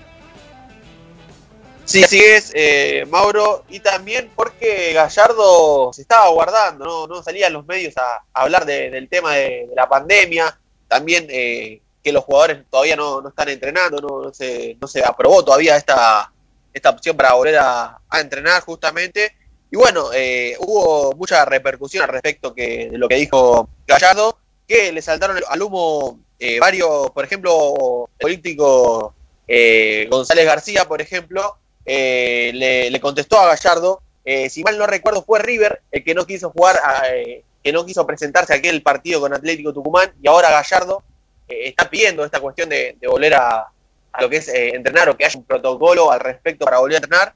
Sí, 1.84 2.02
así 2.02 2.20
es, 2.24 2.54
eh, 2.56 3.06
Mauro, 3.10 3.66
y 3.68 3.82
también 3.82 4.32
porque 4.34 4.94
Gallardo 4.94 5.92
se 5.92 6.04
estaba 6.04 6.30
guardando, 6.30 6.86
no, 6.86 7.08
no 7.08 7.22
salía 7.22 7.48
en 7.48 7.54
los 7.54 7.68
medios 7.68 7.94
a, 7.98 8.24
hablar 8.34 8.66
de- 8.66 8.90
del 8.90 9.10
tema 9.10 9.34
de, 9.34 9.68
la 9.76 9.90
pandemia, 9.90 10.58
también 10.88 11.28
eh, 11.30 11.82
que 12.02 12.14
los 12.14 12.24
jugadores 12.24 12.64
todavía 12.70 12.96
no, 12.96 13.28
están 13.28 13.50
entrenando, 13.50 14.00
no, 14.00 14.24
no 14.24 14.34
se, 14.34 14.78
no 14.80 14.88
se 14.88 15.04
aprobó 15.04 15.44
todavía 15.44 15.76
esta, 15.76 16.32
esta 16.74 16.92
opción 16.92 17.18
para 17.18 17.34
volver 17.34 17.58
a 17.58 18.00
entrenar 18.14 18.62
justamente. 18.62 19.41
Y 19.72 19.78
bueno, 19.78 20.12
eh, 20.14 20.58
hubo 20.60 21.14
mucha 21.16 21.46
repercusión 21.46 22.04
al 22.04 22.10
respecto 22.10 22.54
que, 22.54 22.90
lo 22.92 23.08
que 23.08 23.16
dijo 23.16 23.70
Gallardo, 23.88 24.38
que 24.68 24.92
le 24.92 25.02
saltaron 25.02 25.40
al 25.48 25.62
humo 25.62 26.20
eh, 26.40 26.60
varios, 26.60 27.10
por 27.12 27.24
ejemplo, 27.24 28.10
político 28.20 29.16
eh, 29.48 30.08
González 30.12 30.46
García, 30.46 30.86
por 30.86 31.02
ejemplo, 31.02 31.58
eh, 31.86 32.52
le, 32.92 33.00
contestó 33.00 33.40
a 33.40 33.48
Gallardo, 33.48 34.02
eh, 34.26 34.50
si 34.50 34.62
mal 34.62 34.78
no 34.78 34.86
recuerdo 34.88 35.24
fue 35.24 35.40
River 35.40 35.82
el 35.92 36.04
que 36.04 36.14
no 36.14 36.26
quiso 36.26 36.52
jugar, 36.52 36.80
a, 36.84 37.16
eh, 37.16 37.44
que 37.64 37.72
no 37.72 37.86
quiso 37.86 38.06
presentarse 38.06 38.54
a 38.54 38.58
aquel 38.58 38.82
partido 38.82 39.22
con 39.22 39.34
Atlético 39.34 39.74
Tucumán, 39.74 40.14
y 40.22 40.28
ahora 40.28 40.52
Gallardo 40.52 41.04
está 41.48 41.90
pidiendo 41.90 42.24
esta 42.24 42.40
cuestión 42.40 42.70
de, 42.70 42.98
volver 43.08 43.36
a, 43.36 43.68
a 44.14 44.22
lo 44.22 44.30
que 44.30 44.38
es 44.38 44.48
entrenar 44.48 45.10
o 45.10 45.18
que 45.18 45.26
haya 45.26 45.38
un 45.38 45.46
protocolo 45.46 46.12
al 46.12 46.20
respecto 46.20 46.66
para 46.66 46.80
volver 46.80 46.96
a 46.96 46.98
entrenar. 46.98 47.34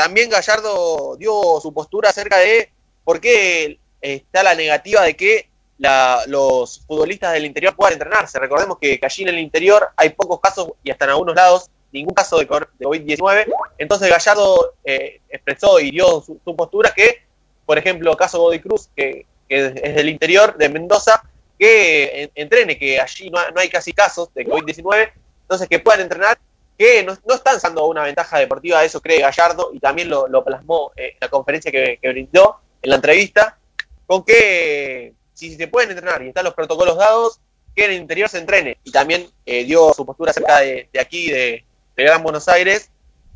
Eh, 0.00 0.02
también 0.02 0.30
Gallardo 0.30 1.16
dio 1.16 1.60
su 1.60 1.72
postura 1.72 2.10
acerca 2.10 2.38
de 2.38 2.70
por 3.04 3.20
qué 3.20 3.78
está 4.00 4.42
la 4.42 4.54
negativa 4.54 5.02
de 5.02 5.14
que 5.14 5.48
la- 5.78 6.22
los 6.26 6.80
futbolistas 6.86 7.32
del 7.32 7.44
interior 7.44 7.74
puedan 7.74 7.94
entrenarse. 7.94 8.38
Recordemos 8.38 8.78
que 8.78 8.98
allí 9.02 9.22
en 9.22 9.28
el 9.30 9.38
interior 9.38 9.88
hay 9.96 10.10
pocos 10.10 10.40
casos 10.40 10.72
y 10.82 10.90
hasta 10.90 11.04
en 11.06 11.10
algunos 11.12 11.34
lados 11.34 11.70
ningún 11.92 12.14
caso 12.14 12.38
de 12.38 12.46
cor- 12.46 12.70
de 12.78 12.86
COVID-19. 12.86 13.46
Entonces 13.78 14.08
Gallardo 14.08 14.74
eh, 14.84 15.20
expresó 15.28 15.80
y 15.80 15.90
dio 15.90 16.20
su, 16.22 16.38
postura 16.56 16.92
que, 16.94 17.22
por 17.66 17.78
ejemplo, 17.78 18.16
caso 18.16 18.38
Godoy 18.38 18.60
Cruz, 18.60 18.88
que, 18.94 19.26
que 19.48 19.66
es, 19.66 19.94
del 19.96 20.08
interior 20.08 20.56
de 20.56 20.68
Mendoza, 20.68 21.22
que 21.58 22.22
en- 22.22 22.30
entrene, 22.36 22.78
que 22.78 23.00
allí 23.00 23.28
no, 23.30 23.38
no 23.50 23.60
hay 23.60 23.68
casi 23.68 23.92
casos 23.92 24.32
de 24.34 24.46
COVID-19, 24.46 25.12
entonces 25.42 25.68
que 25.68 25.78
puedan 25.80 26.00
entrenar, 26.02 26.38
que 26.80 27.04
no, 27.04 27.12
están 27.34 27.58
dando 27.62 27.84
una 27.88 28.04
ventaja 28.04 28.38
deportiva, 28.38 28.82
eso 28.82 29.02
cree 29.02 29.20
Gallardo, 29.20 29.70
y 29.74 29.80
también 29.80 30.08
lo, 30.08 30.42
plasmó 30.42 30.92
eh, 30.96 31.10
en 31.12 31.18
la 31.20 31.28
conferencia 31.28 31.70
que, 31.70 31.98
brindó, 32.02 32.56
en 32.80 32.88
la 32.88 32.96
entrevista, 32.96 33.58
con 34.06 34.24
que 34.24 35.12
si 35.34 35.56
se 35.56 35.68
pueden 35.68 35.90
entrenar 35.90 36.22
y 36.22 36.28
están 36.28 36.44
los 36.44 36.54
protocolos 36.54 36.96
dados, 36.96 37.38
que 37.76 37.84
en 37.84 37.90
el 37.90 37.96
interior 37.98 38.30
se 38.30 38.38
entrene. 38.38 38.78
Y 38.82 38.92
también 38.92 39.28
eh, 39.44 39.64
dio 39.64 39.92
su 39.92 40.06
postura 40.06 40.30
acerca 40.30 40.60
de, 40.60 40.88
de 40.90 41.00
aquí, 41.00 41.30
de, 41.30 41.66
de 41.96 42.02
Gran 42.02 42.22
Buenos 42.22 42.48
Aires 42.48 42.90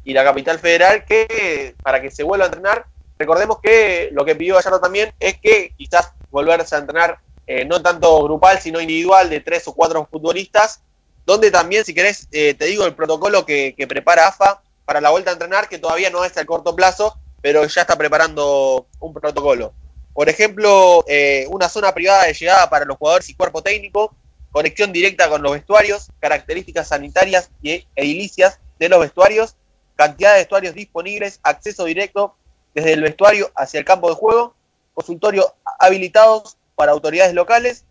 y 0.05 0.15
la 0.15 0.25
capital 0.25 0.59
federal, 0.59 1.05
que 1.05 1.75
para 1.83 2.01
que 2.01 2.11
se 2.11 2.23
vuelva 2.23 2.47
a 2.47 2.49
entrenar, 2.49 2.87
recordemos 3.19 3.59
que 3.63 4.09
lo 4.13 4.25
que 4.25 4.37
pidió 4.37 4.55
Gallardo 4.55 4.81
también 4.81 5.13
es 5.21 5.39
que 5.39 5.75
quizás 5.77 6.15
volverse 6.31 6.77
a 6.77 6.79
entrenar 6.79 7.19
eh, 7.47 7.67
no 7.67 7.83
tanto 7.83 8.23
grupal, 8.23 8.59
sino 8.59 8.81
individual, 8.81 9.29
de 9.29 9.41
tres 9.41 9.69
o 9.69 9.75
cuatro 9.75 10.09
futbolistas, 10.11 10.81
donde 11.27 11.51
también, 11.51 11.85
si 11.85 11.95
querés, 11.95 12.29
eh, 12.33 12.55
te 12.55 12.67
digo 12.67 12.85
el 12.85 12.95
protocolo 12.95 13.47
que, 13.47 13.75
prepara 13.89 14.29
AFA 14.29 14.63
para 14.85 15.01
la 15.01 15.11
vuelta 15.11 15.31
a 15.31 15.35
entrenar, 15.35 15.69
que 15.69 15.79
todavía 15.79 16.11
no 16.11 16.25
es 16.25 16.37
a 16.37 16.45
corto 16.45 16.77
plazo, 16.77 17.19
pero 17.41 17.65
ya 17.65 17.83
está 17.83 17.97
preparando 17.97 18.87
un 19.01 19.15
protocolo. 19.15 19.73
Por 20.13 20.29
ejemplo, 20.29 21.05
eh, 21.09 21.47
una 21.49 21.69
zona 21.69 21.93
privada 21.93 22.25
de 22.25 22.35
llegada 22.35 22.69
para 22.71 22.85
los 22.85 22.99
jugadores 22.99 23.29
y 23.29 23.35
cuerpo 23.35 23.63
técnico, 23.63 24.15
conexión 24.53 24.93
directa 24.93 25.29
con 25.29 25.43
los 25.43 25.53
vestuarios, 25.53 26.09
características 26.21 26.89
sanitarias 26.89 27.51
y 27.63 27.87
edilicias 27.97 28.61
de 28.79 28.89
los 28.89 29.01
vestuarios, 29.01 29.57
cantidad 29.97 30.33
de 30.33 30.41
vestuarios 30.41 30.75
disponibles, 30.75 31.41
acceso 31.43 31.85
directo 31.85 32.37
desde 32.75 32.93
el 32.93 33.03
vestuario 33.03 33.51
hacia 33.57 33.79
el 33.79 33.85
campo 33.85 34.09
de 34.09 34.17
juego, 34.17 34.55
consultorios 34.95 35.47
habilitados 35.79 36.57
para 36.77 36.93
autoridades 36.93 37.35
locales, 37.35 37.85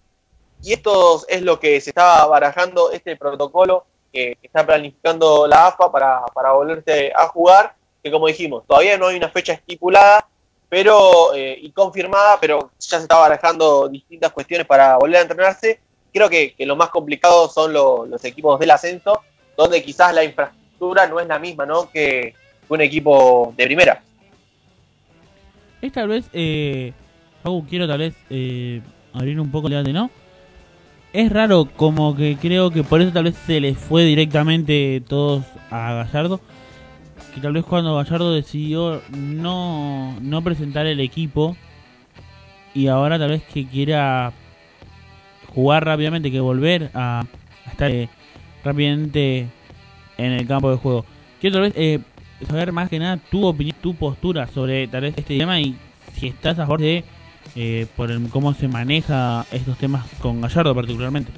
y 0.64 0.73
esto 0.73 1.22
es 1.27 1.41
lo 1.41 1.60
que 1.60 1.80
se 1.81 1.90
está 1.91 2.26
barajando, 2.26 2.91
este 2.91 3.15
protocolo 3.15 3.85
que 4.11 4.38
está 4.41 4.65
planificando 4.65 5.45
la 5.48 5.68
AFA 5.68 5.91
para, 5.91 6.22
para 6.34 6.52
volverse 6.53 7.11
a 7.15 7.27
jugar, 7.27 7.76
que 8.02 8.11
como 8.11 8.27
dijimos, 8.27 8.64
todavía 8.68 8.98
no 8.98 9.07
hay 9.07 9.18
una 9.18 9.30
fecha 9.30 9.53
estipulada, 9.53 10.27
pero 10.69 11.34
eh, 11.34 11.57
y 11.61 11.72
confirmada, 11.72 12.38
pero 12.40 12.72
ya 12.80 12.98
se 12.98 13.03
está 13.03 13.18
barajando 13.18 13.88
distintas 13.90 14.31
cuestiones 14.31 14.65
para 14.68 14.98
volver 14.98 15.18
a 15.18 15.22
entrenarse. 15.22 15.80
Creo 16.14 16.30
que, 16.30 16.53
que 16.53 16.65
lo 16.65 16.76
más 16.76 16.90
complicado 16.90 17.48
son 17.49 17.73
lo- 17.73 18.06
los 18.06 18.23
equipos 18.23 18.60
del 18.60 18.72
ascenso, 18.72 19.22
donde 19.57 19.84
quizás 19.84 20.14
la 20.14 20.23
infraestructura 20.23 21.07
no 21.07 21.19
es 21.19 21.27
la 21.27 21.40
misma 21.40 21.65
¿no? 21.65 21.90
que 21.90 22.34
un 22.69 22.81
equipo 22.81 23.53
de 23.57 23.65
primera. 23.65 24.03
Es 25.81 25.91
tal 25.91 26.07
vez, 26.07 26.26
eh, 26.34 26.94
quiero 27.69 27.88
tal 27.88 27.99
vez 27.99 28.14
eh, 28.30 28.81
abrir 29.14 29.40
un 29.40 29.52
poco 29.52 29.68
el 29.68 29.73
debate, 29.73 29.91
¿no? 29.94 30.10
Es 31.14 31.31
raro, 31.31 31.69
como 31.76 32.15
que 32.15 32.38
creo 32.41 32.72
que 32.72 32.84
por 32.84 32.99
eso 32.99 33.11
tal 33.11 33.26
vez 33.26 33.35
se 33.45 33.61
les 33.61 33.77
fue 33.77 34.03
directamente 34.03 34.99
todos 35.07 35.45
a 35.69 35.94
Gallardo. 35.94 36.41
Que 37.35 37.40
tal 37.40 37.53
vez 37.53 37.64
cuando 37.64 37.95
Gallardo 37.95 38.34
decidió 38.34 38.99
no, 39.15 40.19
no 40.22 40.41
presentar 40.41 40.88
el 40.88 40.99
equipo 40.99 41.56
y 42.73 42.88
ahora 42.88 43.19
tal 43.19 43.30
vez 43.30 43.44
que 43.44 43.68
quiera 43.68 44.34
jugar 45.53 45.85
rápidamente, 45.85 46.31
que 46.31 46.40
volver 46.40 46.90
a, 46.95 47.26
estar 47.68 47.91
eh, 47.91 48.10
rápidamente 48.64 49.48
en 50.18 50.31
el 50.31 50.48
campo 50.48 50.72
de 50.72 50.77
juego. 50.77 51.06
Quiero 51.40 51.57
tal 51.57 51.64
vez 51.64 51.73
eh, 51.76 51.99
saber 52.48 52.72
más 52.72 52.90
que 52.90 52.98
nada 52.98 53.18
tu 53.30 53.45
opinión, 53.45 53.77
tu 53.81 53.94
postura 53.94 54.48
sobre 54.48 54.88
tal 54.88 55.02
vez 55.02 55.14
este 55.15 55.38
tema 55.38 55.60
y 55.60 55.76
si 56.14 56.27
estás 56.27 56.57
a 56.57 56.64
favor 56.64 56.81
de 56.81 57.03
eh, 57.55 57.85
por 57.95 58.09
el- 58.09 58.30
cómo 58.30 58.53
se 58.53 58.67
maneja 58.67 59.45
estos 59.51 59.77
temas 59.77 60.05
con 60.21 60.41
Gallardo 60.41 60.73
particularmente. 60.73 61.31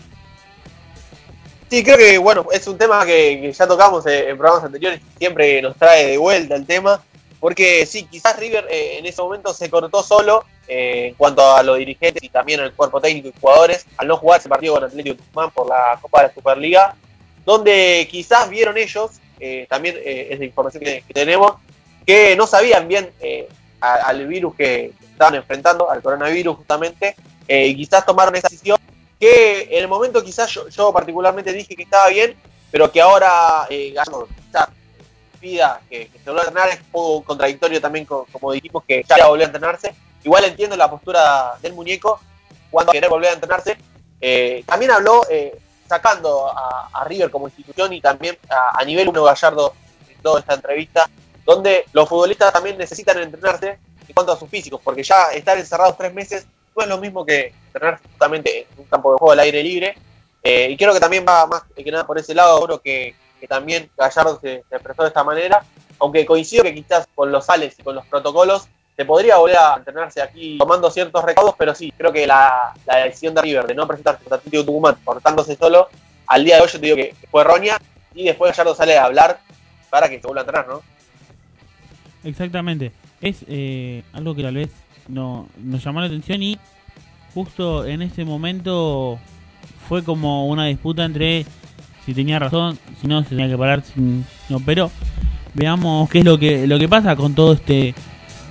Sí, 1.70 1.84
creo 1.84 1.98
que 1.98 2.18
bueno, 2.18 2.46
es 2.52 2.68
un 2.68 2.78
tema 2.78 3.06
que, 3.06 3.52
ya 3.52 3.68
tocamos 3.68 4.06
en 4.06 4.38
programas 4.38 4.64
anteriores, 4.64 5.02
siempre 5.18 5.62
nos 5.62 5.76
trae 5.76 6.06
de 6.06 6.18
vuelta 6.18 6.56
el 6.56 6.66
tema, 6.66 7.04
porque 7.40 7.86
sí, 7.86 8.06
quizás 8.06 8.38
River 8.40 8.68
eh, 8.70 9.00
en 9.00 9.06
ese 9.06 9.22
momento 9.22 9.54
se 9.54 9.70
cortó 9.70 10.04
solo 10.04 10.46
eh, 10.68 11.08
en 11.10 11.16
cuanto 11.16 11.56
a 11.56 11.64
los 11.64 11.78
dirigentes 11.78 12.24
y 12.24 12.30
también 12.30 12.60
el 12.60 12.74
cuerpo 12.74 13.02
técnico 13.02 13.30
y 13.30 13.34
jugadores, 13.42 13.86
al 13.98 14.08
no 14.08 14.16
jugar 14.18 14.40
ese 14.40 14.48
partido 14.48 14.76
con 14.76 14.84
Atlético 14.84 15.18
Tucumán 15.18 15.52
por 15.52 15.68
la 15.68 15.98
Copa 16.02 16.22
de 16.22 16.28
la 16.28 16.34
Superliga, 16.34 16.96
donde 17.46 18.08
quizás 18.10 18.50
vieron 18.50 18.78
ellos, 18.78 19.12
eh, 19.40 19.66
también 19.70 19.98
es 20.04 20.40
la 20.40 20.46
información 20.46 20.84
que, 20.84 21.04
tenemos, 21.14 21.54
que 22.06 22.36
no 22.36 22.48
sabían 22.48 22.88
bien 22.88 23.12
al 23.82 24.28
virus 24.28 24.56
que 24.56 24.94
estaban 25.16 25.36
enfrentando, 25.36 25.90
al 25.90 26.02
coronavirus 26.02 26.58
justamente, 26.58 27.16
eh, 27.48 27.68
y 27.68 27.76
quizás 27.76 28.06
tomaron 28.06 28.36
esa 28.36 28.50
decisión 28.50 28.78
que 29.20 29.70
en 29.72 29.82
el 29.82 29.88
momento 29.88 30.24
quizás 30.24 30.52
yo, 30.70 30.92
particularmente 30.94 31.54
dije 31.54 31.76
que 31.76 31.84
estaba 31.84 32.10
bien, 32.10 32.36
pero 32.70 32.92
que 32.92 33.02
ahora 33.02 33.66
eh, 33.70 33.96
pida 35.40 35.80
que, 35.90 36.10
se 36.12 36.24
vuelva 36.26 36.42
a 36.42 36.48
entrenar 36.48 36.70
es 36.70 36.80
un 36.80 36.92
poco 36.92 37.24
contradictorio 37.24 37.80
también, 37.80 38.06
co- 38.06 38.28
como 38.32 38.52
dijimos 38.52 38.84
que 38.88 39.04
ya 39.08 39.28
volvió 39.28 39.46
a 39.46 39.48
entrenarse. 39.48 39.96
Igual 40.24 40.46
entiendo 40.46 40.76
la 40.76 40.90
postura 40.90 41.54
del 41.62 41.74
muñeco 41.74 42.20
cuando 42.72 42.92
querer 42.92 43.10
volver 43.10 43.30
a 43.30 43.34
entrenarse. 43.34 43.78
Eh, 44.20 44.64
también 44.66 44.92
habló 44.92 45.22
eh, 45.30 45.58
sacando 45.88 46.48
a, 46.48 47.04
River 47.06 47.30
como 47.30 47.48
institución 47.48 47.94
y 47.94 48.02
también 48.02 48.36
a 48.50 48.84
nivel 48.84 49.10
uno 49.10 49.24
Gallardo 49.24 49.74
en 50.10 50.20
toda 50.24 50.40
esta 50.40 50.56
entrevista, 50.56 51.08
donde 51.46 51.86
los 51.94 52.10
futbolistas 52.10 52.52
también 52.52 52.78
necesitan 52.80 53.20
entrenarse 53.20 53.78
en 54.08 54.14
cuanto 54.14 54.34
a 54.34 54.38
sus 54.38 54.50
físicos, 54.50 54.82
porque 54.84 55.04
ya 55.04 55.32
estar 55.34 55.58
encerrados 55.58 55.98
tres 55.98 56.14
meses 56.14 56.48
no 56.76 56.84
es 56.84 56.90
lo 56.90 56.98
mismo 56.98 57.26
que 57.26 57.54
entrenar 57.68 58.00
justamente 58.02 58.68
en 58.72 58.80
un 58.80 58.86
campo 58.86 59.14
de 59.14 59.18
juego 59.18 59.32
al 59.32 59.40
aire 59.40 59.64
libre. 59.64 59.96
Eh, 60.44 60.70
y 60.70 60.78
creo 60.78 60.94
que 60.94 61.00
también 61.00 61.26
va 61.28 61.48
más 61.48 61.64
que 61.76 61.92
nada 61.92 62.06
por 62.06 62.20
ese 62.20 62.36
lado, 62.36 62.64
creo 62.66 62.82
que, 62.82 63.16
también 63.48 63.92
Gallardo 63.96 64.40
se, 64.42 64.64
se 64.68 64.76
expresó 64.76 65.04
de 65.04 65.10
esta 65.10 65.24
manera, 65.24 65.64
aunque 66.00 66.26
coincido 66.26 66.64
que 66.64 66.74
quizás 66.74 67.08
con 67.14 67.32
los 67.32 67.46
sales 67.46 67.76
y 67.78 67.84
con 67.84 67.94
los 67.94 68.04
protocolos 68.08 68.68
se 68.96 69.06
podría 69.06 69.38
volver 69.38 69.58
a 69.58 69.76
entrenarse 69.76 70.20
aquí 70.20 70.58
tomando 70.58 70.90
ciertos 70.90 71.24
recaudos, 71.24 71.54
pero 71.56 71.76
sí, 71.76 71.94
creo 71.96 72.12
que 72.12 72.26
la, 72.26 72.74
la 72.88 72.98
decisión 73.04 73.36
de 73.36 73.42
River 73.44 73.68
de 73.68 73.76
no 73.76 73.86
presentarse 73.88 74.24
contra 74.24 74.38
Atlético 74.38 74.66
Tucumán 74.66 74.96
portándose 75.04 75.56
solo, 75.56 75.90
al 76.28 76.44
día 76.44 76.56
de 76.56 76.62
hoy 76.64 76.68
yo 76.70 76.80
te 76.80 76.86
digo 76.86 76.96
que 76.96 77.16
fue 77.30 77.42
errónea 77.42 77.80
y 78.14 78.26
después 78.26 78.52
Gallardo 78.52 78.74
sale 78.74 78.98
a 78.98 79.06
hablar 79.06 79.40
para 79.90 80.10
que 80.10 80.20
se 80.20 80.26
vuelva 80.26 80.42
a 80.42 80.46
entrenar, 80.46 80.68
¿no? 80.68 80.82
Exactamente. 82.24 82.92
Es 83.22 83.46
eh, 83.48 84.04
algo 84.14 84.36
que 84.36 84.44
tal 84.44 84.56
vez 84.56 84.70
no, 85.08 85.48
nos 85.58 85.84
llamó 85.84 86.00
la 86.02 86.08
atención 86.08 86.42
y 86.44 86.58
justo 87.34 87.86
en 87.86 88.02
ese 88.02 88.26
momento 88.26 89.20
fue 89.88 90.04
como 90.04 90.48
una 90.48 90.66
disputa 90.66 91.06
entre 91.06 91.46
si 92.06 92.14
tenía 92.14 92.40
razón, 92.40 92.78
si 93.02 93.08
no 93.08 93.24
se 93.24 93.30
tenía 93.30 93.48
que 93.48 93.58
parar, 93.58 93.84
si 93.84 94.00
no, 94.50 94.60
pero 94.66 94.92
veamos 95.54 96.10
qué 96.10 96.20
es 96.20 96.26
lo 96.26 96.38
que 96.38 96.68
lo 96.68 96.78
que 96.78 96.88
pasa 96.88 97.16
con 97.16 97.34
todo 97.34 97.54
este 97.54 97.96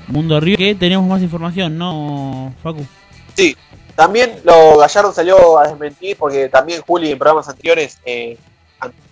mundo 0.09 0.41
río 0.41 0.57
que 0.57 0.75
tenemos 0.75 1.07
más 1.07 1.23
información, 1.23 1.79
¿no, 1.79 2.53
Facu? 2.63 2.85
Sí, 3.35 3.57
también 3.95 4.41
lo 4.45 4.79
Gallardo 4.79 5.13
salió 5.13 5.59
a 5.59 5.69
desmentir 5.69 6.17
porque 6.17 6.49
también 6.49 6.83
Juli 6.83 7.11
en 7.11 7.19
programas 7.19 7.49
anteriores 7.49 7.99
eh, 8.05 8.37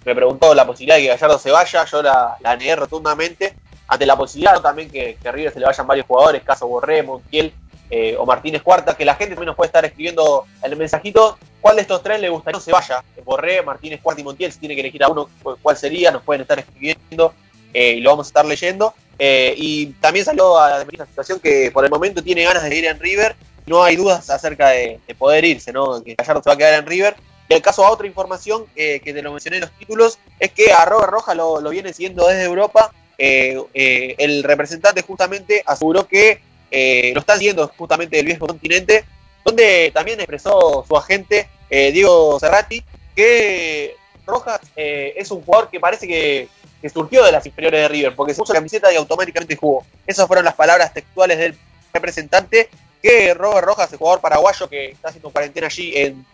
me 0.04 0.14
preguntó 0.14 0.54
la 0.54 0.66
posibilidad 0.66 0.96
de 0.96 1.02
que 1.02 1.08
Gallardo 1.08 1.38
se 1.38 1.50
vaya, 1.50 1.84
yo 1.84 2.02
la, 2.02 2.36
la 2.40 2.56
negué 2.56 2.76
rotundamente 2.76 3.54
ante 3.92 4.06
la 4.06 4.16
posibilidad 4.16 4.60
también 4.60 4.90
que, 4.90 5.16
a 5.24 5.32
River 5.32 5.52
se 5.52 5.60
le 5.60 5.66
vayan 5.66 5.86
varios 5.86 6.06
jugadores, 6.06 6.42
caso 6.42 6.66
Borré, 6.66 7.02
Montiel 7.02 7.52
eh, 7.90 8.16
o 8.18 8.24
Martínez 8.24 8.62
Cuarta, 8.62 8.96
que 8.96 9.04
la 9.04 9.14
gente 9.14 9.34
también 9.34 9.48
nos 9.48 9.56
puede 9.56 9.66
estar 9.66 9.84
escribiendo 9.84 10.46
en 10.62 10.72
el 10.72 10.78
mensajito 10.78 11.38
cuál 11.60 11.76
de 11.76 11.82
estos 11.82 12.02
tres 12.02 12.20
le 12.20 12.30
gustaría 12.30 12.52
que 12.54 12.58
no 12.58 12.64
se 12.64 12.72
vaya, 12.72 13.04
Borré, 13.24 13.62
Martínez 13.62 14.00
Cuarta 14.00 14.20
y 14.20 14.24
Montiel, 14.24 14.52
si 14.52 14.58
tiene 14.60 14.74
que 14.74 14.80
elegir 14.80 15.04
a 15.04 15.08
uno 15.08 15.28
cu- 15.42 15.56
cuál 15.60 15.76
sería, 15.76 16.10
nos 16.10 16.22
pueden 16.22 16.42
estar 16.42 16.58
escribiendo 16.58 17.34
eh, 17.74 17.94
y 17.96 18.00
lo 18.00 18.10
vamos 18.10 18.26
a 18.26 18.30
estar 18.30 18.44
leyendo. 18.46 18.94
Eh, 19.18 19.54
y 19.56 19.86
también 20.00 20.24
salió 20.24 20.58
a 20.58 20.78
la 20.78 21.06
situación 21.06 21.38
que 21.38 21.70
por 21.70 21.84
el 21.84 21.90
momento 21.90 22.22
tiene 22.22 22.44
ganas 22.44 22.62
de 22.64 22.74
ir 22.76 22.86
en 22.86 22.98
River 22.98 23.36
no 23.66 23.84
hay 23.84 23.94
dudas 23.94 24.28
acerca 24.30 24.70
de, 24.70 24.98
de 25.06 25.14
poder 25.14 25.44
irse, 25.44 25.72
¿no? 25.72 26.02
Que 26.02 26.16
Gallardo 26.16 26.42
se 26.42 26.50
va 26.50 26.54
a 26.54 26.56
quedar 26.56 26.74
en 26.74 26.86
River. 26.86 27.14
Y 27.48 27.54
el 27.54 27.62
caso 27.62 27.84
a 27.84 27.90
otra 27.90 28.08
información 28.08 28.64
eh, 28.74 28.98
que 28.98 29.12
te 29.12 29.22
lo 29.22 29.30
mencioné 29.30 29.58
en 29.58 29.62
los 29.62 29.70
títulos 29.72 30.18
es 30.40 30.50
que 30.50 30.72
a 30.72 30.84
Robert 30.84 31.12
Roja 31.12 31.34
lo, 31.34 31.60
lo 31.60 31.70
viene 31.70 31.92
siguiendo 31.92 32.26
desde 32.26 32.42
Europa. 32.44 32.90
Eh, 33.18 33.60
eh, 33.74 34.14
el 34.18 34.42
representante 34.42 35.02
justamente 35.02 35.62
aseguró 35.66 36.06
que 36.06 36.40
eh, 36.70 37.12
lo 37.14 37.20
está 37.20 37.36
siguiendo 37.36 37.68
justamente 37.76 38.16
del 38.16 38.26
viejo 38.26 38.46
continente, 38.46 39.04
donde 39.44 39.90
también 39.92 40.20
expresó 40.20 40.84
su 40.86 40.96
agente 40.96 41.48
Diego 41.70 42.38
Cerrati 42.38 42.84
que 43.16 43.96
Rojas 44.26 44.60
es 44.76 45.30
un 45.30 45.42
jugador 45.42 45.70
que 45.70 45.80
parece 45.80 46.06
que, 46.06 46.46
que 46.82 46.88
surgió 46.90 47.24
de 47.24 47.32
las 47.32 47.46
inferiores 47.46 47.80
de 47.80 47.88
River, 47.88 48.14
porque 48.14 48.34
se 48.34 48.40
puso 48.40 48.52
la 48.52 48.58
camiseta 48.58 48.92
y 48.92 48.96
automáticamente 48.96 49.56
jugó. 49.56 49.84
Esas 50.06 50.26
fueron 50.26 50.44
las 50.44 50.54
palabras 50.54 50.92
textuales 50.92 51.38
del 51.38 51.56
representante 51.94 52.68
que 53.02 53.32
Robert 53.32 53.66
Rojas, 53.66 53.90
el 53.90 53.98
jugador 53.98 54.20
paraguayo 54.20 54.68
que 54.68 54.90
está 54.90 55.08
haciendo 55.08 55.30
cuarentena 55.30 55.66
allí 55.68 55.92
en 55.96 56.26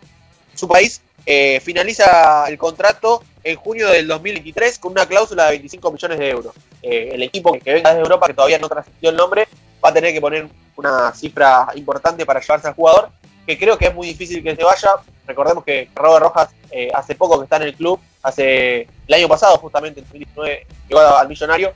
su 0.55 0.67
país, 0.67 1.01
eh, 1.31 1.59
finaliza 1.59 2.45
el 2.47 2.57
contrato 2.57 3.23
en 3.43 3.55
junio 3.55 3.87
del 3.89 4.07
2023 4.07 4.79
con 4.79 4.93
una 4.93 5.05
cláusula 5.05 5.43
de 5.43 5.51
25 5.51 5.91
millones 5.91 6.17
de 6.17 6.27
euros. 6.27 6.55
Eh, 6.81 7.11
el 7.13 7.21
equipo 7.21 7.51
que 7.53 7.71
venga 7.71 7.91
desde 7.91 8.01
Europa, 8.01 8.25
que 8.25 8.33
todavía 8.33 8.57
no 8.57 8.67
transmitió 8.67 9.11
el 9.11 9.15
nombre, 9.15 9.47
va 9.85 9.89
a 9.89 9.93
tener 9.93 10.11
que 10.11 10.19
poner 10.19 10.47
una 10.75 11.13
cifra 11.13 11.67
importante 11.75 12.25
para 12.25 12.39
llevarse 12.39 12.67
al 12.67 12.73
jugador, 12.73 13.09
que 13.45 13.59
creo 13.59 13.77
que 13.77 13.85
es 13.85 13.93
muy 13.93 14.07
difícil 14.07 14.41
que 14.41 14.55
se 14.55 14.63
vaya. 14.63 14.89
Recordemos 15.27 15.63
que 15.63 15.91
Robert 15.93 16.23
Rojas 16.23 16.49
eh, 16.71 16.89
hace 16.95 17.13
poco 17.13 17.37
que 17.37 17.43
está 17.43 17.57
en 17.57 17.63
el 17.63 17.75
club, 17.75 17.99
hace 18.23 18.87
el 19.07 19.13
año 19.13 19.27
pasado 19.27 19.55
justamente, 19.59 19.99
en 19.99 20.05
2019, 20.07 20.65
llegó 20.87 20.99
al 20.99 21.27
millonario. 21.27 21.73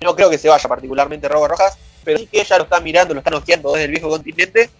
No 0.00 0.16
creo 0.16 0.30
que 0.30 0.38
se 0.38 0.48
vaya 0.48 0.66
particularmente 0.70 1.28
Robert 1.28 1.50
Rojas, 1.50 1.76
pero 2.02 2.18
sí 2.18 2.26
que 2.28 2.42
ya 2.42 2.56
lo 2.56 2.64
están 2.64 2.82
mirando, 2.82 3.12
lo 3.12 3.20
están 3.20 3.34
ojeando 3.34 3.72
desde 3.72 3.84
el 3.84 3.90
viejo 3.90 4.08
continente. 4.08 4.70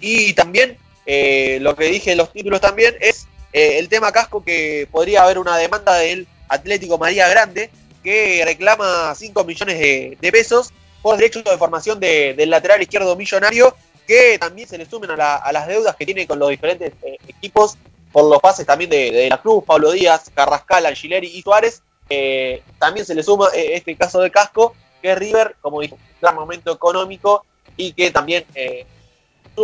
Y 0.00 0.32
también, 0.32 0.78
eh, 1.04 1.58
lo 1.60 1.76
que 1.76 1.84
dije 1.84 2.12
en 2.12 2.16
los 2.16 2.32
títulos 2.32 2.62
también, 2.62 2.94
es 3.02 3.26
eh, 3.52 3.78
el 3.78 3.88
tema 3.88 4.12
casco 4.12 4.42
que 4.44 4.88
podría 4.90 5.22
haber 5.24 5.38
una 5.38 5.56
demanda 5.56 5.94
del 5.94 6.26
Atlético 6.48 6.98
María 6.98 7.28
Grande 7.28 7.70
que 8.02 8.42
reclama 8.44 9.14
5 9.14 9.44
millones 9.44 9.78
de, 9.78 10.32
pesos 10.32 10.72
por 11.02 11.16
derecho 11.16 11.42
de 11.42 11.56
formación 11.58 12.00
de- 12.00 12.34
del 12.34 12.50
lateral 12.50 12.80
izquierdo 12.82 13.14
millonario 13.16 13.76
que 14.06 14.38
también 14.38 14.66
se 14.68 14.78
le 14.78 14.86
sumen 14.86 15.10
a, 15.10 15.16
la- 15.16 15.36
a 15.36 15.52
las 15.52 15.66
deudas 15.68 15.94
que 15.96 16.06
tiene 16.06 16.26
con 16.26 16.38
los 16.38 16.48
diferentes 16.50 16.92
eh, 17.02 17.16
equipos 17.28 17.76
por 18.12 18.24
los 18.28 18.40
pases 18.40 18.66
también 18.66 18.90
de, 18.90 19.28
la 19.30 19.40
Cruz, 19.40 19.62
Pablo 19.64 19.92
Díaz, 19.92 20.30
Carrascal, 20.34 20.86
Angileri 20.86 21.28
y 21.28 21.42
Suárez. 21.42 21.82
Eh, 22.08 22.60
también 22.80 23.06
se 23.06 23.14
le 23.14 23.22
suma 23.22 23.48
este 23.54 23.94
caso 23.96 24.20
de 24.20 24.32
casco 24.32 24.74
que 25.00 25.14
River, 25.14 25.54
como 25.60 25.80
dije, 25.80 25.94
un 26.20 26.34
momento 26.34 26.72
económico 26.72 27.44
y 27.76 27.92
que 27.92 28.10
también 28.10 28.44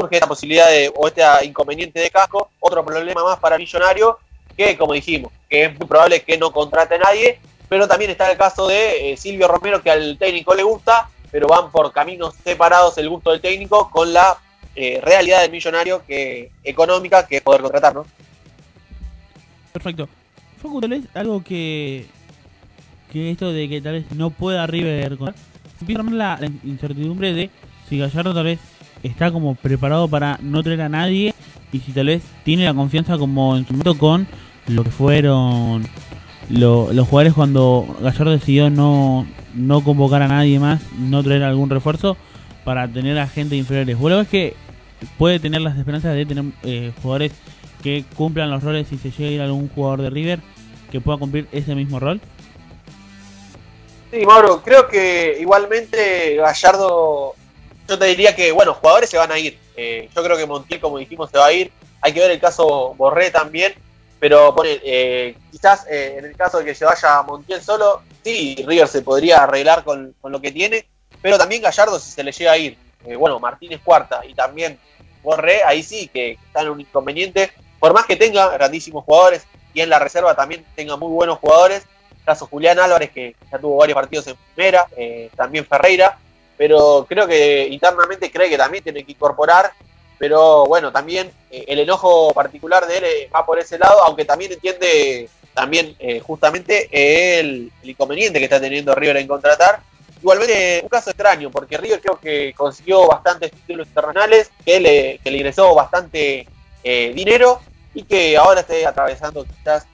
surge 0.01 0.16
esta 0.16 0.27
posibilidad 0.27 0.68
de, 0.68 0.93
o 0.94 1.06
este 1.09 1.23
inconveniente 1.44 2.01
de 2.01 2.10
casco, 2.10 2.51
otro 2.60 2.85
problema 2.85 3.23
más 3.24 3.39
para 3.39 3.56
Millonario, 3.59 4.18
que 4.56 4.77
como 4.77 4.93
dijimos, 4.93 5.32
que 5.48 5.64
es 5.64 5.78
muy 5.78 5.86
probable 5.86 6.23
que 6.23 6.36
no 6.39 6.52
contrate 6.52 6.97
a 6.97 6.98
nadie, 6.98 7.39
pero 7.68 7.89
también 7.89 8.10
está 8.10 8.31
el 8.31 8.36
caso 8.39 8.66
de 8.68 9.12
eh, 9.12 9.16
Silvio 9.16 9.48
Romero, 9.48 9.82
que 9.82 9.90
al 9.90 10.16
técnico 10.18 10.55
le 10.55 10.62
gusta, 10.62 11.09
pero 11.31 11.48
van 11.48 11.70
por 11.70 11.93
caminos 11.93 12.35
separados 12.44 12.97
el 12.98 13.09
gusto 13.09 13.31
del 13.32 13.40
técnico 13.40 13.90
con 13.90 14.12
la 14.12 14.36
eh, 14.74 15.01
realidad 15.02 15.40
del 15.43 15.51
millonario 15.51 16.02
que 16.06 16.51
económica 16.62 17.27
que 17.27 17.36
es 17.39 17.43
poder 17.43 17.62
contratar, 17.62 17.94
¿no? 17.94 18.06
Perfecto. 19.73 20.09
Facu, 20.62 20.81
tal 20.81 20.90
vez 20.90 21.02
algo 21.14 21.43
que. 21.43 22.06
que 23.12 23.31
esto 23.31 23.52
de 23.52 23.68
que 23.68 23.81
tal 23.81 23.93
vez 23.94 24.10
no 24.12 24.31
pueda 24.31 24.66
River. 24.66 25.16
con- 25.18 25.35
Empieza 25.81 26.01
a 26.01 26.05
armar 26.05 26.14
la, 26.14 26.39
la 26.40 26.47
incertidumbre 26.64 27.35
de 27.35 27.51
si 27.89 27.98
Gallardo 27.98 28.32
tal 28.32 28.44
vez 28.44 28.59
está 29.02 29.31
como 29.31 29.55
preparado 29.55 30.09
para 30.09 30.39
no 30.43 30.62
traer 30.62 30.82
a 30.82 30.89
nadie 30.89 31.35
y 31.73 31.78
si 31.81 31.93
tal 31.93 32.06
vez 32.06 32.23
tiene 32.44 32.64
la 32.64 32.74
confianza 32.74 33.18
como 33.18 33.56
en 33.56 33.66
su 33.66 33.73
momento 33.73 33.98
con 33.98 34.27
lo 34.68 34.82
que 34.85 34.90
fueron 34.90 35.85
lo- 36.48 36.93
los 36.93 37.09
jugadores 37.09 37.35
cuando 37.35 37.86
Gallardo 38.01 38.31
decidió 38.32 38.70
no, 38.70 39.27
no 39.55 39.82
convocar 39.82 40.23
a 40.23 40.28
nadie 40.28 40.59
más, 40.59 40.81
no 40.98 41.23
traer 41.23 41.43
algún 41.43 41.70
refuerzo 41.70 42.16
para 42.64 42.89
tener 42.89 43.18
a 43.18 43.28
gente 43.28 43.56
inferiores. 43.56 43.98
Bueno, 43.98 44.20
es 44.20 44.28
que 44.28 44.55
puede 45.18 45.39
tener 45.39 45.60
las 45.60 45.77
esperanzas 45.78 46.14
de 46.14 46.27
tener 46.27 46.44
eh, 46.64 46.93
jugadores 47.02 47.32
que 47.82 48.05
cumplan 48.16 48.51
los 48.51 48.62
roles 48.62 48.89
si 48.89 48.97
se 48.98 49.10
llega 49.10 49.28
a 49.28 49.32
ir 49.32 49.40
algún 49.40 49.68
jugador 49.68 50.02
de 50.02 50.10
River 50.10 50.40
que 50.90 51.01
pueda 51.01 51.18
cumplir 51.18 51.47
ese 51.52 51.74
mismo 51.74 52.01
rol. 52.01 52.20
Sí, 54.10 54.24
Mauro, 54.24 54.62
creo 54.62 54.89
que 54.89 55.36
igualmente 55.40 56.36
Gallardo, 56.36 57.35
yo 57.86 57.98
te 57.98 58.06
diría 58.06 58.34
que, 58.34 58.52
bueno, 58.52 58.74
jugadores 58.74 59.10
se 59.10 59.18
van 59.18 59.32
a 59.32 59.38
ir. 59.38 59.58
Eh, 59.76 60.08
yo 60.14 60.22
creo 60.22 60.36
que 60.36 60.46
Montiel, 60.46 60.80
como 60.80 60.98
dijimos, 60.98 61.30
se 61.30 61.38
va 61.38 61.46
a 61.46 61.52
ir. 61.52 61.72
Hay 62.00 62.12
que 62.12 62.20
ver 62.20 62.30
el 62.30 62.40
caso 62.40 62.94
Borré 62.94 63.30
también, 63.30 63.74
pero 64.18 64.54
eh, 64.64 65.36
quizás 65.50 65.86
eh, 65.88 66.16
en 66.18 66.24
el 66.24 66.36
caso 66.36 66.58
de 66.58 66.64
que 66.64 66.74
se 66.74 66.84
vaya 66.84 67.22
Montiel 67.22 67.62
solo, 67.62 68.02
sí, 68.22 68.56
River 68.66 68.88
se 68.88 69.02
podría 69.02 69.42
arreglar 69.42 69.84
con, 69.84 70.14
con 70.20 70.32
lo 70.32 70.40
que 70.40 70.52
tiene, 70.52 70.86
pero 71.22 71.38
también 71.38 71.62
Gallardo 71.62 71.98
si 71.98 72.10
se 72.10 72.22
le 72.22 72.32
llega 72.32 72.52
a 72.52 72.58
ir. 72.58 72.78
Eh, 73.04 73.16
bueno, 73.16 73.38
Martínez 73.38 73.80
cuarta 73.84 74.24
y 74.26 74.34
también 74.34 74.78
Borré, 75.22 75.62
ahí 75.64 75.82
sí 75.82 76.08
que 76.08 76.32
está 76.32 76.62
en 76.62 76.70
un 76.70 76.80
inconveniente. 76.80 77.52
Por 77.78 77.92
más 77.92 78.06
que 78.06 78.16
tenga 78.16 78.48
grandísimos 78.48 79.04
jugadores 79.04 79.46
y 79.74 79.80
en 79.80 79.90
la 79.90 79.98
reserva 79.98 80.34
también 80.34 80.64
tenga 80.74 80.96
muy 80.96 81.10
buenos 81.10 81.38
jugadores, 81.38 81.84
caso 82.24 82.46
Julián 82.46 82.78
Álvarez, 82.78 83.10
que 83.10 83.36
ya 83.50 83.58
tuvo 83.58 83.76
varios 83.76 83.94
partidos 83.94 84.26
en 84.26 84.36
primera, 84.54 84.86
eh, 84.96 85.30
también 85.36 85.66
Ferreira, 85.66 86.18
pero 86.57 87.07
creo 87.09 87.27
que 87.27 87.69
internamente 87.69 88.31
cree 88.31 88.49
que 88.49 88.59
también 88.59 88.85
tiene 88.85 89.05
que 89.05 89.12
incorporar, 89.12 89.73
pero 90.19 90.66
bueno, 90.66 90.93
también 90.93 91.31
eh, 91.51 91.65
el 91.69 91.81
enojo 91.81 92.33
particular 92.33 92.87
de 92.87 92.99
él 92.99 93.05
va 93.35 93.45
por 93.45 93.59
ese 93.59 93.78
lado, 93.78 94.03
aunque 94.05 94.24
también 94.24 94.53
entiende 94.53 95.28
también 95.53 95.97
eh, 95.99 96.20
justamente 96.20 96.89
el, 96.93 97.73
el 97.83 97.91
inconveniente 97.91 98.39
que 98.39 98.45
está 98.45 98.61
teniendo 98.61 98.95
River 98.95 99.16
en 99.16 99.27
contratar. 99.27 99.81
Igualmente, 100.20 100.81
un 100.83 100.89
caso 100.89 101.11
extraño, 101.11 101.51
porque 101.51 101.78
River 101.78 102.01
creo 102.01 102.19
que 102.19 102.53
consiguió 102.55 103.07
bastantes 103.07 103.51
títulos 103.53 103.87
internacionales, 103.87 104.51
que 104.65 104.81
le, 104.81 105.19
que 105.23 105.31
le 105.31 105.39
ingresó 105.39 105.74
bastante 105.74 106.47
eh, 106.83 107.12
dinero 107.15 107.61
y 107.95 108.03
que 108.03 108.37
ahora 108.37 108.61
esté 108.61 108.87
atravesando 108.87 109.45
quizás 109.45 109.87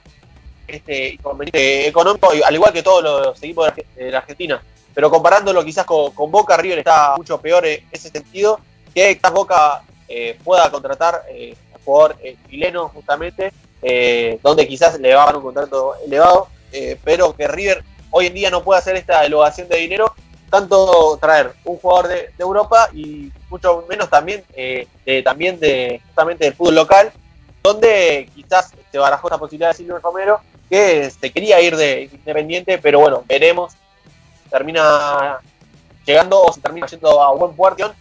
este 0.67 1.09
inconveniente 1.09 1.87
económico, 1.87 2.31
al 2.45 2.55
igual 2.55 2.73
que 2.73 2.83
todos 2.83 3.03
los 3.03 3.37
equipos 3.43 3.71
de 3.95 4.11
la 4.11 4.19
Argentina. 4.19 4.61
Pero 4.93 5.09
comparándolo 5.09 5.63
quizás 5.63 5.85
con, 5.85 6.31
Boca, 6.31 6.57
River 6.57 6.79
está 6.79 7.15
mucho 7.17 7.39
peor 7.39 7.65
en 7.65 7.83
ese 7.91 8.09
sentido, 8.09 8.59
que 8.93 9.15
quizás 9.15 9.31
Boca 9.31 9.81
eh, 10.07 10.37
pueda 10.43 10.69
contratar 10.69 11.23
eh, 11.29 11.55
a 11.73 11.79
jugador 11.83 12.15
eh, 12.23 12.35
chileno 12.49 12.89
justamente, 12.89 13.51
eh, 13.81 14.39
donde 14.43 14.67
quizás 14.67 14.99
le 14.99 15.13
va 15.13 15.23
a 15.25 15.35
un 15.35 15.43
contrato 15.43 15.95
elevado, 16.05 16.47
eh, 16.71 16.97
pero 17.03 17.35
que 17.35 17.47
River 17.47 17.83
hoy 18.11 18.27
en 18.27 18.33
día 18.33 18.49
no 18.49 18.63
puede 18.63 18.79
hacer 18.79 18.95
esta 18.95 19.25
elevación 19.25 19.67
de 19.67 19.77
dinero, 19.77 20.13
tanto 20.49 21.17
traer 21.19 21.53
un 21.65 21.77
jugador 21.77 22.07
de, 22.09 22.29
Europa 22.37 22.87
y 22.93 23.31
mucho 23.49 23.85
menos 23.89 24.09
también, 24.09 24.43
eh, 24.55 24.87
de- 25.05 25.23
también 25.23 25.59
de 25.59 25.99
justamente 26.05 26.45
del 26.45 26.53
fútbol 26.53 26.75
local, 26.75 27.11
donde 27.63 28.29
quizás 28.35 28.71
se 28.91 28.97
barajó 28.99 29.29
la 29.29 29.37
posibilidad 29.39 29.69
de 29.69 29.77
Silvio 29.77 29.97
Romero, 29.97 30.41
que 30.69 31.09
se 31.09 31.31
quería 31.31 31.59
ir 31.61 31.75
de 31.75 32.09
Independiente, 32.11 32.77
pero 32.77 32.99
bueno, 32.99 33.23
veremos. 33.27 33.73
Termina 34.53 35.39
llegando 36.05 36.43
o 36.43 36.53
se 36.53 36.61
termina 36.61 36.85
yendo 36.85 37.23
a 37.23 37.33
buen 37.33 37.55
puerto, 37.55 37.91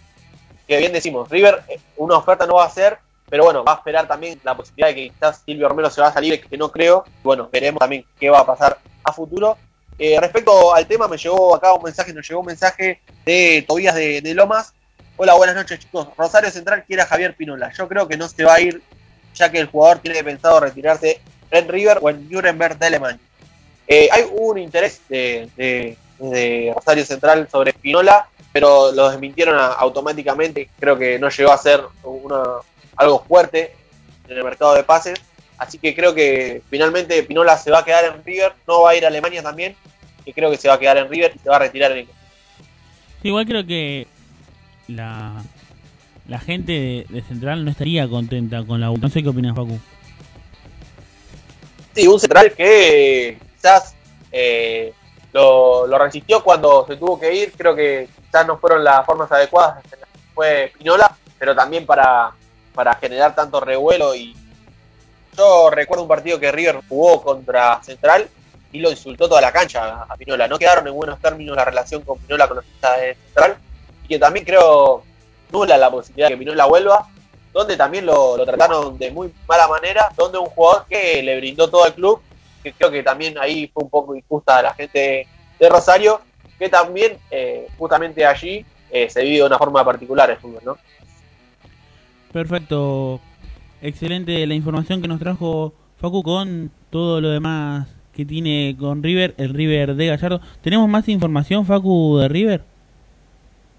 que 0.68 0.76
bien 0.76 0.92
decimos, 0.92 1.30
River 1.30 1.62
eh, 1.66 1.80
una 1.96 2.18
oferta 2.18 2.46
no 2.46 2.56
va 2.56 2.64
a 2.64 2.66
hacer, 2.66 2.98
pero 3.30 3.44
bueno, 3.44 3.64
va 3.64 3.72
a 3.72 3.76
esperar 3.76 4.06
también 4.06 4.38
la 4.44 4.54
posibilidad 4.54 4.88
de 4.88 4.94
que 4.94 5.08
quizás 5.08 5.40
Silvio 5.46 5.66
Romero 5.66 5.88
se 5.88 6.02
va 6.02 6.08
a 6.08 6.12
salir, 6.12 6.44
que 6.46 6.58
no 6.58 6.70
creo. 6.70 7.06
Bueno, 7.22 7.48
veremos 7.50 7.78
también 7.80 8.04
qué 8.20 8.28
va 8.28 8.40
a 8.40 8.44
pasar 8.46 8.78
a 9.02 9.12
futuro. 9.14 9.56
Eh, 9.98 10.18
respecto 10.20 10.74
al 10.74 10.86
tema, 10.86 11.08
me 11.08 11.16
llegó 11.16 11.56
acá 11.56 11.72
un 11.72 11.82
mensaje, 11.82 12.12
nos 12.12 12.28
llegó 12.28 12.40
un 12.40 12.46
mensaje 12.46 13.00
de 13.24 13.64
Tobías 13.66 13.94
de, 13.94 14.34
Lomas. 14.34 14.74
Hola, 15.16 15.32
buenas 15.32 15.56
noches 15.56 15.78
chicos. 15.78 16.08
Rosario 16.18 16.50
Central 16.50 16.84
quiere 16.86 17.00
a 17.00 17.06
Javier 17.06 17.34
Pinola. 17.34 17.72
Yo 17.72 17.88
creo 17.88 18.06
que 18.06 18.18
no 18.18 18.28
se 18.28 18.44
va 18.44 18.56
a 18.56 18.60
ir, 18.60 18.82
ya 19.34 19.50
que 19.50 19.58
el 19.58 19.68
jugador 19.68 20.00
tiene 20.00 20.22
pensado 20.22 20.60
retirarse 20.60 21.18
en 21.50 21.66
River 21.66 21.98
o 22.02 22.10
en 22.10 22.28
Nuremberg 22.28 22.78
de 22.78 22.86
Alemania. 22.88 23.20
Eh, 23.86 24.10
hay 24.12 24.26
un 24.30 24.58
interés 24.58 25.00
de- 25.08 25.96
de 26.30 26.72
Rosario 26.74 27.04
Central 27.04 27.48
sobre 27.50 27.72
Pinola, 27.72 28.26
pero 28.52 28.92
lo 28.92 29.10
desmintieron 29.10 29.56
a- 29.58 29.72
automáticamente. 29.72 30.68
Creo 30.78 30.98
que 30.98 31.18
no 31.18 31.28
llegó 31.28 31.52
a 31.52 31.58
ser 31.58 31.82
una, 32.04 32.42
algo 32.96 33.24
fuerte 33.26 33.74
en 34.28 34.36
el 34.36 34.44
mercado 34.44 34.74
de 34.74 34.82
pases. 34.84 35.18
Así 35.58 35.78
que 35.78 35.94
creo 35.94 36.14
que 36.14 36.62
finalmente 36.70 37.22
Pinola 37.22 37.56
se 37.56 37.70
va 37.70 37.80
a 37.80 37.84
quedar 37.84 38.04
en 38.04 38.24
River, 38.24 38.52
no 38.66 38.82
va 38.82 38.90
a 38.90 38.96
ir 38.96 39.04
a 39.04 39.08
Alemania 39.08 39.42
también, 39.42 39.76
y 40.24 40.32
creo 40.32 40.50
que 40.50 40.56
se 40.56 40.68
va 40.68 40.74
a 40.74 40.78
quedar 40.78 40.96
en 40.98 41.08
River 41.08 41.32
y 41.34 41.38
se 41.38 41.48
va 41.48 41.56
a 41.56 41.60
retirar 41.60 41.92
en 41.92 41.98
el 41.98 42.08
igual 43.24 43.46
creo 43.46 43.64
que 43.64 44.08
la, 44.88 45.44
la 46.26 46.40
gente 46.40 46.72
de, 46.72 47.06
de 47.08 47.22
Central 47.22 47.64
no 47.64 47.70
estaría 47.70 48.08
contenta 48.08 48.64
con 48.64 48.80
la 48.80 48.90
U. 48.90 48.96
No 48.98 49.08
sé 49.08 49.22
qué 49.22 49.28
opinas, 49.28 49.54
Facu. 49.54 49.78
Sí, 51.94 52.06
un 52.08 52.18
central 52.18 52.52
que 52.52 53.38
quizás 53.54 53.94
eh, 54.32 54.92
lo, 55.32 55.86
lo 55.86 55.98
resistió 55.98 56.42
cuando 56.42 56.86
se 56.86 56.96
tuvo 56.96 57.18
que 57.18 57.32
ir. 57.32 57.52
Creo 57.56 57.74
que 57.74 58.08
quizás 58.26 58.46
no 58.46 58.58
fueron 58.58 58.84
las 58.84 59.04
formas 59.04 59.30
adecuadas. 59.32 59.82
Fue 60.34 60.72
Pinola, 60.78 61.14
pero 61.38 61.54
también 61.54 61.86
para, 61.86 62.32
para 62.74 62.94
generar 62.94 63.34
tanto 63.34 63.60
revuelo. 63.60 64.14
Y 64.14 64.36
yo 65.36 65.70
recuerdo 65.70 66.02
un 66.02 66.08
partido 66.08 66.38
que 66.38 66.52
River 66.52 66.80
jugó 66.88 67.22
contra 67.22 67.82
Central 67.82 68.28
y 68.72 68.80
lo 68.80 68.90
insultó 68.90 69.28
toda 69.28 69.40
la 69.40 69.52
cancha 69.52 70.02
a 70.08 70.16
Pinola. 70.16 70.48
No 70.48 70.58
quedaron 70.58 70.86
en 70.86 70.94
buenos 70.94 71.20
términos 71.20 71.56
la 71.56 71.64
relación 71.64 72.02
con 72.02 72.18
Pinola 72.18 72.48
con 72.48 72.56
los 72.56 72.64
de 72.64 73.16
Central. 73.26 73.56
Y 74.04 74.08
que 74.08 74.18
también 74.18 74.44
creo 74.44 75.04
nula 75.50 75.76
la 75.76 75.90
posibilidad 75.90 76.28
de 76.28 76.34
que 76.34 76.38
Pinola 76.38 76.66
vuelva 76.66 77.08
donde 77.52 77.76
también 77.76 78.06
lo, 78.06 78.36
lo 78.36 78.46
trataron 78.46 78.98
de 78.98 79.10
muy 79.10 79.32
mala 79.46 79.68
manera, 79.68 80.08
donde 80.16 80.38
un 80.38 80.46
jugador 80.46 80.86
que 80.88 81.22
le 81.22 81.36
brindó 81.36 81.68
todo 81.68 81.84
al 81.84 81.94
club, 81.94 82.20
que 82.62 82.72
creo 82.72 82.90
que 82.90 83.02
también 83.02 83.36
ahí 83.38 83.70
fue 83.72 83.84
un 83.84 83.90
poco 83.90 84.14
injusta 84.14 84.58
a 84.58 84.62
la 84.62 84.74
gente 84.74 85.26
de 85.58 85.68
Rosario, 85.68 86.20
que 86.58 86.68
también 86.68 87.18
eh, 87.30 87.66
justamente 87.78 88.24
allí 88.24 88.64
eh, 88.90 89.08
se 89.10 89.22
vive 89.22 89.38
de 89.38 89.44
una 89.44 89.58
forma 89.58 89.84
particular 89.84 90.30
el 90.30 90.36
fútbol, 90.36 90.62
¿no? 90.64 90.78
Perfecto. 92.32 93.20
Excelente 93.80 94.46
la 94.46 94.54
información 94.54 95.02
que 95.02 95.08
nos 95.08 95.18
trajo 95.18 95.72
Facu 96.00 96.22
con 96.22 96.70
todo 96.90 97.20
lo 97.20 97.30
demás 97.30 97.88
que 98.12 98.24
tiene 98.24 98.76
con 98.78 99.02
River, 99.02 99.34
el 99.38 99.54
River 99.54 99.94
de 99.94 100.06
Gallardo. 100.06 100.40
¿Tenemos 100.62 100.88
más 100.88 101.08
información, 101.08 101.66
Facu, 101.66 102.18
de 102.18 102.28
River? 102.28 102.64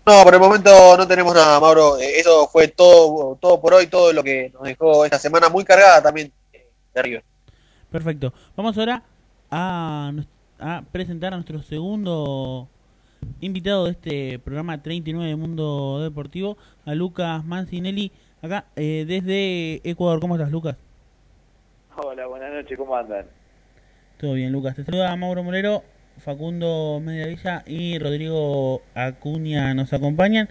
No, 0.06 0.24
por 0.24 0.34
el 0.34 0.40
momento 0.40 0.98
no 0.98 1.08
tenemos 1.08 1.34
nada, 1.34 1.60
Mauro. 1.60 1.98
Eh, 2.00 2.20
Eso 2.20 2.48
fue 2.48 2.68
todo, 2.68 3.38
todo 3.40 3.62
por 3.62 3.74
hoy, 3.74 3.88
todo 3.88 4.12
lo 4.12 4.24
que 4.24 4.52
nos 4.54 4.64
dejó 4.64 5.06
esta 5.06 5.20
semana 5.20 5.48
muy 5.50 5.64
cargada 5.64 6.02
también 6.02 6.32
de 6.94 7.02
River. 7.02 7.24
Perfecto. 7.94 8.34
Vamos 8.58 8.76
ahora 8.76 9.04
a, 9.52 10.12
a 10.60 10.84
presentar 10.92 11.32
a 11.32 11.36
nuestro 11.36 11.62
segundo 11.62 12.68
invitado 13.40 13.86
de 13.86 13.92
este 13.92 14.40
programa 14.40 14.82
39 14.82 15.30
de 15.30 15.36
Mundo 15.36 16.00
Deportivo, 16.02 16.58
a 16.88 16.96
Lucas 16.96 17.46
Mancinelli, 17.46 18.12
acá 18.42 18.66
eh, 18.76 19.06
desde 19.08 19.88
Ecuador. 19.88 20.20
¿Cómo 20.20 20.38
estás, 20.38 20.52
Lucas? 20.52 20.76
Hola, 21.96 22.26
buenas 22.26 22.52
noches, 22.52 22.76
¿cómo 22.80 22.96
andan? 22.96 23.28
Todo 24.18 24.34
bien, 24.34 24.52
Lucas. 24.52 24.76
Te 24.76 24.84
saluda 24.84 25.16
Mauro 25.16 25.44
Molero, 25.44 25.84
Facundo 26.18 27.00
Mediavilla 27.00 27.62
y 27.68 28.00
Rodrigo 28.00 28.82
Acuña 28.96 29.72
nos 29.76 29.94
acompañan. 29.94 30.50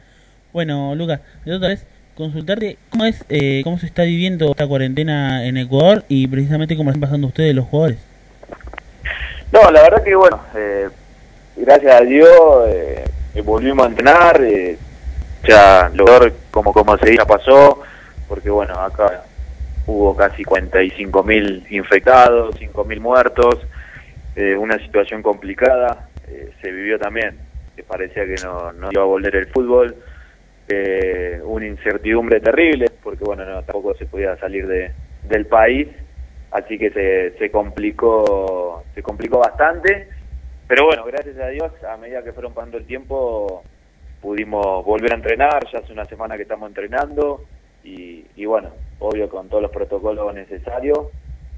Bueno, 0.52 0.94
Lucas, 0.94 1.23
de 1.44 1.56
otra 1.56 1.70
vez 1.70 1.89
consultarte 2.16 2.76
cómo 2.90 3.05
es, 3.05 3.24
eh, 3.28 3.62
cómo 3.64 3.78
se 3.78 3.86
está 3.86 4.02
viviendo 4.02 4.51
esta 4.51 4.66
cuarentena 4.66 5.44
en 5.47 5.56
Ecuador 5.56 6.05
y 6.09 6.26
precisamente 6.26 6.76
cómo 6.76 6.90
están 6.90 7.01
pasando 7.01 7.26
ustedes 7.26 7.55
los 7.55 7.66
jugadores. 7.66 7.98
No, 9.52 9.70
la 9.70 9.82
verdad 9.82 10.02
que 10.02 10.14
bueno, 10.14 10.40
eh, 10.55 10.89
gracias 11.56 12.01
a 12.01 12.05
Dios 12.05 12.30
eh, 12.68 13.05
eh, 13.34 13.40
volvimos 13.40 13.86
a 13.86 13.89
entrenar, 13.89 14.43
eh, 14.43 14.76
ya 15.44 15.90
lo 15.94 16.05
como 16.51 16.72
como 16.72 16.97
se 16.98 17.16
ya 17.16 17.24
pasó, 17.24 17.80
porque 18.28 18.51
bueno, 18.51 18.74
acá 18.74 19.24
hubo 19.86 20.14
casi 20.14 20.44
45 20.44 21.22
mil 21.22 21.66
infectados, 21.70 22.55
5 22.59 22.84
mil 22.84 23.01
muertos, 23.01 23.59
eh, 24.36 24.55
una 24.56 24.78
situación 24.78 25.22
complicada, 25.22 26.09
se 26.60 26.70
vivió 26.70 26.98
también, 26.98 27.36
que 27.76 27.82
parecía 27.82 28.24
que 28.24 28.36
no, 28.43 28.72
no 28.72 28.90
iba 28.90 29.02
a 29.02 29.06
volver 29.06 29.36
el 29.36 29.47
fútbol, 29.47 29.94
eh, 30.68 31.40
una 31.44 31.66
incertidumbre 31.66 32.40
terrible, 32.40 32.86
porque 33.02 33.24
bueno, 33.24 33.44
no, 33.44 33.62
tampoco 33.62 33.94
se 33.94 34.06
podía 34.06 34.36
salir 34.36 34.66
de, 34.66 34.93
del 35.28 35.47
país, 35.47 35.89
así 36.51 36.78
que 36.78 36.90
se, 36.90 37.39
se 37.39 37.51
complicó 37.51 38.84
se 38.94 39.02
complicó 39.02 39.39
bastante. 39.39 40.09
Pero 40.68 40.86
bueno 40.86 41.05
gracias 41.05 41.36
a 41.39 41.48
Dios 41.48 41.70
a 41.84 41.97
medida 41.97 42.22
que 42.22 42.32
fueron 42.32 42.55
pasando 42.55 42.78
el 42.78 42.86
tiempo 42.86 43.62
pudimos 44.22 44.84
volver 44.84 45.12
a 45.12 45.16
entrenar 45.16 45.66
ya 45.70 45.80
hace 45.80 45.93
una 45.93 46.05
semana 46.06 46.36
que 46.36 46.43
estamos 46.43 46.68
entrenando 46.68 47.44
y, 47.84 48.24
y 48.36 48.47
bueno 48.47 48.70
obvio 49.01 49.28
con 49.28 49.48
todos 49.48 49.62
los 49.62 49.72
protocolos 49.72 50.32
necesarios 50.32 51.09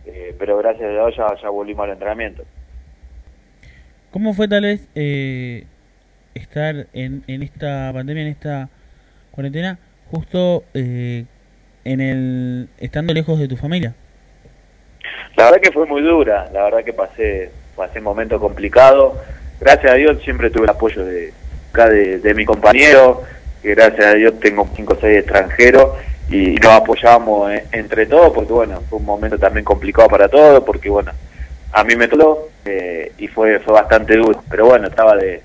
eh, 0.07 0.35
pero 0.39 0.59
gracias 0.59 0.89
a 0.89 0.93
Dios 0.93 1.17
ya, 1.17 1.27
ya 1.43 1.49
volvimos 1.49 1.85
al 1.85 1.93
entrenamiento. 1.93 2.45
¿Cómo 4.11 4.35
fue 4.35 4.49
tal 4.49 4.63
vez 4.63 4.89
eh, 4.95 5.65
estar 6.35 6.87
en, 6.93 7.25
en 7.27 7.43
esta 7.43 7.91
pandemia, 7.93 8.23
en 8.23 8.29
esta 8.29 8.69
cuarentena, 9.35 9.79
justo 10.11 10.65
eh, 10.75 11.25
en 11.85 12.01
el 12.01 12.69
estando 12.79 13.13
lejos 13.13 13.39
de 13.39 13.49
tu 13.49 13.57
familia? 13.57 13.95
La 15.37 15.47
verdad 15.47 15.61
que 15.61 15.73
fue 15.73 15.87
muy 15.87 16.03
dura, 16.03 16.49
la 16.53 16.65
verdad 16.65 16.85
que 16.85 16.93
pasé 16.93 17.51
pasé 17.75 18.01
momentos 18.01 18.41
complicados. 18.41 19.15
Gracias 19.61 19.93
a 19.93 19.97
Dios 19.97 20.23
siempre 20.23 20.51
tuve 20.51 20.65
el 20.65 20.71
apoyo 20.71 21.05
de 21.05 21.33
acá 21.73 21.89
de, 21.89 22.35
mi 22.35 22.45
compañero, 22.45 23.25
que 23.61 23.75
gracias 23.75 24.07
a 24.07 24.15
Dios 24.15 24.39
tengo 24.39 24.69
cinco 24.77 24.95
o 24.95 25.01
seis 25.01 25.19
extranjeros 25.19 25.97
y 26.31 26.55
nos 26.55 26.73
apoyamos 26.73 27.51
eh, 27.51 27.65
entre 27.73 28.07
todos 28.07 28.33
porque 28.33 28.53
bueno, 28.53 28.81
fue 28.89 29.01
un 29.01 29.05
momento 29.05 29.39
también 29.39 29.65
complicado 29.65 30.09
para 30.09 30.29
todos 30.29 30.63
porque 30.63 30.89
bueno, 30.89 31.11
a 31.73 31.83
mí 31.83 31.97
me 31.97 32.07
tocó 32.07 32.51
eh, 32.65 33.13
y 33.19 33.27
fue 33.27 33.59
fue 33.59 33.75
bastante 33.75 34.17
duro, 34.17 34.43
pero 34.49 34.67
bueno, 34.67 34.87
estaba 34.87 35.17
de, 35.17 35.43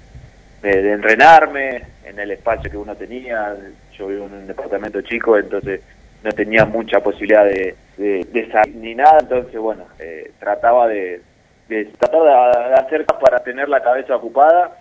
de, 0.61 0.81
de 0.83 0.93
entrenarme 0.93 1.81
en 2.09 2.19
el 2.19 2.31
espacio 2.31 2.69
que 2.69 2.77
uno 2.77 2.95
tenía, 2.95 3.55
yo 3.97 4.07
vivo 4.07 4.25
en 4.25 4.33
un 4.33 4.47
departamento 4.47 5.01
chico, 5.01 5.37
entonces 5.37 5.81
no 6.23 6.31
tenía 6.31 6.65
mucha 6.65 6.99
posibilidad 6.99 7.45
de, 7.45 7.75
de, 7.97 8.49
salir 8.51 8.75
ni 8.75 8.95
nada, 8.95 9.19
entonces 9.21 9.59
bueno, 9.59 9.85
eh, 9.99 10.31
trataba 10.39 10.87
de, 10.87 11.21
de 11.69 11.85
tratar 11.85 12.23
de, 12.23 12.73
hacer 12.75 13.05
para 13.05 13.39
tener 13.39 13.69
la 13.69 13.81
cabeza 13.81 14.15
ocupada 14.15 14.77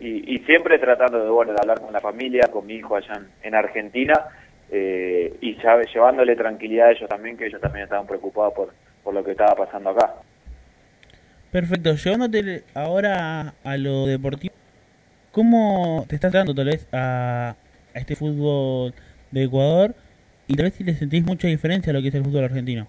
y, 0.00 0.34
y 0.34 0.38
siempre 0.40 0.78
tratando 0.78 1.22
de 1.22 1.30
bueno 1.30 1.52
de 1.52 1.58
hablar 1.60 1.80
con 1.80 1.92
la 1.92 2.00
familia, 2.00 2.48
con 2.50 2.66
mi 2.66 2.74
hijo 2.74 2.96
allá 2.96 3.14
en, 3.14 3.26
en 3.42 3.54
Argentina 3.54 4.14
eh, 4.70 5.34
y 5.40 5.56
ya- 5.62 5.82
llevándole 5.82 6.34
tranquilidad 6.36 6.88
a 6.88 6.92
ellos 6.92 7.08
también, 7.08 7.36
que 7.36 7.46
ellos 7.46 7.60
también 7.60 7.84
estaban 7.84 8.06
preocupados 8.06 8.54
por, 8.54 8.72
por 9.04 9.14
lo 9.14 9.22
que 9.22 9.32
estaba 9.32 9.54
pasando 9.54 9.90
acá. 9.90 10.14
Perfecto, 11.52 11.94
llevándote 11.94 12.62
ahora 12.74 13.54
a 13.64 13.76
lo 13.76 14.06
deportivo, 14.06 14.54
¿cómo 15.30 16.04
te 16.08 16.14
estás 16.16 16.32
dando 16.32 16.54
tal 16.54 16.66
vez 16.66 16.88
a, 16.92 17.56
este 17.94 18.16
fútbol 18.16 18.94
de 19.30 19.44
Ecuador? 19.44 19.94
Y 20.46 20.54
tal 20.56 20.64
vez 20.64 20.74
si 20.74 20.84
le 20.84 20.94
sentís 20.94 21.24
mucha 21.24 21.48
diferencia 21.48 21.90
a 21.90 21.94
lo 21.94 22.02
que 22.02 22.08
es 22.08 22.14
el 22.14 22.24
fútbol 22.24 22.44
argentino. 22.44 22.88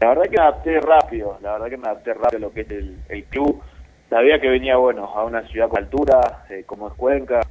La 0.00 0.08
verdad 0.08 0.24
que 0.24 0.30
me 0.30 0.42
adapté 0.42 0.80
rápido, 0.80 1.38
la 1.42 1.52
verdad 1.52 1.68
que 1.68 1.76
me 1.76 1.88
adapté 1.88 2.14
rápido 2.14 2.38
a 2.38 2.40
lo 2.40 2.52
que 2.52 2.62
es 2.62 2.70
el, 2.70 2.98
el 3.08 3.24
club. 3.24 3.62
Sabía 4.08 4.40
que 4.40 4.48
venía, 4.48 4.76
bueno, 4.76 5.04
a 5.04 5.24
una 5.24 5.46
ciudad 5.48 5.68
con 5.68 5.82
altura, 5.82 6.44
eh, 6.48 6.64
como 6.64 6.88
es 6.88 6.94
Cuenca, 6.94 7.42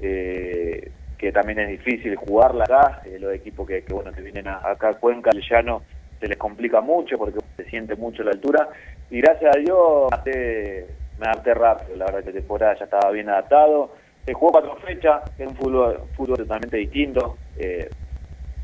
eh, 0.00 0.92
que 1.18 1.32
también 1.32 1.58
es 1.60 1.68
difícil 1.68 2.16
jugarla 2.16 2.64
acá. 2.64 3.02
eh, 3.04 3.18
los 3.18 3.34
equipos 3.34 3.66
que, 3.68 3.84
que, 3.84 3.92
bueno, 3.92 4.12
que 4.12 4.22
vienen 4.22 4.48
a- 4.48 4.62
acá 4.64 4.88
a 4.90 4.94
Cuenca, 4.94 5.30
al 5.30 5.42
llano, 5.48 5.84
se 6.18 6.26
les 6.26 6.38
complica 6.38 6.80
mucho 6.80 7.18
porque 7.18 7.38
se 7.56 7.64
siente 7.66 7.94
mucho 7.94 8.22
la 8.22 8.30
altura. 8.30 8.68
Y 9.10 9.20
gracias 9.20 9.54
a 9.54 9.58
Dios 9.58 10.08
me 10.24 10.86
me 11.18 11.26
adapté 11.26 11.54
rápido, 11.54 11.96
la 11.96 12.06
verdad 12.06 12.24
que 12.24 12.32
temporada 12.32 12.76
ya 12.78 12.84
estaba 12.84 13.10
bien 13.10 13.28
adaptado. 13.28 13.94
Se 14.24 14.34
jugó 14.34 14.52
cuatro 14.52 14.76
fechas, 14.76 15.22
es 15.38 15.46
un 15.46 15.56
fútbol, 15.56 16.00
fútbol 16.16 16.36
totalmente 16.38 16.76
distinto. 16.76 17.36
eh, 17.56 17.88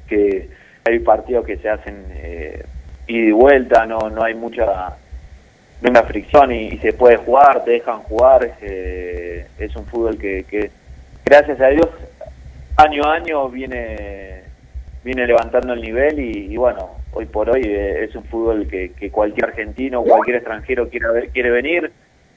que 0.06 0.50
hay 0.84 0.98
partidos 0.98 1.46
que 1.46 1.56
se 1.56 1.68
hacen 1.68 2.04
eh, 2.10 2.64
ida 3.06 3.28
y 3.28 3.32
vuelta, 3.32 3.86
no, 3.86 4.10
no 4.10 4.22
hay 4.22 4.34
mucha 4.34 4.96
una 5.82 6.02
fricción 6.02 6.50
y, 6.52 6.78
se 6.78 6.92
puede 6.94 7.16
jugar, 7.16 7.64
te 7.64 7.72
dejan 7.72 8.00
jugar, 8.00 8.56
eh, 8.62 9.46
es 9.58 9.76
un 9.76 9.84
fútbol 9.86 10.16
que, 10.18 10.44
que 10.44 10.70
gracias 11.24 11.60
a 11.60 11.68
Dios 11.68 11.88
año 12.76 13.04
a 13.04 13.14
año 13.14 13.48
viene 13.48 14.42
viene 15.04 15.26
levantando 15.26 15.74
el 15.74 15.82
nivel 15.82 16.18
y, 16.18 16.56
bueno, 16.56 16.92
hoy 17.12 17.26
por 17.26 17.50
hoy 17.50 17.60
eh, 17.62 18.04
es 18.04 18.14
un 18.16 18.24
fútbol 18.24 18.66
que, 18.66 18.92
que 18.92 19.10
cualquier 19.10 19.48
argentino 19.48 20.02
cualquier 20.02 20.36
extranjero 20.36 20.88
quiere, 20.88 21.28
quiere 21.30 21.50
venir, 21.50 21.92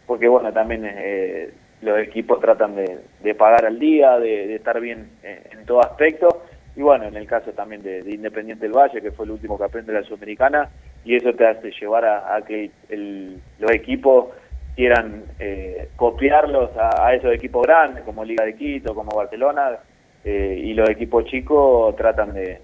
porque 0.08 0.28
bueno, 0.28 0.52
también 0.54 0.84
eh, 0.86 1.52
los 1.82 2.00
equipos 2.00 2.40
tratan 2.40 2.76
de, 2.76 3.36
pagar 3.36 3.66
al 3.66 3.78
día, 3.78 4.18
de, 4.18 4.56
estar 4.56 4.80
bien 4.80 5.10
eh, 5.22 5.44
en 5.52 5.66
todo 5.66 5.82
aspecto. 5.82 6.44
Y 6.76 6.82
bueno, 6.82 7.06
en 7.06 7.16
el 7.16 7.28
caso 7.28 7.52
también 7.52 7.84
de, 7.84 8.04
de 8.04 8.12
Independiente 8.14 8.66
del 8.66 8.76
Valle, 8.76 9.02
que 9.02 9.12
fue 9.12 9.26
el 9.26 9.32
último 9.32 9.58
campeón 9.58 9.86
de 9.86 9.94
la 9.94 10.04
Sudamericana, 10.04 10.70
y 11.04 11.16
eso 11.16 11.34
te 11.34 11.46
hace 11.46 11.72
llevar 11.72 12.06
a, 12.06 12.42
que 12.48 12.72
el- 12.90 13.42
los 13.60 13.72
equipos 13.72 14.28
quieran 14.76 15.24
eh, 15.40 15.90
copiarlos 15.96 16.70
a, 16.78 17.14
esos 17.14 17.34
equipos 17.34 17.66
grandes, 17.66 18.04
como 18.04 18.24
Liga 18.24 18.46
de 18.46 18.56
Quito, 18.56 18.94
como 18.94 19.16
Barcelona, 19.16 19.80
eh, 20.24 20.62
y 20.64 20.74
los 20.74 20.88
equipos 20.90 21.26
chicos 21.26 21.96
tratan 21.96 22.34
de, 22.34 22.62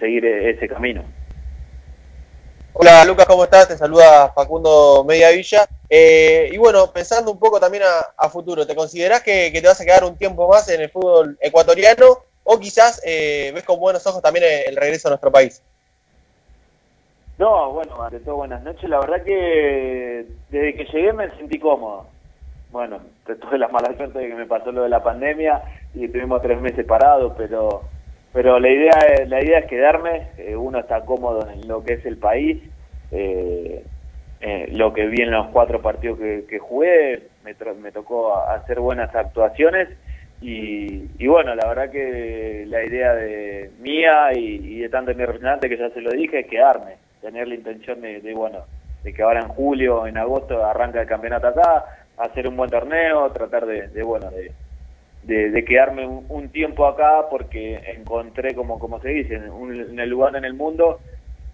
seguir 0.00 0.24
e- 0.26 0.50
ese 0.50 0.68
camino. 0.68 1.04
Hola 2.76 3.04
Lucas, 3.04 3.26
¿cómo 3.26 3.44
estás? 3.44 3.68
Te 3.68 3.76
saluda 3.76 4.32
Facundo 4.32 5.04
Mediavilla. 5.06 5.64
Eh, 5.88 6.50
y 6.52 6.58
bueno, 6.58 6.90
pensando 6.92 7.30
un 7.30 7.38
poco 7.38 7.60
también 7.60 7.84
a, 8.18 8.28
futuro, 8.28 8.66
¿te 8.66 8.74
considerás 8.74 9.22
que, 9.22 9.52
te 9.52 9.64
vas 9.64 9.80
a 9.80 9.84
quedar 9.84 10.02
un 10.02 10.16
tiempo 10.16 10.48
más 10.48 10.68
en 10.68 10.80
el 10.80 10.90
fútbol 10.90 11.38
ecuatoriano 11.40 12.04
o 12.42 12.58
quizás 12.58 13.00
eh, 13.06 13.52
ves 13.54 13.62
con 13.62 13.78
buenos 13.78 14.04
ojos 14.08 14.20
también 14.20 14.44
el, 14.44 14.70
el 14.70 14.76
regreso 14.76 15.06
a 15.06 15.12
nuestro 15.12 15.30
país? 15.30 15.62
No, 17.38 17.70
bueno, 17.70 18.02
ante 18.02 18.18
todo 18.18 18.36
buenas 18.36 18.64
noches. 18.64 18.90
La 18.90 18.98
verdad 18.98 19.22
que 19.22 20.26
desde 20.48 20.74
que 20.74 20.84
llegué 20.86 21.12
me 21.12 21.30
sentí 21.36 21.60
cómodo. 21.60 22.08
Bueno, 22.72 22.98
tuve 23.24 23.56
la 23.56 23.68
mala 23.68 23.96
suerte 23.96 24.18
de 24.18 24.26
que 24.26 24.34
me 24.34 24.46
pasó 24.46 24.72
lo 24.72 24.82
de 24.82 24.88
la 24.88 25.00
pandemia 25.00 25.62
y 25.94 26.06
estuvimos 26.06 26.42
tres 26.42 26.60
meses 26.60 26.84
parados, 26.84 27.34
pero 27.36 27.84
pero 28.34 28.58
la 28.58 28.68
idea 28.68 28.90
es, 29.12 29.28
la 29.28 29.42
idea 29.42 29.60
es 29.60 29.66
quedarme. 29.66 30.26
Eh, 30.38 30.56
uno 30.56 30.80
está 30.80 31.02
cómodo 31.04 31.48
en 31.48 31.68
lo 31.68 31.84
que 31.84 31.94
es 31.94 32.04
el 32.04 32.18
país. 32.18 32.60
Eh, 33.12 33.84
eh, 34.40 34.68
lo 34.72 34.92
que 34.92 35.06
vi 35.06 35.22
en 35.22 35.30
los 35.30 35.46
cuatro 35.46 35.80
partidos 35.80 36.18
que, 36.18 36.58
jugué, 36.58 37.28
me, 37.44 37.54
me 37.80 37.92
tocó 37.92 38.36
hacer 38.36 38.80
buenas 38.80 39.14
actuaciones 39.14 39.88
y, 40.40 41.08
y 41.16 41.26
bueno, 41.28 41.54
la 41.54 41.66
verdad 41.68 41.90
que 41.90 42.64
la 42.66 42.84
idea 42.84 43.14
de 43.14 43.70
mía 43.78 44.32
y, 44.34 44.56
y 44.56 44.78
de 44.80 44.88
tanto 44.88 45.12
de 45.12 45.16
mi 45.16 45.24
representante 45.24 45.68
que 45.68 45.78
ya 45.78 45.88
se 45.90 46.00
lo 46.00 46.10
dije 46.10 46.40
es 46.40 46.46
quedarme, 46.48 46.96
tener 47.22 47.46
la 47.46 47.54
intención 47.54 48.00
de, 48.02 48.20
de, 48.20 48.34
bueno, 48.34 48.64
de 49.04 49.14
que 49.14 49.22
ahora 49.22 49.40
en 49.40 49.48
julio, 49.48 50.06
en 50.08 50.18
agosto 50.18 50.62
arranca 50.62 51.00
el 51.00 51.06
campeonato 51.06 51.46
acá, 51.46 51.84
hacer 52.18 52.48
un 52.48 52.56
buen 52.56 52.68
torneo, 52.68 53.30
tratar 53.30 53.64
de, 53.64 53.88
de 53.88 54.02
bueno, 54.02 54.28
de, 54.30 54.52
de, 55.26 55.64
quedarme 55.64 56.06
un, 56.06 56.24
un 56.28 56.48
tiempo 56.50 56.86
acá 56.86 57.26
porque 57.30 57.80
encontré, 57.96 58.54
como, 58.54 58.78
como 58.78 59.00
se 59.00 59.08
dice, 59.08 59.38
un- 59.50 59.98
el 59.98 60.10
lugar 60.10 60.36
en 60.36 60.44
el 60.44 60.54
mundo 60.54 61.00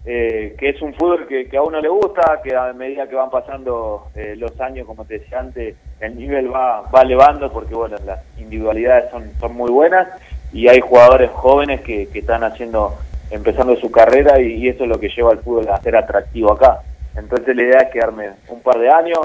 eh, 0.03 0.55
que 0.57 0.69
es 0.69 0.81
un 0.81 0.95
fútbol 0.95 1.27
que, 1.27 1.47
a 1.55 1.61
uno 1.61 1.79
le 1.79 1.87
gusta, 1.87 2.41
que 2.43 2.55
a 2.55 2.73
medida 2.73 3.07
que 3.07 3.15
van 3.15 3.29
pasando 3.29 4.07
eh, 4.15 4.33
los 4.35 4.59
años, 4.59 4.87
como 4.87 5.05
te 5.05 5.19
decía 5.19 5.39
antes, 5.39 5.75
el 5.99 6.15
nivel 6.17 6.51
va, 6.51 6.81
va 6.89 7.01
elevando 7.03 7.51
porque 7.51 7.75
bueno, 7.75 7.97
las 8.05 8.19
individualidades 8.39 9.11
son, 9.11 9.31
son 9.39 9.55
muy 9.55 9.69
buenas 9.69 10.07
y 10.51 10.67
hay 10.67 10.79
jugadores 10.79 11.29
jóvenes 11.31 11.81
que, 11.81 12.07
que 12.07 12.19
están 12.19 12.43
haciendo, 12.43 12.95
empezando 13.29 13.75
su 13.75 13.91
carrera 13.91 14.41
y 14.41 14.67
eso 14.67 14.83
es 14.85 14.89
lo 14.89 14.99
que 14.99 15.09
lleva 15.09 15.31
al 15.31 15.39
fútbol 15.39 15.69
a 15.69 15.77
ser 15.81 15.95
atractivo 15.95 16.51
acá. 16.53 16.79
Entonces 17.15 17.55
la 17.55 17.61
idea 17.61 17.79
es 17.81 17.91
quedarme 17.91 18.29
un 18.47 18.61
par 18.61 18.79
de 18.79 18.89
años, 18.89 19.19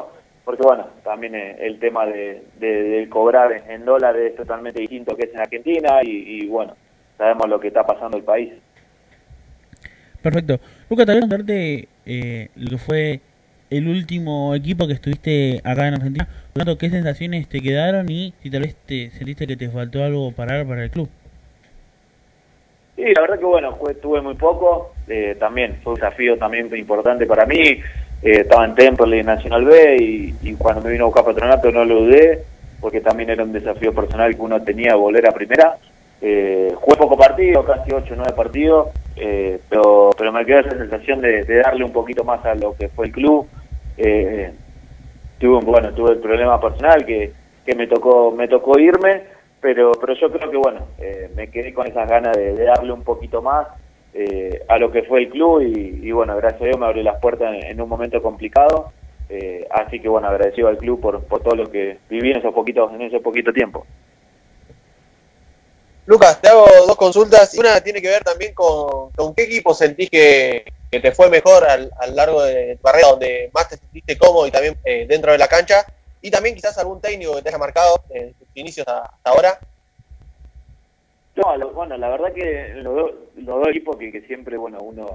porque 0.47 0.63
bueno, 0.63 0.87
también 1.03 1.35
eh, 1.35 1.57
el 1.59 1.81
tema 1.81 2.07
de, 2.07 2.41
de- 2.61 2.83
del 2.85 3.09
cobrar 3.09 3.53
en 3.69 3.85
dólares 3.85 4.31
es 4.31 4.37
totalmente 4.37 4.81
distinto 4.81 5.17
que 5.17 5.25
es 5.25 5.35
en 5.35 5.41
Argentina 5.41 6.01
y, 6.05 6.45
y 6.45 6.47
bueno, 6.47 6.75
sabemos 7.19 7.49
lo 7.49 7.59
que 7.59 7.67
está 7.69 7.85
pasando 7.85 8.17
el 8.17 8.23
país. 8.23 8.53
Perfecto. 10.23 10.61
Luca, 10.89 11.05
tal 11.05 11.17
vez 11.17 11.23
contarte 11.23 11.89
eh, 12.07 12.49
lo 12.55 12.71
que 12.71 12.79
fue 12.79 13.21
el 13.71 13.89
último 13.89 14.55
equipo 14.55 14.87
que 14.87 14.93
estuviste 14.93 15.61
acá 15.65 15.89
en 15.89 15.95
Argentina. 15.95 16.29
Por 16.53 16.65
tanto, 16.65 16.79
¿qué 16.79 16.91
sensaciones 16.91 17.49
te 17.49 17.61
quedaron 17.61 18.09
y 18.09 18.33
si 18.41 18.49
tal 18.49 18.63
vez 18.63 18.77
te 18.87 19.11
sentiste 19.11 19.49
que 19.49 19.57
te 19.57 19.69
faltó 19.69 20.05
algo 20.05 20.31
parar 20.31 20.65
para 20.65 20.85
el 20.85 20.91
club? 20.91 21.09
Sí, 22.95 23.03
la 23.15 23.21
verdad 23.21 23.39
que 23.39 23.45
bueno, 23.45 23.77
tuve 24.01 24.23
muy 24.23 24.35
poco, 24.35 24.95
eh, 25.09 25.37
también 25.39 25.77
fue 25.83 25.93
un 25.95 26.01
desafío 26.01 26.39
también 26.39 26.75
importante 26.75 27.27
para 27.27 27.45
mí, 27.45 27.81
eh, 28.23 28.41
estaba 28.41 28.65
en 28.65 28.75
Temperley 28.75 29.21
en 29.21 29.27
Nacional 29.27 29.65
B 29.65 30.33
y, 30.43 30.55
cuando 30.55 30.83
me 30.83 30.91
vino 30.91 31.05
a 31.05 31.07
buscar 31.07 31.25
Patronato 31.25 31.71
no 31.71 31.85
lo 31.85 32.01
dudé, 32.01 32.45
porque 32.81 33.01
también 33.01 33.31
era 33.31 33.45
un 33.45 33.53
desafío 33.53 33.93
personal 33.95 34.35
que 34.35 34.41
uno 34.41 34.63
tenía 34.63 34.95
volver 34.95 35.29
a 35.29 35.33
primera. 35.33 35.77
Eh, 36.21 36.73
jugué 36.75 36.97
poco 36.97 37.17
partido, 37.17 37.65
casi 37.65 37.93
8 37.93 38.15
o 38.15 38.17
9 38.17 38.33
partidos, 38.35 38.89
eh, 39.17 39.61
pero, 39.69 40.11
pero 40.17 40.33
me 40.33 40.45
quedó 40.47 40.61
esa 40.61 40.79
sensación 40.79 41.21
de, 41.21 41.45
darle 41.45 41.85
un 41.85 41.93
poquito 41.93 42.25
más 42.25 42.45
a 42.45 42.55
lo 42.55 42.75
que 42.75 42.89
fue 42.89 43.07
el 43.07 43.13
club. 43.13 43.47
Eh, 43.99 44.51
tuve 45.39 45.65
bueno 45.65 45.93
tuve 45.93 46.13
el 46.13 46.19
problema 46.19 46.61
personal 46.61 47.05
que, 47.05 47.33
que 47.65 47.75
me 47.75 47.87
tocó 47.87 48.31
me 48.31 48.49
tocó 48.49 48.79
irme 48.79 49.23
pero 49.61 49.93
pero 49.93 50.15
yo 50.15 50.31
creo 50.31 50.51
que 50.51 50.57
bueno 50.57 50.87
eh, 50.99 51.31
me 51.35 51.49
quedé 51.49 51.73
con 51.75 51.87
esas 51.87 52.09
ganas 52.09 52.37
de 52.37 52.65
darle 52.65 52.93
un 52.93 53.03
poquito 53.03 53.43
más 53.43 53.67
eh, 54.19 54.65
a 54.69 54.79
lo 54.79 54.91
que 54.91 55.03
fue 55.03 55.21
el 55.21 55.29
club 55.29 55.61
y, 55.61 56.11
bueno 56.11 56.37
gracias 56.37 56.63
a 56.63 56.65
Dios 56.67 56.79
me 56.79 56.87
abrió 56.87 57.03
las 57.03 57.21
puertas 57.21 57.55
en, 57.63 57.81
un 57.81 57.89
momento 57.89 58.23
complicado 58.23 58.93
eh, 59.29 59.67
así 59.71 60.01
que 60.01 60.09
bueno 60.09 60.29
agradecido 60.29 60.69
al 60.69 60.79
club 60.79 61.01
por, 61.01 61.23
por 61.25 61.43
todo 61.43 61.55
lo 61.55 61.71
que 61.71 61.99
viví 62.09 62.31
en 62.31 62.39
esos 62.39 62.55
poquitos 62.55 62.93
en 62.95 63.03
ese 63.03 63.21
poquito 63.21 63.53
tiempo 63.53 63.87
Lucas, 66.07 66.41
te 66.41 66.49
hago 66.49 66.67
dos 66.87 66.97
consultas. 66.97 67.53
Una 67.59 67.81
tiene 67.81 68.01
que 68.01 68.09
ver 68.09 68.23
también 68.23 68.55
con, 68.55 69.11
con 69.11 69.35
qué 69.35 69.43
equipo 69.43 69.75
sentís 69.75 70.09
que, 70.09 70.65
que 70.89 71.01
te 71.01 71.11
fue 71.11 71.29
mejor 71.29 71.65
al, 71.65 71.91
a 71.99 72.07
lo 72.07 72.15
largo 72.15 72.43
de 72.45 72.77
tu 72.77 72.83
carrera, 72.83 73.09
donde 73.09 73.51
más 73.53 73.69
te 73.69 73.77
sentiste 73.77 74.17
cómodo 74.17 74.47
y 74.47 74.53
también 74.53 74.79
eh, 74.85 75.07
dentro 75.09 75.33
de 75.33 75.39
la 75.39 75.49
cancha. 75.49 75.85
Y 76.23 76.31
también 76.31 76.55
quizás 76.55 76.79
algún 76.79 77.01
técnico 77.01 77.35
que 77.35 77.43
te 77.43 77.49
haya 77.49 77.59
marcado 77.59 78.01
en 78.11 78.33
tus 78.35 78.49
inicios 78.55 78.87
hasta 78.87 79.31
ahora. 79.31 79.59
No, 81.37 81.57
lo- 81.57 81.71
bueno, 81.73 81.97
la 81.97 82.09
verdad 82.09 82.33
que 82.33 82.73
los, 82.77 82.95
dos- 82.95 83.13
los 83.37 83.59
dos 83.59 83.69
equipos 83.69 83.97
que, 83.97 84.23
siempre, 84.23 84.57
bueno, 84.57 84.79
uno, 84.81 85.07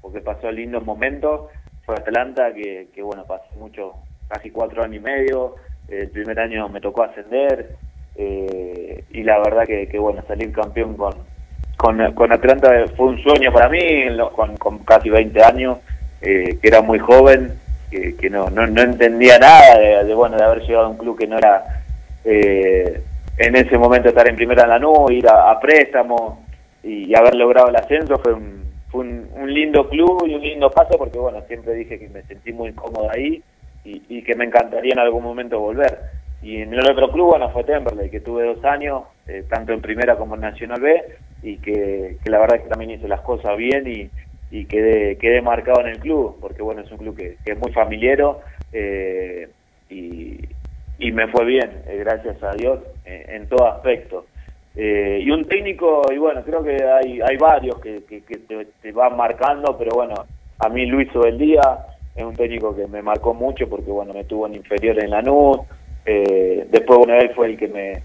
porque 0.00 0.20
pasó 0.20 0.50
lindos 0.52 0.84
momentos, 0.84 1.42
fue 1.84 1.96
Atlanta, 1.96 2.52
que, 2.54 2.88
que 2.94 3.02
bueno, 3.02 3.24
pasé 3.24 3.44
mucho, 3.58 3.94
casi 4.28 4.50
cuatro 4.50 4.82
años 4.84 4.96
y 4.96 5.00
medio, 5.00 5.56
el 5.88 6.08
primer 6.10 6.38
año 6.38 6.68
me 6.68 6.80
tocó 6.80 7.02
ascender, 7.02 7.74
eh, 8.16 9.04
y 9.10 9.22
la 9.24 9.38
verdad 9.38 9.66
que, 9.66 9.88
que 9.88 9.98
bueno, 9.98 10.22
salir 10.28 10.52
campeón 10.52 10.96
con, 10.96 11.14
con, 11.76 12.12
con 12.14 12.32
Atlanta 12.32 12.70
fue 12.96 13.08
un 13.08 13.18
sueño 13.22 13.52
para 13.52 13.68
mí, 13.68 14.04
lo- 14.10 14.30
con, 14.32 14.56
casi 14.84 15.10
20 15.10 15.42
años, 15.42 15.78
eh, 16.22 16.56
que 16.62 16.68
era 16.68 16.82
muy 16.82 17.00
joven, 17.00 17.58
que, 17.90 18.16
que 18.16 18.30
no, 18.30 18.48
no, 18.48 18.66
no 18.68 18.80
entendía 18.80 19.38
nada 19.38 19.78
de, 19.78 20.04
de, 20.04 20.14
bueno, 20.14 20.36
de 20.36 20.44
haber 20.44 20.62
llegado 20.62 20.86
a 20.86 20.90
un 20.90 20.96
club 20.98 21.18
que 21.18 21.26
no 21.26 21.36
era... 21.36 21.82
Eh, 22.24 23.02
en 23.38 23.56
ese 23.56 23.78
momento 23.78 24.08
estar 24.08 24.28
en 24.28 24.36
primera 24.36 24.64
en 24.64 24.70
la 24.70 24.78
nube, 24.78 25.14
ir 25.14 25.28
a, 25.28 25.50
a 25.50 25.60
préstamo 25.60 26.44
y, 26.82 27.14
haber 27.14 27.34
logrado 27.34 27.68
el 27.68 27.76
ascenso 27.76 28.18
fue 28.18 28.34
un, 28.34 28.64
fue 28.88 29.00
un, 29.02 29.52
lindo 29.52 29.88
club 29.88 30.26
y 30.26 30.34
un 30.34 30.42
lindo 30.42 30.70
paso 30.70 30.96
porque 30.98 31.18
bueno, 31.18 31.40
siempre 31.48 31.74
dije 31.74 31.98
que 31.98 32.08
me 32.08 32.22
sentí 32.22 32.52
muy 32.52 32.72
cómodo 32.72 33.10
ahí 33.10 33.42
y, 33.84 34.02
y 34.08 34.22
que 34.22 34.34
me 34.34 34.44
encantaría 34.44 34.92
en 34.92 35.00
algún 35.00 35.22
momento 35.22 35.58
volver. 35.60 35.98
Y 36.44 36.60
en 36.60 36.74
el 36.74 36.86
otro 36.90 37.10
club, 37.10 37.28
bueno, 37.28 37.48
fue 37.50 37.64
Temperley, 37.64 38.10
que 38.10 38.20
tuve 38.20 38.44
dos 38.44 38.62
años, 38.66 39.04
eh, 39.26 39.44
tanto 39.48 39.72
en 39.72 39.80
primera 39.80 40.16
como 40.16 40.34
en 40.34 40.42
Nacional 40.42 40.78
B, 40.78 41.02
y 41.42 41.56
que, 41.56 42.18
la 42.26 42.38
verdad 42.38 42.62
que 42.62 42.68
también 42.68 42.90
hice 42.90 43.08
las 43.08 43.22
cosas 43.22 43.56
bien 43.56 43.86
y, 43.86 44.10
y 44.50 44.66
quedé, 44.66 45.16
quedé 45.16 45.40
marcado 45.40 45.80
en 45.80 45.88
el 45.88 46.00
club, 46.00 46.36
porque 46.42 46.62
bueno, 46.62 46.82
es 46.82 46.92
un 46.92 46.98
club 46.98 47.16
que, 47.16 47.36
que 47.42 47.52
es 47.52 47.58
muy 47.58 47.72
familiero 47.72 48.40
eh, 48.74 49.48
y, 49.88 50.38
y 50.98 51.12
me 51.12 51.28
fue 51.28 51.44
bien, 51.44 51.82
eh, 51.86 51.96
gracias 51.98 52.42
a 52.42 52.52
Dios, 52.52 52.80
eh, 53.04 53.26
en 53.28 53.48
todo 53.48 53.66
aspecto. 53.66 54.26
Eh, 54.76 55.20
y 55.22 55.30
un 55.30 55.44
técnico, 55.44 56.02
y 56.12 56.18
bueno, 56.18 56.42
creo 56.44 56.64
que 56.64 56.82
hay, 56.82 57.20
hay 57.20 57.36
varios 57.36 57.78
que, 57.80 58.02
que, 58.04 58.20
te 58.82 58.92
van 58.92 59.16
marcando, 59.16 59.76
pero 59.78 59.92
bueno, 59.94 60.14
a 60.58 60.68
mí 60.68 60.86
Luis 60.86 61.08
Día 61.38 61.60
es 62.16 62.24
un 62.24 62.34
técnico 62.34 62.74
que 62.74 62.86
me 62.88 63.02
marcó 63.02 63.34
mucho 63.34 63.68
porque 63.68 63.90
bueno, 63.90 64.12
me 64.12 64.24
tuvo 64.24 64.46
en 64.46 64.56
inferior 64.56 65.02
en 65.02 65.10
Lanús, 65.10 65.58
eh, 66.04 66.66
después 66.70 66.98
bueno, 66.98 67.14
él 67.14 67.30
fue 67.34 67.48
el 67.48 67.56
que 67.56 67.68
me, 67.68 68.02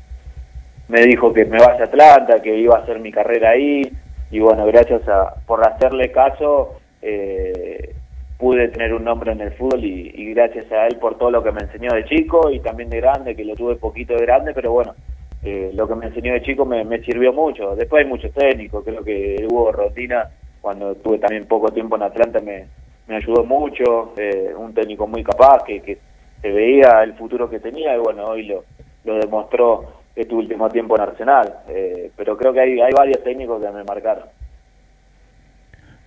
me 0.88 1.02
dijo 1.02 1.34
que 1.34 1.46
me 1.46 1.58
vaya 1.58 1.82
a 1.82 1.86
Atlanta, 1.86 2.42
que 2.42 2.56
iba 2.56 2.78
a 2.78 2.82
hacer 2.84 3.00
mi 3.00 3.12
carrera 3.12 3.52
ahí, 3.52 3.82
y 4.30 4.40
bueno, 4.40 4.66
gracias 4.68 5.08
a, 5.08 5.36
por 5.48 5.66
hacerle 5.68 6.12
caso, 6.12 6.76
eh, 7.02 7.96
pude 8.40 8.70
tener 8.70 8.94
un 8.94 9.04
nombre 9.04 9.34
en 9.34 9.42
el 9.42 9.52
fútbol 9.52 9.84
y, 9.84 10.34
gracias 10.34 10.72
a 10.72 10.88
él 10.88 10.96
por 10.96 11.18
todo 11.18 11.30
lo 11.30 11.44
que 11.44 11.52
me 11.52 11.60
enseñó 11.62 11.94
de 11.94 12.06
chico 12.06 12.50
y 12.50 12.62
también 12.62 12.90
de 12.90 13.02
grande, 13.02 13.36
que 13.36 13.44
lo 13.44 13.54
tuve 13.54 13.76
poquito 13.76 14.14
de 14.14 14.22
grande, 14.22 14.54
pero 14.54 14.72
bueno, 14.72 14.96
eh, 15.44 15.72
lo 15.74 15.88
que 15.88 15.96
me 15.96 16.06
enseñó 16.06 16.32
de 16.32 16.42
chico 16.42 16.66
me, 16.66 16.86
me 16.86 17.04
sirvió 17.04 17.34
mucho. 17.34 17.76
Después 17.76 18.04
hay 18.04 18.10
muchos 18.10 18.34
técnicos, 18.34 18.86
creo 18.86 19.04
que 19.04 19.46
Hugo 19.52 19.74
Rotina, 19.74 20.30
cuando 20.62 20.96
tuve 20.96 21.20
también 21.20 21.48
poco 21.48 21.70
tiempo 21.70 21.98
en 21.98 22.04
Atlanta, 22.04 22.40
me, 22.40 22.66
me 23.10 23.18
ayudó 23.18 23.44
mucho, 23.44 24.14
eh, 24.16 24.54
un 24.58 24.74
técnico 24.74 25.06
muy 25.06 25.22
capaz, 25.22 25.64
que, 25.66 25.82
que 25.82 25.98
se 26.42 26.50
veía 26.50 27.04
el 27.04 27.16
futuro 27.16 27.50
que 27.50 27.60
tenía 27.60 27.94
y 27.94 28.00
bueno, 28.00 28.26
hoy 28.26 28.46
lo, 28.46 28.64
lo 29.04 29.16
demostró 29.16 30.00
este 30.16 30.34
último 30.34 30.70
tiempo 30.70 30.96
en 30.96 31.02
Arsenal. 31.02 31.56
Eh, 31.68 32.12
pero 32.16 32.38
creo 32.38 32.54
que 32.54 32.62
hay, 32.62 32.80
hay 32.80 32.92
varios 32.94 33.22
técnicos 33.22 33.62
que 33.62 33.70
me 33.70 33.84
marcaron. 33.84 34.26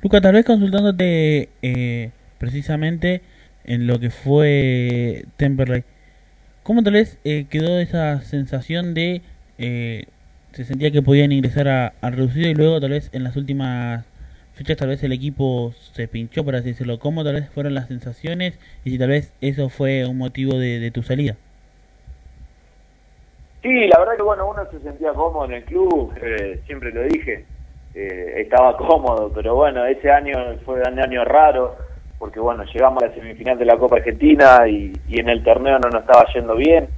Luca, 0.02 0.20
tal 0.20 0.34
vez 0.34 0.44
consultándote 0.46 1.50
eh, 1.60 2.10
precisamente 2.43 3.23
en 3.64 3.86
lo 3.86 4.01
que 4.01 4.10
fue 4.10 5.27
Temperley, 5.36 5.85
¿cómo 6.64 6.82
tal 6.82 6.94
vez 6.94 7.20
eh, 7.23 7.47
quedó 7.48 7.78
esa 7.78 8.20
sensación 8.23 8.94
de 8.94 9.23
eh, 9.59 10.06
se 10.51 10.64
sentía 10.64 10.90
que 10.90 11.02
podían 11.02 11.31
ingresar 11.31 11.69
a, 11.69 11.93
a 12.01 12.10
reducido 12.10 12.51
y 12.51 12.55
luego 12.55 12.81
tal 12.81 12.90
vez 12.90 13.10
en 13.12 13.23
las 13.23 13.36
últimas 13.36 14.05
fechas 14.55 14.77
tal 14.77 14.89
vez 14.89 15.05
el 15.05 15.12
equipo 15.12 15.73
se 15.93 16.09
pinchó, 16.09 16.44
por 16.44 16.56
así 16.56 16.70
decirlo? 16.70 16.98
¿Cómo 16.98 17.23
tal 17.23 17.35
vez 17.35 17.48
fueron 17.48 17.74
las 17.74 17.86
sensaciones 17.86 18.59
y 18.85 18.90
si 18.90 18.98
tal 18.98 19.10
vez 19.10 19.32
eso 19.40 19.69
fue 19.69 20.05
un 20.05 20.19
motivo 20.19 20.59
de, 20.59 20.81
de 20.81 20.90
tu 20.90 21.05
salida? 21.05 21.36
Sí, 23.62 23.86
la 23.86 24.01
verdad 24.01 24.16
que 24.16 24.23
bueno, 24.23 24.51
uno 24.51 24.69
se 24.69 24.81
sentía 24.81 25.12
cómodo 25.12 25.44
en 25.44 25.52
el 25.52 25.64
club, 25.64 26.12
eh, 26.20 26.60
siempre 26.66 26.90
lo 26.90 27.05
dije, 27.05 27.44
eh, 27.94 28.35
estaba 28.39 28.77
cómodo, 28.77 29.31
pero 29.32 29.55
bueno, 29.55 29.86
ese 29.86 30.10
año 30.10 30.32
fue 30.64 30.81
un 30.81 30.98
año 30.98 31.24
raro, 31.24 31.91
porque 32.23 32.39
bueno, 32.39 32.62
llegamos 32.73 33.03
a 33.03 33.09
la 33.09 33.15
semifinal 33.15 33.59
de 33.59 33.65
la 33.65 33.77
Copa 33.77 33.97
Argentina 33.97 34.69
y, 34.69 34.93
y 35.09 35.19
en 35.19 35.28
el 35.28 35.43
torneo 35.43 35.77
no 35.81 35.90
nos 35.90 36.03
estaba 36.03 36.24
yendo 36.32 36.55
bien, 36.55 36.89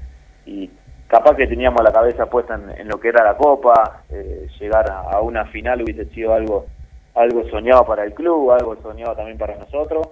y 0.44 0.68
capaz 1.06 1.34
que 1.34 1.46
teníamos 1.46 1.82
la 1.82 1.92
cabeza 1.92 2.26
puesta 2.26 2.60
en, 2.76 2.86
lo 2.86 3.00
que 3.00 3.08
era 3.08 3.24
la 3.24 3.34
Copa, 3.34 4.02
eh, 4.10 4.46
llegar 4.60 4.84
a, 4.90 5.18
una 5.22 5.46
final 5.46 5.80
hubiese 5.80 6.04
sido 6.10 6.34
algo, 6.34 6.66
algo 7.14 7.42
soñado 7.48 7.86
para 7.86 8.04
el 8.04 8.12
club, 8.12 8.50
algo 8.50 8.76
soñado 8.82 9.16
también 9.16 9.38
para 9.38 9.56
nosotros, 9.56 10.06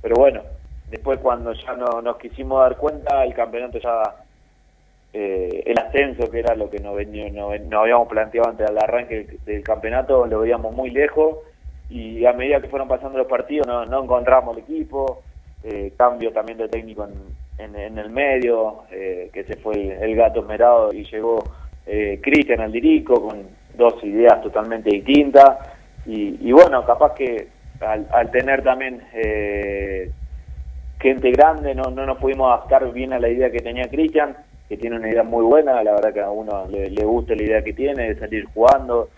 pero 0.00 0.14
bueno, 0.16 0.40
después 0.88 1.18
cuando 1.18 1.52
ya 1.52 1.74
no, 1.74 2.00
nos 2.00 2.16
quisimos 2.16 2.60
dar 2.60 2.78
cuenta, 2.78 3.22
el 3.22 3.34
campeonato 3.34 3.78
ya 3.80 4.14
eh, 5.12 5.62
el 5.66 5.78
ascenso, 5.78 6.30
que 6.30 6.38
era 6.38 6.54
lo 6.54 6.70
que 6.70 6.78
nos, 6.78 6.96
nos, 7.06 7.60
nos 7.60 7.80
habíamos 7.82 8.08
planteado 8.08 8.48
antes 8.48 8.66
del 8.66 8.78
arranque 8.78 9.26
del, 9.44 9.62
campeonato, 9.62 10.24
lo 10.24 10.40
veíamos 10.40 10.74
muy 10.74 10.88
lejos 10.88 11.36
y 11.90 12.24
a 12.24 12.32
medida 12.32 12.60
que 12.60 12.68
fueron 12.68 12.88
pasando 12.88 13.18
los 13.18 13.26
partidos 13.26 13.66
no, 13.66 13.84
no 13.86 14.02
encontramos 14.02 14.56
el 14.56 14.62
equipo, 14.62 15.22
eh, 15.62 15.92
cambio 15.96 16.32
también 16.32 16.58
de 16.58 16.68
técnico 16.68 17.06
en, 17.58 17.76
en, 17.76 17.98
el 17.98 18.10
medio, 18.10 18.84
eh, 18.90 19.30
que 19.32 19.44
se 19.44 19.56
fue 19.56 19.96
el, 20.00 20.16
gato 20.16 20.40
esmerado 20.40 20.92
y 20.92 21.04
llegó 21.04 21.42
eh, 21.86 22.20
Cristian 22.22 22.60
Aldirico 22.60 23.14
con 23.28 23.48
dos 23.76 24.02
ideas 24.04 24.42
totalmente 24.42 24.90
distintas. 24.90 25.58
Y, 26.06 26.52
bueno, 26.52 26.84
capaz 26.84 27.14
que 27.14 27.48
al, 27.80 28.06
al 28.12 28.30
tener 28.30 28.62
también 28.62 29.00
eh, 29.14 30.10
gente 31.00 31.30
grande 31.30 31.74
no, 31.74 31.84
no 31.84 32.04
nos 32.04 32.18
pudimos 32.18 32.48
adaptar 32.48 32.92
bien 32.92 33.14
a 33.14 33.18
la 33.18 33.28
idea 33.28 33.50
que 33.50 33.60
tenía 33.60 33.88
Cristian, 33.88 34.36
que 34.68 34.76
tiene 34.76 34.96
una 34.96 35.08
idea 35.08 35.22
muy 35.22 35.44
buena, 35.44 35.82
la 35.82 35.92
verdad 35.92 36.12
que 36.12 36.20
a 36.20 36.30
uno 36.30 36.66
le, 36.68 36.90
le, 36.90 37.04
gusta 37.04 37.34
la 37.34 37.42
idea 37.42 37.62
que 37.62 37.72
tiene 37.72 38.08
de 38.08 38.18
salir 38.18 38.44
jugando, 38.52 39.08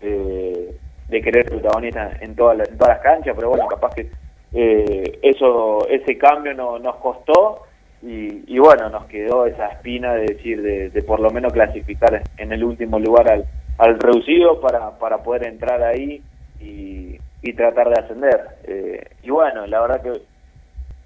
eh, 0.00 0.76
de 1.08 1.20
querer 1.22 1.44
ser 1.48 1.60
protagonista 1.60 2.16
en, 2.20 2.34
todas 2.34 2.56
las- 2.58 2.68
en 2.68 2.78
todas 2.78 2.94
las 2.96 3.02
canchas, 3.02 3.34
pero 3.36 3.50
bueno, 3.50 3.66
capaz 3.68 3.94
que 3.94 4.08
eh, 4.54 5.18
eso 5.22 5.86
ese 5.88 6.18
cambio 6.18 6.54
no, 6.54 6.78
nos 6.78 6.96
costó 6.96 7.62
y, 8.02 8.54
y 8.54 8.58
bueno, 8.58 8.88
nos 8.90 9.06
quedó 9.06 9.46
esa 9.46 9.68
espina 9.68 10.14
de 10.14 10.22
decir, 10.34 10.60
de, 10.62 11.02
por 11.02 11.20
lo 11.20 11.30
menos 11.30 11.52
clasificar 11.52 12.22
en 12.36 12.52
el 12.52 12.64
último 12.64 12.98
lugar 12.98 13.30
al, 13.30 13.46
al 13.78 13.98
reducido 13.98 14.60
para, 14.60 14.98
para 14.98 15.22
poder 15.22 15.46
entrar 15.46 15.82
ahí 15.82 16.22
y, 16.60 17.16
y 17.42 17.52
tratar 17.54 17.88
de 17.90 18.00
ascender. 18.00 18.40
Eh, 18.64 19.02
y 19.22 19.30
bueno, 19.30 19.66
la 19.66 19.80
verdad 19.80 20.02
que 20.02 20.12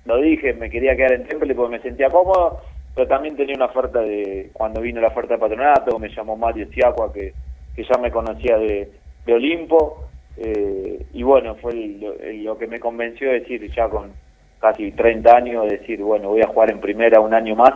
lo 0.05 0.21
dije, 0.21 0.55
me 0.55 0.71
quería 0.71 0.97
quedar 0.97 1.13
en 1.13 1.27
Temple 1.27 1.55
porque 1.55 1.77
me 1.77 1.83
sentía 1.83 2.11
cómodo, 2.11 2.61
pero 2.95 3.09
también 3.09 3.37
tenía 3.37 3.57
una 3.57 3.67
oferta 3.67 4.01
de, 4.01 4.51
cuando 4.53 4.81
vino 4.81 5.01
la 5.01 5.09
oferta 5.09 5.35
de 5.35 5.41
patronato, 5.41 5.99
me 5.99 6.09
llamó 6.09 6.37
Mario 6.37 6.67
Siacua, 6.73 7.13
que, 7.13 7.33
que 7.75 7.85
ya 7.85 7.99
me 8.01 8.11
conocía 8.11 8.57
de, 8.57 8.89
de 9.27 9.35
Olimpo, 9.35 10.09
eh, 10.39 11.05
y 11.13 11.23
bueno, 11.23 11.57
fue 11.57 11.73
el- 11.73 12.01
lo, 12.01 12.15
el- 12.21 12.45
lo 12.45 12.57
que 12.59 12.67
me 12.67 12.81
convenció 12.81 13.29
de 13.29 13.41
decir, 13.41 13.71
ya 13.75 13.89
con 13.89 14.13
casi 14.61 14.93
30 14.93 15.37
años, 15.37 15.69
decir, 15.69 16.01
bueno, 16.01 16.29
voy 16.29 16.43
a 16.43 16.47
jugar 16.47 16.71
en 16.71 16.81
primera 16.81 17.21
un 17.21 17.35
año 17.35 17.55
más, 17.57 17.75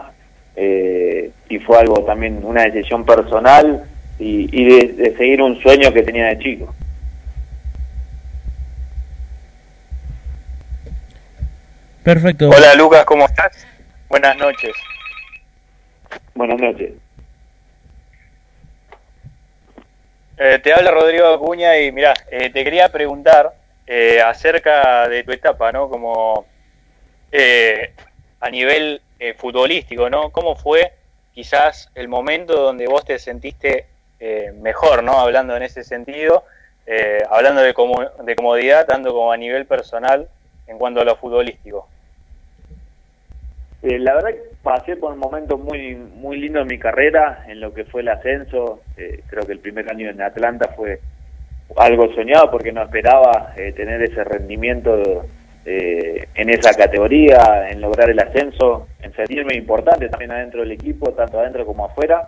eh, 0.57 1.31
y 1.49 1.59
fue 1.59 1.79
algo 1.79 2.05
también, 2.05 2.41
una 2.45 2.63
decisión 2.65 3.05
personal 3.05 3.85
y, 4.19 4.49
y 4.53 4.65
de, 4.65 4.93
de 4.93 5.17
seguir 5.17 5.43
un 5.43 5.61
sueño 5.61 5.93
que 5.93 6.03
tenía 6.03 6.27
de 6.27 6.39
chico. 6.39 6.75
Perfecto. 12.03 12.49
Hola 12.49 12.75
Lucas, 12.77 13.05
¿cómo 13.05 13.25
estás? 13.27 13.67
Buenas 14.09 14.37
noches. 14.39 14.73
Buenas 16.35 16.59
noches. 16.61 16.93
Eh, 20.43 20.59
te 20.59 20.73
habla 20.73 20.91
Rodrigo 20.91 21.27
Acuña 21.27 21.79
y 21.79 21.93
mira, 21.93 22.15
te 22.15 22.65
quería 22.65 22.89
preguntar 22.89 23.53
eh, 23.87 24.23
acerca 24.23 25.07
de 25.07 25.23
tu 25.23 25.33
etapa, 25.33 25.71
¿no? 25.71 25.91
Como 25.91 26.47
eh, 27.31 27.93
a 28.41 28.49
nivel 28.49 29.03
eh, 29.19 29.35
futbolístico, 29.35 30.09
¿no? 30.09 30.31
¿Cómo 30.31 30.57
fue 30.57 30.95
quizás 31.35 31.91
el 31.95 32.09
momento 32.09 32.55
donde 32.55 32.87
vos 32.87 33.05
te 33.05 33.19
sentiste 33.19 33.85
eh, 34.19 34.55
mejor, 34.59 35.03
¿no? 35.03 35.21
Hablando 35.21 35.55
en 35.55 35.63
ese 35.63 35.85
sentido, 35.85 36.45
eh, 36.87 37.23
hablando 37.29 37.61
de, 37.61 37.75
de 38.25 38.35
comodidad, 38.35 38.87
tanto 38.87 39.13
como 39.13 39.33
a 39.33 39.37
nivel 39.37 39.67
personal 39.67 40.27
en 40.67 40.79
cuanto 40.79 41.03
a 41.03 41.05
lo 41.05 41.17
futbolístico. 41.17 41.87
Eh, 43.83 43.99
la 43.99 44.15
verdad 44.15 44.31
que 44.31 44.43
pasé 44.63 44.97
por 44.97 45.13
un 45.13 45.19
momento 45.19 45.57
muy 45.57 45.95
muy 45.95 46.39
lindo 46.39 46.61
en 46.61 46.67
mi 46.67 46.79
carrera, 46.79 47.45
en 47.49 47.61
lo 47.61 47.73
que 47.73 47.85
fue 47.85 48.03
el 48.03 48.09
ascenso. 48.09 48.81
Eh, 48.97 49.21
creo 49.29 49.45
que 49.47 49.53
el 49.53 49.59
primer 49.61 49.91
año 49.91 50.11
en 50.11 50.21
Atlanta 50.21 50.69
fue 50.77 51.01
algo 51.77 52.13
soñado 52.15 52.51
porque 52.51 52.73
no 52.73 52.83
esperaba 52.83 53.55
eh, 53.57 53.73
tener 53.73 54.03
ese 54.03 54.23
rendimiento 54.25 55.25
eh, 55.65 56.27
en 56.35 56.51
esa 56.51 56.75
categoría, 56.75 57.71
en 57.71 57.81
lograr 57.81 58.11
el 58.11 58.19
ascenso, 58.19 58.89
en 59.03 59.13
sentirme 59.15 59.55
importante 59.55 60.09
también 60.09 60.33
adentro 60.33 60.61
del 60.61 60.73
equipo, 60.73 61.13
tanto 61.13 61.39
adentro 61.41 61.65
como 61.65 61.87
afuera. 61.87 62.27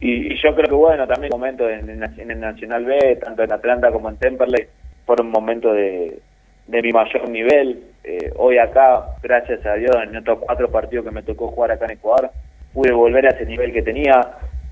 Y, 0.00 0.36
yo 0.40 0.54
creo 0.54 0.68
que 0.68 0.74
bueno, 0.74 1.06
también 1.06 1.30
momentos 1.32 1.70
en, 1.70 1.90
en- 1.90 2.20
en 2.20 2.30
el 2.30 2.40
Nacional 2.40 2.84
B, 2.84 3.16
tanto 3.16 3.42
en 3.42 3.52
Atlanta 3.52 3.90
como 3.90 4.08
en 4.08 4.16
Temperley, 4.16 4.66
fueron 5.06 5.30
momentos 5.30 5.74
de, 5.74 6.18
de 6.66 6.82
mi 6.82 6.92
mayor 6.92 7.28
nivel. 7.28 7.82
Eh, 8.04 8.32
hoy 8.36 8.58
acá, 8.58 9.04
gracias 9.22 9.64
a 9.66 9.74
Dios, 9.74 9.94
en 10.02 10.16
estos 10.16 10.38
cuatro 10.38 10.70
partidos 10.70 11.04
que 11.04 11.10
me 11.10 11.22
tocó 11.22 11.48
jugar 11.48 11.72
acá 11.72 11.84
en 11.86 11.92
Ecuador, 11.92 12.30
pude 12.72 12.92
volver 12.92 13.26
a 13.26 13.30
ese 13.30 13.44
nivel 13.46 13.72
que 13.72 13.82
tenía. 13.82 14.20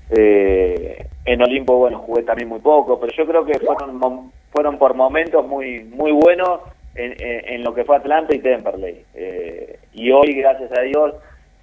Eh, 0.09 1.05
en 1.25 1.41
Olimpo, 1.41 1.77
bueno, 1.77 1.99
jugué 1.99 2.23
también 2.23 2.47
muy 2.49 2.59
poco, 2.59 2.99
pero 2.99 3.11
yo 3.13 3.25
creo 3.27 3.45
que 3.45 3.59
fueron 3.59 4.31
fueron 4.51 4.77
por 4.79 4.93
momentos 4.95 5.45
muy 5.45 5.83
muy 5.83 6.11
buenos 6.13 6.61
en, 6.95 7.13
en- 7.19 7.63
lo 7.63 7.73
que 7.75 7.83
fue 7.83 7.97
Atlanta 7.97 8.33
y 8.33 8.39
Temperley. 8.39 9.03
Eh, 9.13 9.77
y 9.93 10.09
hoy, 10.11 10.33
gracias 10.35 10.71
a 10.77 10.81
Dios, 10.81 11.13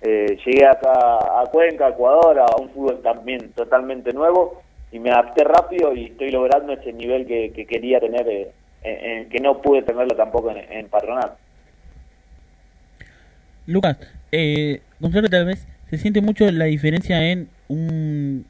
eh, 0.03 0.37
llegué 0.45 0.67
acá 0.67 0.93
a 0.93 1.45
Cuenca, 1.51 1.89
Ecuador, 1.89 2.39
a 2.39 2.47
un 2.61 2.69
fútbol 2.71 3.01
también 3.03 3.53
totalmente 3.53 4.13
nuevo 4.13 4.61
y 4.93 4.99
me 4.99 5.11
adapté 5.11 5.43
rápido 5.45 5.95
y 5.95 6.05
estoy 6.07 6.31
logrando 6.31 6.75
ese 6.75 6.93
nivel 6.93 7.27
que, 7.27 7.51
que 7.53 7.67
quería 7.67 7.99
tener, 8.01 8.29
eh, 8.29 8.51
en- 8.83 9.29
que 9.31 9.41
no 9.41 9.61
pude 9.63 9.83
tenerlo 9.83 10.15
tampoco 10.15 10.51
en, 10.51 10.59
en. 10.71 10.89
Lucas, 13.67 13.99
eh, 14.33 14.81
que 15.01 15.29
tal 15.29 15.47
vez 15.47 15.67
se 15.91 15.99
siente 15.99 16.21
mucho 16.21 16.51
la 16.51 16.67
diferencia 16.67 17.31
en 17.31 17.49
un, 17.69 18.47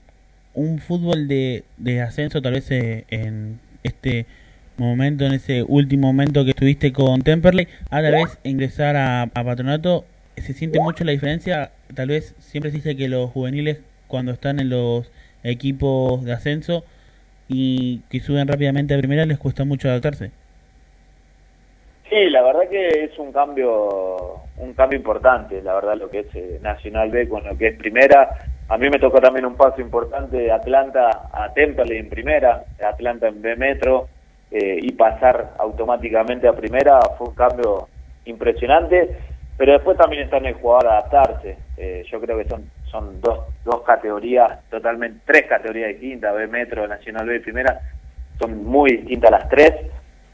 un 0.55 0.79
fútbol 0.79 1.29
de, 1.29 1.65
de 1.77 2.01
ascenso, 2.01 2.43
tal 2.43 2.55
vez 2.55 2.71
eh, 2.71 3.05
en 3.11 3.61
este 3.83 4.27
momento, 4.77 5.25
en 5.25 5.33
ese 5.33 5.63
último 5.63 6.09
momento 6.09 6.45
que 6.45 6.51
estuviste 6.51 6.93
con 6.93 7.23
Temperley, 7.23 7.69
a 7.91 8.03
tal 8.03 8.13
vez 8.13 8.39
ingresar 8.43 8.97
a, 8.97 9.23
a 9.23 9.45
Patronato, 9.45 10.05
se 10.37 10.53
siente 10.53 10.81
mucho 10.81 11.05
la 11.05 11.13
diferencia, 11.13 11.71
tal 11.95 12.09
vez 12.09 12.35
siempre 12.39 12.71
se 12.71 12.79
dice 12.79 12.97
que 12.97 13.09
los 13.09 13.31
juveniles 13.31 13.81
cuando 14.09 14.33
están 14.33 14.59
en 14.59 14.71
los 14.71 15.11
equipos 15.45 16.25
de 16.25 16.33
ascenso 16.33 16.85
y 17.49 18.01
que 18.11 18.21
suben 18.21 18.49
rápidamente 18.49 18.95
a 18.95 18.99
primera 18.99 19.27
les 19.27 19.39
cuesta 19.39 19.65
mucho 19.65 19.89
adaptarse. 19.89 20.31
Sí, 22.09 22.31
la 22.31 22.43
verdad 22.43 22.69
que 22.69 23.05
es 23.05 23.19
un 23.19 23.33
cambio 23.33 24.44
un 24.59 24.73
cambio 24.75 24.99
importante, 24.99 25.63
la 25.63 25.75
verdad, 25.75 25.97
lo 25.97 26.11
que 26.11 26.21
es 26.21 26.35
eh, 26.35 26.59
Nacional 26.63 27.11
B 27.11 27.29
con 27.29 27.45
lo 27.45 27.57
que 27.57 27.69
es 27.69 27.79
primera. 27.79 28.29
A 28.69 28.79
mí 28.79 28.89
me 28.89 28.99
tocó 28.99 29.21
también 29.21 29.45
un 29.45 29.57
paso 29.57 29.81
importante 29.81 30.37
de 30.37 30.53
Atlanta 30.53 31.29
a 31.33 31.53
Temperley 31.53 31.99
en 31.99 32.09
primera, 32.09 32.65
de 32.79 32.87
Atlanta 32.87 33.29
en 33.29 33.43
B 33.43 33.57
Metro, 33.57 34.09
eh, 34.51 34.79
y 34.81 34.93
pasar 34.93 35.55
automáticamente 35.59 36.47
a 36.47 36.53
primera 36.53 37.01
fue 37.19 37.29
un 37.29 37.35
cambio 37.35 37.89
impresionante, 38.25 39.17
pero 39.57 39.73
después 39.73 39.97
también 39.97 40.23
está 40.23 40.37
en 40.39 40.47
el 40.47 40.55
jugador 40.55 40.87
adaptarse. 40.87 41.57
Eh, 41.77 42.05
yo 42.11 42.21
creo 42.21 42.39
que 42.39 42.49
son 42.49 42.65
son 42.95 43.21
dos, 43.21 43.41
dos 43.65 43.83
categorías 43.83 44.61
totalmente, 44.71 45.19
tres 45.27 45.47
categorías 45.49 45.89
distintas, 45.89 46.33
B 46.33 46.47
Metro, 46.47 46.87
Nacional 46.87 47.27
B 47.27 47.37
y 47.37 47.41
primera, 47.41 47.81
son 48.39 48.65
muy 48.65 48.99
distintas 48.99 49.33
las 49.33 49.49
tres. 49.49 49.73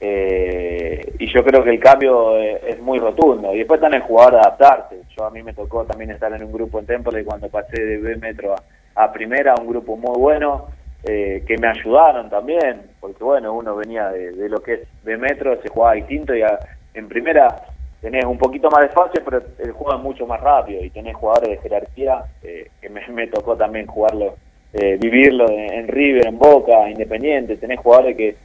Eh, 0.03 1.13
y 1.19 1.27
yo 1.33 1.45
creo 1.45 1.63
que 1.63 1.71
el 1.71 1.79
cambio 1.81 2.39
eh, 2.39 2.61
es 2.69 2.81
muy 2.81 2.99
rotundo. 2.99 3.55
Y 3.55 3.59
después 3.59 3.79
está 3.79 3.89
en 3.89 3.95
el 3.95 4.03
jugador 4.03 4.37
adaptarse. 4.37 4.97
Yo 5.17 5.25
a 5.25 5.31
mí 5.31 5.43
me 5.43 5.53
tocó 5.53 5.85
también 5.85 6.11
estar 6.11 6.33
en 6.33 6.43
un 6.43 6.53
grupo 6.53 6.79
en 6.79 6.87
Temple 6.87 7.25
cuando 7.25 7.49
pasé 7.49 7.81
de 7.85 7.99
B 7.99 8.17
Metro 8.17 8.55
a, 8.55 9.05
a 9.05 9.13
Primera, 9.13 9.55
un 9.61 9.69
grupo 9.69 9.97
muy 9.97 10.19
bueno, 10.19 10.67
eh, 11.05 11.43
que 11.47 11.57
me 11.59 11.69
ayudaron 11.69 12.29
también, 12.31 12.83
porque 13.01 13.23
bueno, 13.25 13.53
uno 13.55 13.77
venía 13.77 14.09
de, 14.11 14.33
de 14.33 14.49
lo 14.49 14.61
que 14.63 14.75
es 14.75 14.81
B 15.05 15.17
Metro, 15.17 15.61
se 15.63 15.69
jugaba 15.69 15.95
distinto 15.95 16.35
y 16.35 16.43
a- 16.43 16.59
en 16.95 17.09
Primera 17.09 17.63
tenés 18.01 18.25
un 18.25 18.37
poquito 18.39 18.71
más 18.71 18.81
de 18.81 18.87
espacio, 18.87 19.23
pero 19.25 19.43
el 19.59 19.73
juego 19.73 19.97
es 19.97 20.03
mucho 20.03 20.27
más 20.27 20.41
rápido 20.41 20.83
y 20.83 20.91
tenés 20.91 21.15
jugadores 21.15 21.51
de 21.51 21.57
jerarquía, 21.59 22.25
eh, 22.43 22.69
que 22.81 22.89
me, 22.89 23.07
me 23.09 23.27
tocó 23.29 23.57
también 23.57 23.87
jugarlo, 23.87 24.35
eh, 24.73 24.97
vivirlo 25.01 25.49
en, 25.51 25.73
en 25.73 25.89
River, 25.89 26.27
en 26.27 26.39
Boca, 26.39 26.89
Independiente, 26.91 27.57
tenés 27.57 27.79
jugadores 27.81 28.17
que 28.17 28.37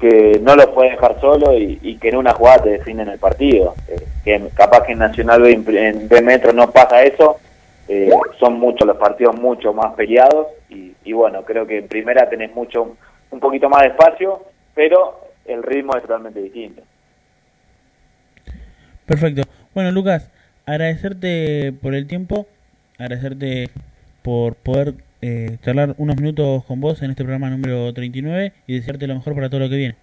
que 0.00 0.40
no 0.42 0.56
lo 0.56 0.74
puedes 0.74 0.92
dejar 0.92 1.20
solo 1.20 1.56
y, 1.56 1.78
y 1.82 1.96
que 1.96 2.10
en 2.10 2.16
una 2.16 2.32
jugada 2.32 2.64
te 2.64 2.70
definen 2.70 3.08
el 3.08 3.18
partido. 3.18 3.74
Eh, 3.88 4.06
que 4.24 4.48
capaz 4.54 4.82
que 4.82 4.92
en 4.92 4.98
Nacional 4.98 5.42
B, 5.42 5.52
en 5.52 6.08
B 6.08 6.22
Metro 6.22 6.52
no 6.52 6.70
pasa 6.70 7.02
eso, 7.02 7.38
eh, 7.88 8.10
son 8.38 8.58
muchos 8.58 8.86
los 8.86 8.96
partidos 8.96 9.36
mucho 9.36 9.72
más 9.72 9.94
peleados 9.94 10.48
y, 10.68 10.92
y 11.04 11.12
bueno, 11.12 11.44
creo 11.44 11.66
que 11.66 11.78
en 11.78 11.88
primera 11.88 12.28
tenés 12.28 12.54
mucho 12.54 12.96
un 13.30 13.40
poquito 13.40 13.68
más 13.68 13.82
de 13.82 13.88
espacio, 13.88 14.42
pero 14.74 15.20
el 15.44 15.62
ritmo 15.62 15.96
es 15.96 16.02
totalmente 16.02 16.40
distinto. 16.42 16.82
Perfecto. 19.06 19.42
Bueno, 19.72 19.92
Lucas, 19.92 20.30
agradecerte 20.66 21.72
por 21.80 21.94
el 21.94 22.06
tiempo, 22.06 22.46
agradecerte 22.98 23.70
por 24.22 24.56
poder 24.56 24.94
eh, 25.26 25.58
charlar 25.60 25.96
unos 25.98 26.16
minutos 26.16 26.64
con 26.66 26.80
vos 26.80 27.02
en 27.02 27.10
este 27.10 27.24
programa 27.24 27.50
número 27.50 27.92
39 27.92 28.52
y 28.68 28.74
desearte 28.76 29.08
lo 29.08 29.16
mejor 29.16 29.34
para 29.34 29.48
todo 29.48 29.58
lo 29.60 29.68
que 29.68 29.76
viene. 29.76 29.96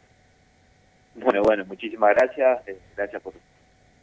Bueno, 1.16 1.42
bueno, 1.44 1.66
muchísimas 1.66 2.14
gracias, 2.14 2.68
eh, 2.68 2.78
gracias 2.98 3.22
por, 3.22 3.34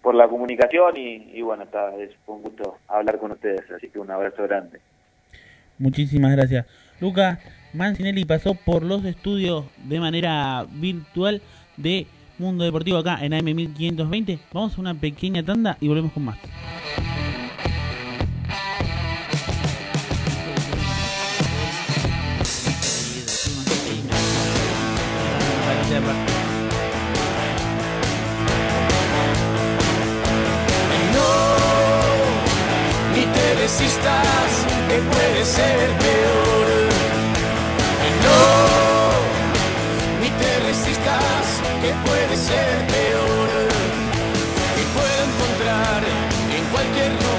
por 0.00 0.14
la 0.14 0.28
comunicación 0.28 0.96
y, 0.96 1.30
y 1.34 1.42
bueno, 1.42 1.64
está, 1.64 1.94
es 1.96 2.10
un 2.26 2.42
gusto 2.42 2.78
hablar 2.88 3.18
con 3.18 3.32
ustedes, 3.32 3.70
así 3.70 3.88
que 3.88 3.98
un 3.98 4.10
abrazo 4.10 4.44
grande. 4.44 4.80
Muchísimas 5.78 6.32
gracias. 6.32 6.66
Lucas 7.00 7.38
Mancinelli 7.74 8.24
pasó 8.24 8.54
por 8.54 8.82
los 8.82 9.04
estudios 9.04 9.66
de 9.84 10.00
manera 10.00 10.64
virtual 10.70 11.42
de 11.76 12.06
Mundo 12.38 12.64
Deportivo 12.64 12.98
acá 12.98 13.18
en 13.20 13.32
AM1520. 13.32 14.38
Vamos 14.52 14.78
a 14.78 14.80
una 14.80 14.94
pequeña 14.94 15.42
tanda 15.42 15.76
y 15.80 15.88
volvemos 15.88 16.12
con 16.12 16.24
más. 16.24 16.38
No, 25.90 25.96
ni 33.12 33.22
te 33.22 33.56
desistas, 33.60 34.50
que 34.88 34.98
puede 34.98 35.44
ser 35.44 35.90
peor. 35.98 36.68
No, 38.22 38.40
ni 40.20 40.30
te 40.30 40.60
resistas, 40.60 41.60
que 41.82 41.92
puede 42.08 42.36
ser 42.36 42.86
peor. 42.86 43.48
Y 44.76 44.84
puedo 44.94 45.20
encontrar 45.24 46.02
en 46.56 46.64
cualquier 46.66 47.12
lugar. 47.14 47.29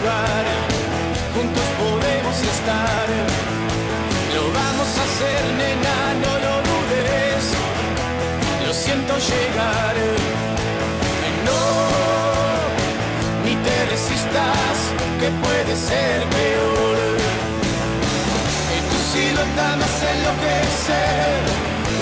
Tu 18.90 18.98
silueta 19.12 19.76
me 19.78 19.84
hace 19.86 20.08
enloquecer, 20.12 21.42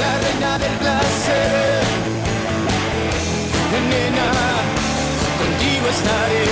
la 0.02 0.12
reina 0.26 0.58
del 0.58 0.76
placer. 0.82 1.84
Nena, 3.90 4.30
contigo 5.38 5.88
estaré. 5.88 6.46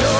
No, 0.00 0.18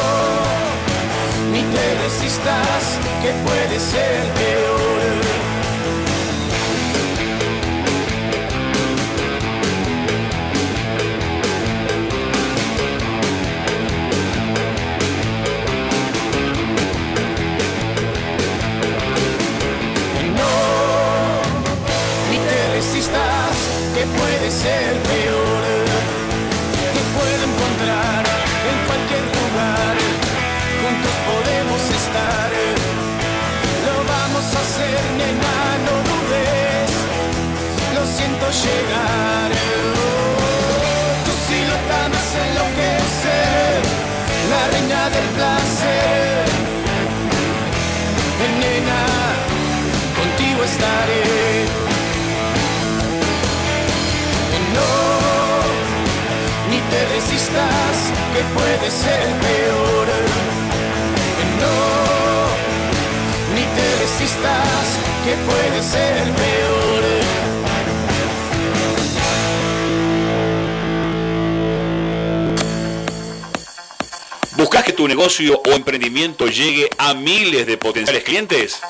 ni 1.52 1.62
te 1.62 1.84
resistas, 2.02 2.82
que 3.22 3.30
puede 3.44 3.78
ser 3.78 4.20
peor. 4.34 5.29
Ser 24.50 24.92
peor. 25.10 25.62
Te 26.94 27.02
puedo 27.14 27.42
encontrar 27.50 28.22
en 28.70 28.78
cualquier 28.88 29.24
lugar, 29.38 29.94
juntos 30.82 31.14
podemos 31.30 31.82
estar. 32.00 32.50
Lo 33.86 33.96
vamos 34.10 34.46
a 34.54 34.58
hacer, 34.64 35.00
nena, 35.18 35.56
no 35.86 35.94
dudes, 36.10 36.90
lo 37.94 38.02
siento 38.16 38.46
llegar. 38.64 39.50
Oh, 39.94 40.42
tu 41.26 41.32
silueta 41.46 42.00
me 42.10 42.16
hace 42.18 42.38
enloquecer, 42.50 43.78
la 44.50 44.62
reina 44.72 45.02
del 45.14 45.28
placer. 45.38 46.44
Nena, 48.60 49.02
contigo 50.18 50.64
estaré. 50.64 51.39
Resistas, 57.20 57.96
que 58.32 58.42
puede 58.54 58.90
ser 58.90 59.26
peor. 59.44 60.06
No, 61.60 61.76
ni 63.54 63.64
te 63.76 63.86
resistas, 64.00 64.86
que 65.24 65.34
puede 65.48 65.82
ser 65.82 66.22
peor. 66.34 67.04
¿Buscas 74.56 74.84
que 74.84 74.92
tu 74.92 75.08
negocio 75.08 75.60
o 75.66 75.70
emprendimiento 75.72 76.46
llegue 76.46 76.88
a 76.98 77.14
miles 77.14 77.66
de 77.66 77.76
potenciales 77.76 78.24
clientes? 78.24 78.80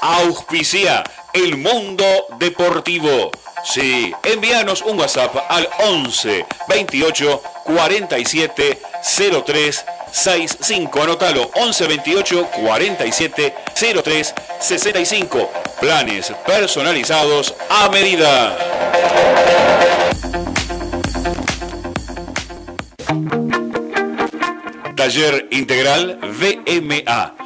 Auspicia 0.00 1.04
el 1.34 1.58
mundo 1.58 2.04
deportivo. 2.38 3.30
Sí, 3.68 4.14
envíanos 4.22 4.80
un 4.82 4.96
WhatsApp 4.96 5.34
al 5.48 5.68
11 5.80 6.46
28 6.68 7.42
47 7.64 8.78
03 9.44 9.84
65. 10.12 11.02
Anótalo 11.02 11.50
11 11.56 11.86
28 11.88 12.46
47 12.62 13.54
03 14.04 14.34
65. 14.60 15.50
Planes 15.80 16.32
personalizados 16.46 17.54
a 17.68 17.88
medida. 17.88 18.56
Taller 24.94 25.48
Integral 25.50 26.20
VMA. 26.22 27.45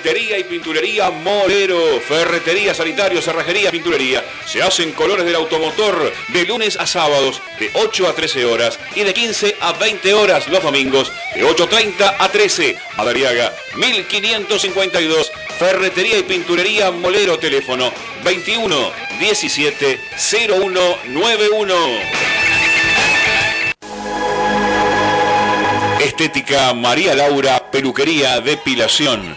Ferretería 0.00 0.38
y 0.38 0.44
pinturería 0.44 1.10
Morero. 1.10 2.00
Ferretería, 2.00 2.72
sanitario, 2.72 3.20
cerrajería, 3.20 3.70
pinturería. 3.70 4.24
Se 4.46 4.62
hacen 4.62 4.92
colores 4.92 5.26
del 5.26 5.34
automotor 5.34 6.10
de 6.28 6.46
lunes 6.46 6.78
a 6.78 6.86
sábados 6.86 7.42
de 7.58 7.70
8 7.74 8.08
a 8.08 8.14
13 8.14 8.46
horas 8.46 8.78
y 8.94 9.02
de 9.02 9.12
15 9.12 9.56
a 9.60 9.74
20 9.74 10.14
horas 10.14 10.48
los 10.48 10.62
domingos 10.62 11.12
de 11.34 11.44
8.30 11.44 12.16
a 12.18 12.28
13. 12.30 12.78
Madariaga 12.96 13.52
1552. 13.76 15.30
Ferretería 15.58 16.16
y 16.16 16.22
pinturería 16.22 16.90
Molero. 16.90 17.38
Teléfono 17.38 17.92
21 18.24 18.92
17 19.20 20.00
0191. 20.16 21.74
Estética 26.00 26.72
María 26.72 27.14
Laura, 27.14 27.70
peluquería, 27.70 28.40
depilación, 28.40 29.36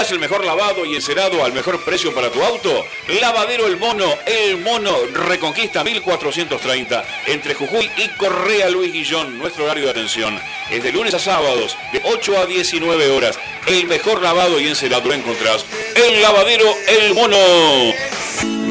¿Buscas 0.00 0.12
el 0.14 0.20
mejor 0.20 0.46
lavado 0.46 0.86
y 0.86 0.94
encerado 0.94 1.44
al 1.44 1.52
mejor 1.52 1.84
precio 1.84 2.14
para 2.14 2.30
tu 2.30 2.42
auto? 2.42 2.86
Lavadero 3.20 3.66
El 3.66 3.76
Mono, 3.76 4.06
El 4.24 4.56
Mono 4.56 4.96
Reconquista 5.12 5.84
1430, 5.84 7.04
entre 7.26 7.52
Jujuy 7.52 7.90
y 7.98 8.08
Correa 8.16 8.70
Luis 8.70 8.94
Guillón. 8.94 9.36
Nuestro 9.36 9.64
horario 9.64 9.84
de 9.84 9.90
atención 9.90 10.40
es 10.70 10.82
de 10.82 10.90
lunes 10.90 11.12
a 11.12 11.18
sábados, 11.18 11.76
de 11.92 12.00
8 12.02 12.38
a 12.38 12.46
19 12.46 13.10
horas. 13.10 13.38
El 13.66 13.88
mejor 13.88 14.22
lavado 14.22 14.58
y 14.58 14.68
encerado 14.68 15.06
lo 15.06 15.12
encontrás 15.12 15.66
en 15.94 16.22
Lavadero 16.22 16.64
El 16.88 17.12
Mono. 17.12 17.36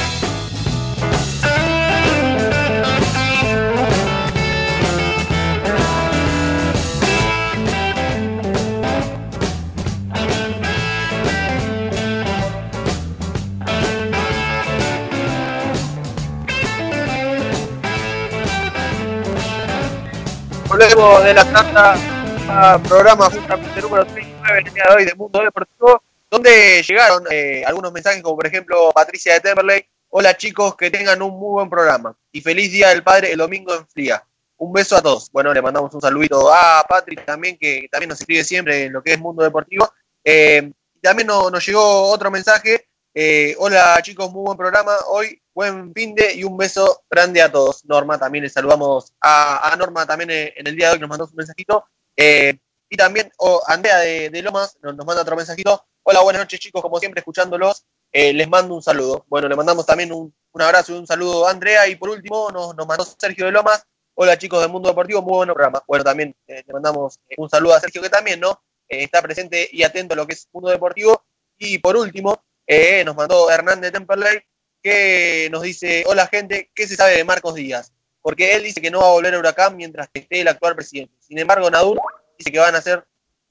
Volvemos 20.81 21.23
de 21.23 21.33
la 21.35 21.45
tanda 21.45 22.79
programa 22.89 23.29
justamente 23.29 23.81
número 23.83 24.03
39 24.03 24.63
el 24.65 24.73
de 24.73 24.81
hoy 24.95 25.05
de 25.05 25.13
Mundo 25.13 25.39
Deportivo, 25.43 26.01
donde 26.27 26.81
llegaron 26.81 27.23
eh, 27.29 27.63
algunos 27.67 27.91
mensajes 27.93 28.23
como 28.23 28.35
por 28.37 28.47
ejemplo 28.47 28.89
Patricia 28.91 29.33
de 29.35 29.41
Temperley, 29.41 29.85
hola 30.09 30.35
chicos, 30.35 30.75
que 30.75 30.89
tengan 30.89 31.21
un 31.21 31.37
muy 31.39 31.51
buen 31.51 31.69
programa 31.69 32.17
y 32.31 32.41
feliz 32.41 32.71
Día 32.71 32.89
del 32.89 33.03
Padre 33.03 33.31
el 33.31 33.37
domingo 33.37 33.75
en 33.75 33.87
Fría. 33.89 34.23
Un 34.57 34.73
beso 34.73 34.97
a 34.97 35.03
todos. 35.03 35.29
Bueno, 35.31 35.53
le 35.53 35.61
mandamos 35.61 35.93
un 35.93 36.01
saludito 36.01 36.51
a 36.51 36.83
Patrick 36.89 37.25
también, 37.25 37.59
que 37.59 37.87
también 37.91 38.09
nos 38.09 38.19
escribe 38.19 38.43
siempre 38.43 38.85
en 38.85 38.93
lo 38.93 39.03
que 39.03 39.13
es 39.13 39.19
Mundo 39.19 39.43
Deportivo. 39.43 39.93
Eh, 40.23 40.71
también 40.99 41.27
no- 41.27 41.51
nos 41.51 41.63
llegó 41.63 42.09
otro 42.09 42.31
mensaje. 42.31 42.87
Eh, 43.13 43.55
hola 43.59 43.99
chicos, 44.01 44.31
muy 44.31 44.43
buen 44.43 44.57
programa. 44.57 44.95
Hoy 45.07 45.41
buen 45.53 45.93
fin 45.93 46.15
de 46.15 46.33
y 46.33 46.43
un 46.45 46.55
beso 46.57 47.03
grande 47.09 47.41
a 47.41 47.51
todos. 47.51 47.83
Norma, 47.85 48.17
también 48.17 48.43
le 48.43 48.49
saludamos 48.49 49.13
a, 49.19 49.75
Norma 49.77 50.05
también 50.05 50.31
eh, 50.31 50.53
en 50.55 50.67
el 50.67 50.75
día 50.75 50.87
de 50.87 50.93
hoy, 50.93 50.99
nos 50.99 51.09
mandó 51.09 51.25
un 51.25 51.35
mensajito. 51.35 51.85
Eh, 52.15 52.57
y 52.89 52.97
también 52.97 53.31
oh, 53.37 53.61
Andrea 53.67 53.97
de, 53.97 54.41
Lomas 54.41 54.77
nos, 54.81 54.95
manda 55.05 55.21
otro 55.21 55.35
mensajito. 55.35 55.85
Hola, 56.03 56.21
buenas 56.21 56.41
noches 56.41 56.59
chicos, 56.59 56.81
como 56.81 56.99
siempre 56.99 57.19
escuchándolos. 57.19 57.85
les 58.13 58.47
mando 58.47 58.75
un 58.75 58.81
saludo. 58.81 59.25
Bueno, 59.27 59.47
le 59.49 59.55
mandamos 59.55 59.85
también 59.85 60.13
un, 60.13 60.33
un 60.53 60.61
abrazo 60.61 60.93
y 60.93 60.97
un 60.97 61.07
saludo 61.07 61.47
a 61.47 61.51
Andrea. 61.51 61.87
Y 61.87 61.95
por 61.95 62.09
último 62.09 62.49
nos, 62.51 62.75
nos 62.75 62.87
mandó 62.87 63.03
Sergio 63.03 63.45
de 63.45 63.51
Lomas. 63.51 63.83
Hola 64.13 64.37
chicos 64.37 64.61
del 64.61 64.71
Mundo 64.71 64.89
Deportivo, 64.89 65.21
muy 65.21 65.33
buen 65.33 65.47
programa. 65.47 65.83
Bueno, 65.87 66.03
también 66.03 66.35
le 66.47 66.63
mandamos 66.71 67.19
un 67.37 67.49
saludo 67.49 67.73
a 67.73 67.79
Sergio 67.79 68.01
que 68.01 68.09
también, 68.09 68.39
¿no? 68.39 68.61
Está 68.87 69.21
presente 69.21 69.69
y 69.71 69.83
atento 69.83 70.13
a 70.13 70.17
lo 70.17 70.27
que 70.27 70.33
es 70.33 70.47
Mundo 70.51 70.69
Deportivo. 70.69 71.23
Y 71.57 71.77
por 71.77 71.95
último, 71.95 72.43
eh, 72.73 73.03
nos 73.03 73.17
mandó 73.17 73.51
Hernán 73.51 73.81
de 73.81 73.91
Temperley 73.91 74.39
que 74.81 75.49
nos 75.51 75.61
dice, 75.61 76.05
hola 76.07 76.27
gente, 76.27 76.71
¿qué 76.73 76.87
se 76.87 76.95
sabe 76.95 77.17
de 77.17 77.25
Marcos 77.25 77.55
Díaz? 77.55 77.91
Porque 78.21 78.55
él 78.55 78.63
dice 78.63 78.79
que 78.79 78.89
no 78.89 79.01
va 79.01 79.07
a 79.07 79.11
volver 79.11 79.35
a 79.35 79.39
Huracán 79.39 79.75
mientras 79.75 80.07
que 80.07 80.21
esté 80.21 80.39
el 80.39 80.47
actual 80.47 80.77
presidente. 80.77 81.13
Sin 81.19 81.37
embargo, 81.37 81.69
Nadur 81.69 81.99
dice 82.37 82.49
que 82.49 82.59
van 82.59 82.73
a 82.73 82.77
hacer 82.77 83.05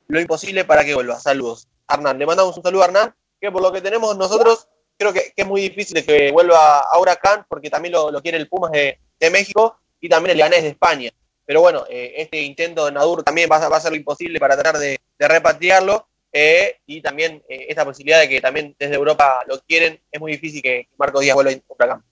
lo 0.08 0.20
imposible 0.20 0.64
para 0.64 0.86
que 0.86 0.94
vuelva. 0.94 1.20
Saludos. 1.20 1.68
Hernán, 1.86 2.18
le 2.18 2.24
mandamos 2.24 2.56
un 2.56 2.62
saludo 2.62 2.80
a 2.80 2.86
Hernán, 2.86 3.14
que 3.38 3.52
por 3.52 3.60
lo 3.60 3.70
que 3.70 3.82
tenemos 3.82 4.16
nosotros, 4.16 4.68
creo 4.96 5.12
que, 5.12 5.34
es 5.36 5.46
muy 5.46 5.60
difícil 5.60 6.02
que 6.06 6.32
vuelva 6.32 6.78
a 6.78 6.98
Huracán, 6.98 7.44
porque 7.46 7.68
también 7.68 7.92
lo, 7.92 8.22
quiere 8.22 8.38
el 8.38 8.48
Pumas 8.48 8.70
de, 8.72 8.98
México 9.30 9.76
y 10.00 10.08
también 10.08 10.30
el 10.30 10.38
Leganés 10.38 10.62
de 10.62 10.70
España. 10.70 11.10
Pero 11.44 11.60
bueno, 11.60 11.84
eh, 11.90 12.14
este 12.16 12.40
intento 12.40 12.86
de 12.86 12.92
Nadur 12.92 13.22
también 13.22 13.50
va, 13.52 13.56
a- 13.56 13.76
hacer 13.76 13.90
lo 13.90 13.98
imposible 13.98 14.40
para 14.40 14.54
tratar 14.56 14.78
de 14.78 14.98
repatriarlo. 15.18 16.06
Eh, 16.32 16.76
y 16.86 17.00
también 17.00 17.42
eh, 17.48 17.66
esta 17.68 17.84
posibilidad 17.84 18.20
de 18.20 18.28
que 18.28 18.40
también 18.40 18.74
desde 18.78 18.94
Europa 18.94 19.40
lo 19.48 19.58
quieren, 19.60 20.00
es 20.10 20.20
muy 20.20 20.32
difícil 20.32 20.62
que 20.62 20.88
Marcos 20.98 21.22
Díaz 21.22 21.34
vuelva 21.34 21.52
a 21.52 21.60
Huracán. 21.68 22.02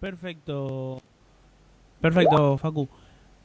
Perfecto. 0.00 1.00
Perfecto, 2.00 2.58
Facu. 2.58 2.88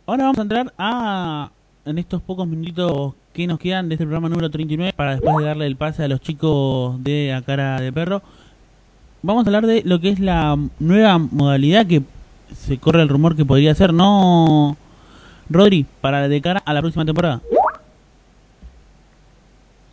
Ahora 0.05 0.23
vamos 0.23 0.39
a 0.39 0.41
entrar 0.41 0.73
a 0.77 1.51
en 1.85 1.97
estos 1.97 2.21
pocos 2.21 2.47
minutitos 2.47 3.13
que 3.33 3.47
nos 3.47 3.59
quedan 3.59 3.89
de 3.89 3.95
este 3.95 4.05
programa 4.05 4.29
número 4.29 4.49
39 4.49 4.93
para 4.95 5.11
después 5.11 5.37
de 5.37 5.45
darle 5.45 5.65
el 5.65 5.75
pase 5.75 6.03
a 6.03 6.07
los 6.07 6.21
chicos 6.21 7.01
de 7.03 7.33
A 7.33 7.41
Cara 7.41 7.79
de 7.79 7.91
Perro. 7.91 8.21
Vamos 9.23 9.45
a 9.45 9.49
hablar 9.49 9.65
de 9.65 9.81
lo 9.83 9.99
que 9.99 10.09
es 10.09 10.19
la 10.19 10.57
nueva 10.79 11.17
modalidad 11.17 11.85
que 11.85 12.01
se 12.55 12.77
corre 12.77 13.01
el 13.01 13.09
rumor 13.09 13.35
que 13.35 13.45
podría 13.45 13.73
ser, 13.75 13.93
¿no, 13.93 14.77
Rodri? 15.49 15.85
Para 16.01 16.27
de 16.27 16.41
cara 16.41 16.61
a 16.65 16.73
la 16.73 16.81
próxima 16.81 17.05
temporada. 17.05 17.41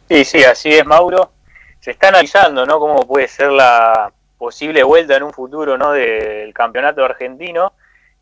Sí, 0.09 0.25
sí, 0.25 0.43
así 0.43 0.71
es, 0.71 0.87
Mauro. 0.87 1.33
Se 1.81 1.91
está 1.91 2.09
analizando, 2.09 2.65
¿no? 2.65 2.81
Cómo 2.81 3.07
puede 3.07 3.29
ser 3.29 3.51
la 3.53 4.11
posible 4.39 4.83
vuelta 4.83 5.17
en 5.17 5.23
un 5.23 5.35
futuro, 5.35 5.77
¿no? 5.77 5.93
Del 5.93 6.55
campeonato 6.55 7.05
argentino. 7.05 7.75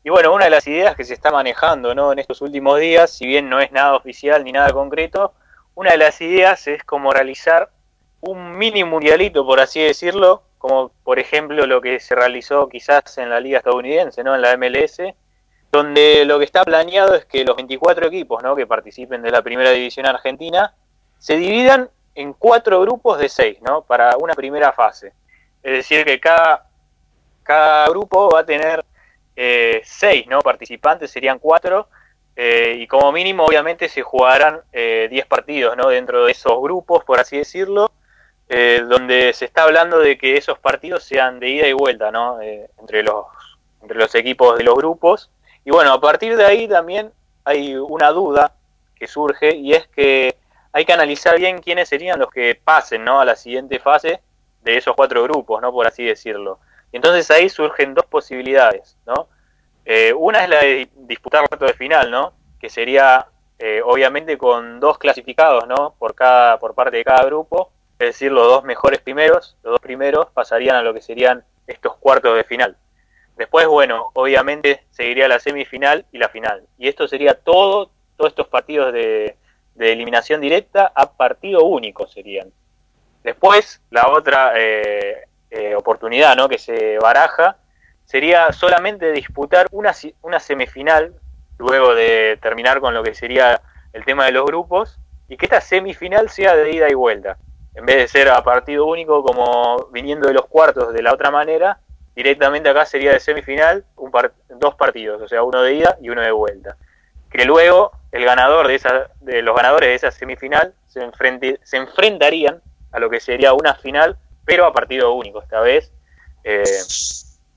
Y 0.02 0.10
bueno, 0.10 0.34
una 0.34 0.46
de 0.46 0.50
las 0.50 0.66
ideas 0.66 0.96
que 0.96 1.04
se 1.04 1.14
está 1.14 1.30
manejando, 1.30 1.94
¿no? 1.94 2.12
En 2.12 2.18
estos 2.18 2.40
últimos 2.40 2.80
días, 2.80 3.10
si 3.12 3.26
bien 3.26 3.48
no 3.48 3.60
es 3.60 3.70
nada 3.70 3.94
oficial 3.94 4.42
ni 4.42 4.50
nada 4.50 4.70
concreto, 4.72 5.34
una 5.76 5.92
de 5.92 5.98
las 5.98 6.20
ideas 6.20 6.66
es 6.66 6.82
como 6.82 7.12
realizar 7.12 7.70
un 8.20 8.58
mini 8.58 8.82
mundialito, 8.82 9.46
por 9.46 9.60
así 9.60 9.80
decirlo, 9.80 10.42
como 10.58 10.90
por 11.04 11.20
ejemplo 11.20 11.66
lo 11.66 11.80
que 11.80 12.00
se 12.00 12.16
realizó 12.16 12.68
quizás 12.68 13.16
en 13.18 13.30
la 13.30 13.38
liga 13.38 13.58
estadounidense, 13.58 14.24
¿no? 14.24 14.34
En 14.34 14.42
la 14.42 14.56
MLS, 14.56 15.02
donde 15.70 16.24
lo 16.24 16.40
que 16.40 16.46
está 16.46 16.64
planeado 16.64 17.14
es 17.14 17.26
que 17.26 17.44
los 17.44 17.54
24 17.54 18.08
equipos, 18.08 18.42
¿no? 18.42 18.56
Que 18.56 18.66
participen 18.66 19.22
de 19.22 19.30
la 19.30 19.42
primera 19.42 19.70
división 19.70 20.06
argentina 20.06 20.74
se 21.18 21.36
dividan 21.36 21.90
en 22.14 22.32
cuatro 22.32 22.80
grupos 22.80 23.18
de 23.18 23.28
seis, 23.28 23.58
¿no? 23.62 23.82
Para 23.82 24.16
una 24.18 24.34
primera 24.34 24.72
fase. 24.72 25.12
Es 25.62 25.72
decir, 25.72 26.04
que 26.04 26.18
cada, 26.18 26.66
cada 27.42 27.88
grupo 27.88 28.30
va 28.30 28.40
a 28.40 28.46
tener 28.46 28.84
eh, 29.34 29.82
seis, 29.84 30.26
¿no? 30.26 30.40
Participantes, 30.40 31.10
serían 31.10 31.38
cuatro, 31.38 31.88
eh, 32.36 32.76
y 32.78 32.86
como 32.86 33.10
mínimo, 33.12 33.44
obviamente, 33.44 33.88
se 33.88 34.02
jugarán 34.02 34.60
eh, 34.72 35.08
10 35.10 35.26
partidos, 35.26 35.76
¿no? 35.76 35.88
Dentro 35.88 36.26
de 36.26 36.32
esos 36.32 36.60
grupos, 36.60 37.02
por 37.04 37.18
así 37.18 37.38
decirlo, 37.38 37.90
eh, 38.48 38.82
donde 38.86 39.32
se 39.32 39.46
está 39.46 39.64
hablando 39.64 39.98
de 39.98 40.18
que 40.18 40.36
esos 40.36 40.58
partidos 40.58 41.02
sean 41.02 41.40
de 41.40 41.48
ida 41.48 41.66
y 41.66 41.72
vuelta, 41.72 42.10
¿no? 42.10 42.40
Eh, 42.42 42.68
entre, 42.78 43.02
los, 43.02 43.24
entre 43.80 43.96
los 43.98 44.14
equipos 44.14 44.56
de 44.58 44.64
los 44.64 44.76
grupos. 44.76 45.30
Y 45.64 45.70
bueno, 45.70 45.92
a 45.92 46.00
partir 46.00 46.36
de 46.36 46.44
ahí 46.44 46.68
también 46.68 47.10
hay 47.44 47.74
una 47.74 48.10
duda 48.10 48.52
que 48.94 49.06
surge, 49.06 49.56
y 49.56 49.72
es 49.72 49.88
que 49.88 50.36
hay 50.76 50.84
que 50.84 50.92
analizar 50.92 51.38
bien 51.38 51.62
quiénes 51.62 51.88
serían 51.88 52.18
los 52.18 52.30
que 52.30 52.60
pasen 52.62 53.02
¿no? 53.02 53.18
a 53.18 53.24
la 53.24 53.34
siguiente 53.34 53.78
fase 53.78 54.20
de 54.60 54.76
esos 54.76 54.94
cuatro 54.94 55.22
grupos, 55.22 55.62
¿no? 55.62 55.72
por 55.72 55.86
así 55.86 56.04
decirlo. 56.04 56.58
Y 56.92 56.96
entonces 56.96 57.30
ahí 57.30 57.48
surgen 57.48 57.94
dos 57.94 58.04
posibilidades. 58.04 58.98
¿no? 59.06 59.26
Eh, 59.86 60.12
una 60.12 60.44
es 60.44 60.50
la 60.50 60.58
de 60.58 60.90
disputar 60.94 61.40
el 61.42 61.48
cuarto 61.48 61.64
de 61.64 61.72
final, 61.72 62.10
¿no? 62.10 62.34
que 62.60 62.68
sería 62.68 63.26
eh, 63.58 63.80
obviamente 63.82 64.36
con 64.36 64.78
dos 64.78 64.98
clasificados 64.98 65.66
¿no? 65.66 65.94
por, 65.98 66.14
cada, 66.14 66.58
por 66.58 66.74
parte 66.74 66.98
de 66.98 67.04
cada 67.04 67.24
grupo, 67.24 67.72
es 67.98 68.08
decir, 68.08 68.30
los 68.30 68.46
dos 68.46 68.62
mejores 68.62 69.00
primeros, 69.00 69.56
los 69.62 69.72
dos 69.72 69.80
primeros 69.80 70.26
pasarían 70.34 70.76
a 70.76 70.82
lo 70.82 70.92
que 70.92 71.00
serían 71.00 71.42
estos 71.66 71.96
cuartos 71.96 72.36
de 72.36 72.44
final. 72.44 72.76
Después, 73.38 73.66
bueno, 73.66 74.10
obviamente 74.12 74.84
seguiría 74.90 75.26
la 75.26 75.38
semifinal 75.38 76.04
y 76.12 76.18
la 76.18 76.28
final. 76.28 76.66
Y 76.76 76.88
esto 76.88 77.08
sería 77.08 77.32
todo, 77.32 77.92
todos 78.18 78.32
estos 78.32 78.48
partidos 78.48 78.92
de, 78.92 79.38
de 79.76 79.92
eliminación 79.92 80.40
directa 80.40 80.92
a 80.94 81.12
partido 81.12 81.64
único 81.64 82.06
serían. 82.06 82.50
Después, 83.22 83.80
la 83.90 84.08
otra 84.08 84.52
eh, 84.56 85.24
eh, 85.50 85.74
oportunidad 85.74 86.36
¿no? 86.36 86.48
que 86.48 86.58
se 86.58 86.98
baraja 86.98 87.56
sería 88.04 88.52
solamente 88.52 89.12
disputar 89.12 89.66
una, 89.72 89.92
una 90.22 90.40
semifinal, 90.40 91.14
luego 91.58 91.94
de 91.94 92.38
terminar 92.40 92.80
con 92.80 92.94
lo 92.94 93.02
que 93.02 93.14
sería 93.14 93.60
el 93.92 94.04
tema 94.04 94.26
de 94.26 94.32
los 94.32 94.44
grupos, 94.44 94.98
y 95.28 95.36
que 95.36 95.46
esta 95.46 95.60
semifinal 95.60 96.28
sea 96.30 96.54
de 96.54 96.70
ida 96.70 96.88
y 96.88 96.94
vuelta. 96.94 97.36
En 97.74 97.84
vez 97.84 97.96
de 97.96 98.08
ser 98.08 98.28
a 98.28 98.42
partido 98.42 98.86
único 98.86 99.22
como 99.22 99.88
viniendo 99.92 100.28
de 100.28 100.34
los 100.34 100.46
cuartos 100.46 100.92
de 100.92 101.02
la 101.02 101.12
otra 101.12 101.30
manera, 101.30 101.80
directamente 102.14 102.68
acá 102.68 102.86
sería 102.86 103.12
de 103.12 103.20
semifinal 103.20 103.84
un 103.96 104.10
par- 104.10 104.32
dos 104.48 104.74
partidos, 104.76 105.20
o 105.20 105.28
sea, 105.28 105.42
uno 105.42 105.62
de 105.62 105.74
ida 105.74 105.98
y 106.00 106.08
uno 106.08 106.22
de 106.22 106.30
vuelta 106.30 106.76
que 107.28 107.44
luego 107.44 107.90
el 108.12 108.24
ganador 108.24 108.68
de 108.68 108.74
esa, 108.76 109.10
de 109.20 109.42
los 109.42 109.54
ganadores 109.54 109.88
de 109.88 109.94
esa 109.94 110.10
semifinal 110.10 110.74
se, 110.86 111.02
enfrente, 111.02 111.60
se 111.62 111.76
enfrentarían 111.76 112.62
a 112.92 112.98
lo 112.98 113.10
que 113.10 113.20
sería 113.20 113.52
una 113.52 113.74
final, 113.74 114.16
pero 114.44 114.64
a 114.64 114.72
partido 114.72 115.12
único 115.12 115.42
esta 115.42 115.60
vez, 115.60 115.92
eh, 116.44 116.64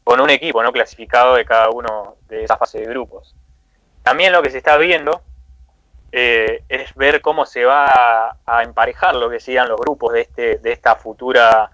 con 0.04 0.20
un 0.20 0.30
equipo 0.30 0.62
no 0.64 0.72
clasificado 0.72 1.36
de 1.36 1.46
cada 1.46 1.70
uno 1.70 2.18
de 2.28 2.44
esa 2.44 2.58
fase 2.58 2.80
de 2.80 2.86
grupos. 2.86 3.36
También 4.04 4.32
lo 4.32 4.42
que 4.42 4.50
se 4.50 4.58
está 4.58 4.78
viendo 4.78 5.22
eh, 6.12 6.64
es 6.68 6.96
ver 6.96 7.22
cómo 7.22 7.46
se 7.46 7.66
va 7.66 8.38
a, 8.46 8.64
emparejar 8.64 9.16
lo 9.16 9.30
que 9.30 9.40
serían 9.40 9.70
los 9.70 9.80
grupos 9.80 10.14
de 10.14 10.22
este, 10.22 10.58
de 10.58 10.72
esta 10.72 10.96
futura, 10.96 11.70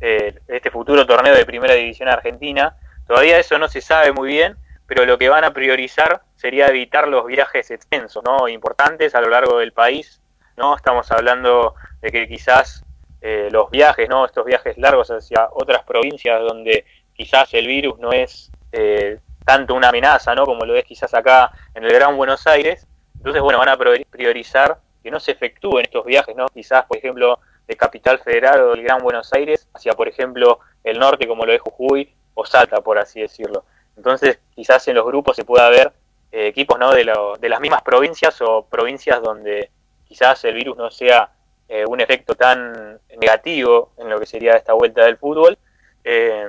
eh, 0.00 0.38
este 0.48 0.70
futuro 0.70 1.06
torneo 1.06 1.34
de 1.34 1.46
primera 1.46 1.74
división 1.74 2.08
argentina. 2.08 2.76
Todavía 3.06 3.38
eso 3.38 3.58
no 3.58 3.68
se 3.68 3.80
sabe 3.80 4.12
muy 4.12 4.28
bien, 4.28 4.56
pero 4.90 5.04
lo 5.06 5.18
que 5.18 5.28
van 5.28 5.44
a 5.44 5.52
priorizar 5.52 6.22
sería 6.34 6.66
evitar 6.66 7.06
los 7.06 7.24
viajes 7.24 7.70
extensos, 7.70 8.24
¿no? 8.24 8.48
importantes 8.48 9.14
a 9.14 9.20
lo 9.20 9.28
largo 9.28 9.58
del 9.58 9.72
país, 9.72 10.20
¿no? 10.56 10.74
Estamos 10.74 11.08
hablando 11.12 11.76
de 12.00 12.10
que 12.10 12.26
quizás 12.26 12.84
eh, 13.20 13.48
los 13.52 13.70
viajes, 13.70 14.08
¿no? 14.08 14.24
Estos 14.26 14.44
viajes 14.44 14.76
largos 14.78 15.08
hacia 15.12 15.48
otras 15.52 15.84
provincias 15.84 16.40
donde 16.40 16.84
quizás 17.14 17.54
el 17.54 17.68
virus 17.68 18.00
no 18.00 18.10
es 18.10 18.50
eh, 18.72 19.20
tanto 19.44 19.74
una 19.74 19.90
amenaza, 19.90 20.34
¿no? 20.34 20.44
Como 20.44 20.64
lo 20.64 20.74
es 20.74 20.84
quizás 20.84 21.14
acá 21.14 21.52
en 21.72 21.84
el 21.84 21.92
Gran 21.92 22.16
Buenos 22.16 22.44
Aires. 22.48 22.84
Entonces, 23.16 23.40
bueno, 23.42 23.60
van 23.60 23.68
a 23.68 23.76
priori- 23.78 24.04
priorizar 24.06 24.78
que 25.04 25.12
no 25.12 25.20
se 25.20 25.30
efectúen 25.30 25.84
estos 25.84 26.04
viajes, 26.04 26.34
¿no? 26.34 26.46
Quizás, 26.46 26.84
por 26.86 26.96
ejemplo, 26.96 27.38
de 27.68 27.76
Capital 27.76 28.18
Federal 28.18 28.60
o 28.62 28.70
del 28.70 28.82
Gran 28.82 28.98
Buenos 28.98 29.32
Aires 29.34 29.68
hacia, 29.72 29.92
por 29.92 30.08
ejemplo, 30.08 30.58
el 30.82 30.98
norte 30.98 31.28
como 31.28 31.46
lo 31.46 31.52
es 31.52 31.60
Jujuy 31.60 32.12
o 32.34 32.44
Salta, 32.44 32.80
por 32.80 32.98
así 32.98 33.20
decirlo. 33.20 33.64
Entonces, 34.00 34.38
quizás 34.54 34.88
en 34.88 34.94
los 34.94 35.04
grupos 35.04 35.36
se 35.36 35.44
pueda 35.44 35.68
ver 35.68 35.92
eh, 36.32 36.46
equipos 36.46 36.78
¿no? 36.78 36.90
de, 36.90 37.04
lo- 37.04 37.36
de 37.36 37.48
las 37.50 37.60
mismas 37.60 37.82
provincias 37.82 38.40
o 38.40 38.64
provincias 38.64 39.20
donde 39.20 39.68
quizás 40.08 40.42
el 40.46 40.54
virus 40.54 40.74
no 40.78 40.90
sea 40.90 41.28
eh, 41.68 41.84
un 41.86 42.00
efecto 42.00 42.34
tan 42.34 42.98
negativo 43.18 43.92
en 43.98 44.08
lo 44.08 44.18
que 44.18 44.24
sería 44.24 44.54
esta 44.54 44.72
vuelta 44.72 45.04
del 45.04 45.18
fútbol. 45.18 45.58
Eh, 46.02 46.48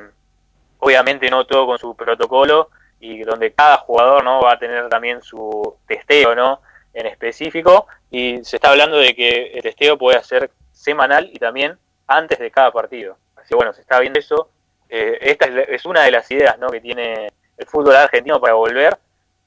obviamente 0.80 1.30
no 1.30 1.46
todo 1.46 1.66
con 1.66 1.78
su 1.78 1.94
protocolo 1.94 2.70
y 3.02 3.22
donde 3.24 3.52
cada 3.52 3.78
jugador 3.80 4.24
no 4.24 4.40
va 4.42 4.54
a 4.54 4.60
tener 4.60 4.88
también 4.88 5.22
su 5.22 5.76
testeo, 5.88 6.34
¿no? 6.36 6.62
en 6.94 7.06
específico 7.06 7.88
y 8.10 8.44
se 8.46 8.56
está 8.58 8.70
hablando 8.72 8.98
de 8.98 9.14
que 9.14 9.52
el 9.56 9.62
testeo 9.62 9.98
puede 9.98 10.24
ser 10.24 10.52
semanal 10.72 11.30
y 11.34 11.38
también 11.38 11.78
antes 12.08 12.40
de 12.40 12.50
cada 12.50 12.72
partido. 12.72 13.18
Así 13.36 13.50
que 13.50 13.56
bueno, 13.56 13.74
se 13.74 13.82
está 13.82 14.00
viendo 14.00 14.20
eso. 14.20 14.50
Eh, 14.90 15.18
esta 15.22 15.46
es, 15.46 15.70
es 15.70 15.86
una 15.86 16.02
de 16.04 16.12
las 16.12 16.30
ideas 16.32 16.58
¿no? 16.60 16.70
que 16.70 16.82
tiene 16.82 17.28
el 17.62 17.68
fútbol 17.68 17.96
argentino 17.96 18.42
para 18.42 18.56
volver, 18.56 18.98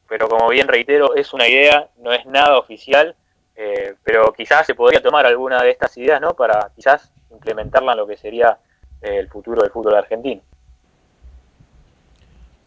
pero 0.08 0.28
como 0.28 0.48
bien 0.48 0.68
reitero, 0.68 1.14
es 1.16 1.32
una 1.34 1.48
idea, 1.48 1.88
no 1.98 2.12
es 2.12 2.24
nada 2.26 2.58
oficial, 2.58 3.16
eh, 3.56 3.94
pero 4.04 4.32
quizás 4.32 4.66
se 4.66 4.74
podría 4.74 5.02
tomar 5.02 5.26
alguna 5.26 5.62
de 5.62 5.70
estas 5.70 5.96
ideas 5.96 6.20
¿no? 6.20 6.34
para 6.34 6.70
quizás 6.76 7.12
implementarla 7.32 7.92
en 7.92 7.98
lo 7.98 8.06
que 8.06 8.16
sería 8.16 8.58
eh, 9.02 9.18
el 9.18 9.28
futuro 9.28 9.62
del 9.62 9.72
fútbol 9.72 9.96
argentino. 9.96 10.42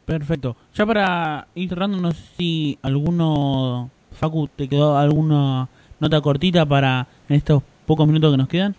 Perfecto. 0.06 0.56
Ya 0.74 0.86
para 0.86 1.48
ir 1.56 1.70
cerrando, 1.70 1.98
no 1.98 2.12
sé 2.12 2.24
si 2.38 2.80
alguno, 2.82 3.90
Facu, 4.12 4.50
te 4.50 4.68
quedó 4.68 4.98
alguna 4.98 5.70
nota 6.00 6.22
cortita 6.22 6.66
para 6.66 7.08
en 7.30 7.38
estos 7.38 7.64
pocos 7.86 8.06
minutos 8.06 8.32
que 8.34 8.38
nos 8.38 8.48
quedan. 8.50 8.76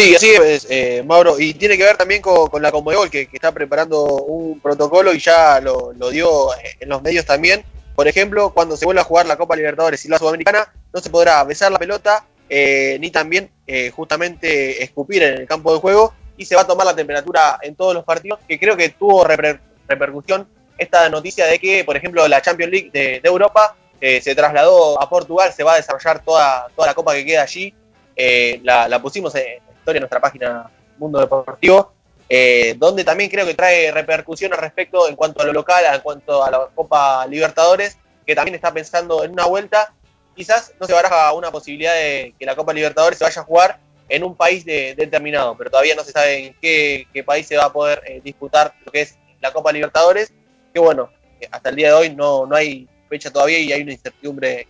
Sí, 0.00 0.14
así 0.14 0.30
es, 0.30 0.66
eh, 0.70 1.02
Mauro. 1.04 1.38
Y 1.38 1.52
tiene 1.54 1.76
que 1.76 1.84
ver 1.84 1.96
también 1.96 2.22
con, 2.22 2.48
con 2.48 2.62
la 2.62 2.72
Conmebol, 2.72 3.10
que, 3.10 3.26
que 3.26 3.36
está 3.36 3.52
preparando 3.52 4.02
un 4.04 4.58
protocolo 4.58 5.12
y 5.12 5.18
ya 5.18 5.60
lo, 5.60 5.92
lo 5.92 6.08
dio 6.08 6.54
eh, 6.54 6.76
en 6.80 6.88
los 6.88 7.02
medios 7.02 7.26
también. 7.26 7.62
Por 7.94 8.08
ejemplo, 8.08 8.50
cuando 8.54 8.78
se 8.78 8.86
vuelva 8.86 9.02
a 9.02 9.04
jugar 9.04 9.26
la 9.26 9.36
Copa 9.36 9.56
Libertadores 9.56 10.02
y 10.06 10.08
la 10.08 10.18
Sudamericana, 10.18 10.72
no 10.90 11.00
se 11.00 11.10
podrá 11.10 11.44
besar 11.44 11.70
la 11.70 11.78
pelota 11.78 12.24
eh, 12.48 12.96
ni 12.98 13.10
también 13.10 13.50
eh, 13.66 13.90
justamente 13.90 14.82
escupir 14.82 15.22
en 15.22 15.34
el 15.42 15.46
campo 15.46 15.74
de 15.74 15.80
juego 15.80 16.14
y 16.38 16.46
se 16.46 16.56
va 16.56 16.62
a 16.62 16.66
tomar 16.66 16.86
la 16.86 16.96
temperatura 16.96 17.58
en 17.60 17.74
todos 17.74 17.92
los 17.92 18.04
partidos, 18.04 18.40
que 18.48 18.58
creo 18.58 18.76
que 18.78 18.88
tuvo 18.88 19.24
reper- 19.26 19.60
repercusión 19.86 20.48
esta 20.78 21.10
noticia 21.10 21.44
de 21.44 21.58
que, 21.58 21.84
por 21.84 21.98
ejemplo, 21.98 22.26
la 22.26 22.40
Champions 22.40 22.72
League 22.72 22.90
de, 22.90 23.20
de 23.20 23.28
Europa 23.28 23.76
eh, 24.00 24.22
se 24.22 24.34
trasladó 24.34 24.98
a 25.00 25.10
Portugal, 25.10 25.52
se 25.52 25.62
va 25.62 25.74
a 25.74 25.76
desarrollar 25.76 26.24
toda, 26.24 26.68
toda 26.74 26.88
la 26.88 26.94
copa 26.94 27.12
que 27.12 27.26
queda 27.26 27.42
allí. 27.42 27.74
Eh, 28.16 28.60
la, 28.64 28.88
la 28.88 29.00
pusimos 29.00 29.34
en 29.34 29.60
en 29.96 30.02
nuestra 30.02 30.20
página 30.20 30.70
Mundo 30.98 31.18
Deportivo, 31.20 31.92
eh, 32.28 32.74
donde 32.78 33.04
también 33.04 33.30
creo 33.30 33.44
que 33.46 33.54
trae 33.54 33.90
repercusión 33.90 34.52
al 34.52 34.58
respecto 34.58 35.08
en 35.08 35.16
cuanto 35.16 35.42
a 35.42 35.44
lo 35.44 35.52
local, 35.52 35.84
en 35.92 36.00
cuanto 36.00 36.44
a 36.44 36.50
la 36.50 36.68
Copa 36.74 37.26
Libertadores, 37.26 37.98
que 38.26 38.34
también 38.34 38.54
está 38.54 38.72
pensando 38.72 39.24
en 39.24 39.32
una 39.32 39.46
vuelta. 39.46 39.92
Quizás 40.36 40.72
no 40.80 40.86
se 40.86 40.92
baraja 40.92 41.32
una 41.32 41.50
posibilidad 41.50 41.94
de 41.94 42.34
que 42.38 42.46
la 42.46 42.54
Copa 42.54 42.72
Libertadores 42.72 43.18
se 43.18 43.24
vaya 43.24 43.42
a 43.42 43.44
jugar 43.44 43.78
en 44.08 44.24
un 44.24 44.34
país 44.36 44.64
de- 44.64 44.94
determinado, 44.94 45.56
pero 45.56 45.70
todavía 45.70 45.94
no 45.94 46.04
se 46.04 46.12
sabe 46.12 46.46
en 46.46 46.54
qué, 46.60 47.06
qué 47.12 47.24
país 47.24 47.46
se 47.46 47.56
va 47.56 47.64
a 47.66 47.72
poder 47.72 48.02
eh, 48.06 48.20
disputar 48.22 48.74
lo 48.84 48.92
que 48.92 49.02
es 49.02 49.16
la 49.40 49.52
Copa 49.52 49.72
Libertadores, 49.72 50.32
que 50.72 50.80
bueno, 50.80 51.10
eh, 51.40 51.48
hasta 51.50 51.70
el 51.70 51.76
día 51.76 51.88
de 51.88 51.94
hoy 51.94 52.14
no, 52.14 52.46
no 52.46 52.54
hay 52.56 52.88
fecha 53.08 53.30
todavía 53.30 53.58
y 53.58 53.72
hay 53.72 53.82
una 53.82 53.92
incertidumbre 53.92 54.68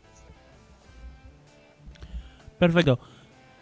Perfecto. 2.59 2.99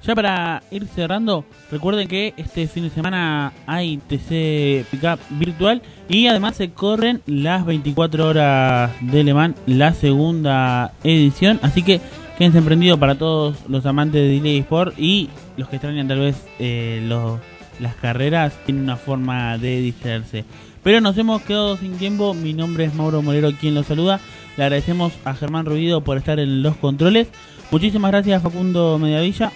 Ya 0.05 0.15
para 0.15 0.63
ir 0.71 0.87
cerrando, 0.87 1.45
recuerden 1.71 2.07
que 2.09 2.33
este 2.37 2.67
fin 2.69 2.85
de 2.85 2.91
semana 2.91 3.53
hay 3.67 3.99
TC 3.99 4.87
Pickup 4.91 5.19
virtual 5.31 5.83
y 6.09 6.29
además 6.29 6.57
se 6.57 6.71
corren 6.71 7.21
las 7.27 7.67
24 7.67 8.29
horas 8.29 8.93
de 9.01 9.25
Le 9.25 9.35
Mans, 9.35 9.57
la 9.67 9.93
segunda 9.93 10.93
edición. 11.03 11.59
Así 11.63 11.83
que 11.83 12.01
quédense 12.39 12.59
emprendidos 12.59 12.99
para 12.99 13.17
todos 13.17 13.57
los 13.69 13.85
amantes 13.87 14.23
de 14.23 14.29
Delay 14.29 14.59
Sport 14.59 14.95
y 14.99 15.29
los 15.57 15.69
que 15.69 15.77
extrañan 15.77 16.07
tal 16.09 16.21
vez 16.21 16.47
eh, 16.61 17.05
los- 17.07 17.41
las 17.81 17.95
carreras, 17.97 18.55
tienen 18.67 18.85
una 18.85 18.97
forma 18.97 19.59
de 19.59 19.81
distraerse. 19.81 20.45
Pero 20.83 21.01
nos 21.01 21.19
hemos 21.19 21.43
quedado 21.43 21.77
sin 21.77 21.99
tiempo. 21.99 22.35
Mi 22.35 22.53
nombre 22.55 22.85
es 22.85 22.95
Mauro 22.95 23.21
Molero, 23.21 23.51
quien 23.53 23.75
los 23.75 23.87
saluda. 23.87 24.21
Le 24.57 24.65
agradecemos 24.65 25.13
a 25.25 25.35
Germán 25.35 25.67
Ruido 25.67 26.01
por 26.03 26.17
estar 26.19 26.39
en 26.41 26.63
los 26.63 26.77
controles. 26.77 27.29
Muchísimas 27.71 28.11
gracias, 28.11 28.43
Facundo 28.43 28.99
Mediavilla. 28.99 29.53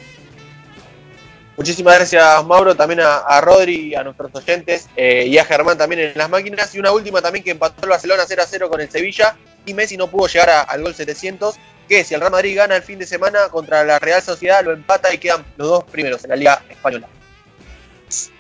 Muchísimas 1.57 1.97
gracias, 1.97 2.45
Mauro, 2.47 2.74
también 2.74 3.01
a, 3.01 3.16
a 3.19 3.41
Rodri, 3.43 3.95
a 3.95 4.03
nuestros 4.03 4.35
oyentes 4.35 4.89
eh, 4.97 5.27
y 5.27 5.37
a 5.39 5.45
Germán 5.45 5.77
también 5.77 6.01
en 6.01 6.12
las 6.19 6.31
máquinas. 6.31 6.74
Y 6.74 6.79
una 6.79 6.93
última 6.93 7.20
también 7.20 7.45
que 7.45 7.51
empató 7.51 7.83
el 7.85 7.91
Barcelona 7.91 8.23
0 8.27 8.43
a 8.43 8.47
0 8.47 8.70
con 8.70 8.81
el 8.81 8.91
Sevilla 8.91 9.37
y 9.66 9.74
Messi 9.74 9.97
no 9.97 10.07
pudo 10.09 10.27
llegar 10.29 10.49
a- 10.51 10.61
al 10.62 10.83
gol 10.83 10.95
700. 10.95 11.57
Que 11.89 12.05
si 12.05 12.15
el 12.15 12.20
Real 12.20 12.33
Madrid 12.33 12.57
gana 12.57 12.77
el 12.77 12.83
fin 12.83 12.99
de 12.99 13.05
semana 13.07 13.49
contra 13.51 13.85
la 13.85 13.99
Real 13.99 14.23
Sociedad, 14.23 14.65
lo 14.65 14.73
empata 14.73 15.12
y 15.12 15.19
quedan 15.19 15.45
los 15.59 15.69
dos 15.69 15.85
primeros 15.85 16.24
en 16.24 16.31
la 16.31 16.37
Liga 16.37 16.62
Española. 16.70 17.07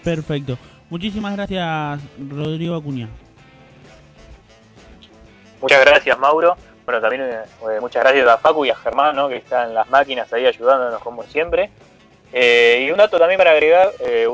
Perfecto. 0.02 0.56
Muchísimas 0.88 1.34
gracias, 1.36 2.00
Rodrigo 2.30 2.76
Acuña. 2.76 3.08
Muchas 5.60 5.80
gracias, 5.84 6.18
Mauro. 6.18 6.56
Bueno, 6.84 7.00
también 7.00 7.22
eh, 7.22 7.36
eh, 7.70 7.80
muchas 7.80 8.02
gracias 8.02 8.26
a 8.26 8.38
Facu 8.38 8.64
y 8.64 8.70
a 8.70 8.74
Germán, 8.76 9.14
¿no? 9.14 9.28
que 9.28 9.36
están 9.36 9.68
en 9.68 9.74
las 9.74 9.88
máquinas 9.90 10.32
ahí 10.32 10.46
ayudándonos 10.46 11.00
como 11.00 11.22
siempre. 11.24 11.70
Eh, 12.32 12.86
y 12.86 12.90
un 12.90 12.96
dato 12.96 13.18
también 13.18 13.38
para 13.38 13.52
agregar, 13.52 13.90
eh, 14.00 14.26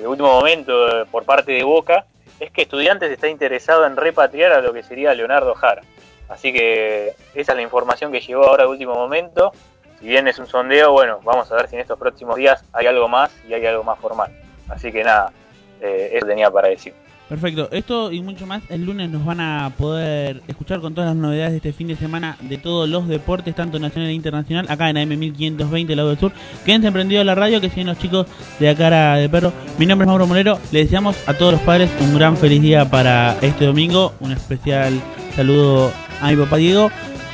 de 0.00 0.06
último 0.06 0.32
momento 0.32 1.02
eh, 1.02 1.06
por 1.10 1.24
parte 1.24 1.52
de 1.52 1.62
Boca, 1.62 2.04
es 2.40 2.50
que 2.50 2.62
Estudiantes 2.62 3.10
está 3.10 3.28
interesado 3.28 3.86
en 3.86 3.96
repatriar 3.96 4.52
a 4.52 4.60
lo 4.60 4.72
que 4.72 4.82
sería 4.82 5.14
Leonardo 5.14 5.54
Jara. 5.54 5.82
Así 6.28 6.52
que 6.52 7.14
esa 7.34 7.52
es 7.52 7.56
la 7.56 7.62
información 7.62 8.12
que 8.12 8.20
llegó 8.20 8.44
ahora 8.44 8.64
de 8.64 8.70
último 8.70 8.94
momento. 8.94 9.52
Si 9.98 10.06
bien 10.06 10.28
es 10.28 10.38
un 10.38 10.46
sondeo, 10.46 10.92
bueno, 10.92 11.20
vamos 11.24 11.50
a 11.50 11.56
ver 11.56 11.68
si 11.68 11.74
en 11.74 11.80
estos 11.80 11.98
próximos 11.98 12.36
días 12.36 12.62
hay 12.72 12.86
algo 12.86 13.08
más 13.08 13.34
y 13.48 13.54
hay 13.54 13.64
algo 13.66 13.82
más 13.82 13.98
formal. 13.98 14.30
Así 14.68 14.92
que 14.92 15.02
nada, 15.02 15.32
eh, 15.80 16.10
eso 16.12 16.26
tenía 16.26 16.50
para 16.50 16.68
decir. 16.68 16.94
Perfecto. 17.28 17.68
Esto 17.72 18.10
y 18.10 18.22
mucho 18.22 18.46
más 18.46 18.62
el 18.70 18.86
lunes 18.86 19.10
nos 19.10 19.24
van 19.24 19.40
a 19.40 19.70
poder 19.76 20.42
escuchar 20.48 20.80
con 20.80 20.94
todas 20.94 21.10
las 21.10 21.16
novedades 21.16 21.50
de 21.50 21.56
este 21.58 21.72
fin 21.74 21.88
de 21.88 21.96
semana 21.96 22.38
de 22.40 22.56
todos 22.56 22.88
los 22.88 23.06
deportes, 23.06 23.54
tanto 23.54 23.78
nacional 23.78 24.08
e 24.08 24.14
internacional, 24.14 24.66
acá 24.68 24.88
en 24.88 24.96
AM1520, 24.96 25.94
Lado 25.94 26.08
del 26.08 26.18
Sur. 26.18 26.32
Quédense 26.64 26.88
emprendidos 26.88 27.26
la 27.26 27.34
radio, 27.34 27.60
que 27.60 27.68
siguen 27.68 27.88
los 27.88 27.98
chicos 27.98 28.26
de 28.58 28.70
Acara 28.70 29.16
de 29.16 29.28
Perro. 29.28 29.52
Mi 29.78 29.84
nombre 29.84 30.06
es 30.06 30.08
Mauro 30.08 30.26
Molero. 30.26 30.58
Le 30.72 30.84
deseamos 30.84 31.16
a 31.26 31.34
todos 31.34 31.52
los 31.52 31.60
padres 31.60 31.90
un 32.00 32.14
gran 32.14 32.36
feliz 32.36 32.62
día 32.62 32.88
para 32.88 33.36
este 33.42 33.66
domingo. 33.66 34.14
Un 34.20 34.32
especial 34.32 34.98
saludo 35.36 35.92
a 36.22 36.30
mi 36.30 36.36
papá 36.36 36.56
Diego. 36.56 36.90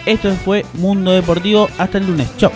Esto 0.07 0.31
fue 0.33 0.67
Mundo 0.75 1.13
Deportivo. 1.13 1.69
Hasta 1.79 1.99
el 1.99 2.07
lunes. 2.07 2.29
Chao. 2.37 2.51